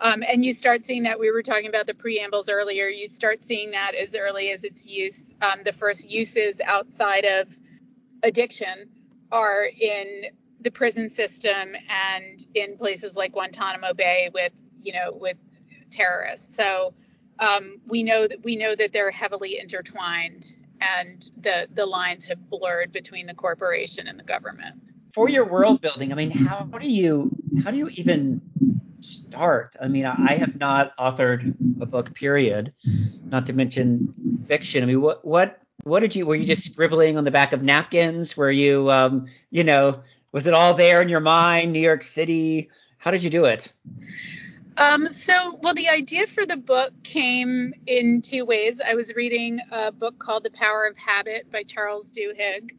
Um, 0.00 0.22
and 0.26 0.44
you 0.44 0.52
start 0.52 0.84
seeing 0.84 1.04
that 1.04 1.20
we 1.20 1.30
were 1.30 1.42
talking 1.42 1.68
about 1.68 1.86
the 1.86 1.94
preambles 1.94 2.48
earlier. 2.48 2.88
You 2.88 3.06
start 3.06 3.40
seeing 3.40 3.72
that 3.72 3.94
as 3.94 4.16
early 4.16 4.50
as 4.50 4.64
its 4.64 4.86
use. 4.86 5.32
Um, 5.40 5.60
the 5.64 5.72
first 5.72 6.10
uses 6.10 6.60
outside 6.60 7.24
of 7.24 7.56
addiction 8.22 8.88
are 9.30 9.64
in 9.64 10.24
the 10.60 10.70
prison 10.70 11.08
system 11.08 11.74
and 11.88 12.44
in 12.54 12.76
places 12.76 13.16
like 13.16 13.32
Guantanamo 13.32 13.94
Bay 13.94 14.30
with, 14.32 14.52
you 14.82 14.92
know, 14.92 15.12
with 15.12 15.36
terrorists. 15.90 16.56
So 16.56 16.94
um, 17.38 17.80
we 17.86 18.02
know 18.02 18.26
that 18.26 18.44
we 18.44 18.56
know 18.56 18.74
that 18.74 18.92
they're 18.92 19.10
heavily 19.10 19.58
intertwined 19.58 20.54
and 20.80 21.30
the 21.38 21.68
the 21.72 21.86
lines 21.86 22.26
have 22.26 22.48
blurred 22.48 22.92
between 22.92 23.26
the 23.26 23.34
corporation 23.34 24.06
and 24.06 24.18
the 24.18 24.24
government. 24.24 24.76
For 25.12 25.28
your 25.28 25.46
world 25.46 25.80
building, 25.80 26.12
I 26.12 26.16
mean, 26.16 26.30
how 26.30 26.64
do 26.64 26.88
you 26.88 27.30
how 27.62 27.70
do 27.70 27.76
you 27.76 27.88
even 27.90 28.40
start? 29.00 29.76
I 29.80 29.88
mean, 29.88 30.06
I 30.06 30.34
have 30.34 30.58
not 30.58 30.96
authored 30.96 31.54
a 31.80 31.86
book, 31.86 32.14
period. 32.14 32.72
Not 33.24 33.46
to 33.46 33.52
mention 33.52 34.44
fiction. 34.46 34.82
I 34.82 34.86
mean, 34.86 35.00
what 35.00 35.24
what 35.24 35.60
what 35.84 36.00
did 36.00 36.14
you 36.16 36.26
were 36.26 36.34
you 36.34 36.46
just 36.46 36.64
scribbling 36.64 37.16
on 37.16 37.24
the 37.24 37.30
back 37.30 37.52
of 37.52 37.62
napkins? 37.62 38.36
Were 38.36 38.50
you 38.50 38.90
um, 38.90 39.26
you 39.50 39.64
know, 39.64 40.02
was 40.32 40.46
it 40.46 40.54
all 40.54 40.74
there 40.74 41.00
in 41.00 41.08
your 41.08 41.20
mind? 41.20 41.72
New 41.72 41.80
York 41.80 42.02
City? 42.02 42.70
How 42.98 43.10
did 43.10 43.22
you 43.22 43.30
do 43.30 43.44
it? 43.44 43.70
Um, 44.76 45.08
so, 45.08 45.58
well, 45.62 45.74
the 45.74 45.88
idea 45.88 46.26
for 46.26 46.46
the 46.46 46.56
book 46.56 46.92
came 47.04 47.74
in 47.86 48.22
two 48.22 48.44
ways. 48.44 48.80
I 48.80 48.94
was 48.94 49.14
reading 49.14 49.60
a 49.70 49.92
book 49.92 50.18
called 50.18 50.42
The 50.42 50.50
Power 50.50 50.86
of 50.86 50.96
Habit 50.96 51.50
by 51.52 51.62
Charles 51.62 52.10
Duhigg, 52.10 52.70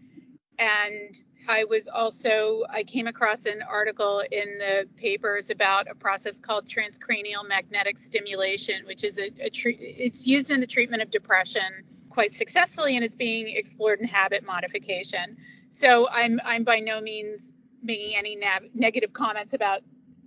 and 0.59 1.15
I 1.47 1.63
was 1.65 1.87
also 1.87 2.63
I 2.69 2.83
came 2.83 3.07
across 3.07 3.45
an 3.45 3.61
article 3.61 4.23
in 4.29 4.57
the 4.57 4.87
papers 4.97 5.51
about 5.51 5.89
a 5.89 5.95
process 5.95 6.39
called 6.39 6.67
transcranial 6.67 7.47
magnetic 7.47 7.97
stimulation, 7.97 8.85
which 8.85 9.03
is 9.05 9.17
a, 9.17 9.27
a 9.39 9.49
it's 9.63 10.27
used 10.27 10.51
in 10.51 10.59
the 10.59 10.67
treatment 10.67 11.01
of 11.01 11.11
depression 11.11 11.85
quite 12.09 12.33
successfully, 12.33 12.95
and 12.95 13.05
it's 13.05 13.15
being 13.15 13.55
explored 13.55 13.99
in 14.01 14.07
habit 14.07 14.45
modification. 14.45 15.37
So 15.69 16.09
I'm 16.09 16.41
I'm 16.43 16.65
by 16.65 16.79
no 16.79 16.99
means 16.99 17.53
making 17.81 18.17
any 18.17 18.35
nav- 18.35 18.63
negative 18.73 19.13
comments 19.13 19.53
about 19.53 19.81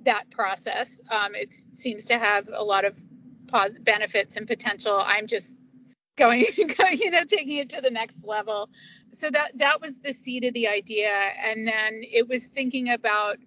that 0.05 0.31
process. 0.31 1.01
Um, 1.11 1.35
it 1.35 1.53
seems 1.53 2.07
to 2.07 2.19
have 2.19 2.49
a 2.53 2.63
lot 2.63 2.85
of 2.85 2.97
pos- 3.49 3.79
benefits 3.81 4.37
and 4.37 4.47
potential. 4.47 5.03
I'm 5.05 5.27
just 5.27 5.63
going, 6.19 6.45
you 6.57 7.11
know, 7.11 7.25
taking 7.25 7.59
it 7.59 7.71
to 7.71 7.81
the 7.81 7.91
next 7.91 8.25
level. 8.25 8.69
So 9.13 9.31
that 9.31 9.53
that 9.59 9.81
was 9.81 9.99
the 9.99 10.13
seed 10.13 10.45
of 10.45 10.53
the 10.53 10.69
idea, 10.69 11.11
and 11.11 11.67
then 11.67 12.03
it 12.03 12.29
was 12.29 12.49
thinking 12.49 12.91
about 12.91 13.39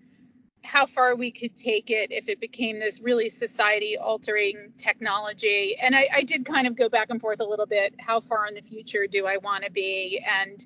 how 0.64 0.86
far 0.86 1.16
we 1.16 1.32
could 1.32 1.56
take 1.56 1.90
it 1.90 2.12
if 2.12 2.30
it 2.30 2.40
became 2.40 2.80
this 2.80 3.02
really 3.02 3.30
society 3.30 3.98
altering 3.98 4.72
technology. 4.78 5.76
And 5.82 5.96
I, 5.96 6.08
I 6.14 6.24
did 6.24 6.46
kind 6.46 6.68
of 6.68 6.76
go 6.76 6.88
back 6.88 7.10
and 7.10 7.20
forth 7.20 7.40
a 7.40 7.46
little 7.46 7.66
bit. 7.66 7.96
How 8.00 8.20
far 8.20 8.48
in 8.48 8.54
the 8.54 8.62
future 8.62 9.08
do 9.08 9.26
I 9.26 9.38
want 9.38 9.64
to 9.64 9.72
be? 9.72 10.24
And 10.26 10.64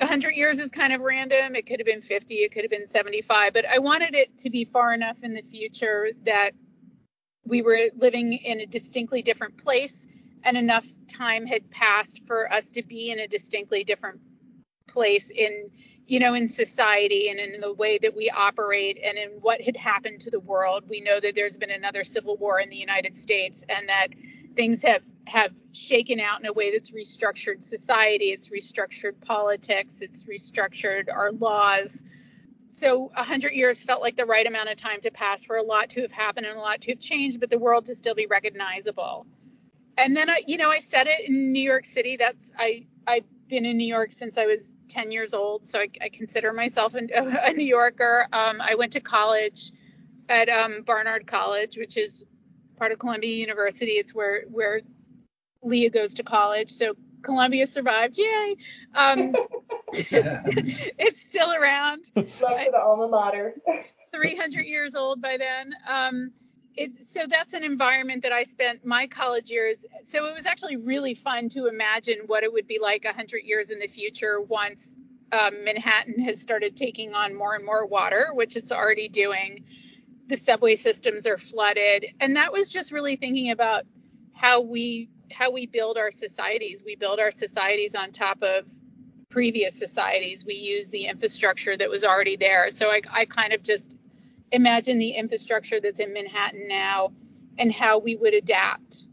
100 0.00 0.34
years 0.34 0.58
is 0.58 0.70
kind 0.70 0.92
of 0.92 1.00
random. 1.02 1.54
It 1.54 1.66
could 1.66 1.78
have 1.78 1.86
been 1.86 2.00
50, 2.00 2.34
it 2.36 2.52
could 2.52 2.62
have 2.62 2.70
been 2.70 2.86
75, 2.86 3.52
but 3.52 3.66
I 3.66 3.78
wanted 3.78 4.14
it 4.14 4.38
to 4.38 4.50
be 4.50 4.64
far 4.64 4.94
enough 4.94 5.22
in 5.22 5.34
the 5.34 5.42
future 5.42 6.08
that 6.24 6.52
we 7.44 7.62
were 7.62 7.78
living 7.96 8.32
in 8.32 8.60
a 8.60 8.66
distinctly 8.66 9.22
different 9.22 9.58
place 9.58 10.06
and 10.42 10.56
enough 10.56 10.86
time 11.08 11.46
had 11.46 11.70
passed 11.70 12.26
for 12.26 12.50
us 12.52 12.70
to 12.70 12.82
be 12.82 13.10
in 13.10 13.18
a 13.18 13.28
distinctly 13.28 13.84
different 13.84 14.20
place 14.88 15.30
in 15.30 15.70
you 16.06 16.18
know 16.18 16.34
in 16.34 16.46
society 16.46 17.28
and 17.28 17.38
in 17.38 17.60
the 17.60 17.72
way 17.72 17.98
that 17.98 18.16
we 18.16 18.30
operate 18.30 18.98
and 19.04 19.16
in 19.18 19.30
what 19.40 19.60
had 19.60 19.76
happened 19.76 20.20
to 20.20 20.30
the 20.30 20.40
world 20.40 20.84
we 20.88 21.00
know 21.00 21.20
that 21.20 21.34
there's 21.34 21.58
been 21.58 21.70
another 21.70 22.02
civil 22.02 22.36
war 22.36 22.58
in 22.58 22.68
the 22.70 22.76
united 22.76 23.16
states 23.16 23.64
and 23.68 23.88
that 23.88 24.08
things 24.54 24.82
have 24.82 25.02
have 25.26 25.52
shaken 25.72 26.18
out 26.18 26.40
in 26.40 26.46
a 26.46 26.52
way 26.52 26.72
that's 26.72 26.90
restructured 26.90 27.62
society, 27.62 28.26
it's 28.26 28.48
restructured 28.48 29.20
politics, 29.20 30.02
it's 30.02 30.24
restructured 30.24 31.12
our 31.12 31.32
laws. 31.32 32.04
So 32.66 33.10
100 33.14 33.52
years 33.52 33.82
felt 33.82 34.00
like 34.00 34.16
the 34.16 34.26
right 34.26 34.46
amount 34.46 34.70
of 34.70 34.76
time 34.76 35.00
to 35.02 35.10
pass 35.10 35.44
for 35.44 35.56
a 35.56 35.62
lot 35.62 35.90
to 35.90 36.02
have 36.02 36.12
happened 36.12 36.46
and 36.46 36.56
a 36.56 36.60
lot 36.60 36.80
to 36.82 36.92
have 36.92 37.00
changed, 37.00 37.40
but 37.40 37.50
the 37.50 37.58
world 37.58 37.86
to 37.86 37.94
still 37.94 38.14
be 38.14 38.26
recognizable. 38.26 39.26
And 39.96 40.16
then 40.16 40.30
I, 40.30 40.42
you 40.46 40.56
know, 40.56 40.70
I 40.70 40.78
said 40.78 41.06
it 41.06 41.28
in 41.28 41.52
New 41.52 41.62
York 41.62 41.84
City. 41.84 42.16
That's 42.16 42.52
I 42.58 42.86
I've 43.06 43.24
been 43.48 43.66
in 43.66 43.76
New 43.76 43.86
York 43.86 44.12
since 44.12 44.38
I 44.38 44.46
was 44.46 44.76
10 44.88 45.10
years 45.10 45.34
old, 45.34 45.66
so 45.66 45.80
I, 45.80 45.88
I 46.00 46.08
consider 46.08 46.52
myself 46.52 46.94
a, 46.94 47.00
a 47.44 47.52
New 47.52 47.64
Yorker. 47.64 48.26
Um, 48.32 48.60
I 48.60 48.76
went 48.76 48.92
to 48.92 49.00
college 49.00 49.72
at 50.28 50.48
um, 50.48 50.82
Barnard 50.82 51.26
College, 51.26 51.76
which 51.76 51.96
is 51.96 52.24
part 52.80 52.92
of 52.92 52.98
Columbia 52.98 53.36
University. 53.36 53.92
It's 53.92 54.14
where 54.14 54.44
where 54.50 54.80
Leah 55.62 55.90
goes 55.90 56.14
to 56.14 56.22
college. 56.22 56.70
So 56.70 56.94
Columbia 57.22 57.66
survived. 57.66 58.18
Yay. 58.18 58.56
Um, 58.94 59.36
it's, 59.92 60.10
it's, 60.98 61.20
still 61.20 61.52
around. 61.52 62.06
Love 62.16 62.26
for 62.40 62.70
the 62.72 62.80
alma 62.80 63.06
mater. 63.06 63.54
300 64.14 64.62
years 64.62 64.96
old 64.96 65.20
by 65.20 65.36
then. 65.36 65.74
Um, 65.86 66.32
it's 66.74 67.12
so 67.12 67.26
that's 67.28 67.52
an 67.52 67.62
environment 67.62 68.22
that 68.22 68.32
I 68.32 68.44
spent 68.44 68.86
my 68.86 69.06
college 69.06 69.50
years. 69.50 69.84
So 70.02 70.24
it 70.26 70.34
was 70.34 70.46
actually 70.46 70.76
really 70.76 71.14
fun 71.14 71.50
to 71.50 71.66
imagine 71.66 72.20
what 72.26 72.44
it 72.44 72.52
would 72.52 72.66
be 72.66 72.78
like 72.80 73.04
100 73.04 73.42
years 73.44 73.70
in 73.70 73.78
the 73.78 73.88
future 73.88 74.40
once 74.40 74.96
um, 75.32 75.64
Manhattan 75.64 76.18
has 76.20 76.40
started 76.40 76.76
taking 76.76 77.12
on 77.14 77.34
more 77.36 77.54
and 77.54 77.64
more 77.64 77.86
water, 77.86 78.30
which 78.32 78.56
it's 78.56 78.72
already 78.72 79.08
doing. 79.08 79.64
The 80.30 80.36
subway 80.36 80.76
systems 80.76 81.26
are 81.26 81.36
flooded, 81.36 82.06
and 82.20 82.36
that 82.36 82.52
was 82.52 82.70
just 82.70 82.92
really 82.92 83.16
thinking 83.16 83.50
about 83.50 83.84
how 84.32 84.60
we 84.60 85.10
how 85.32 85.50
we 85.50 85.66
build 85.66 85.98
our 85.98 86.12
societies. 86.12 86.84
We 86.86 86.94
build 86.94 87.18
our 87.18 87.32
societies 87.32 87.96
on 87.96 88.12
top 88.12 88.40
of 88.42 88.70
previous 89.28 89.76
societies. 89.76 90.44
We 90.44 90.54
use 90.54 90.88
the 90.90 91.06
infrastructure 91.06 91.76
that 91.76 91.90
was 91.90 92.04
already 92.04 92.36
there. 92.36 92.70
So 92.70 92.90
I, 92.90 93.00
I 93.10 93.24
kind 93.24 93.52
of 93.52 93.64
just 93.64 93.96
imagine 94.52 95.00
the 95.00 95.10
infrastructure 95.10 95.80
that's 95.80 95.98
in 95.98 96.12
Manhattan 96.12 96.68
now 96.68 97.12
and 97.58 97.72
how 97.72 97.98
we 97.98 98.14
would 98.14 98.34
adapt, 98.34 99.08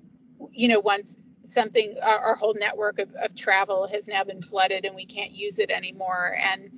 you 0.52 0.68
know, 0.68 0.80
once 0.80 1.22
something, 1.44 1.96
our, 2.02 2.20
our 2.20 2.36
whole 2.36 2.56
network 2.60 3.00
of, 3.00 3.14
of 3.16 3.36
travel 3.36 3.88
has 3.88 4.08
now 4.08 4.24
been 4.24 4.42
flooded 4.42 4.86
and 4.86 4.96
we 4.96 5.06
can't 5.06 5.32
use 5.32 5.58
it 5.58 5.72
anymore. 5.72 6.36
And 6.40 6.72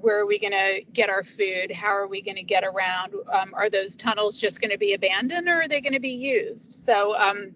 where 0.00 0.20
are 0.20 0.26
we 0.26 0.38
going 0.38 0.52
to 0.52 0.82
get 0.92 1.10
our 1.10 1.22
food? 1.22 1.70
How 1.72 1.88
are 1.88 2.08
we 2.08 2.22
going 2.22 2.36
to 2.36 2.42
get 2.42 2.64
around? 2.64 3.14
Um, 3.32 3.52
are 3.54 3.70
those 3.70 3.96
tunnels 3.96 4.36
just 4.36 4.60
going 4.60 4.70
to 4.70 4.78
be 4.78 4.94
abandoned 4.94 5.48
or 5.48 5.62
are 5.62 5.68
they 5.68 5.80
going 5.80 5.92
to 5.92 6.00
be 6.00 6.10
used? 6.10 6.72
So 6.72 7.16
um, 7.16 7.52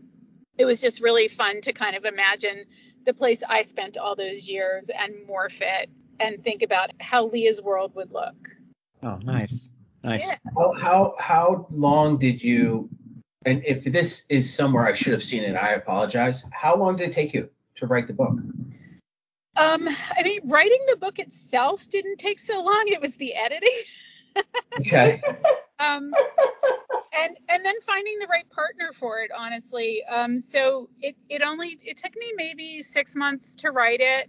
it 0.59 0.65
was 0.65 0.81
just 0.81 1.01
really 1.01 1.29
fun 1.29 1.61
to 1.63 1.73
kind 1.73 1.97
of 1.97 2.05
imagine 2.05 2.65
the 3.05 3.15
place 3.15 3.43
I 3.49 3.63
spent 3.63 3.99
all 3.99 4.17
those 4.17 4.49
years 4.49 4.91
and 4.91 5.15
morph 5.29 5.61
it 5.61 5.91
and 6.21 6.43
think 6.43 6.63
about 6.63 6.91
how 7.01 7.27
Leah's 7.27 7.61
world 7.61 7.95
would 7.95 8.13
look. 8.13 8.49
Oh, 9.03 9.19
nice. 9.23 9.69
Nice. 10.03 10.27
Yeah. 10.27 10.37
How, 10.57 10.75
how 10.75 11.15
how 11.19 11.67
long 11.71 12.19
did 12.19 12.43
you? 12.43 12.89
And 13.47 13.63
if 13.65 13.85
this 13.85 14.25
is 14.29 14.53
somewhere 14.53 14.87
I 14.87 14.95
should 14.95 15.13
have 15.13 15.25
seen 15.25 15.43
it, 15.43 15.57
I 15.57 15.73
apologize. 15.73 16.45
How 16.53 16.77
long 16.77 16.97
did 16.97 17.09
it 17.09 17.13
take 17.13 17.35
you 17.35 17.49
to 17.77 17.87
write 17.87 18.07
the 18.07 18.13
book? 18.13 18.39
Um, 19.57 19.89
I 20.17 20.23
mean, 20.23 20.41
writing 20.45 20.85
the 20.89 20.97
book 20.97 21.19
itself 21.19 21.89
didn't 21.89 22.19
take 22.19 22.39
so 22.41 22.63
long. 22.63 22.85
It 22.87 23.01
was 23.01 23.17
the 23.17 23.35
editing. 23.35 23.83
okay. 24.81 25.23
um, 25.79 26.13
and 27.13 27.39
and 27.49 27.65
then 27.65 27.81
finding 27.83 28.19
the 28.19 28.27
right 28.27 28.49
partner 28.51 28.93
for 28.93 29.21
it, 29.21 29.31
honestly. 29.37 30.03
Um, 30.05 30.39
so 30.39 30.89
it 31.01 31.17
it 31.29 31.43
only 31.43 31.79
it 31.85 31.97
took 31.97 32.17
me 32.17 32.33
maybe 32.37 32.83
six 32.83 33.15
months 33.15 33.55
to 33.57 33.71
write 33.71 34.01
it, 34.01 34.29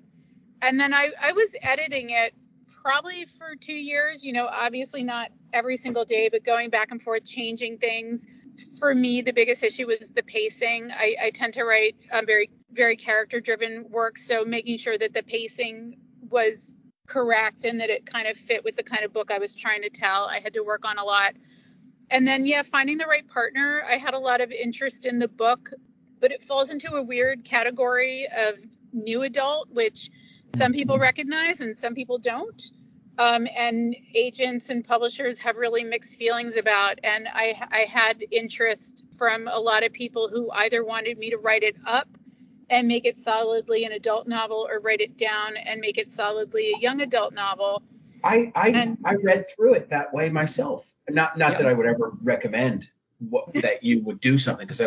and 0.61 0.79
then 0.79 0.93
I 0.93 1.09
I 1.19 1.33
was 1.33 1.55
editing 1.61 2.11
it 2.11 2.33
probably 2.67 3.25
for 3.25 3.55
two 3.55 3.73
years. 3.73 4.23
You 4.23 4.33
know, 4.33 4.47
obviously 4.47 5.03
not 5.03 5.31
every 5.53 5.77
single 5.77 6.05
day, 6.05 6.29
but 6.29 6.43
going 6.43 6.69
back 6.69 6.91
and 6.91 7.01
forth, 7.01 7.25
changing 7.25 7.79
things. 7.79 8.27
For 8.79 8.93
me, 8.93 9.21
the 9.21 9.33
biggest 9.33 9.63
issue 9.63 9.87
was 9.87 10.11
the 10.11 10.23
pacing. 10.23 10.91
I, 10.91 11.15
I 11.23 11.29
tend 11.31 11.53
to 11.55 11.63
write 11.63 11.95
um, 12.11 12.25
very, 12.25 12.49
very 12.75 12.97
character 12.97 13.39
driven 13.39 13.89
work. 13.89 14.17
So 14.17 14.45
making 14.45 14.77
sure 14.77 14.97
that 14.97 15.13
the 15.13 15.23
pacing 15.23 15.97
was 16.29 16.77
correct 17.07 17.65
and 17.65 17.79
that 17.79 17.89
it 17.89 18.05
kind 18.05 18.27
of 18.27 18.37
fit 18.37 18.63
with 18.63 18.75
the 18.75 18.83
kind 18.83 19.03
of 19.03 19.13
book 19.13 19.31
I 19.31 19.37
was 19.37 19.53
trying 19.53 19.83
to 19.83 19.89
tell. 19.89 20.25
I 20.25 20.39
had 20.39 20.53
to 20.53 20.61
work 20.61 20.85
on 20.85 20.97
a 20.97 21.03
lot. 21.03 21.33
And 22.09 22.27
then, 22.27 22.45
yeah, 22.45 22.63
finding 22.63 22.97
the 22.97 23.05
right 23.05 23.27
partner. 23.27 23.83
I 23.87 23.97
had 23.97 24.13
a 24.13 24.19
lot 24.19 24.41
of 24.41 24.51
interest 24.51 25.05
in 25.05 25.19
the 25.19 25.27
book, 25.27 25.71
but 26.19 26.31
it 26.31 26.43
falls 26.43 26.69
into 26.69 26.93
a 26.93 27.01
weird 27.01 27.43
category 27.43 28.27
of 28.35 28.55
new 28.93 29.23
adult, 29.23 29.69
which 29.71 30.11
some 30.55 30.71
people 30.71 30.99
recognize 30.99 31.61
and 31.61 31.75
some 31.75 31.95
people 31.95 32.17
don't. 32.17 32.61
Um, 33.17 33.47
and 33.55 33.95
agents 34.13 34.69
and 34.69 34.83
publishers 34.83 35.39
have 35.39 35.55
really 35.55 35.83
mixed 35.83 36.19
feelings 36.19 36.57
about. 36.57 36.99
And 37.03 37.27
I, 37.27 37.55
I 37.71 37.79
had 37.81 38.23
interest 38.29 39.05
from 39.17 39.47
a 39.47 39.59
lot 39.59 39.83
of 39.83 39.93
people 39.93 40.29
who 40.29 40.51
either 40.51 40.83
wanted 40.83 41.17
me 41.17 41.29
to 41.29 41.37
write 41.37 41.63
it 41.63 41.77
up 41.85 42.09
and 42.69 42.87
make 42.87 43.05
it 43.05 43.17
solidly 43.17 43.85
an 43.85 43.91
adult 43.91 44.27
novel 44.27 44.67
or 44.69 44.79
write 44.79 45.01
it 45.01 45.17
down 45.17 45.57
and 45.57 45.79
make 45.79 45.97
it 45.97 46.11
solidly 46.11 46.73
a 46.75 46.79
young 46.79 47.01
adult 47.01 47.33
novel. 47.33 47.83
I 48.23 48.51
I, 48.55 48.69
and, 48.69 48.97
I 49.05 49.15
read 49.15 49.45
through 49.55 49.75
it 49.75 49.89
that 49.89 50.13
way 50.13 50.29
myself. 50.29 50.91
Not 51.09 51.37
not 51.37 51.53
yeah. 51.53 51.57
that 51.59 51.67
I 51.67 51.73
would 51.73 51.85
ever 51.85 52.13
recommend 52.23 52.89
what, 53.19 53.53
that 53.53 53.83
you 53.83 54.01
would 54.03 54.19
do 54.19 54.37
something 54.37 54.67
because 54.67 54.79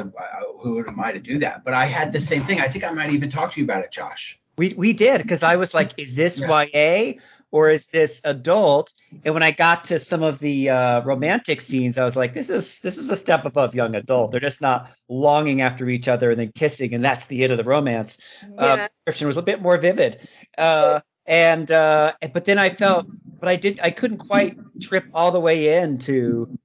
who 0.60 0.86
am 0.86 1.00
I 1.00 1.12
to 1.12 1.18
do 1.18 1.38
that? 1.38 1.64
But 1.64 1.74
I 1.74 1.86
had 1.86 2.12
the 2.12 2.20
same 2.20 2.44
thing. 2.44 2.60
I 2.60 2.68
think 2.68 2.84
I 2.84 2.90
might 2.92 3.10
even 3.10 3.30
talk 3.30 3.54
to 3.54 3.60
you 3.60 3.64
about 3.64 3.84
it, 3.84 3.92
Josh. 3.92 4.38
We 4.56 4.74
we 4.76 4.92
did 4.92 5.22
because 5.22 5.42
I 5.42 5.56
was 5.56 5.72
like, 5.72 5.92
is 5.98 6.16
this 6.16 6.40
yeah. 6.40 6.66
YA 6.74 7.12
or 7.50 7.70
is 7.70 7.86
this 7.86 8.20
adult? 8.24 8.92
And 9.24 9.34
when 9.34 9.42
I 9.42 9.52
got 9.52 9.84
to 9.84 9.98
some 9.98 10.22
of 10.22 10.38
the 10.38 10.70
uh, 10.70 11.00
romantic 11.02 11.60
scenes, 11.60 11.98
I 11.98 12.04
was 12.04 12.16
like, 12.16 12.34
this 12.34 12.50
is 12.50 12.80
this 12.80 12.96
is 12.96 13.10
a 13.10 13.16
step 13.16 13.44
above 13.44 13.74
young 13.74 13.94
adult. 13.94 14.30
They're 14.30 14.40
just 14.40 14.60
not 14.60 14.90
longing 15.08 15.60
after 15.60 15.88
each 15.88 16.08
other 16.08 16.30
and 16.30 16.40
then 16.40 16.52
kissing, 16.52 16.94
and 16.94 17.04
that's 17.04 17.26
the 17.26 17.42
end 17.42 17.52
of 17.52 17.58
the 17.58 17.64
romance. 17.64 18.18
Yeah. 18.42 18.48
Uh, 18.58 18.76
the 18.76 18.82
description 18.82 19.26
was 19.26 19.36
a 19.36 19.42
bit 19.42 19.62
more 19.62 19.78
vivid. 19.78 20.28
Uh, 20.56 21.00
and 21.26 21.70
uh, 21.70 22.12
but 22.32 22.44
then 22.44 22.58
I 22.58 22.70
felt, 22.70 23.06
but 23.38 23.48
I 23.48 23.56
did 23.56 23.80
I 23.82 23.90
couldn't 23.90 24.18
quite 24.18 24.56
trip 24.80 25.04
all 25.14 25.30
the 25.30 25.40
way 25.40 25.80
into 25.82 26.58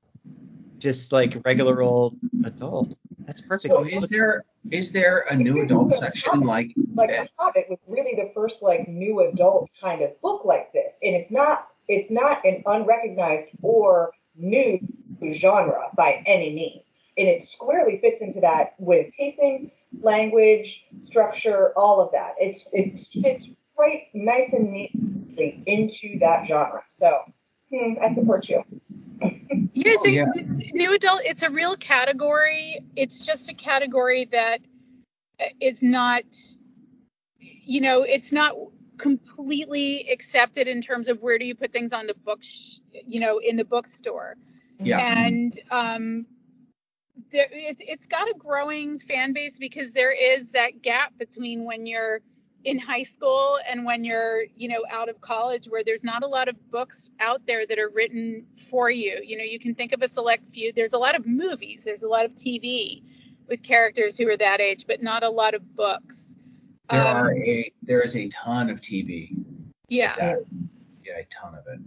just 0.83 1.11
like 1.11 1.41
regular 1.45 1.81
old 1.81 2.17
adult. 2.43 2.95
That's 3.25 3.41
perfect. 3.41 3.73
So 3.73 3.85
is 3.85 4.09
there 4.09 4.43
is 4.69 4.91
there 4.91 5.19
a 5.31 5.35
new 5.35 5.61
adult 5.61 5.93
section 5.93 6.41
like 6.41 6.73
like 6.93 7.09
the 7.09 7.29
Hobbit 7.37 7.67
was 7.69 7.79
really 7.87 8.15
the 8.15 8.31
first 8.35 8.57
like 8.61 8.87
new 8.87 9.21
adult 9.21 9.69
kind 9.81 10.01
of 10.03 10.19
book 10.21 10.43
like 10.45 10.71
this, 10.73 10.91
and 11.01 11.15
it's 11.15 11.31
not 11.31 11.69
it's 11.87 12.11
not 12.11 12.45
an 12.45 12.61
unrecognized 12.65 13.49
or 13.61 14.11
new 14.35 14.79
genre 15.33 15.89
by 15.95 16.21
any 16.25 16.53
means, 16.53 16.83
and 17.17 17.27
it 17.27 17.47
squarely 17.47 17.99
fits 17.99 18.21
into 18.21 18.41
that 18.41 18.75
with 18.77 19.11
pacing, 19.17 19.71
language, 20.01 20.83
structure, 21.01 21.71
all 21.77 22.01
of 22.01 22.11
that. 22.11 22.33
It's 22.37 22.65
it 22.73 22.99
fits 23.23 23.47
right 23.79 24.03
nice 24.13 24.51
and 24.51 24.69
neatly 24.69 25.63
into 25.65 26.19
that 26.19 26.45
genre. 26.45 26.83
So 26.99 27.21
hmm, 27.71 27.93
I 28.03 28.13
support 28.13 28.49
you. 28.49 28.63
Yeah, 29.49 29.91
it's, 29.93 30.05
a, 30.05 30.11
yeah. 30.11 30.25
it's 30.35 30.73
new 30.73 30.93
adult. 30.93 31.21
It's 31.23 31.43
a 31.43 31.49
real 31.49 31.75
category. 31.75 32.79
It's 32.95 33.25
just 33.25 33.49
a 33.49 33.53
category 33.53 34.25
that 34.25 34.59
is 35.59 35.81
not, 35.83 36.23
you 37.39 37.81
know, 37.81 38.03
it's 38.03 38.31
not 38.31 38.55
completely 38.97 40.09
accepted 40.11 40.67
in 40.67 40.81
terms 40.81 41.09
of 41.09 41.21
where 41.21 41.37
do 41.37 41.45
you 41.45 41.55
put 41.55 41.71
things 41.71 41.93
on 41.93 42.07
the 42.07 42.13
book, 42.13 42.41
you 42.91 43.19
know, 43.19 43.39
in 43.39 43.55
the 43.55 43.65
bookstore. 43.65 44.35
Yeah. 44.79 44.99
And 44.99 45.57
um, 45.71 46.25
there, 47.31 47.47
it, 47.51 47.77
it's 47.79 48.07
got 48.07 48.29
a 48.29 48.33
growing 48.37 48.99
fan 48.99 49.33
base 49.33 49.57
because 49.57 49.91
there 49.91 50.11
is 50.11 50.49
that 50.51 50.81
gap 50.81 51.17
between 51.17 51.65
when 51.65 51.85
you're 51.85 52.21
in 52.63 52.79
high 52.79 53.03
school 53.03 53.59
and 53.69 53.85
when 53.85 54.03
you're 54.03 54.43
you 54.55 54.69
know 54.69 54.83
out 54.89 55.09
of 55.09 55.19
college 55.19 55.65
where 55.65 55.83
there's 55.83 56.03
not 56.03 56.23
a 56.23 56.27
lot 56.27 56.47
of 56.47 56.71
books 56.71 57.09
out 57.19 57.45
there 57.45 57.65
that 57.65 57.77
are 57.77 57.89
written 57.89 58.45
for 58.69 58.89
you. 58.89 59.19
You 59.23 59.37
know 59.37 59.43
you 59.43 59.59
can 59.59 59.75
think 59.75 59.91
of 59.93 60.01
a 60.01 60.07
select 60.07 60.53
few. 60.53 60.71
There's 60.73 60.93
a 60.93 60.97
lot 60.97 61.15
of 61.15 61.25
movies. 61.25 61.83
There's 61.83 62.03
a 62.03 62.09
lot 62.09 62.25
of 62.25 62.33
tv 62.33 63.03
with 63.47 63.61
characters 63.61 64.17
who 64.17 64.29
are 64.29 64.37
that 64.37 64.61
age 64.61 64.85
but 64.87 65.03
not 65.03 65.23
a 65.23 65.29
lot 65.29 65.53
of 65.53 65.75
books. 65.75 66.37
There 66.89 67.01
um, 67.01 67.17
are 67.17 67.35
a 67.35 67.71
there 67.81 68.01
is 68.01 68.15
a 68.15 68.29
ton 68.29 68.69
of 68.69 68.81
tv 68.81 69.35
yeah. 69.89 70.15
That, 70.15 70.39
yeah 71.05 71.19
a 71.19 71.25
ton 71.25 71.55
of 71.55 71.67
it. 71.67 71.79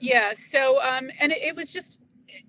Yeah 0.00 0.32
so 0.34 0.80
um 0.82 1.10
and 1.20 1.32
it, 1.32 1.42
it 1.42 1.56
was 1.56 1.72
just 1.72 2.00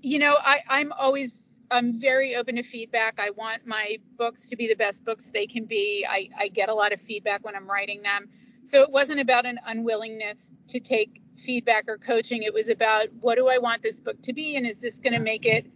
you 0.02 0.18
know 0.20 0.36
i 0.40 0.62
i'm 0.68 0.92
always 0.92 1.45
I'm 1.72 2.00
very 2.00 2.36
open 2.36 2.56
to 2.56 2.64
feedback. 2.64 3.20
I 3.20 3.32
want 3.32 3.66
my 3.66 3.98
books 4.18 4.50
to 4.50 4.56
be 4.56 4.68
the 4.68 4.76
best 4.76 5.04
books 5.04 5.32
they 5.32 5.48
can 5.48 5.66
be. 5.66 6.06
I, 6.08 6.30
I 6.38 6.48
get 6.50 6.70
a 6.70 6.74
lot 6.74 6.94
of 6.94 7.02
feedback 7.02 7.44
when 7.44 7.56
I'm 7.56 7.70
writing 7.70 8.02
them. 8.02 8.30
So 8.64 8.82
it 8.82 8.92
wasn't 8.92 9.20
about 9.20 9.46
an 9.46 9.60
unwillingness 9.66 10.54
to 10.70 10.80
take 10.80 11.22
feedback 11.38 11.86
or 11.88 11.98
coaching. 11.98 12.44
It 12.44 12.54
was 12.54 12.70
about 12.70 13.08
what 13.20 13.36
do 13.36 13.48
I 13.48 13.58
want 13.60 13.82
this 13.82 14.00
book 14.00 14.22
to 14.24 14.34
be 14.34 14.56
and 14.56 14.66
is 14.66 14.80
this 14.80 15.00
going 15.00 15.14
to 15.14 15.20
make 15.20 15.46
it 15.46 15.68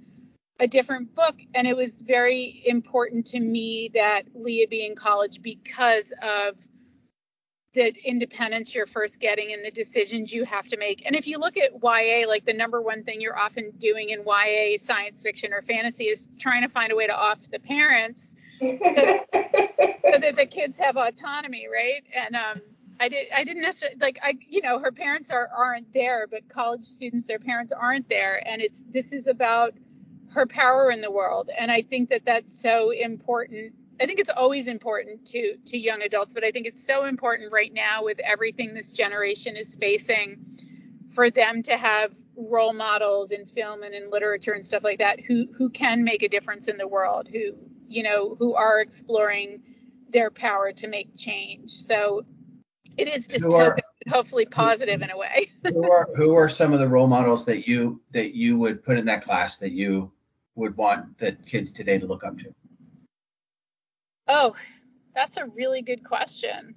a 0.59 0.67
different 0.67 1.15
book? 1.15 1.35
And 1.53 1.67
it 1.67 1.75
was 1.75 2.01
very 2.01 2.63
important 2.65 3.27
to 3.27 3.39
me 3.39 3.91
that 3.93 4.23
Leah 4.33 4.67
be 4.67 4.85
in 4.85 4.95
college 4.95 5.41
because 5.41 6.13
of 6.21 6.57
the 7.79 7.95
independence 8.03 8.75
you're 8.75 8.85
first 8.85 9.21
getting 9.21 9.53
and 9.53 9.63
the 9.63 9.71
decisions 9.71 10.33
you 10.33 10.43
have 10.43 10.67
to 10.67 10.77
make. 10.77 11.05
And 11.05 11.15
if 11.15 11.27
you 11.27 11.37
look 11.37 11.55
at 11.55 11.71
YA, 11.81 12.27
like 12.27 12.43
the 12.43 12.51
number 12.51 12.81
one 12.81 13.03
thing 13.05 13.21
you're 13.21 13.39
often 13.39 13.71
doing 13.77 14.09
in 14.09 14.25
YA 14.25 14.77
science 14.77 15.23
fiction 15.23 15.53
or 15.53 15.61
fantasy 15.61 16.05
is 16.05 16.27
trying 16.37 16.63
to 16.63 16.67
find 16.67 16.91
a 16.91 16.95
way 16.97 17.07
to 17.07 17.15
off 17.15 17.49
the 17.49 17.59
parents 17.59 18.35
so, 18.59 18.65
that, 18.65 19.27
so 19.31 20.19
that 20.19 20.35
the 20.35 20.45
kids 20.45 20.77
have 20.77 20.97
autonomy, 20.97 21.67
right? 21.71 22.03
And 22.13 22.35
um, 22.35 22.61
I 22.99 23.07
did 23.07 23.27
I 23.33 23.45
didn't 23.45 23.61
necessarily 23.61 23.97
like 24.01 24.19
I 24.21 24.33
you 24.49 24.61
know 24.61 24.79
her 24.79 24.91
parents 24.91 25.31
are 25.31 25.49
aren't 25.55 25.93
there, 25.93 26.27
but 26.27 26.49
college 26.49 26.83
students 26.83 27.23
their 27.23 27.39
parents 27.39 27.71
aren't 27.71 28.09
there, 28.09 28.43
and 28.45 28.61
it's 28.61 28.83
this 28.89 29.13
is 29.13 29.27
about 29.27 29.73
her 30.33 30.45
power 30.45 30.91
in 30.91 30.99
the 30.99 31.11
world, 31.11 31.49
and 31.57 31.71
I 31.71 31.81
think 31.81 32.09
that 32.09 32.25
that's 32.25 32.61
so 32.61 32.91
important 32.91 33.73
I 34.01 34.05
think 34.05 34.19
it's 34.19 34.29
always 34.29 34.67
important 34.67 35.25
to 35.27 35.57
to 35.67 35.77
young 35.77 36.01
adults, 36.01 36.33
but 36.33 36.43
I 36.43 36.51
think 36.51 36.67
it's 36.67 36.85
so 36.85 37.05
important 37.05 37.51
right 37.51 37.73
now 37.73 38.03
with 38.03 38.19
everything 38.19 38.73
this 38.73 38.93
generation 38.93 39.57
is 39.57 39.75
facing 39.75 40.45
for 41.13 41.29
them 41.29 41.61
to 41.63 41.75
have 41.75 42.13
role 42.35 42.73
models 42.73 43.31
in 43.31 43.45
film 43.45 43.83
and 43.83 43.93
in 43.93 44.09
literature 44.09 44.53
and 44.53 44.63
stuff 44.63 44.83
like 44.83 44.99
that 44.99 45.19
who 45.19 45.47
who 45.57 45.69
can 45.69 46.03
make 46.03 46.23
a 46.23 46.29
difference 46.29 46.67
in 46.67 46.77
the 46.77 46.87
world, 46.87 47.27
who 47.27 47.53
you 47.87 48.03
know 48.03 48.35
who 48.39 48.55
are 48.55 48.79
exploring 48.79 49.61
their 50.09 50.31
power 50.31 50.71
to 50.71 50.87
make 50.87 51.15
change. 51.17 51.71
So 51.71 52.25
it 52.97 53.07
is 53.07 53.27
dystopic, 53.27 53.81
hopefully 54.09 54.45
positive 54.45 55.01
in 55.01 55.11
a 55.11 55.17
way. 55.17 55.49
who 55.63 55.91
are 55.91 56.07
who 56.15 56.35
are 56.35 56.49
some 56.49 56.73
of 56.73 56.79
the 56.79 56.87
role 56.87 57.07
models 57.07 57.45
that 57.45 57.67
you 57.67 58.01
that 58.11 58.33
you 58.35 58.57
would 58.57 58.83
put 58.83 58.97
in 58.97 59.05
that 59.05 59.23
class 59.23 59.57
that 59.59 59.71
you 59.71 60.11
would 60.55 60.75
want 60.77 61.17
the 61.17 61.33
kids 61.45 61.71
today 61.71 61.97
to 61.97 62.05
look 62.05 62.23
up 62.23 62.37
to? 62.39 62.53
Oh, 64.29 64.55
that's 65.15 65.37
a 65.37 65.47
really 65.47 65.81
good 65.81 66.03
question. 66.03 66.75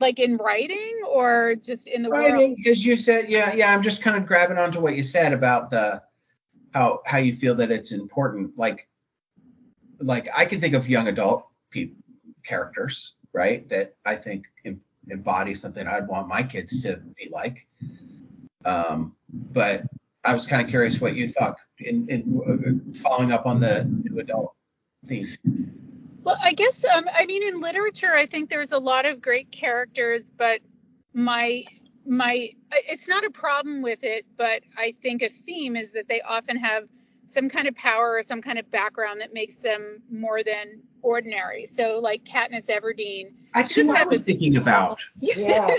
Like 0.00 0.18
in 0.18 0.36
writing 0.36 1.00
or 1.08 1.54
just 1.54 1.86
in 1.86 2.02
the 2.02 2.10
writing, 2.10 2.56
because 2.56 2.84
you 2.84 2.96
said 2.96 3.30
yeah 3.30 3.54
yeah. 3.54 3.72
I'm 3.72 3.82
just 3.82 4.02
kind 4.02 4.16
of 4.16 4.26
grabbing 4.26 4.58
onto 4.58 4.80
what 4.80 4.94
you 4.94 5.02
said 5.02 5.32
about 5.32 5.70
the 5.70 6.02
how 6.74 7.00
how 7.06 7.16
you 7.16 7.34
feel 7.34 7.54
that 7.54 7.70
it's 7.70 7.92
important. 7.92 8.58
Like 8.58 8.88
like 9.98 10.28
I 10.36 10.44
can 10.44 10.60
think 10.60 10.74
of 10.74 10.86
young 10.86 11.08
adult 11.08 11.46
characters 12.44 13.14
right 13.32 13.66
that 13.70 13.94
I 14.04 14.16
think 14.16 14.44
embody 15.08 15.54
something 15.54 15.86
I'd 15.86 16.08
want 16.08 16.28
my 16.28 16.42
kids 16.42 16.82
to 16.82 16.96
be 17.16 17.28
like. 17.30 17.66
Um, 18.64 19.14
but 19.32 19.84
I 20.24 20.34
was 20.34 20.46
kind 20.46 20.60
of 20.60 20.68
curious 20.68 21.00
what 21.00 21.14
you 21.14 21.28
thought 21.28 21.56
in, 21.78 22.08
in 22.08 22.92
uh, 22.94 22.98
following 23.00 23.32
up 23.32 23.46
on 23.46 23.60
the 23.60 23.84
new 23.84 24.18
adult 24.18 24.54
theme. 25.06 25.85
Well, 26.26 26.36
I 26.42 26.54
guess 26.54 26.84
um, 26.84 27.04
I 27.14 27.24
mean 27.24 27.44
in 27.46 27.60
literature, 27.60 28.12
I 28.12 28.26
think 28.26 28.50
there's 28.50 28.72
a 28.72 28.78
lot 28.78 29.06
of 29.06 29.22
great 29.22 29.52
characters, 29.52 30.32
but 30.36 30.58
my 31.14 31.62
my 32.04 32.50
it's 32.72 33.06
not 33.06 33.24
a 33.24 33.30
problem 33.30 33.80
with 33.80 34.02
it, 34.02 34.26
but 34.36 34.62
I 34.76 34.94
think 35.00 35.22
a 35.22 35.28
theme 35.28 35.76
is 35.76 35.92
that 35.92 36.08
they 36.08 36.22
often 36.22 36.56
have 36.56 36.88
some 37.28 37.48
kind 37.48 37.68
of 37.68 37.76
power 37.76 38.16
or 38.16 38.22
some 38.22 38.42
kind 38.42 38.58
of 38.58 38.68
background 38.72 39.20
that 39.20 39.32
makes 39.32 39.54
them 39.56 40.02
more 40.10 40.42
than 40.42 40.82
ordinary. 41.00 41.64
So 41.64 42.00
like 42.02 42.24
Katniss 42.24 42.70
Everdeen. 42.70 43.34
That's 43.54 43.72
who 43.72 43.94
I 43.94 44.02
was 44.02 44.22
thinking 44.22 44.56
about. 44.56 45.04
Yeah. 45.20 45.76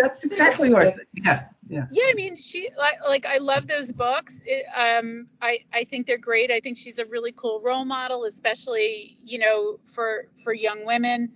That's 0.00 0.24
exactly 0.24 0.70
what 0.70 0.82
I 0.82 0.84
was. 0.86 1.00
Yeah. 1.14 1.44
Yeah. 1.68 1.86
Yeah, 1.92 2.04
I 2.08 2.14
mean, 2.14 2.34
she 2.34 2.68
like, 2.76 2.96
like 3.06 3.26
I 3.26 3.38
love 3.38 3.68
those 3.68 3.92
books. 3.92 4.42
It, 4.44 4.64
um, 4.74 5.28
I 5.40 5.60
I 5.72 5.84
think 5.84 6.06
they're 6.08 6.18
great. 6.18 6.50
I 6.50 6.58
think 6.58 6.76
she's 6.76 6.98
a 6.98 7.06
really 7.06 7.32
cool 7.32 7.60
role 7.64 7.84
model, 7.84 8.24
especially 8.24 9.16
you 9.22 9.38
know 9.38 9.78
for 9.84 10.26
for 10.42 10.52
young 10.52 10.84
women. 10.84 11.30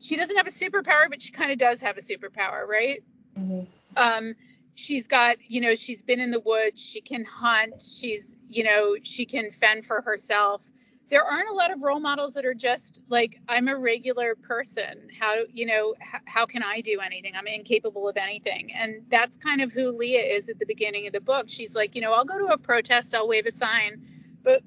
She 0.00 0.16
doesn't 0.16 0.36
have 0.36 0.46
a 0.46 0.50
superpower, 0.50 1.10
but 1.10 1.20
she 1.20 1.30
kind 1.30 1.52
of 1.52 1.58
does 1.58 1.82
have 1.82 1.98
a 1.98 2.00
superpower, 2.00 2.66
right? 2.66 3.02
Mm-hmm. 3.38 3.64
Um, 3.98 4.34
she's 4.74 5.08
got 5.08 5.36
you 5.46 5.60
know 5.60 5.74
she's 5.74 6.00
been 6.00 6.20
in 6.20 6.30
the 6.30 6.40
woods. 6.40 6.80
She 6.82 7.02
can 7.02 7.26
hunt. 7.26 7.82
She's 7.82 8.38
you 8.48 8.64
know 8.64 8.96
she 9.02 9.26
can 9.26 9.50
fend 9.50 9.84
for 9.84 10.00
herself 10.00 10.62
there 11.08 11.22
aren't 11.24 11.48
a 11.48 11.52
lot 11.52 11.72
of 11.72 11.80
role 11.82 12.00
models 12.00 12.34
that 12.34 12.44
are 12.44 12.54
just 12.54 13.02
like 13.08 13.40
i'm 13.48 13.68
a 13.68 13.76
regular 13.76 14.34
person. 14.34 15.08
How 15.18 15.36
you 15.52 15.66
know 15.66 15.94
h- 16.00 16.22
how 16.26 16.46
can 16.46 16.62
i 16.62 16.80
do 16.80 17.00
anything? 17.00 17.32
I'm 17.36 17.46
incapable 17.46 18.08
of 18.08 18.16
anything. 18.16 18.72
And 18.74 19.02
that's 19.08 19.36
kind 19.36 19.60
of 19.60 19.72
who 19.72 19.92
leah 19.92 20.22
is 20.22 20.48
at 20.48 20.58
the 20.58 20.66
beginning 20.66 21.06
of 21.06 21.12
the 21.12 21.20
book. 21.20 21.46
She's 21.48 21.74
like 21.76 21.94
you 21.94 22.00
know 22.00 22.12
i'll 22.12 22.24
go 22.24 22.38
to 22.38 22.46
a 22.46 22.58
protest 22.58 23.14
i'll 23.14 23.28
wave 23.28 23.46
a 23.46 23.52
sign 23.52 24.02
but 24.42 24.62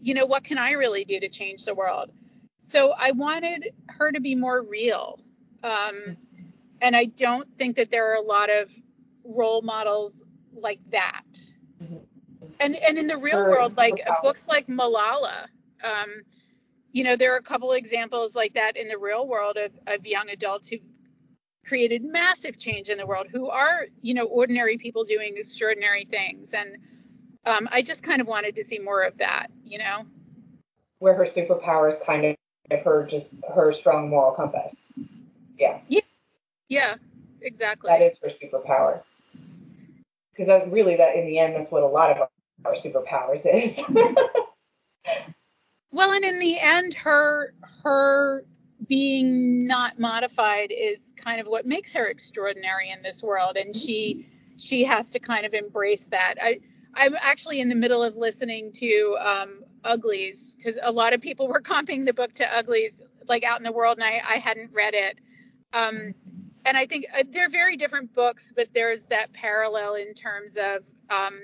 you 0.00 0.14
know 0.14 0.26
what 0.26 0.44
can 0.44 0.58
i 0.58 0.72
really 0.72 1.04
do 1.04 1.20
to 1.20 1.28
change 1.28 1.64
the 1.64 1.74
world? 1.74 2.10
So 2.58 2.92
i 2.92 3.10
wanted 3.12 3.72
her 3.88 4.12
to 4.12 4.20
be 4.20 4.34
more 4.34 4.62
real. 4.62 5.18
Um, 5.62 6.16
and 6.80 6.96
i 6.96 7.04
don't 7.04 7.48
think 7.58 7.76
that 7.76 7.90
there 7.90 8.10
are 8.12 8.16
a 8.16 8.22
lot 8.22 8.50
of 8.50 8.72
role 9.24 9.62
models 9.62 10.24
like 10.54 10.82
that. 10.90 11.22
Mm-hmm. 11.82 12.46
and 12.60 12.76
and 12.76 12.98
in 12.98 13.06
the 13.08 13.16
real 13.16 13.42
world 13.42 13.76
like 13.76 14.00
books 14.22 14.48
like 14.48 14.66
malala 14.68 15.46
um, 15.82 16.22
you 16.92 17.04
know, 17.04 17.16
there 17.16 17.34
are 17.34 17.38
a 17.38 17.42
couple 17.42 17.72
examples 17.72 18.36
like 18.36 18.54
that 18.54 18.76
in 18.76 18.88
the 18.88 18.98
real 18.98 19.26
world 19.26 19.56
of, 19.56 19.72
of 19.86 20.06
young 20.06 20.28
adults 20.28 20.68
who've 20.68 20.80
created 21.64 22.04
massive 22.04 22.58
change 22.58 22.88
in 22.88 22.98
the 22.98 23.06
world, 23.06 23.26
who 23.30 23.48
are, 23.48 23.86
you 24.02 24.14
know, 24.14 24.24
ordinary 24.24 24.76
people 24.76 25.04
doing 25.04 25.34
extraordinary 25.36 26.04
things. 26.04 26.52
And 26.52 26.76
um, 27.46 27.68
I 27.70 27.82
just 27.82 28.02
kind 28.02 28.20
of 28.20 28.26
wanted 28.26 28.56
to 28.56 28.64
see 28.64 28.78
more 28.78 29.02
of 29.02 29.16
that, 29.18 29.48
you 29.64 29.78
know. 29.78 30.04
Where 30.98 31.14
her 31.14 31.26
superpower 31.26 31.92
is 31.92 31.98
kind 32.04 32.24
of 32.26 32.80
her 32.84 33.06
just 33.10 33.26
her 33.54 33.72
strong 33.72 34.08
moral 34.08 34.32
compass. 34.32 34.74
Yeah. 35.58 35.80
Yeah. 35.88 36.00
Yeah. 36.68 36.94
Exactly. 37.40 37.88
That 37.88 38.02
is 38.02 38.18
her 38.22 38.30
superpower. 38.42 39.02
Because 40.32 40.46
that's 40.46 40.68
really 40.68 40.96
that 40.96 41.16
in 41.16 41.26
the 41.26 41.38
end, 41.38 41.56
that's 41.56 41.70
what 41.70 41.82
a 41.82 41.86
lot 41.86 42.10
of 42.10 42.28
our 42.64 42.74
superpowers 42.74 43.42
is. 43.44 43.78
Well, 45.92 46.12
and 46.12 46.24
in 46.24 46.38
the 46.38 46.58
end, 46.58 46.94
her 46.94 47.54
her 47.84 48.44
being 48.88 49.66
not 49.66 49.98
modified 49.98 50.72
is 50.72 51.12
kind 51.16 51.40
of 51.40 51.46
what 51.46 51.66
makes 51.66 51.92
her 51.94 52.06
extraordinary 52.06 52.90
in 52.90 53.02
this 53.02 53.22
world, 53.22 53.56
and 53.56 53.76
she 53.76 54.26
she 54.56 54.84
has 54.84 55.10
to 55.10 55.18
kind 55.18 55.44
of 55.44 55.52
embrace 55.52 56.08
that. 56.08 56.34
I 56.40 56.60
I'm 56.94 57.14
actually 57.20 57.60
in 57.60 57.68
the 57.68 57.74
middle 57.74 58.02
of 58.02 58.16
listening 58.16 58.72
to 58.72 59.16
um, 59.20 59.64
Uglies 59.84 60.54
because 60.56 60.78
a 60.82 60.90
lot 60.90 61.12
of 61.12 61.20
people 61.20 61.46
were 61.46 61.60
comping 61.74 62.06
the 62.06 62.14
book 62.14 62.32
to 62.34 62.56
Uglies 62.56 63.02
like 63.28 63.44
out 63.44 63.58
in 63.58 63.64
the 63.64 63.72
world, 63.72 63.98
and 63.98 64.04
I 64.04 64.22
I 64.26 64.36
hadn't 64.38 64.72
read 64.72 64.94
it. 64.94 65.18
Um, 65.74 66.14
and 66.64 66.76
I 66.76 66.86
think 66.86 67.06
uh, 67.16 67.24
they're 67.28 67.48
very 67.48 67.76
different 67.76 68.14
books, 68.14 68.52
but 68.54 68.68
there's 68.72 69.06
that 69.06 69.32
parallel 69.32 69.96
in 69.96 70.14
terms 70.14 70.56
of 70.56 70.84
um, 71.10 71.42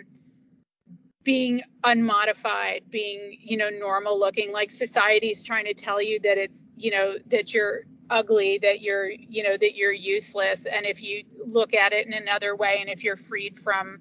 being 1.29 1.61
unmodified, 1.85 2.85
being, 2.89 3.37
you 3.39 3.59
know, 3.59 3.69
normal 3.69 4.19
looking, 4.19 4.51
like 4.51 4.71
society's 4.71 5.43
trying 5.43 5.67
to 5.67 5.75
tell 5.75 6.01
you 6.01 6.19
that 6.19 6.39
it's, 6.39 6.67
you 6.75 6.91
know, 6.91 7.17
that 7.27 7.53
you're 7.53 7.83
ugly, 8.09 8.57
that 8.57 8.81
you're, 8.81 9.11
you 9.11 9.43
know, 9.43 9.55
that 9.55 9.77
you're 9.77 9.93
useless. 9.93 10.65
And 10.65 10.87
if 10.87 11.03
you 11.03 11.25
look 11.45 11.75
at 11.75 11.93
it 11.93 12.07
in 12.07 12.15
another 12.15 12.57
way 12.57 12.79
and 12.81 12.89
if 12.89 13.05
you're 13.05 13.15
freed 13.15 13.59
from 13.59 13.99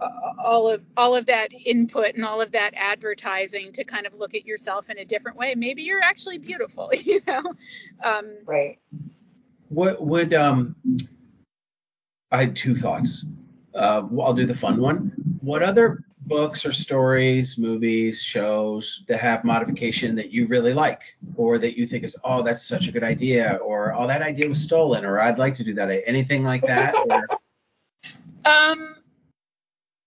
uh, 0.00 0.08
all 0.36 0.68
of 0.68 0.82
all 0.96 1.14
of 1.14 1.26
that 1.26 1.50
input 1.52 2.16
and 2.16 2.24
all 2.24 2.40
of 2.40 2.50
that 2.50 2.74
advertising 2.74 3.70
to 3.74 3.84
kind 3.84 4.04
of 4.04 4.14
look 4.14 4.34
at 4.34 4.44
yourself 4.44 4.90
in 4.90 4.98
a 4.98 5.04
different 5.04 5.36
way, 5.36 5.54
maybe 5.54 5.82
you're 5.82 6.02
actually 6.02 6.38
beautiful, 6.38 6.90
you 7.04 7.20
know. 7.24 7.54
Um, 8.02 8.38
right. 8.46 8.80
What 9.68 10.04
would 10.04 10.34
um 10.34 10.74
I 12.32 12.38
had 12.38 12.56
two 12.56 12.74
thoughts. 12.74 13.26
Uh, 13.76 14.02
I'll 14.20 14.34
do 14.34 14.44
the 14.44 14.56
fun 14.56 14.80
one. 14.80 15.12
What 15.40 15.62
other 15.62 16.04
books 16.26 16.64
or 16.64 16.72
stories, 16.72 17.58
movies, 17.58 18.22
shows 18.22 19.04
that 19.08 19.18
have 19.20 19.44
modification 19.44 20.14
that 20.16 20.30
you 20.30 20.46
really 20.46 20.72
like 20.72 21.02
or 21.36 21.58
that 21.58 21.76
you 21.76 21.86
think 21.86 22.04
is, 22.04 22.16
oh, 22.24 22.42
that's 22.42 22.62
such 22.62 22.88
a 22.88 22.92
good 22.92 23.04
idea 23.04 23.58
or 23.62 23.94
oh, 23.94 24.06
that 24.06 24.22
idea 24.22 24.48
was 24.48 24.62
stolen 24.62 25.04
or 25.04 25.20
I'd 25.20 25.38
like 25.38 25.54
to 25.56 25.64
do 25.64 25.74
that. 25.74 26.02
Anything 26.06 26.44
like 26.44 26.62
that? 26.66 26.94
Or... 27.08 27.26
Um, 28.44 28.96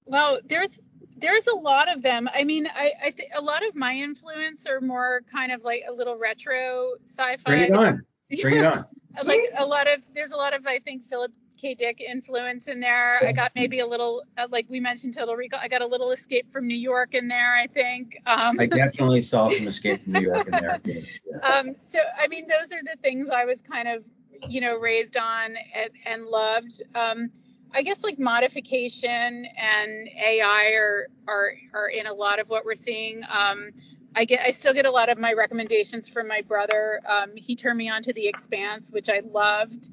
well, 0.06 0.40
there's 0.46 0.84
there's 1.18 1.48
a 1.48 1.56
lot 1.56 1.90
of 1.90 2.02
them. 2.02 2.30
I 2.34 2.44
mean, 2.44 2.68
I, 2.68 2.92
I 3.06 3.12
think 3.12 3.32
a 3.34 3.42
lot 3.42 3.66
of 3.66 3.76
my 3.76 3.94
influence 3.94 4.68
are 4.68 4.82
more 4.82 5.22
kind 5.32 5.52
of 5.52 5.64
like 5.64 5.84
a 5.88 5.94
little 5.94 6.18
retro 6.18 6.96
sci-fi. 7.06 7.38
Bring 7.46 7.62
it 7.62 7.72
on. 7.72 8.06
Bring 8.42 8.58
it 8.58 8.66
on. 8.66 8.86
like 9.24 9.44
a 9.58 9.66
lot 9.66 9.88
of 9.88 10.04
there's 10.14 10.32
a 10.32 10.38
lot 10.38 10.54
of 10.54 10.68
I 10.68 10.80
think 10.80 11.06
Philip 11.06 11.32
K. 11.66 11.74
Dick 11.74 12.00
influence 12.00 12.68
in 12.68 12.80
there. 12.80 13.20
I 13.26 13.32
got 13.32 13.52
maybe 13.56 13.80
a 13.80 13.88
little, 13.88 14.22
uh, 14.38 14.48
like 14.52 14.68
we 14.70 14.80
mentioned, 14.80 15.16
Total 15.16 15.36
Recall. 15.36 15.60
I 15.60 15.68
got 15.68 15.82
a 15.82 15.88
little 15.88 16.12
Escape 16.12 16.52
from 16.54 16.68
New 16.68 16.78
York 16.78 17.16
in 17.16 17.28
there, 17.28 17.56
I 17.56 17.66
think. 17.66 18.22
Um, 18.28 18.60
I 18.60 18.68
definitely 18.68 19.24
saw 19.24 19.50
some 19.50 19.68
Escape 19.68 20.04
from 20.04 20.14
New 20.14 20.22
York 20.22 20.46
in 20.46 20.52
there. 20.52 20.80
Yeah. 20.86 21.38
Um, 21.42 21.76
so, 21.82 22.00
I 22.20 22.28
mean, 22.28 22.48
those 22.48 22.72
are 22.72 22.82
the 22.84 22.96
things 23.02 23.32
I 23.32 23.46
was 23.46 23.62
kind 23.62 23.88
of, 23.88 24.04
you 24.48 24.62
know, 24.62 24.78
raised 24.78 25.18
on 25.18 25.56
and, 25.76 25.90
and 26.06 26.26
loved. 26.28 26.84
Um, 26.94 27.32
I 27.74 27.82
guess 27.82 28.04
like 28.04 28.20
modification 28.20 29.48
and 29.58 30.10
AI 30.24 30.72
are, 30.76 31.08
are 31.28 31.54
are 31.74 31.88
in 31.88 32.06
a 32.06 32.14
lot 32.14 32.40
of 32.40 32.48
what 32.48 32.64
we're 32.64 32.76
seeing. 32.76 33.24
Um, 33.28 33.72
I 34.16 34.26
get 34.26 34.42
I 34.46 34.52
still 34.52 34.74
get 34.74 34.86
a 34.86 34.92
lot 34.92 35.10
of 35.10 35.18
my 35.18 35.34
recommendations 35.34 36.08
from 36.08 36.28
my 36.28 36.42
brother. 36.42 37.02
Um, 37.08 37.32
he 37.36 37.56
turned 37.56 37.78
me 37.78 37.90
on 37.90 38.04
to 38.04 38.14
The 38.14 38.28
Expanse, 38.28 38.92
which 38.92 39.10
I 39.10 39.22
loved. 39.26 39.90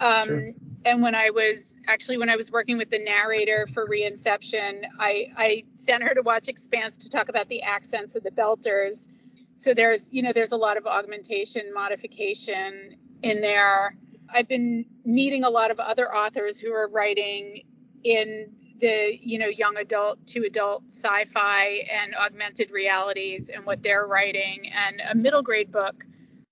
Um, 0.00 0.28
sure 0.28 0.52
and 0.84 1.02
when 1.02 1.14
I 1.14 1.30
was 1.30 1.76
actually 1.86 2.18
when 2.18 2.28
I 2.28 2.36
was 2.36 2.50
working 2.50 2.76
with 2.76 2.90
the 2.90 2.98
narrator 2.98 3.66
for 3.66 3.86
Reinception, 3.86 4.82
I, 4.98 5.28
I 5.36 5.64
sent 5.74 6.02
her 6.02 6.14
to 6.14 6.22
watch 6.22 6.48
Expanse 6.48 6.96
to 6.98 7.08
talk 7.08 7.28
about 7.28 7.48
the 7.48 7.62
accents 7.62 8.16
of 8.16 8.22
the 8.22 8.30
Belters. 8.30 9.08
So 9.56 9.74
there's 9.74 10.12
you 10.12 10.22
know 10.22 10.32
there's 10.32 10.52
a 10.52 10.56
lot 10.56 10.76
of 10.76 10.86
augmentation 10.86 11.72
modification 11.72 12.96
in 13.22 13.40
there. 13.40 13.96
I've 14.32 14.48
been 14.48 14.86
meeting 15.04 15.44
a 15.44 15.50
lot 15.50 15.70
of 15.70 15.78
other 15.78 16.14
authors 16.14 16.58
who 16.58 16.72
are 16.72 16.88
writing 16.88 17.62
in 18.02 18.52
the 18.80 19.16
you 19.20 19.38
know 19.38 19.46
young 19.46 19.76
adult 19.76 20.26
to 20.26 20.44
adult 20.44 20.84
sci-fi 20.88 21.86
and 21.90 22.14
augmented 22.16 22.70
realities 22.72 23.48
and 23.48 23.64
what 23.64 23.82
they're 23.82 24.06
writing 24.06 24.70
and 24.74 25.00
a 25.08 25.14
middle 25.14 25.42
grade 25.42 25.70
book 25.70 26.04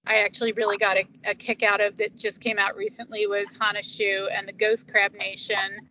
I 0.06 0.18
actually 0.24 0.52
really 0.52 0.76
got 0.76 0.96
a, 0.96 1.04
a 1.24 1.34
kick 1.34 1.62
out 1.62 1.80
of 1.80 1.96
that 1.98 2.16
just 2.16 2.40
came 2.40 2.58
out 2.58 2.76
recently 2.76 3.26
was 3.26 3.56
Hana 3.56 3.82
Hsu 3.82 4.28
and 4.32 4.48
the 4.48 4.52
Ghost 4.52 4.88
Crab 4.90 5.12
Invasion. 5.14 5.88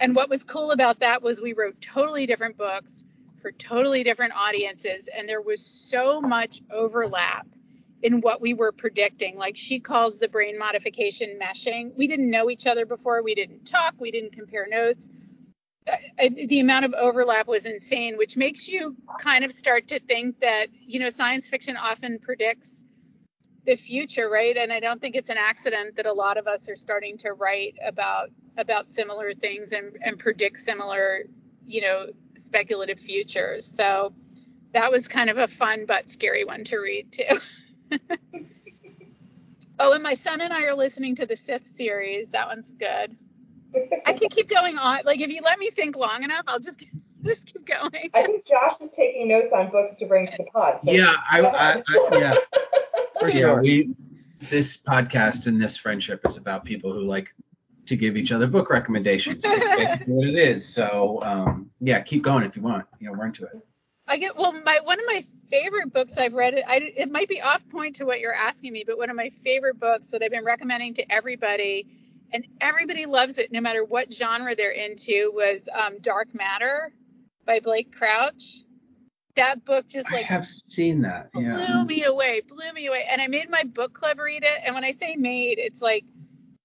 And 0.00 0.14
what 0.14 0.28
was 0.28 0.44
cool 0.44 0.72
about 0.72 1.00
that 1.00 1.22
was 1.22 1.40
we 1.40 1.54
wrote 1.54 1.80
totally 1.80 2.26
different 2.26 2.58
books 2.58 3.04
for 3.40 3.52
totally 3.52 4.02
different 4.02 4.34
audiences 4.34 5.08
and 5.08 5.28
there 5.28 5.40
was 5.40 5.64
so 5.64 6.20
much 6.20 6.60
overlap 6.70 7.46
in 8.02 8.20
what 8.20 8.40
we 8.40 8.52
were 8.52 8.72
predicting. 8.72 9.36
Like 9.36 9.56
she 9.56 9.80
calls 9.80 10.18
the 10.18 10.28
brain 10.28 10.58
modification 10.58 11.38
meshing. 11.40 11.96
We 11.96 12.08
didn't 12.08 12.30
know 12.30 12.50
each 12.50 12.66
other 12.66 12.84
before. 12.84 13.22
We 13.22 13.34
didn't 13.34 13.64
talk. 13.64 13.94
We 13.98 14.10
didn't 14.10 14.32
compare 14.32 14.66
notes. 14.68 15.08
Uh, 15.88 16.28
the 16.46 16.60
amount 16.60 16.84
of 16.84 16.94
overlap 16.94 17.46
was 17.46 17.64
insane, 17.64 18.18
which 18.18 18.36
makes 18.36 18.68
you 18.68 18.96
kind 19.20 19.44
of 19.44 19.52
start 19.52 19.88
to 19.88 20.00
think 20.00 20.40
that, 20.40 20.66
you 20.72 20.98
know, 20.98 21.10
science 21.10 21.48
fiction 21.48 21.76
often 21.76 22.18
predicts 22.18 22.84
the 23.66 23.76
future, 23.76 24.30
right? 24.30 24.56
And 24.56 24.72
I 24.72 24.80
don't 24.80 25.00
think 25.00 25.16
it's 25.16 25.28
an 25.28 25.36
accident 25.38 25.96
that 25.96 26.06
a 26.06 26.12
lot 26.12 26.38
of 26.38 26.46
us 26.46 26.68
are 26.68 26.76
starting 26.76 27.18
to 27.18 27.32
write 27.32 27.74
about 27.84 28.30
about 28.56 28.88
similar 28.88 29.34
things 29.34 29.72
and, 29.72 29.96
and 30.02 30.18
predict 30.18 30.58
similar, 30.58 31.24
you 31.66 31.82
know, 31.82 32.06
speculative 32.36 32.98
futures. 32.98 33.66
So 33.66 34.14
that 34.72 34.90
was 34.90 35.08
kind 35.08 35.28
of 35.28 35.36
a 35.36 35.46
fun 35.46 35.84
but 35.86 36.08
scary 36.08 36.44
one 36.44 36.64
to 36.64 36.78
read 36.78 37.12
too. 37.12 37.40
oh, 39.78 39.92
and 39.92 40.02
my 40.02 40.14
son 40.14 40.40
and 40.40 40.54
I 40.54 40.62
are 40.62 40.74
listening 40.74 41.16
to 41.16 41.26
the 41.26 41.36
Scythe 41.36 41.66
series. 41.66 42.30
That 42.30 42.46
one's 42.46 42.70
good. 42.70 43.16
I 44.06 44.12
can 44.14 44.30
keep 44.30 44.48
going 44.48 44.78
on. 44.78 45.00
Like 45.04 45.20
if 45.20 45.30
you 45.30 45.42
let 45.42 45.58
me 45.58 45.70
think 45.70 45.96
long 45.96 46.22
enough, 46.22 46.44
I'll 46.46 46.60
just 46.60 46.86
just 47.22 47.52
keep 47.52 47.66
going. 47.66 48.10
I 48.14 48.24
think 48.24 48.46
Josh 48.46 48.74
is 48.80 48.90
taking 48.96 49.28
notes 49.28 49.52
on 49.52 49.70
books 49.70 49.96
to 49.98 50.06
bring 50.06 50.26
to 50.26 50.36
the 50.36 50.44
pod. 50.44 50.80
So 50.84 50.92
yeah, 50.92 51.16
I, 51.30 51.40
I, 51.40 51.82
I, 51.86 52.18
yeah, 52.18 52.34
for 53.30 53.36
yeah. 53.36 53.40
sure. 53.40 53.62
We 53.62 53.94
this 54.50 54.76
podcast 54.76 55.46
and 55.46 55.60
this 55.60 55.76
friendship 55.76 56.20
is 56.26 56.36
about 56.36 56.64
people 56.64 56.92
who 56.92 57.00
like 57.00 57.34
to 57.86 57.96
give 57.96 58.16
each 58.16 58.32
other 58.32 58.46
book 58.46 58.70
recommendations. 58.70 59.44
It's 59.44 59.68
basically 59.76 60.12
what 60.12 60.28
it 60.28 60.34
is. 60.34 60.66
So 60.66 61.20
um, 61.22 61.70
yeah, 61.80 62.00
keep 62.00 62.22
going 62.22 62.44
if 62.44 62.56
you 62.56 62.62
want. 62.62 62.86
You 63.00 63.08
know, 63.08 63.18
we're 63.18 63.26
into 63.26 63.44
it. 63.44 63.66
I 64.08 64.18
get 64.18 64.36
well. 64.36 64.52
My 64.52 64.80
one 64.84 65.00
of 65.00 65.06
my 65.06 65.22
favorite 65.50 65.92
books 65.92 66.16
I've 66.16 66.34
read. 66.34 66.54
I, 66.66 66.92
it 66.96 67.10
might 67.10 67.28
be 67.28 67.40
off 67.40 67.68
point 67.68 67.96
to 67.96 68.04
what 68.04 68.20
you're 68.20 68.34
asking 68.34 68.72
me, 68.72 68.84
but 68.86 68.98
one 68.98 69.10
of 69.10 69.16
my 69.16 69.30
favorite 69.30 69.80
books 69.80 70.10
that 70.10 70.22
I've 70.22 70.30
been 70.30 70.44
recommending 70.44 70.94
to 70.94 71.12
everybody, 71.12 71.86
and 72.32 72.46
everybody 72.60 73.06
loves 73.06 73.38
it 73.38 73.50
no 73.50 73.60
matter 73.60 73.84
what 73.84 74.12
genre 74.12 74.54
they're 74.54 74.70
into, 74.70 75.32
was 75.34 75.68
um, 75.74 75.98
Dark 76.00 76.34
Matter 76.34 76.92
by 77.44 77.58
Blake 77.58 77.96
Crouch. 77.96 78.60
That 79.36 79.64
book 79.64 79.86
just 79.86 80.10
like 80.12 80.24
I 80.24 80.34
have 80.34 80.46
seen 80.46 81.02
that. 81.02 81.30
blew 81.32 81.84
me 81.84 82.04
away, 82.04 82.40
blew 82.40 82.72
me 82.72 82.86
away. 82.86 83.06
And 83.10 83.20
I 83.20 83.26
made 83.26 83.50
my 83.50 83.64
book 83.64 83.92
club 83.92 84.18
read 84.18 84.42
it. 84.42 84.60
And 84.64 84.74
when 84.74 84.84
I 84.84 84.92
say 84.92 85.16
made, 85.16 85.58
it's 85.58 85.82
like 85.82 86.04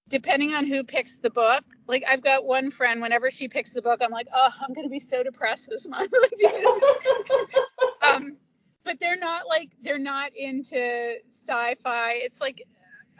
depending 0.08 0.52
on 0.52 0.66
who 0.66 0.84
picks 0.84 1.18
the 1.18 1.30
book. 1.30 1.64
Like 1.86 2.04
I've 2.08 2.22
got 2.22 2.44
one 2.44 2.70
friend, 2.70 3.00
whenever 3.00 3.30
she 3.30 3.48
picks 3.48 3.72
the 3.72 3.82
book, 3.82 4.00
I'm 4.02 4.10
like, 4.10 4.28
oh, 4.34 4.50
I'm 4.60 4.72
gonna 4.74 4.88
be 4.88 4.98
so 4.98 5.22
depressed 5.22 5.68
this 5.68 5.88
month. 5.88 6.12
Like, 6.22 6.32
you 6.38 6.62
know, 6.62 6.80
um, 8.02 8.36
but 8.84 9.00
they're 9.00 9.18
not 9.18 9.46
like 9.48 9.70
they're 9.82 9.98
not 9.98 10.32
into 10.36 11.16
sci-fi. 11.28 12.12
It's 12.14 12.40
like 12.40 12.62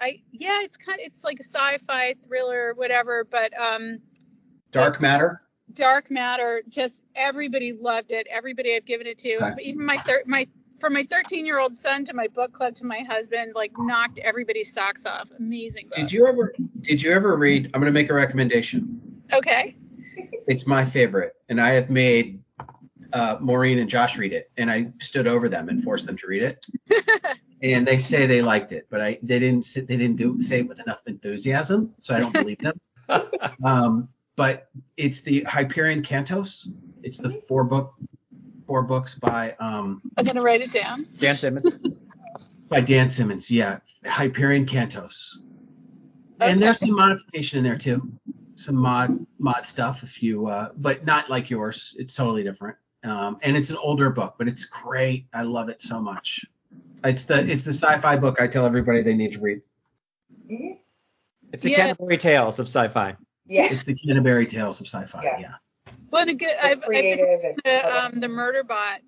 I 0.00 0.20
yeah, 0.30 0.60
it's 0.62 0.76
kind 0.76 1.00
of, 1.00 1.06
it's 1.06 1.24
like 1.24 1.40
a 1.40 1.44
sci-fi 1.44 2.14
thriller, 2.26 2.74
whatever. 2.74 3.24
But 3.24 3.52
um, 3.58 3.98
Dark 4.72 5.00
Matter. 5.00 5.40
Dark 5.74 6.10
Matter, 6.10 6.62
just 6.68 7.04
everybody 7.14 7.72
loved 7.72 8.12
it. 8.12 8.26
Everybody 8.30 8.76
I've 8.76 8.84
given 8.84 9.06
it 9.06 9.18
to, 9.18 9.36
Okay. 9.36 9.62
even 9.62 9.84
my 9.84 9.96
thir- 9.98 10.22
my 10.26 10.46
from 10.78 10.94
my 10.94 11.06
13 11.08 11.46
year 11.46 11.60
old 11.60 11.76
son 11.76 12.04
to 12.04 12.14
my 12.14 12.26
book 12.28 12.52
club 12.52 12.74
to 12.76 12.84
my 12.84 13.00
husband, 13.00 13.52
like 13.54 13.70
knocked 13.78 14.18
everybody's 14.18 14.72
socks 14.72 15.06
off. 15.06 15.28
Amazing 15.38 15.88
book. 15.88 15.96
Did 15.96 16.12
you 16.12 16.26
ever 16.26 16.52
did 16.80 17.02
you 17.02 17.12
ever 17.12 17.36
read? 17.36 17.70
I'm 17.72 17.80
gonna 17.80 17.92
make 17.92 18.10
a 18.10 18.14
recommendation. 18.14 19.00
Okay. 19.32 19.76
It's 20.48 20.66
my 20.66 20.84
favorite, 20.84 21.34
and 21.48 21.60
I 21.60 21.70
have 21.70 21.88
made 21.88 22.42
uh, 23.12 23.36
Maureen 23.40 23.78
and 23.78 23.88
Josh 23.88 24.18
read 24.18 24.32
it, 24.32 24.50
and 24.56 24.70
I 24.70 24.90
stood 25.00 25.26
over 25.26 25.48
them 25.48 25.68
and 25.68 25.84
forced 25.84 26.06
them 26.06 26.16
to 26.16 26.26
read 26.26 26.42
it. 26.42 26.66
and 27.62 27.86
they 27.86 27.98
say 27.98 28.26
they 28.26 28.42
liked 28.42 28.72
it, 28.72 28.86
but 28.90 29.00
I 29.00 29.18
they 29.22 29.38
didn't 29.38 29.62
sit, 29.64 29.86
they 29.86 29.96
didn't 29.96 30.16
do 30.16 30.40
say 30.40 30.60
it 30.60 30.68
with 30.68 30.80
enough 30.80 31.00
enthusiasm, 31.06 31.94
so 32.00 32.14
I 32.14 32.18
don't 32.20 32.32
believe 32.32 32.58
them. 32.58 32.78
Um, 33.64 34.08
but 34.42 34.66
it's 34.96 35.20
the 35.20 35.44
Hyperion 35.44 36.02
Cantos. 36.02 36.66
It's 37.04 37.18
the 37.18 37.30
four 37.46 37.62
book 37.62 37.94
four 38.66 38.82
books 38.82 39.14
by 39.14 39.54
um 39.60 40.02
I'm 40.16 40.24
gonna 40.24 40.42
write 40.42 40.60
it 40.60 40.72
down. 40.72 41.06
Dan 41.20 41.38
Simmons. 41.38 41.76
by 42.68 42.80
Dan 42.80 43.08
Simmons. 43.08 43.52
Yeah, 43.52 43.78
Hyperion 44.04 44.66
Cantos. 44.66 45.36
And 46.40 46.60
there's 46.60 46.80
some 46.80 46.96
modification 46.96 47.58
in 47.58 47.64
there 47.64 47.78
too. 47.78 48.10
Some 48.56 48.74
mod 48.74 49.24
mod 49.38 49.64
stuff 49.64 50.02
if 50.02 50.20
you 50.24 50.48
uh 50.48 50.70
but 50.76 51.04
not 51.04 51.30
like 51.30 51.48
yours. 51.48 51.94
It's 51.96 52.16
totally 52.16 52.42
different. 52.42 52.76
Um 53.04 53.38
and 53.42 53.56
it's 53.56 53.70
an 53.70 53.76
older 53.76 54.10
book, 54.10 54.34
but 54.38 54.48
it's 54.48 54.64
great. 54.64 55.26
I 55.32 55.42
love 55.42 55.68
it 55.68 55.80
so 55.80 56.00
much. 56.00 56.44
It's 57.04 57.26
the 57.26 57.48
it's 57.48 57.62
the 57.62 57.74
sci-fi 57.74 58.16
book 58.16 58.40
I 58.40 58.48
tell 58.48 58.66
everybody 58.66 59.02
they 59.04 59.14
need 59.14 59.34
to 59.34 59.40
read. 59.40 59.60
It's 61.52 61.62
the 61.62 61.70
Yeah. 61.70 61.76
Canterbury 61.76 62.16
Tales 62.16 62.58
of 62.58 62.66
sci-fi. 62.66 63.16
Yeah. 63.46 63.68
It's 63.72 63.84
the 63.84 63.94
Canterbury 63.94 64.46
Tales 64.46 64.80
of 64.80 64.86
Sci-Fi. 64.86 65.22
Yeah. 65.22 65.38
Yeah. 65.38 65.92
What 66.10 66.28
a 66.28 66.34
good. 66.34 66.54
I've, 66.60 66.78
I've 66.78 66.82
creative 66.84 67.56
the 67.64 67.96
um 68.04 68.20
the 68.20 68.28
murder 68.28 68.62
bot. 68.64 69.00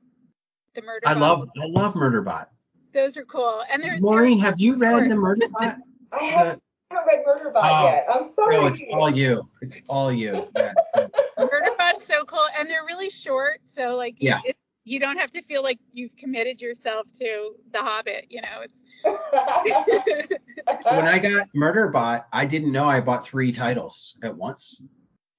The 0.75 0.83
murder 0.83 1.07
I 1.07 1.13
love 1.15 1.49
I 1.61 1.67
love 1.67 1.95
Murderbot. 1.95 2.47
those 2.93 3.17
are 3.17 3.25
cool. 3.25 3.63
And 3.71 3.83
they're, 3.83 3.99
Maureen, 4.01 4.39
have 4.41 4.59
you 4.59 4.77
read 4.77 5.11
the 5.11 5.15
Murderbot? 5.15 5.77
I 6.13 6.25
haven't 6.25 6.63
The, 6.91 6.97
read 6.97 7.25
Murderbot 7.27 7.61
Oh, 7.63 7.85
yet. 7.87 8.07
I'm 8.13 8.31
sorry. 8.35 8.57
no, 8.57 8.67
it's 8.67 8.83
all 8.93 9.11
you. 9.11 9.49
It's 9.61 9.81
all 9.89 10.13
you. 10.13 10.49
Yeah, 10.57 10.73
it's 10.73 10.85
good. 10.95 11.11
they're, 11.37 11.47
murder 11.53 11.71
bot's 11.79 12.05
so 12.05 12.25
cool, 12.25 12.47
and 12.59 12.69
they're 12.69 12.85
really 12.87 13.11
short. 13.11 13.61
So 13.65 13.97
like 13.97 14.17
Yeah. 14.19 14.41
it, 14.45 14.57
you 14.85 14.99
don't 14.99 15.19
have 15.19 15.31
to 15.33 15.43
feel 15.43 15.63
like 15.63 15.79
you've 15.93 16.17
committed 16.17 16.61
yourself 16.61 17.11
to 17.21 17.55
The 17.73 17.79
Hobbit. 17.79 18.27
You 18.31 18.43
know, 18.43 18.63
it's. 18.63 18.83
when 20.91 21.07
I 21.07 21.19
got 21.19 21.49
Murderbot, 21.55 22.25
I 22.33 22.47
didn't 22.47 22.73
know 22.73 22.89
I 22.89 23.01
bought 23.01 23.27
three 23.27 23.53
titles 23.53 24.19
at 24.23 24.37
once, 24.37 24.83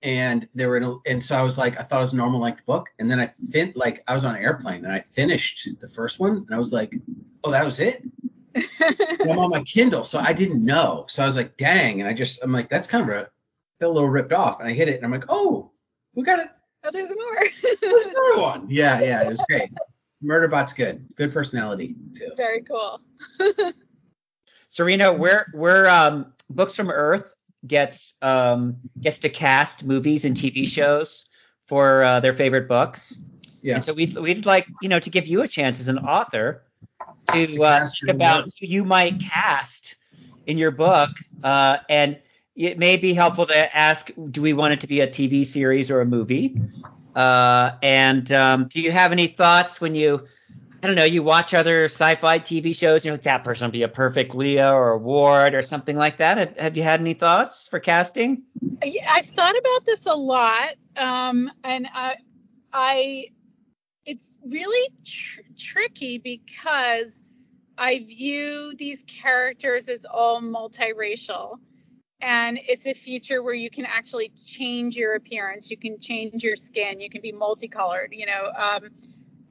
and 0.02 0.48
they 0.54 0.66
were 0.66 0.78
in 0.78 0.84
a, 0.84 0.96
and 1.06 1.24
so 1.24 1.36
I 1.36 1.42
was 1.42 1.58
like, 1.58 1.80
I 1.80 1.84
thought 1.84 2.00
it 2.00 2.04
was 2.04 2.14
normal 2.14 2.40
length 2.40 2.66
book, 2.66 2.88
and 3.00 3.10
then 3.10 3.20
I 3.20 3.34
fin 3.52 3.74
like 3.76 4.04
I 4.08 4.14
was 4.14 4.26
on 4.26 4.36
an 4.36 4.44
airplane 4.44 4.86
and 4.86 4.94
I 4.94 5.04
finished 5.14 5.68
the 5.80 5.90
first 5.90 6.20
one, 6.20 6.38
and 6.38 6.54
I 6.54 6.60
was 6.60 6.72
like, 6.72 6.94
oh, 7.44 7.52
that 7.52 7.66
was 7.66 7.80
it. 7.80 8.04
I'm 9.22 9.38
on 9.40 9.50
my 9.50 9.64
Kindle, 9.64 10.04
so 10.04 10.20
I 10.20 10.34
didn't 10.34 10.64
know, 10.64 11.06
so 11.10 11.24
I 11.24 11.26
was 11.26 11.36
like, 11.36 11.58
dang, 11.58 12.02
and 12.02 12.10
I 12.10 12.14
just 12.14 12.44
I'm 12.44 12.52
like, 12.52 12.70
that's 12.70 12.88
kind 12.88 13.10
of 13.10 13.16
a 13.16 13.30
felt 13.80 13.92
a 13.92 13.94
little 13.94 14.10
ripped 14.10 14.34
off, 14.34 14.60
and 14.60 14.70
I 14.70 14.74
hit 14.74 14.88
it, 14.88 14.96
and 14.98 15.06
I'm 15.06 15.12
like, 15.12 15.26
oh, 15.30 15.72
we 16.14 16.24
got 16.24 16.40
it. 16.40 16.50
oh, 16.84 16.90
there's 16.92 17.12
more. 17.14 17.40
There's 17.82 18.08
another 18.08 18.42
one. 18.42 18.68
Yeah, 18.70 19.02
yeah, 19.02 19.24
it 19.24 19.30
was 19.30 19.44
great. 19.50 19.70
Murderbot's 20.24 20.74
good. 20.74 21.06
Good 21.16 21.34
personality 21.34 21.96
too. 22.14 22.32
Very 22.36 22.62
cool. 22.64 23.02
Sarena, 24.72 25.18
where 25.18 25.48
where 25.54 25.90
um, 25.90 26.34
Books 26.50 26.76
from 26.76 26.90
Earth 26.90 27.34
gets 27.66 28.14
um, 28.22 28.78
gets 29.00 29.20
to 29.20 29.30
cast 29.30 29.84
movies 29.84 30.26
and 30.26 30.36
TV 30.36 30.68
shows 30.68 31.26
for 31.66 32.04
uh, 32.04 32.20
their 32.20 32.34
favorite 32.34 32.68
books. 32.68 33.18
Yeah. 33.62 33.76
And 33.76 33.84
so 33.84 33.94
we'd 33.94 34.18
we'd 34.18 34.46
like 34.46 34.68
you 34.82 34.90
know 34.90 35.00
to 35.00 35.10
give 35.10 35.28
you 35.28 35.42
a 35.42 35.48
chance 35.48 35.80
as 35.80 35.88
an 35.88 36.00
author 36.00 36.64
to, 37.32 37.48
To 37.48 37.64
uh, 37.64 37.80
cast 37.80 38.02
think 38.02 38.16
about 38.16 38.46
who 38.46 38.68
you 38.68 38.86
might 38.86 39.20
cast 39.20 39.96
in 40.46 40.58
your 40.58 40.72
book, 40.72 41.10
uh, 41.44 41.78
and 41.90 42.20
it 42.56 42.78
may 42.78 42.98
be 42.98 43.14
helpful 43.14 43.46
to 43.48 43.78
ask: 43.78 44.10
Do 44.32 44.42
we 44.42 44.54
want 44.54 44.74
it 44.74 44.82
to 44.82 44.88
be 44.88 45.02
a 45.02 45.08
TV 45.08 45.46
series 45.46 45.92
or 45.92 46.02
a 46.02 46.06
movie? 46.06 46.60
Uh, 47.16 47.72
and 47.82 48.30
um, 48.32 48.68
do 48.68 48.82
you 48.82 48.92
have 48.92 49.12
any 49.12 49.28
thoughts 49.28 49.80
when 49.80 49.96
you 49.96 50.28
I 50.86 50.88
don't 50.88 50.98
know, 50.98 51.04
you 51.04 51.24
watch 51.24 51.56
other 51.56 51.86
sci-fi 51.86 52.38
TV 52.38 52.76
shows 52.76 53.02
and 53.02 53.06
you're 53.06 53.14
like, 53.16 53.24
that 53.24 53.44
person 53.44 53.66
would 53.66 53.72
be 53.72 53.82
a 53.82 53.88
perfect 53.88 54.36
Leah 54.36 54.72
or 54.72 54.96
Ward 55.00 55.56
or 55.56 55.64
something 55.64 55.98
like 55.98 56.18
that. 56.18 56.38
Have, 56.38 56.58
have 56.60 56.78
you 56.78 56.84
had 56.84 57.00
any 57.00 57.16
thoughts 57.16 57.68
for 57.68 57.80
casting? 57.80 58.44
I've 58.84 59.26
thought 59.26 59.58
about 59.58 59.84
this 59.84 60.06
a 60.06 60.14
lot, 60.14 60.76
um, 60.96 61.50
and 61.64 61.88
I, 61.92 62.18
I, 62.72 63.26
it's 64.06 64.40
really 64.46 64.94
tr- 65.04 65.42
tricky 65.58 66.20
because 66.20 67.24
I 67.80 68.06
view 68.08 68.76
these 68.78 69.04
characters 69.08 69.90
as 69.90 70.06
all 70.06 70.40
multiracial, 70.40 71.58
and 72.22 72.60
it's 72.68 72.88
a 72.88 72.94
future 72.94 73.44
where 73.44 73.54
you 73.54 73.70
can 73.70 73.86
actually 73.86 74.32
change 74.46 74.96
your 74.96 75.16
appearance, 75.16 75.70
you 75.70 75.78
can 75.78 76.00
change 76.00 76.44
your 76.44 76.56
skin, 76.56 77.00
you 77.00 77.10
can 77.10 77.22
be 77.22 77.32
multicolored, 77.32 78.10
you 78.12 78.26
know, 78.26 78.52
um, 78.56 78.90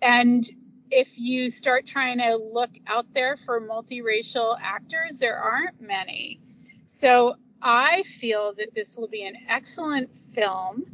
and 0.03 0.45
if 0.91 1.19
you 1.19 1.51
start 1.51 1.87
trying 1.87 2.19
to 2.19 2.37
look 2.37 2.71
out 2.87 3.07
there 3.15 3.37
for 3.37 3.61
multiracial 3.61 4.57
actors, 4.63 5.19
there 5.19 5.37
aren't 5.37 5.81
many. 5.81 6.41
So 6.87 7.37
I 7.61 8.03
feel 8.03 8.55
that 8.59 8.75
this 8.75 8.97
will 8.97 9.09
be 9.09 9.25
an 9.25 9.35
excellent 9.49 10.15
film 10.15 10.85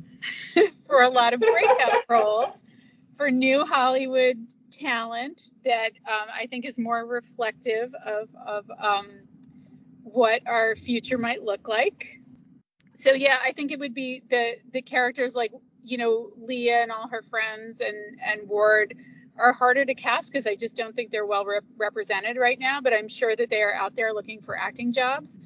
for 0.86 1.02
a 1.02 1.08
lot 1.08 1.34
of 1.34 1.40
breakout 1.40 2.04
roles 2.08 2.64
for 3.14 3.30
new 3.30 3.66
Hollywood 3.66 4.36
talent 4.70 5.50
that 5.64 5.90
um, 6.06 6.28
I 6.32 6.46
think 6.46 6.64
is 6.64 6.78
more 6.78 7.04
reflective 7.04 7.94
of, 7.94 8.28
of 8.46 8.70
um, 8.78 9.08
what 10.12 10.42
our 10.46 10.76
future 10.76 11.18
might 11.18 11.42
look 11.42 11.68
like. 11.68 12.20
So 12.92 13.12
yeah, 13.12 13.38
I 13.42 13.52
think 13.52 13.72
it 13.72 13.78
would 13.78 13.94
be 13.94 14.22
the 14.28 14.56
the 14.72 14.82
characters 14.82 15.34
like 15.34 15.52
you 15.82 15.98
know 15.98 16.30
Leah 16.36 16.82
and 16.82 16.92
all 16.92 17.08
her 17.08 17.22
friends 17.22 17.80
and 17.80 17.96
and 18.24 18.48
Ward 18.48 18.94
are 19.38 19.52
harder 19.52 19.84
to 19.84 19.94
cast 19.94 20.30
because 20.30 20.46
I 20.46 20.54
just 20.54 20.76
don't 20.76 20.94
think 20.94 21.10
they're 21.10 21.26
well 21.26 21.44
rep- 21.46 21.64
represented 21.78 22.36
right 22.36 22.58
now. 22.58 22.80
But 22.80 22.92
I'm 22.92 23.08
sure 23.08 23.34
that 23.34 23.48
they 23.48 23.62
are 23.62 23.74
out 23.74 23.96
there 23.96 24.12
looking 24.12 24.40
for 24.40 24.56
acting 24.56 24.92
jobs. 24.92 25.38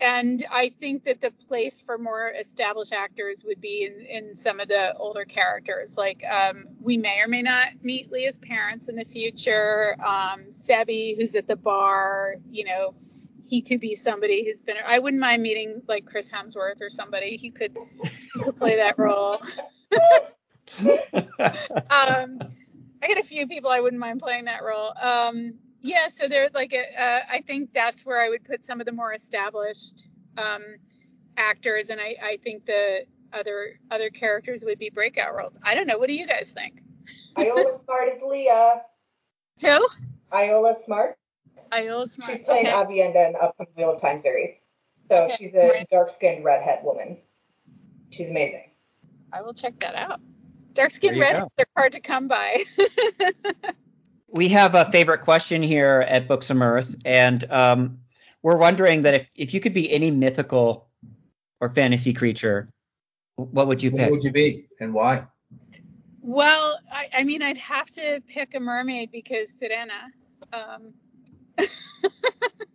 And 0.00 0.44
I 0.50 0.70
think 0.70 1.04
that 1.04 1.20
the 1.20 1.30
place 1.30 1.80
for 1.80 1.96
more 1.96 2.28
established 2.28 2.92
actors 2.92 3.44
would 3.46 3.60
be 3.60 3.86
in, 3.86 4.04
in 4.04 4.34
some 4.34 4.58
of 4.58 4.66
the 4.66 4.96
older 4.96 5.24
characters. 5.24 5.96
Like 5.96 6.24
um, 6.24 6.64
we 6.80 6.96
may 6.96 7.20
or 7.20 7.28
may 7.28 7.42
not 7.42 7.68
meet 7.82 8.10
Leah's 8.10 8.36
parents 8.38 8.88
in 8.88 8.96
the 8.96 9.04
future. 9.04 9.94
Um, 10.00 10.46
Sebi, 10.50 11.16
who's 11.16 11.36
at 11.36 11.46
the 11.46 11.54
bar, 11.54 12.34
you 12.50 12.64
know, 12.64 12.96
he 13.42 13.62
could 13.62 13.80
be 13.80 13.94
somebody 13.94 14.44
who's 14.44 14.60
been. 14.60 14.76
I 14.84 14.98
wouldn't 14.98 15.20
mind 15.20 15.42
meeting 15.42 15.82
like 15.88 16.06
Chris 16.06 16.30
Hemsworth 16.30 16.80
or 16.80 16.88
somebody. 16.88 17.36
He 17.36 17.50
could, 17.50 17.76
he 18.34 18.40
could 18.40 18.56
play 18.56 18.76
that 18.76 18.98
role. 18.98 19.40
um, 20.80 22.38
I 23.02 23.08
got 23.08 23.18
a 23.18 23.22
few 23.22 23.46
people 23.48 23.70
I 23.70 23.80
wouldn't 23.80 24.00
mind 24.00 24.20
playing 24.20 24.44
that 24.44 24.62
role. 24.62 24.92
Um, 25.00 25.54
yeah, 25.80 26.06
so 26.08 26.28
they're 26.28 26.48
like, 26.54 26.72
a, 26.72 27.02
uh, 27.02 27.20
I 27.28 27.42
think 27.42 27.72
that's 27.72 28.06
where 28.06 28.22
I 28.22 28.28
would 28.28 28.44
put 28.44 28.64
some 28.64 28.78
of 28.80 28.86
the 28.86 28.92
more 28.92 29.12
established 29.12 30.06
um, 30.38 30.62
actors, 31.36 31.90
and 31.90 32.00
I, 32.00 32.16
I 32.22 32.38
think 32.42 32.64
the 32.64 33.04
other 33.32 33.78
other 33.90 34.10
characters 34.10 34.64
would 34.64 34.78
be 34.78 34.90
breakout 34.90 35.34
roles. 35.34 35.58
I 35.62 35.74
don't 35.74 35.86
know. 35.86 35.98
What 35.98 36.06
do 36.06 36.14
you 36.14 36.26
guys 36.26 36.50
think? 36.50 36.80
Ayoola 37.36 37.82
Smart 37.84 38.08
is 38.14 38.22
Leah. 38.24 38.82
Who? 39.60 39.88
Ayoola 40.32 40.84
Smart. 40.84 41.16
Ayoola 41.72 42.08
Smart. 42.08 42.32
She's 42.32 42.44
playing 42.44 42.66
okay. 42.66 42.74
Aviendha 42.74 43.28
in 43.28 43.36
upcoming 43.36 43.72
Wheel 43.76 43.94
of 43.94 44.00
Time 44.00 44.22
series. 44.22 44.56
So 45.08 45.24
Okay, 45.24 45.36
she's 45.38 45.54
a 45.54 45.84
dark-skinned 45.90 46.44
redhead 46.44 46.80
woman. 46.84 47.18
She's 48.10 48.28
amazing. 48.28 48.70
I 49.32 49.42
will 49.42 49.54
check 49.54 49.78
that 49.80 49.94
out. 49.94 50.20
Dark 50.74 50.90
skinned 50.90 51.20
There 51.20 51.30
you 51.30 51.38
red, 51.38 51.48
they're 51.56 51.66
hard 51.76 51.92
to 51.92 52.00
come 52.00 52.28
by. 52.28 52.62
we 54.28 54.48
have 54.48 54.74
a 54.74 54.90
favorite 54.90 55.22
question 55.22 55.62
here 55.62 56.04
at 56.06 56.28
Books 56.28 56.50
of 56.50 56.60
Earth, 56.60 56.94
and 57.04 57.50
um, 57.50 57.98
we're 58.42 58.56
wondering 58.56 59.02
that 59.02 59.14
if, 59.14 59.26
if 59.34 59.54
you 59.54 59.60
could 59.60 59.74
be 59.74 59.90
any 59.90 60.10
mythical 60.10 60.88
or 61.60 61.70
fantasy 61.70 62.12
creature, 62.12 62.68
what 63.36 63.66
would 63.66 63.82
you 63.82 63.90
What 63.90 64.10
would 64.10 64.24
you 64.24 64.32
be 64.32 64.66
and 64.80 64.94
why? 64.94 65.26
well, 66.22 66.78
I, 66.90 67.08
I 67.18 67.24
mean, 67.24 67.42
I'd 67.42 67.58
have 67.58 67.88
to 67.90 68.22
pick 68.26 68.54
a 68.54 68.60
mermaid 68.60 69.10
because 69.10 69.50
Sarena. 69.50 70.10
Um, 70.52 70.92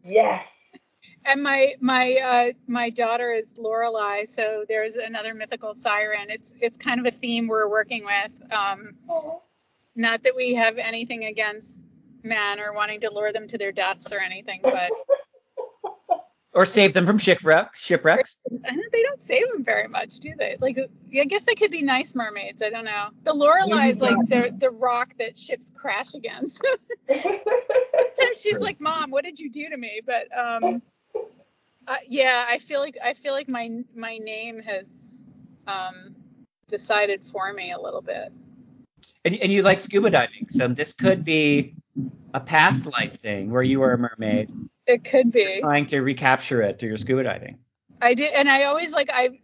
Yes. 0.09 0.45
and 1.25 1.43
my 1.43 1.75
my 1.81 2.15
uh, 2.15 2.53
my 2.65 2.89
daughter 2.89 3.33
is 3.33 3.57
Lorelei, 3.57 4.23
so 4.23 4.63
there's 4.69 4.95
another 4.95 5.33
mythical 5.33 5.73
siren. 5.73 6.29
It's 6.29 6.55
it's 6.61 6.77
kind 6.77 7.05
of 7.05 7.05
a 7.05 7.11
theme 7.17 7.47
we're 7.47 7.69
working 7.69 8.05
with. 8.05 8.53
Um, 8.53 8.95
not 9.95 10.23
that 10.23 10.35
we 10.35 10.53
have 10.55 10.77
anything 10.77 11.25
against 11.25 11.85
men 12.23 12.61
or 12.61 12.73
wanting 12.73 13.01
to 13.01 13.11
lure 13.11 13.33
them 13.33 13.47
to 13.47 13.57
their 13.57 13.73
deaths 13.73 14.13
or 14.13 14.19
anything, 14.19 14.61
but 14.63 14.91
Or 16.57 16.65
save 16.65 16.95
them 16.95 17.05
from 17.05 17.19
shipwrecks? 17.19 17.83
Shipwrecks? 17.83 18.41
I 18.67 18.73
know 18.73 18.81
they 18.91 19.03
don't 19.03 19.21
save 19.21 19.47
them 19.53 19.63
very 19.63 19.87
much, 19.87 20.17
do 20.17 20.33
they? 20.35 20.57
Like, 20.59 20.79
I 21.15 21.25
guess 21.25 21.43
they 21.43 21.53
could 21.53 21.69
be 21.69 21.83
nice 21.83 22.15
mermaids. 22.15 22.63
I 22.63 22.71
don't 22.71 22.85
know. 22.85 23.09
The 23.21 23.33
Lorelei 23.33 23.89
is 23.89 24.01
like 24.01 24.17
the 24.27 24.51
the 24.57 24.71
rock 24.71 25.13
that 25.19 25.37
ships 25.37 25.71
crash 25.71 26.15
against. 26.15 26.65
And 27.09 28.35
she's 28.35 28.59
like, 28.59 28.81
"Mom, 28.81 29.11
what 29.11 29.23
did 29.23 29.39
you 29.39 29.51
do 29.51 29.69
to 29.69 29.77
me?" 29.77 30.01
But 30.03 30.27
um, 30.35 30.81
uh, 31.87 31.97
yeah, 32.07 32.45
I 32.49 32.57
feel 32.57 32.79
like 32.79 32.97
I 33.03 33.13
feel 33.13 33.33
like 33.33 33.47
my 33.47 33.69
my 33.95 34.17
name 34.17 34.59
has 34.59 35.19
um 35.67 36.15
decided 36.67 37.23
for 37.23 37.53
me 37.53 37.71
a 37.71 37.79
little 37.79 38.01
bit. 38.01 38.33
And, 39.23 39.35
and 39.35 39.51
you 39.51 39.61
like 39.61 39.79
scuba 39.79 40.09
diving, 40.09 40.47
so 40.49 40.67
this 40.67 40.93
could 40.93 41.23
be 41.23 41.75
a 42.33 42.39
past 42.39 42.87
life 42.87 43.21
thing 43.21 43.51
where 43.51 43.61
you 43.63 43.79
were 43.79 43.93
a 43.93 43.97
mermaid 43.99 44.49
It 44.87 45.03
could 45.03 45.31
be. 45.31 45.59
trying 45.59 45.85
to 45.87 45.99
recapture 45.99 46.61
it 46.61 46.79
through 46.79 46.89
your 46.89 46.97
scuba 46.97 47.23
diving. 47.23 47.59
I 48.01 48.13
did, 48.13 48.31
and 48.33 48.49
I 48.49 48.63
always 48.63 48.93
like 48.93 49.09
I 49.11 49.39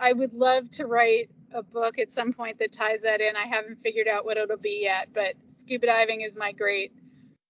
I 0.00 0.12
would 0.12 0.32
love 0.32 0.70
to 0.70 0.86
write 0.86 1.30
a 1.52 1.62
book 1.62 1.98
at 1.98 2.10
some 2.10 2.32
point 2.32 2.58
that 2.58 2.72
ties 2.72 3.02
that 3.02 3.20
in. 3.20 3.36
I 3.36 3.46
haven't 3.46 3.76
figured 3.80 4.08
out 4.08 4.24
what 4.24 4.36
it'll 4.36 4.56
be 4.56 4.80
yet, 4.82 5.08
but 5.12 5.34
scuba 5.46 5.86
diving 5.86 6.20
is 6.22 6.36
my 6.36 6.52
great 6.52 6.92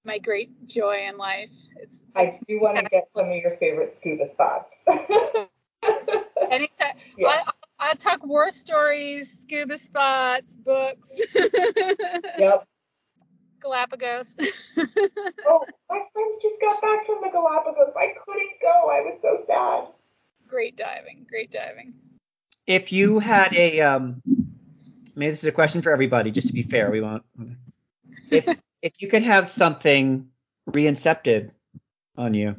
my 0.04 0.18
great 0.18 0.64
joy 0.64 1.06
in 1.08 1.18
life. 1.18 1.52
It's, 1.76 2.04
I 2.14 2.30
do 2.48 2.60
want 2.60 2.78
to 2.78 2.84
get 2.84 3.08
some 3.14 3.28
of 3.28 3.36
your 3.36 3.56
favorite 3.56 3.96
scuba 4.00 4.28
spots. 4.30 4.70
anytime. 6.50 6.96
Yeah. 7.18 7.28
I, 7.28 7.52
I 7.78 7.94
talk 7.94 8.24
war 8.24 8.50
stories, 8.50 9.40
scuba 9.42 9.76
spots, 9.76 10.56
books, 10.56 11.20
yep. 12.38 12.66
Galapagos. 13.60 14.36
Oh, 15.48 15.64
my 15.88 15.98
friends 15.98 16.05
just 16.42 16.60
got 16.60 16.80
back 16.80 17.06
from 17.06 17.20
the 17.22 17.30
Galapagos. 17.30 17.92
I 17.96 18.14
couldn't 18.24 18.60
go. 18.60 18.90
I 18.90 19.00
was 19.00 19.18
so 19.22 19.44
sad. 19.46 19.92
great 20.48 20.76
diving, 20.76 21.26
great 21.28 21.50
diving. 21.50 21.94
If 22.66 22.92
you 22.92 23.18
had 23.18 23.54
a, 23.54 23.80
um, 23.80 24.22
maybe 25.14 25.30
this 25.30 25.38
is 25.38 25.48
a 25.48 25.52
question 25.52 25.82
for 25.82 25.92
everybody, 25.92 26.30
just 26.30 26.48
to 26.48 26.52
be 26.52 26.62
fair, 26.62 26.90
we 26.90 27.00
won't. 27.00 27.22
If 28.30 28.48
if 28.82 29.02
you 29.02 29.08
could 29.08 29.22
have 29.22 29.48
something 29.48 30.28
reincepted 30.66 31.52
on 32.16 32.34
you, 32.34 32.54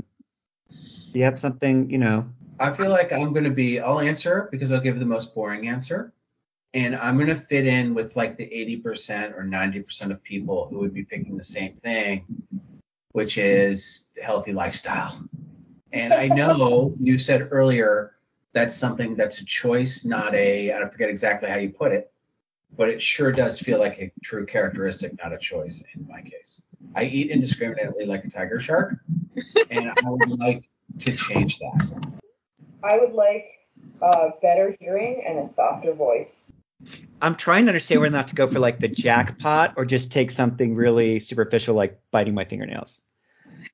do 0.69 1.19
you 1.19 1.25
have 1.25 1.39
something, 1.39 1.89
you 1.89 1.97
know? 1.97 2.27
I 2.59 2.71
feel 2.71 2.89
like 2.89 3.13
I'm 3.13 3.33
going 3.33 3.43
to 3.43 3.51
be, 3.51 3.79
I'll 3.79 3.99
answer 3.99 4.49
because 4.51 4.71
I'll 4.71 4.81
give 4.81 4.99
the 4.99 5.05
most 5.05 5.33
boring 5.35 5.67
answer. 5.67 6.11
And 6.73 6.95
I'm 6.95 7.15
going 7.17 7.29
to 7.29 7.35
fit 7.35 7.65
in 7.65 7.93
with 7.93 8.15
like 8.15 8.35
the 8.35 8.45
80% 8.45 9.37
or 9.37 9.43
90% 9.43 10.11
of 10.11 10.21
people 10.21 10.67
who 10.67 10.79
would 10.79 10.93
be 10.93 11.03
picking 11.03 11.37
the 11.37 11.43
same 11.43 11.73
thing, 11.73 12.25
which 13.17 13.39
is 13.39 14.05
healthy 14.23 14.53
lifestyle. 14.53 15.19
And 15.91 16.13
I 16.13 16.27
know 16.27 16.93
you 17.01 17.17
said 17.17 17.47
earlier 17.49 18.13
that's 18.53 18.75
something 18.75 19.15
that's 19.15 19.41
a 19.41 19.45
choice, 19.45 20.05
not 20.05 20.35
a, 20.35 20.71
I 20.71 20.87
forget 20.87 21.09
exactly 21.09 21.49
how 21.49 21.55
you 21.55 21.71
put 21.71 21.93
it, 21.93 22.11
but 22.77 22.89
it 22.89 23.01
sure 23.01 23.31
does 23.31 23.59
feel 23.59 23.79
like 23.79 23.97
a 23.97 24.11
true 24.23 24.45
characteristic, 24.45 25.17
not 25.17 25.33
a 25.33 25.39
choice 25.39 25.83
in 25.95 26.07
my 26.07 26.21
case. 26.21 26.61
I 26.95 27.05
eat 27.05 27.31
indiscriminately 27.31 28.05
like 28.05 28.23
a 28.23 28.29
tiger 28.29 28.59
shark, 28.59 28.99
and 29.71 29.89
I 29.89 29.95
would 30.03 30.29
like 30.39 30.69
to 30.99 31.15
change 31.15 31.57
that. 31.57 32.05
I 32.83 32.99
would 32.99 33.13
like 33.13 33.47
uh, 33.99 34.29
better 34.43 34.77
hearing 34.79 35.23
and 35.27 35.39
a 35.39 35.51
softer 35.55 35.93
voice. 35.93 36.29
I'm 37.19 37.33
trying 37.33 37.65
to 37.65 37.69
understand 37.69 38.01
whether 38.01 38.15
or 38.15 38.17
not 38.19 38.27
to 38.27 38.35
go 38.35 38.47
for 38.47 38.59
like 38.59 38.79
the 38.79 38.87
jackpot 38.87 39.73
or 39.75 39.85
just 39.85 40.11
take 40.11 40.29
something 40.29 40.75
really 40.75 41.19
superficial 41.19 41.73
like 41.73 41.99
biting 42.11 42.35
my 42.35 42.45
fingernails. 42.45 43.01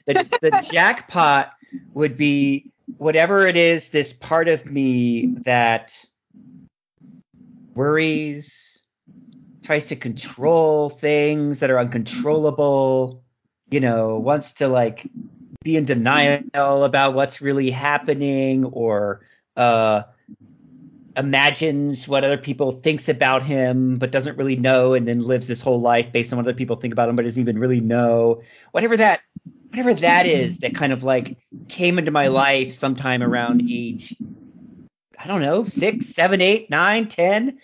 The, 0.05 0.27
the 0.41 0.67
jackpot 0.71 1.53
would 1.93 2.17
be 2.17 2.71
whatever 2.97 3.45
it 3.47 3.55
is, 3.55 3.89
this 3.89 4.13
part 4.13 4.47
of 4.47 4.65
me 4.65 5.35
that 5.45 5.93
worries, 7.75 8.83
tries 9.63 9.87
to 9.87 9.95
control 9.95 10.89
things 10.89 11.61
that 11.61 11.71
are 11.71 11.79
uncontrollable, 11.79 13.23
you 13.71 13.79
know, 13.79 14.17
wants 14.17 14.53
to 14.53 14.67
like 14.67 15.09
be 15.63 15.77
in 15.77 15.85
denial 15.85 16.83
about 16.83 17.13
what's 17.13 17.41
really 17.41 17.71
happening 17.71 18.65
or 18.65 19.21
uh 19.55 20.03
imagines 21.15 22.07
what 22.07 22.23
other 22.23 22.37
people 22.37 22.71
thinks 22.71 23.07
about 23.07 23.43
him 23.43 23.97
but 23.97 24.11
doesn't 24.11 24.37
really 24.37 24.55
know 24.55 24.93
and 24.93 25.07
then 25.07 25.21
lives 25.21 25.47
his 25.47 25.61
whole 25.61 25.79
life 25.79 26.11
based 26.11 26.33
on 26.33 26.37
what 26.37 26.45
other 26.47 26.55
people 26.55 26.75
think 26.75 26.91
about 26.91 27.07
him 27.07 27.15
but 27.15 27.23
doesn't 27.23 27.41
even 27.41 27.59
really 27.59 27.81
know. 27.81 28.41
Whatever 28.71 28.97
that 28.97 29.21
whatever 29.73 29.95
that 29.95 30.27
is 30.27 30.59
that 30.59 30.75
kind 30.75 30.93
of 30.93 31.03
like 31.03 31.35
came 31.67 31.97
into 31.97 32.11
my 32.11 32.27
life 32.27 32.73
sometime 32.73 33.23
around 33.23 33.67
age 33.67 34.15
i 35.17 35.25
don't 35.25 35.41
know 35.41 35.63
six 35.63 36.05
seven 36.05 36.41
eight 36.41 36.69
nine 36.69 37.07
ten 37.07 37.57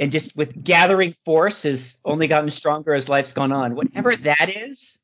and 0.00 0.10
just 0.10 0.34
with 0.34 0.64
gathering 0.64 1.14
force 1.26 1.64
has 1.64 1.98
only 2.06 2.26
gotten 2.26 2.48
stronger 2.48 2.94
as 2.94 3.08
life's 3.10 3.32
gone 3.32 3.52
on. 3.52 3.74
Whatever 3.74 4.16
that 4.16 4.48
is 4.48 4.98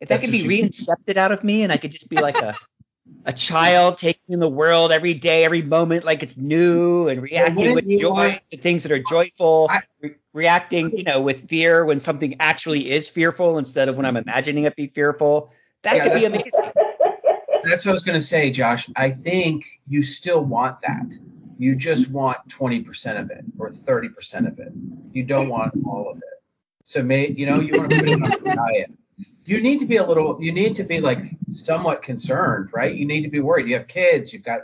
if 0.00 0.08
that 0.08 0.20
That's 0.20 0.22
could 0.22 0.32
be 0.32 0.48
reincepted 0.48 1.16
out 1.16 1.30
of 1.30 1.44
me 1.44 1.62
and 1.62 1.70
i 1.70 1.76
could 1.76 1.92
just 1.92 2.08
be 2.08 2.16
like 2.16 2.36
a 2.38 2.56
a 3.24 3.32
child 3.32 3.98
taking 3.98 4.20
in 4.28 4.40
the 4.40 4.48
world 4.48 4.92
every 4.92 5.14
day, 5.14 5.44
every 5.44 5.62
moment 5.62 6.04
like 6.04 6.22
it's 6.22 6.36
new, 6.36 7.08
and 7.08 7.22
reacting 7.22 7.74
with 7.74 7.88
joy 7.88 8.40
to 8.50 8.56
things 8.56 8.82
that 8.82 8.92
are 8.92 9.02
joyful, 9.02 9.68
I- 9.70 9.82
re- 10.00 10.14
reacting, 10.32 10.96
you 10.96 11.04
know, 11.04 11.20
with 11.20 11.48
fear 11.48 11.84
when 11.84 12.00
something 12.00 12.36
actually 12.40 12.90
is 12.90 13.08
fearful 13.08 13.58
instead 13.58 13.88
of 13.88 13.96
when 13.96 14.06
I'm 14.06 14.16
imagining 14.16 14.64
it 14.64 14.76
be 14.76 14.88
fearful. 14.88 15.52
That 15.82 15.96
Yeah, 15.96 16.04
could 16.04 16.14
be 16.18 16.24
amazing. 16.24 16.50
That's 17.64 17.84
what 17.84 17.92
I 17.92 17.94
was 17.94 18.02
going 18.04 18.18
to 18.18 18.24
say, 18.24 18.50
Josh. 18.50 18.88
I 18.96 19.10
think 19.10 19.64
you 19.88 20.02
still 20.02 20.44
want 20.44 20.80
that. 20.82 21.14
You 21.58 21.76
just 21.76 22.10
want 22.10 22.38
20% 22.48 23.20
of 23.20 23.30
it 23.30 23.44
or 23.58 23.70
30% 23.70 24.48
of 24.48 24.58
it. 24.58 24.72
You 25.12 25.22
don't 25.22 25.48
want 25.48 25.72
all 25.86 26.10
of 26.10 26.16
it. 26.16 26.22
So 26.84 27.02
may 27.02 27.28
you 27.30 27.46
know 27.46 27.60
you 27.60 27.76
want 27.76 27.92
to 27.92 27.98
put 28.00 28.08
it 28.08 28.20
on 28.20 28.32
the 28.42 28.50
diet. 28.52 28.90
You 29.52 29.60
need 29.60 29.80
to 29.80 29.86
be 29.86 29.98
a 29.98 30.06
little. 30.06 30.42
You 30.42 30.50
need 30.50 30.76
to 30.76 30.82
be 30.82 31.02
like 31.02 31.18
somewhat 31.50 32.02
concerned, 32.02 32.70
right? 32.72 32.94
You 32.94 33.04
need 33.04 33.20
to 33.20 33.28
be 33.28 33.40
worried. 33.40 33.68
You 33.68 33.74
have 33.74 33.86
kids. 33.86 34.32
You've 34.32 34.44
got 34.44 34.62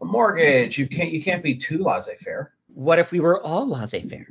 a 0.00 0.04
mortgage. 0.04 0.78
You 0.78 0.86
can't. 0.86 1.10
You 1.10 1.20
can't 1.20 1.42
be 1.42 1.56
too 1.56 1.82
laissez-faire. 1.82 2.52
What 2.74 3.00
if 3.00 3.10
we 3.10 3.18
were 3.18 3.42
all 3.42 3.66
laissez-faire? 3.66 4.28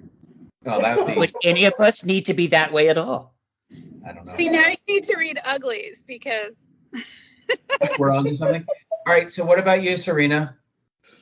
Oh, 0.65 0.81
that 0.81 0.97
would 0.97 1.07
be. 1.07 1.15
Would 1.15 1.33
any 1.43 1.65
of 1.65 1.73
us 1.79 2.05
need 2.05 2.27
to 2.27 2.33
be 2.33 2.47
that 2.47 2.71
way 2.71 2.87
at 2.87 2.97
all? 2.97 3.35
I 4.07 4.13
don't 4.13 4.25
know. 4.25 4.33
See, 4.37 4.47
now 4.47 4.69
you 4.69 4.77
need 4.87 5.03
to 5.03 5.17
read 5.17 5.37
Uglies 5.43 6.05
because 6.07 6.69
We're 7.97 8.11
on 8.11 8.25
to 8.25 8.35
something. 8.35 8.65
All 9.07 9.13
right. 9.13 9.29
So 9.31 9.45
what 9.45 9.59
about 9.59 9.81
you, 9.83 9.91
Sarena? 9.91 10.55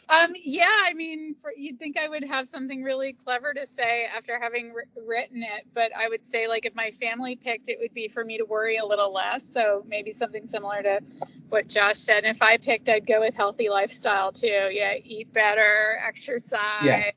Um, 0.09 0.33
yeah, 0.41 0.71
I 0.85 0.93
mean, 0.93 1.35
for, 1.35 1.51
you'd 1.55 1.79
think 1.79 1.97
I 1.97 2.07
would 2.07 2.23
have 2.23 2.47
something 2.47 2.81
really 2.81 3.13
clever 3.13 3.53
to 3.53 3.65
say 3.65 4.07
after 4.15 4.39
having 4.39 4.73
wr- 4.73 5.01
written 5.05 5.43
it, 5.43 5.67
but 5.73 5.91
I 5.95 6.07
would 6.07 6.25
say, 6.25 6.47
like, 6.47 6.65
if 6.65 6.73
my 6.75 6.91
family 6.91 7.35
picked, 7.35 7.67
it 7.67 7.77
would 7.81 7.93
be 7.93 8.07
for 8.07 8.23
me 8.23 8.37
to 8.37 8.45
worry 8.45 8.77
a 8.77 8.85
little 8.85 9.11
less. 9.11 9.43
So 9.43 9.83
maybe 9.85 10.11
something 10.11 10.45
similar 10.45 10.81
to 10.81 11.01
what 11.49 11.67
Josh 11.67 11.97
said. 11.97 12.23
And 12.23 12.35
if 12.35 12.41
I 12.41 12.57
picked, 12.57 12.87
I'd 12.87 13.05
go 13.05 13.19
with 13.19 13.35
healthy 13.35 13.69
lifestyle 13.69 14.31
too. 14.31 14.69
Yeah, 14.71 14.93
eat 15.03 15.33
better, 15.33 15.99
exercise. 16.07 16.59
Yeah. 16.83 17.11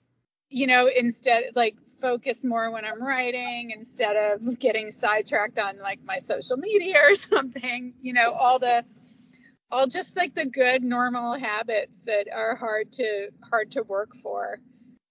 You 0.48 0.66
know, 0.66 0.88
instead, 0.88 1.52
like, 1.54 1.76
focus 2.00 2.44
more 2.44 2.70
when 2.70 2.84
I'm 2.84 3.02
writing 3.02 3.70
instead 3.70 4.16
of 4.16 4.58
getting 4.58 4.90
sidetracked 4.90 5.58
on 5.58 5.78
like 5.78 6.02
my 6.04 6.18
social 6.18 6.56
media 6.56 6.96
or 7.08 7.14
something. 7.14 7.94
You 8.02 8.14
know, 8.14 8.32
all 8.32 8.58
the 8.58 8.84
all 9.70 9.86
just 9.86 10.16
like 10.16 10.34
the 10.34 10.46
good 10.46 10.82
normal 10.82 11.38
habits 11.38 12.02
that 12.02 12.26
are 12.34 12.54
hard 12.54 12.90
to 12.92 13.30
hard 13.48 13.70
to 13.70 13.82
work 13.82 14.14
for 14.14 14.58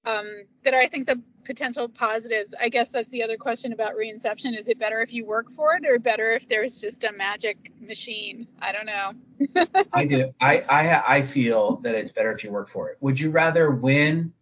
um, 0.05 0.43
that 0.63 0.73
are 0.73 0.81
i 0.81 0.87
think 0.87 1.07
the 1.07 1.21
potential 1.45 1.89
positives 1.89 2.53
i 2.59 2.69
guess 2.69 2.91
that's 2.91 3.09
the 3.09 3.23
other 3.23 3.37
question 3.37 3.73
about 3.73 3.95
reinception 3.95 4.57
is 4.57 4.69
it 4.69 4.77
better 4.77 5.01
if 5.01 5.13
you 5.13 5.25
work 5.25 5.49
for 5.49 5.75
it 5.75 5.85
or 5.85 5.97
better 5.97 6.31
if 6.33 6.47
there's 6.47 6.79
just 6.79 7.03
a 7.03 7.11
magic 7.13 7.71
machine 7.79 8.47
i 8.61 8.71
don't 8.71 8.85
know 8.85 9.13
I 9.93 10.05
do. 10.05 10.33
I, 10.41 10.61
I 10.69 11.17
I 11.17 11.21
feel 11.21 11.77
that 11.77 11.95
it's 11.95 12.11
better 12.11 12.31
if 12.31 12.43
you 12.43 12.51
work 12.51 12.67
for 12.67 12.89
it. 12.89 12.97
Would 12.99 13.19
you 13.19 13.31
rather 13.31 13.71
win 13.71 14.33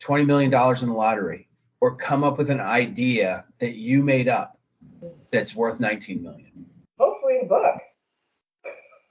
twenty 0.00 0.24
million 0.24 0.50
dollars 0.50 0.82
in 0.82 0.90
the 0.90 0.94
lottery 0.94 1.48
or 1.80 1.96
come 1.96 2.24
up 2.24 2.38
with 2.38 2.50
an 2.50 2.60
idea 2.60 3.46
that 3.58 3.76
you 3.76 4.02
made 4.02 4.28
up 4.28 4.58
that's 5.30 5.54
worth 5.54 5.80
nineteen 5.80 6.22
million? 6.22 6.66
Hopefully 6.98 7.38
the 7.40 7.48
book. 7.48 7.80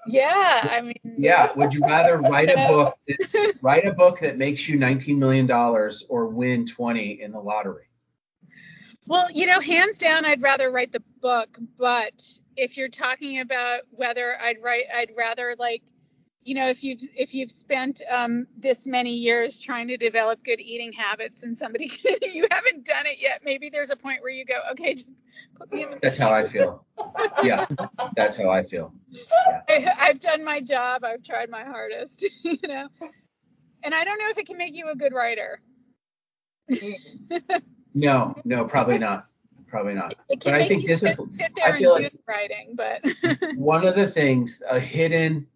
Yeah 0.08 0.68
i 0.72 0.82
mean 0.82 0.96
Yeah. 1.18 1.52
Would 1.56 1.74
you 1.74 1.82
rather 1.82 2.20
write 2.20 2.50
a 2.50 2.68
book 2.68 2.96
that, 3.08 3.54
write 3.62 3.86
a 3.86 3.94
book 3.94 4.20
that 4.20 4.38
makes 4.38 4.68
you 4.68 4.78
nineteen 4.78 5.20
million 5.20 5.46
dollars 5.46 6.06
or 6.10 6.28
win 6.28 6.66
twenty 6.66 7.22
in 7.22 7.32
the 7.32 7.40
lottery? 7.40 7.86
Well, 9.06 9.30
you 9.32 9.46
know, 9.46 9.60
hands 9.60 9.98
down, 9.98 10.26
I'd 10.26 10.42
rather 10.42 10.72
write 10.72 10.92
the 10.92 11.04
book. 11.22 11.58
But 11.78 12.40
if 12.56 12.78
you're 12.78 12.90
talking 12.90 13.40
about 13.42 13.82
whether 13.92 14.42
I'd 14.42 14.62
write, 14.62 14.86
I'd 14.96 15.12
rather 15.16 15.56
like, 15.60 15.84
you 16.44 16.56
know, 16.56 16.68
if 16.70 16.84
you've 16.84 17.02
if 17.15 17.34
you've 17.34 17.52
spent 17.52 18.02
um, 18.11 18.48
this 18.57 18.86
many 18.86 19.15
years 19.15 19.60
trying 19.60 19.88
to 19.88 19.98
develop 19.98 20.44
good 20.44 20.60
eating 20.60 20.91
habits 20.91 21.44
and 21.44 21.57
somebody 21.57 21.91
you 22.22 22.48
haven't 22.52 22.86
done 22.86 23.06
it 23.06 23.18
yet, 23.20 23.41
maybe 23.44 23.70
there's 23.70 23.91
a 23.91 23.95
point 23.95 24.22
where 24.22 24.32
you 24.32 24.45
go, 24.45 24.60
okay, 24.72 24.94
just 24.94 25.14
put 25.56 25.72
me 25.72 25.84
in 25.84 25.91
the. 25.91 25.99
That's 26.02 26.18
how 26.18 26.32
I 26.32 26.44
feel. 26.48 26.86
Yeah. 27.44 27.65
That's 28.15 28.38
how 28.38 28.49
I 28.49 28.64
feel. 28.64 28.94
I, 29.70 29.88
I've 29.98 30.20
done 30.20 30.44
my 30.44 30.60
job. 30.60 31.03
I've 31.03 31.24
tried 31.24 31.49
my 31.49 31.64
hardest, 31.64 32.26
you 32.44 32.57
know. 32.68 32.88
And 33.84 33.94
I 33.94 34.03
don't 34.03 34.18
know 34.18 34.30
if 34.30 34.38
it 34.38 34.45
can 34.45 34.57
make 34.57 34.74
you 34.74 34.90
a 34.90 34.95
good 34.95 35.14
writer. 35.14 35.61
No, 37.94 38.36
no, 38.44 38.65
probably 38.65 38.98
not. 38.98 39.28
Probably 39.68 39.95
not. 39.95 40.14
But 40.30 40.48
I 40.48 40.68
think 40.68 40.88
you 40.88 40.95
sit, 40.95 41.18
discipline. 41.18 41.52
I 41.64 41.78
feel 41.78 41.95
and 41.95 42.03
like- 42.03 42.14
writing, 42.28 42.76
but 42.76 43.02
One 43.56 43.86
of 43.86 43.95
the 43.95 44.07
things, 44.07 44.61
a 44.70 44.80
hidden 44.80 45.48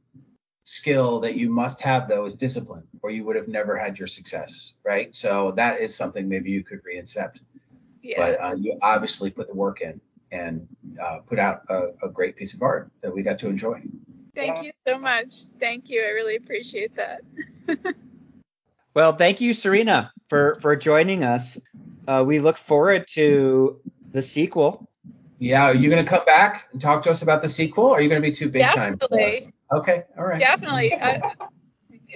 skill 0.67 1.21
that 1.21 1.35
you 1.35 1.49
must 1.49 1.79
have 1.81 2.09
though 2.09 2.25
is 2.25 2.35
discipline, 2.35 2.83
or 3.01 3.09
you 3.09 3.23
would 3.23 3.37
have 3.37 3.47
never 3.47 3.77
had 3.77 3.97
your 3.97 4.07
success, 4.07 4.73
right? 4.83 5.15
So 5.15 5.51
that 5.51 5.79
is 5.79 5.95
something 5.95 6.27
maybe 6.27 6.51
you 6.51 6.61
could 6.63 6.81
reincept. 6.83 7.39
yeah. 8.03 8.17
But 8.19 8.41
uh, 8.41 8.55
you 8.59 8.77
obviously 8.81 9.29
put 9.29 9.47
the 9.47 9.53
work 9.55 9.79
in 9.81 10.01
and 10.31 10.67
uh, 11.01 11.19
put 11.25 11.39
out 11.39 11.61
a, 11.69 11.93
a 12.03 12.09
great 12.09 12.35
piece 12.35 12.53
of 12.53 12.61
art 12.61 12.91
that 13.01 13.13
we 13.15 13.23
got 13.23 13.39
to 13.39 13.47
enjoy. 13.47 13.81
Thank 14.35 14.57
Yeah. 14.57 14.63
you 14.63 14.71
so 14.85 14.99
much. 14.99 15.33
Thank 15.57 15.89
you. 15.89 16.01
I 16.01 16.09
really 16.09 16.35
appreciate 16.35 16.95
that. 16.95 17.21
Well, 18.93 19.15
thank 19.15 19.41
you, 19.41 19.51
Sarena, 19.53 20.09
for 20.27 20.57
for 20.59 20.75
joining 20.75 21.23
us. 21.23 21.55
Uh, 22.07 22.23
we 22.25 22.39
look 22.39 22.57
forward 22.57 23.05
to 23.09 23.79
the 24.11 24.23
sequel. 24.23 24.89
Yeah, 25.37 25.65
are 25.65 25.75
you 25.75 25.91
going 25.91 26.03
to 26.03 26.09
come 26.09 26.25
back 26.25 26.67
and 26.71 26.81
talk 26.81 27.03
to 27.03 27.11
us 27.11 27.21
about 27.21 27.43
the 27.43 27.47
sequel? 27.47 27.85
Or 27.85 27.97
are 27.97 28.01
you 28.01 28.09
going 28.09 28.19
to 28.19 28.27
be 28.27 28.33
too 28.33 28.49
big 28.49 28.65
time? 28.71 28.97
for 28.97 29.21
us? 29.21 29.47
Okay, 29.73 30.03
all 30.17 30.25
right. 30.25 30.39
Definitely. 30.39 30.93
I, 30.93 31.33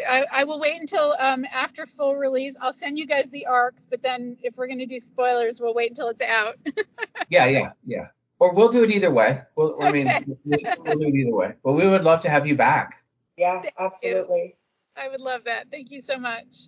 I, 0.09 0.25
I 0.31 0.43
will 0.45 0.59
wait 0.59 0.79
until 0.79 1.15
um, 1.19 1.45
after 1.51 1.85
full 1.85 2.15
release. 2.15 2.55
I'll 2.61 2.73
send 2.73 2.97
you 2.97 3.05
guys 3.05 3.29
the 3.29 3.45
arcs, 3.45 3.85
but 3.85 4.01
then 4.01 4.37
if 4.41 4.55
we're 4.55 4.67
going 4.67 4.79
to 4.79 4.85
do 4.85 4.99
spoilers, 4.99 5.59
we'll 5.59 5.73
wait 5.73 5.91
until 5.91 6.09
it's 6.09 6.21
out. 6.21 6.55
Yeah, 7.29 7.45
yeah, 7.45 7.69
yeah. 7.85 8.07
Or 8.39 8.53
we'll 8.53 8.67
do 8.67 8.83
it 8.83 8.91
either 8.91 9.09
way. 9.09 9.41
We'll, 9.55 9.81
I 9.81 9.89
mean, 9.89 10.07
we'll, 10.43 10.59
we'll 10.79 10.97
do 10.97 11.07
it 11.07 11.15
either 11.15 11.33
way. 11.33 11.53
But 11.63 11.73
we 11.73 11.87
would 11.87 12.03
love 12.03 12.19
to 12.21 12.29
have 12.29 12.45
you 12.45 12.57
back. 12.57 13.01
Yeah, 13.37 13.61
Thank 13.61 13.73
absolutely. 13.79 14.57
I 14.97 15.07
would 15.07 15.21
love 15.21 15.45
that. 15.45 15.71
Thank 15.71 15.91
you 15.91 16.01
so 16.01 16.17
much. 16.17 16.67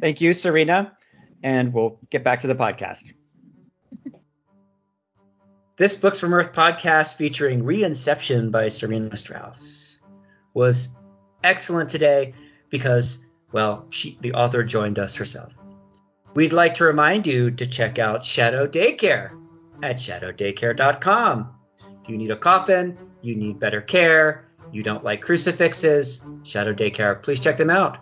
Thank 0.00 0.20
you, 0.20 0.30
Sarena, 0.30 0.92
and 1.42 1.72
we'll 1.72 1.98
get 2.10 2.22
back 2.22 2.42
to 2.42 2.46
the 2.46 2.54
podcast. 2.54 3.12
This 5.78 5.94
Books 5.94 6.18
from 6.18 6.32
Earth 6.32 6.54
podcast 6.54 7.16
featuring 7.16 7.62
Reinception 7.62 8.50
by 8.50 8.68
Sarena 8.68 9.14
Strauss 9.14 9.98
was 10.54 10.88
excellent 11.44 11.90
today 11.90 12.32
because, 12.70 13.18
well, 13.52 13.84
she, 13.90 14.16
the 14.22 14.32
author 14.32 14.64
joined 14.64 14.98
us 14.98 15.16
herself. 15.16 15.52
We'd 16.32 16.54
like 16.54 16.76
to 16.76 16.84
remind 16.84 17.26
you 17.26 17.50
to 17.50 17.66
check 17.66 17.98
out 17.98 18.24
Shadow 18.24 18.66
Daycare 18.66 19.38
at 19.82 19.96
shadowdaycare.com. 19.96 21.54
Do 22.06 22.12
you 22.12 22.16
need 22.16 22.30
a 22.30 22.36
coffin? 22.36 22.96
You 23.20 23.34
need 23.36 23.60
better 23.60 23.82
care? 23.82 24.48
You 24.72 24.82
don't 24.82 25.04
like 25.04 25.20
crucifixes? 25.20 26.22
Shadow 26.42 26.72
Daycare, 26.72 27.22
please 27.22 27.38
check 27.38 27.58
them 27.58 27.68
out. 27.68 27.98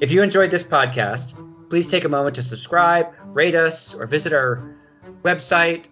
If 0.00 0.12
you 0.12 0.22
enjoyed 0.22 0.50
this 0.50 0.64
podcast, 0.64 1.32
please 1.70 1.86
take 1.86 2.04
a 2.04 2.10
moment 2.10 2.36
to 2.36 2.42
subscribe, 2.42 3.14
rate 3.28 3.54
us, 3.54 3.94
or 3.94 4.06
visit 4.06 4.34
our 4.34 4.76
website, 5.22 5.88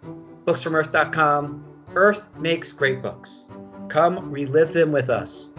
booksfromearth.com. 0.47 1.65
Earth 1.95 2.29
makes 2.39 2.73
great 2.73 3.03
books. 3.03 3.49
Come 3.89 4.31
relive 4.31 4.73
them 4.73 4.93
with 4.93 5.11
us. 5.11 5.51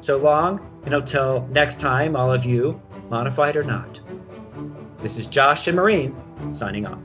So 0.00 0.18
long, 0.18 0.60
and 0.84 0.94
until 0.94 1.46
next 1.50 1.80
time, 1.80 2.14
all 2.16 2.32
of 2.32 2.44
you, 2.44 2.80
modified 3.08 3.56
or 3.56 3.64
not. 3.64 4.00
This 5.00 5.16
is 5.16 5.26
Josh 5.26 5.66
and 5.68 5.76
Maureen 5.76 6.14
signing 6.50 6.86
off. 6.86 6.98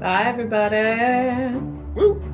Bye, 0.00 0.24
everybody. 0.24 1.58
Woo! 1.94 2.31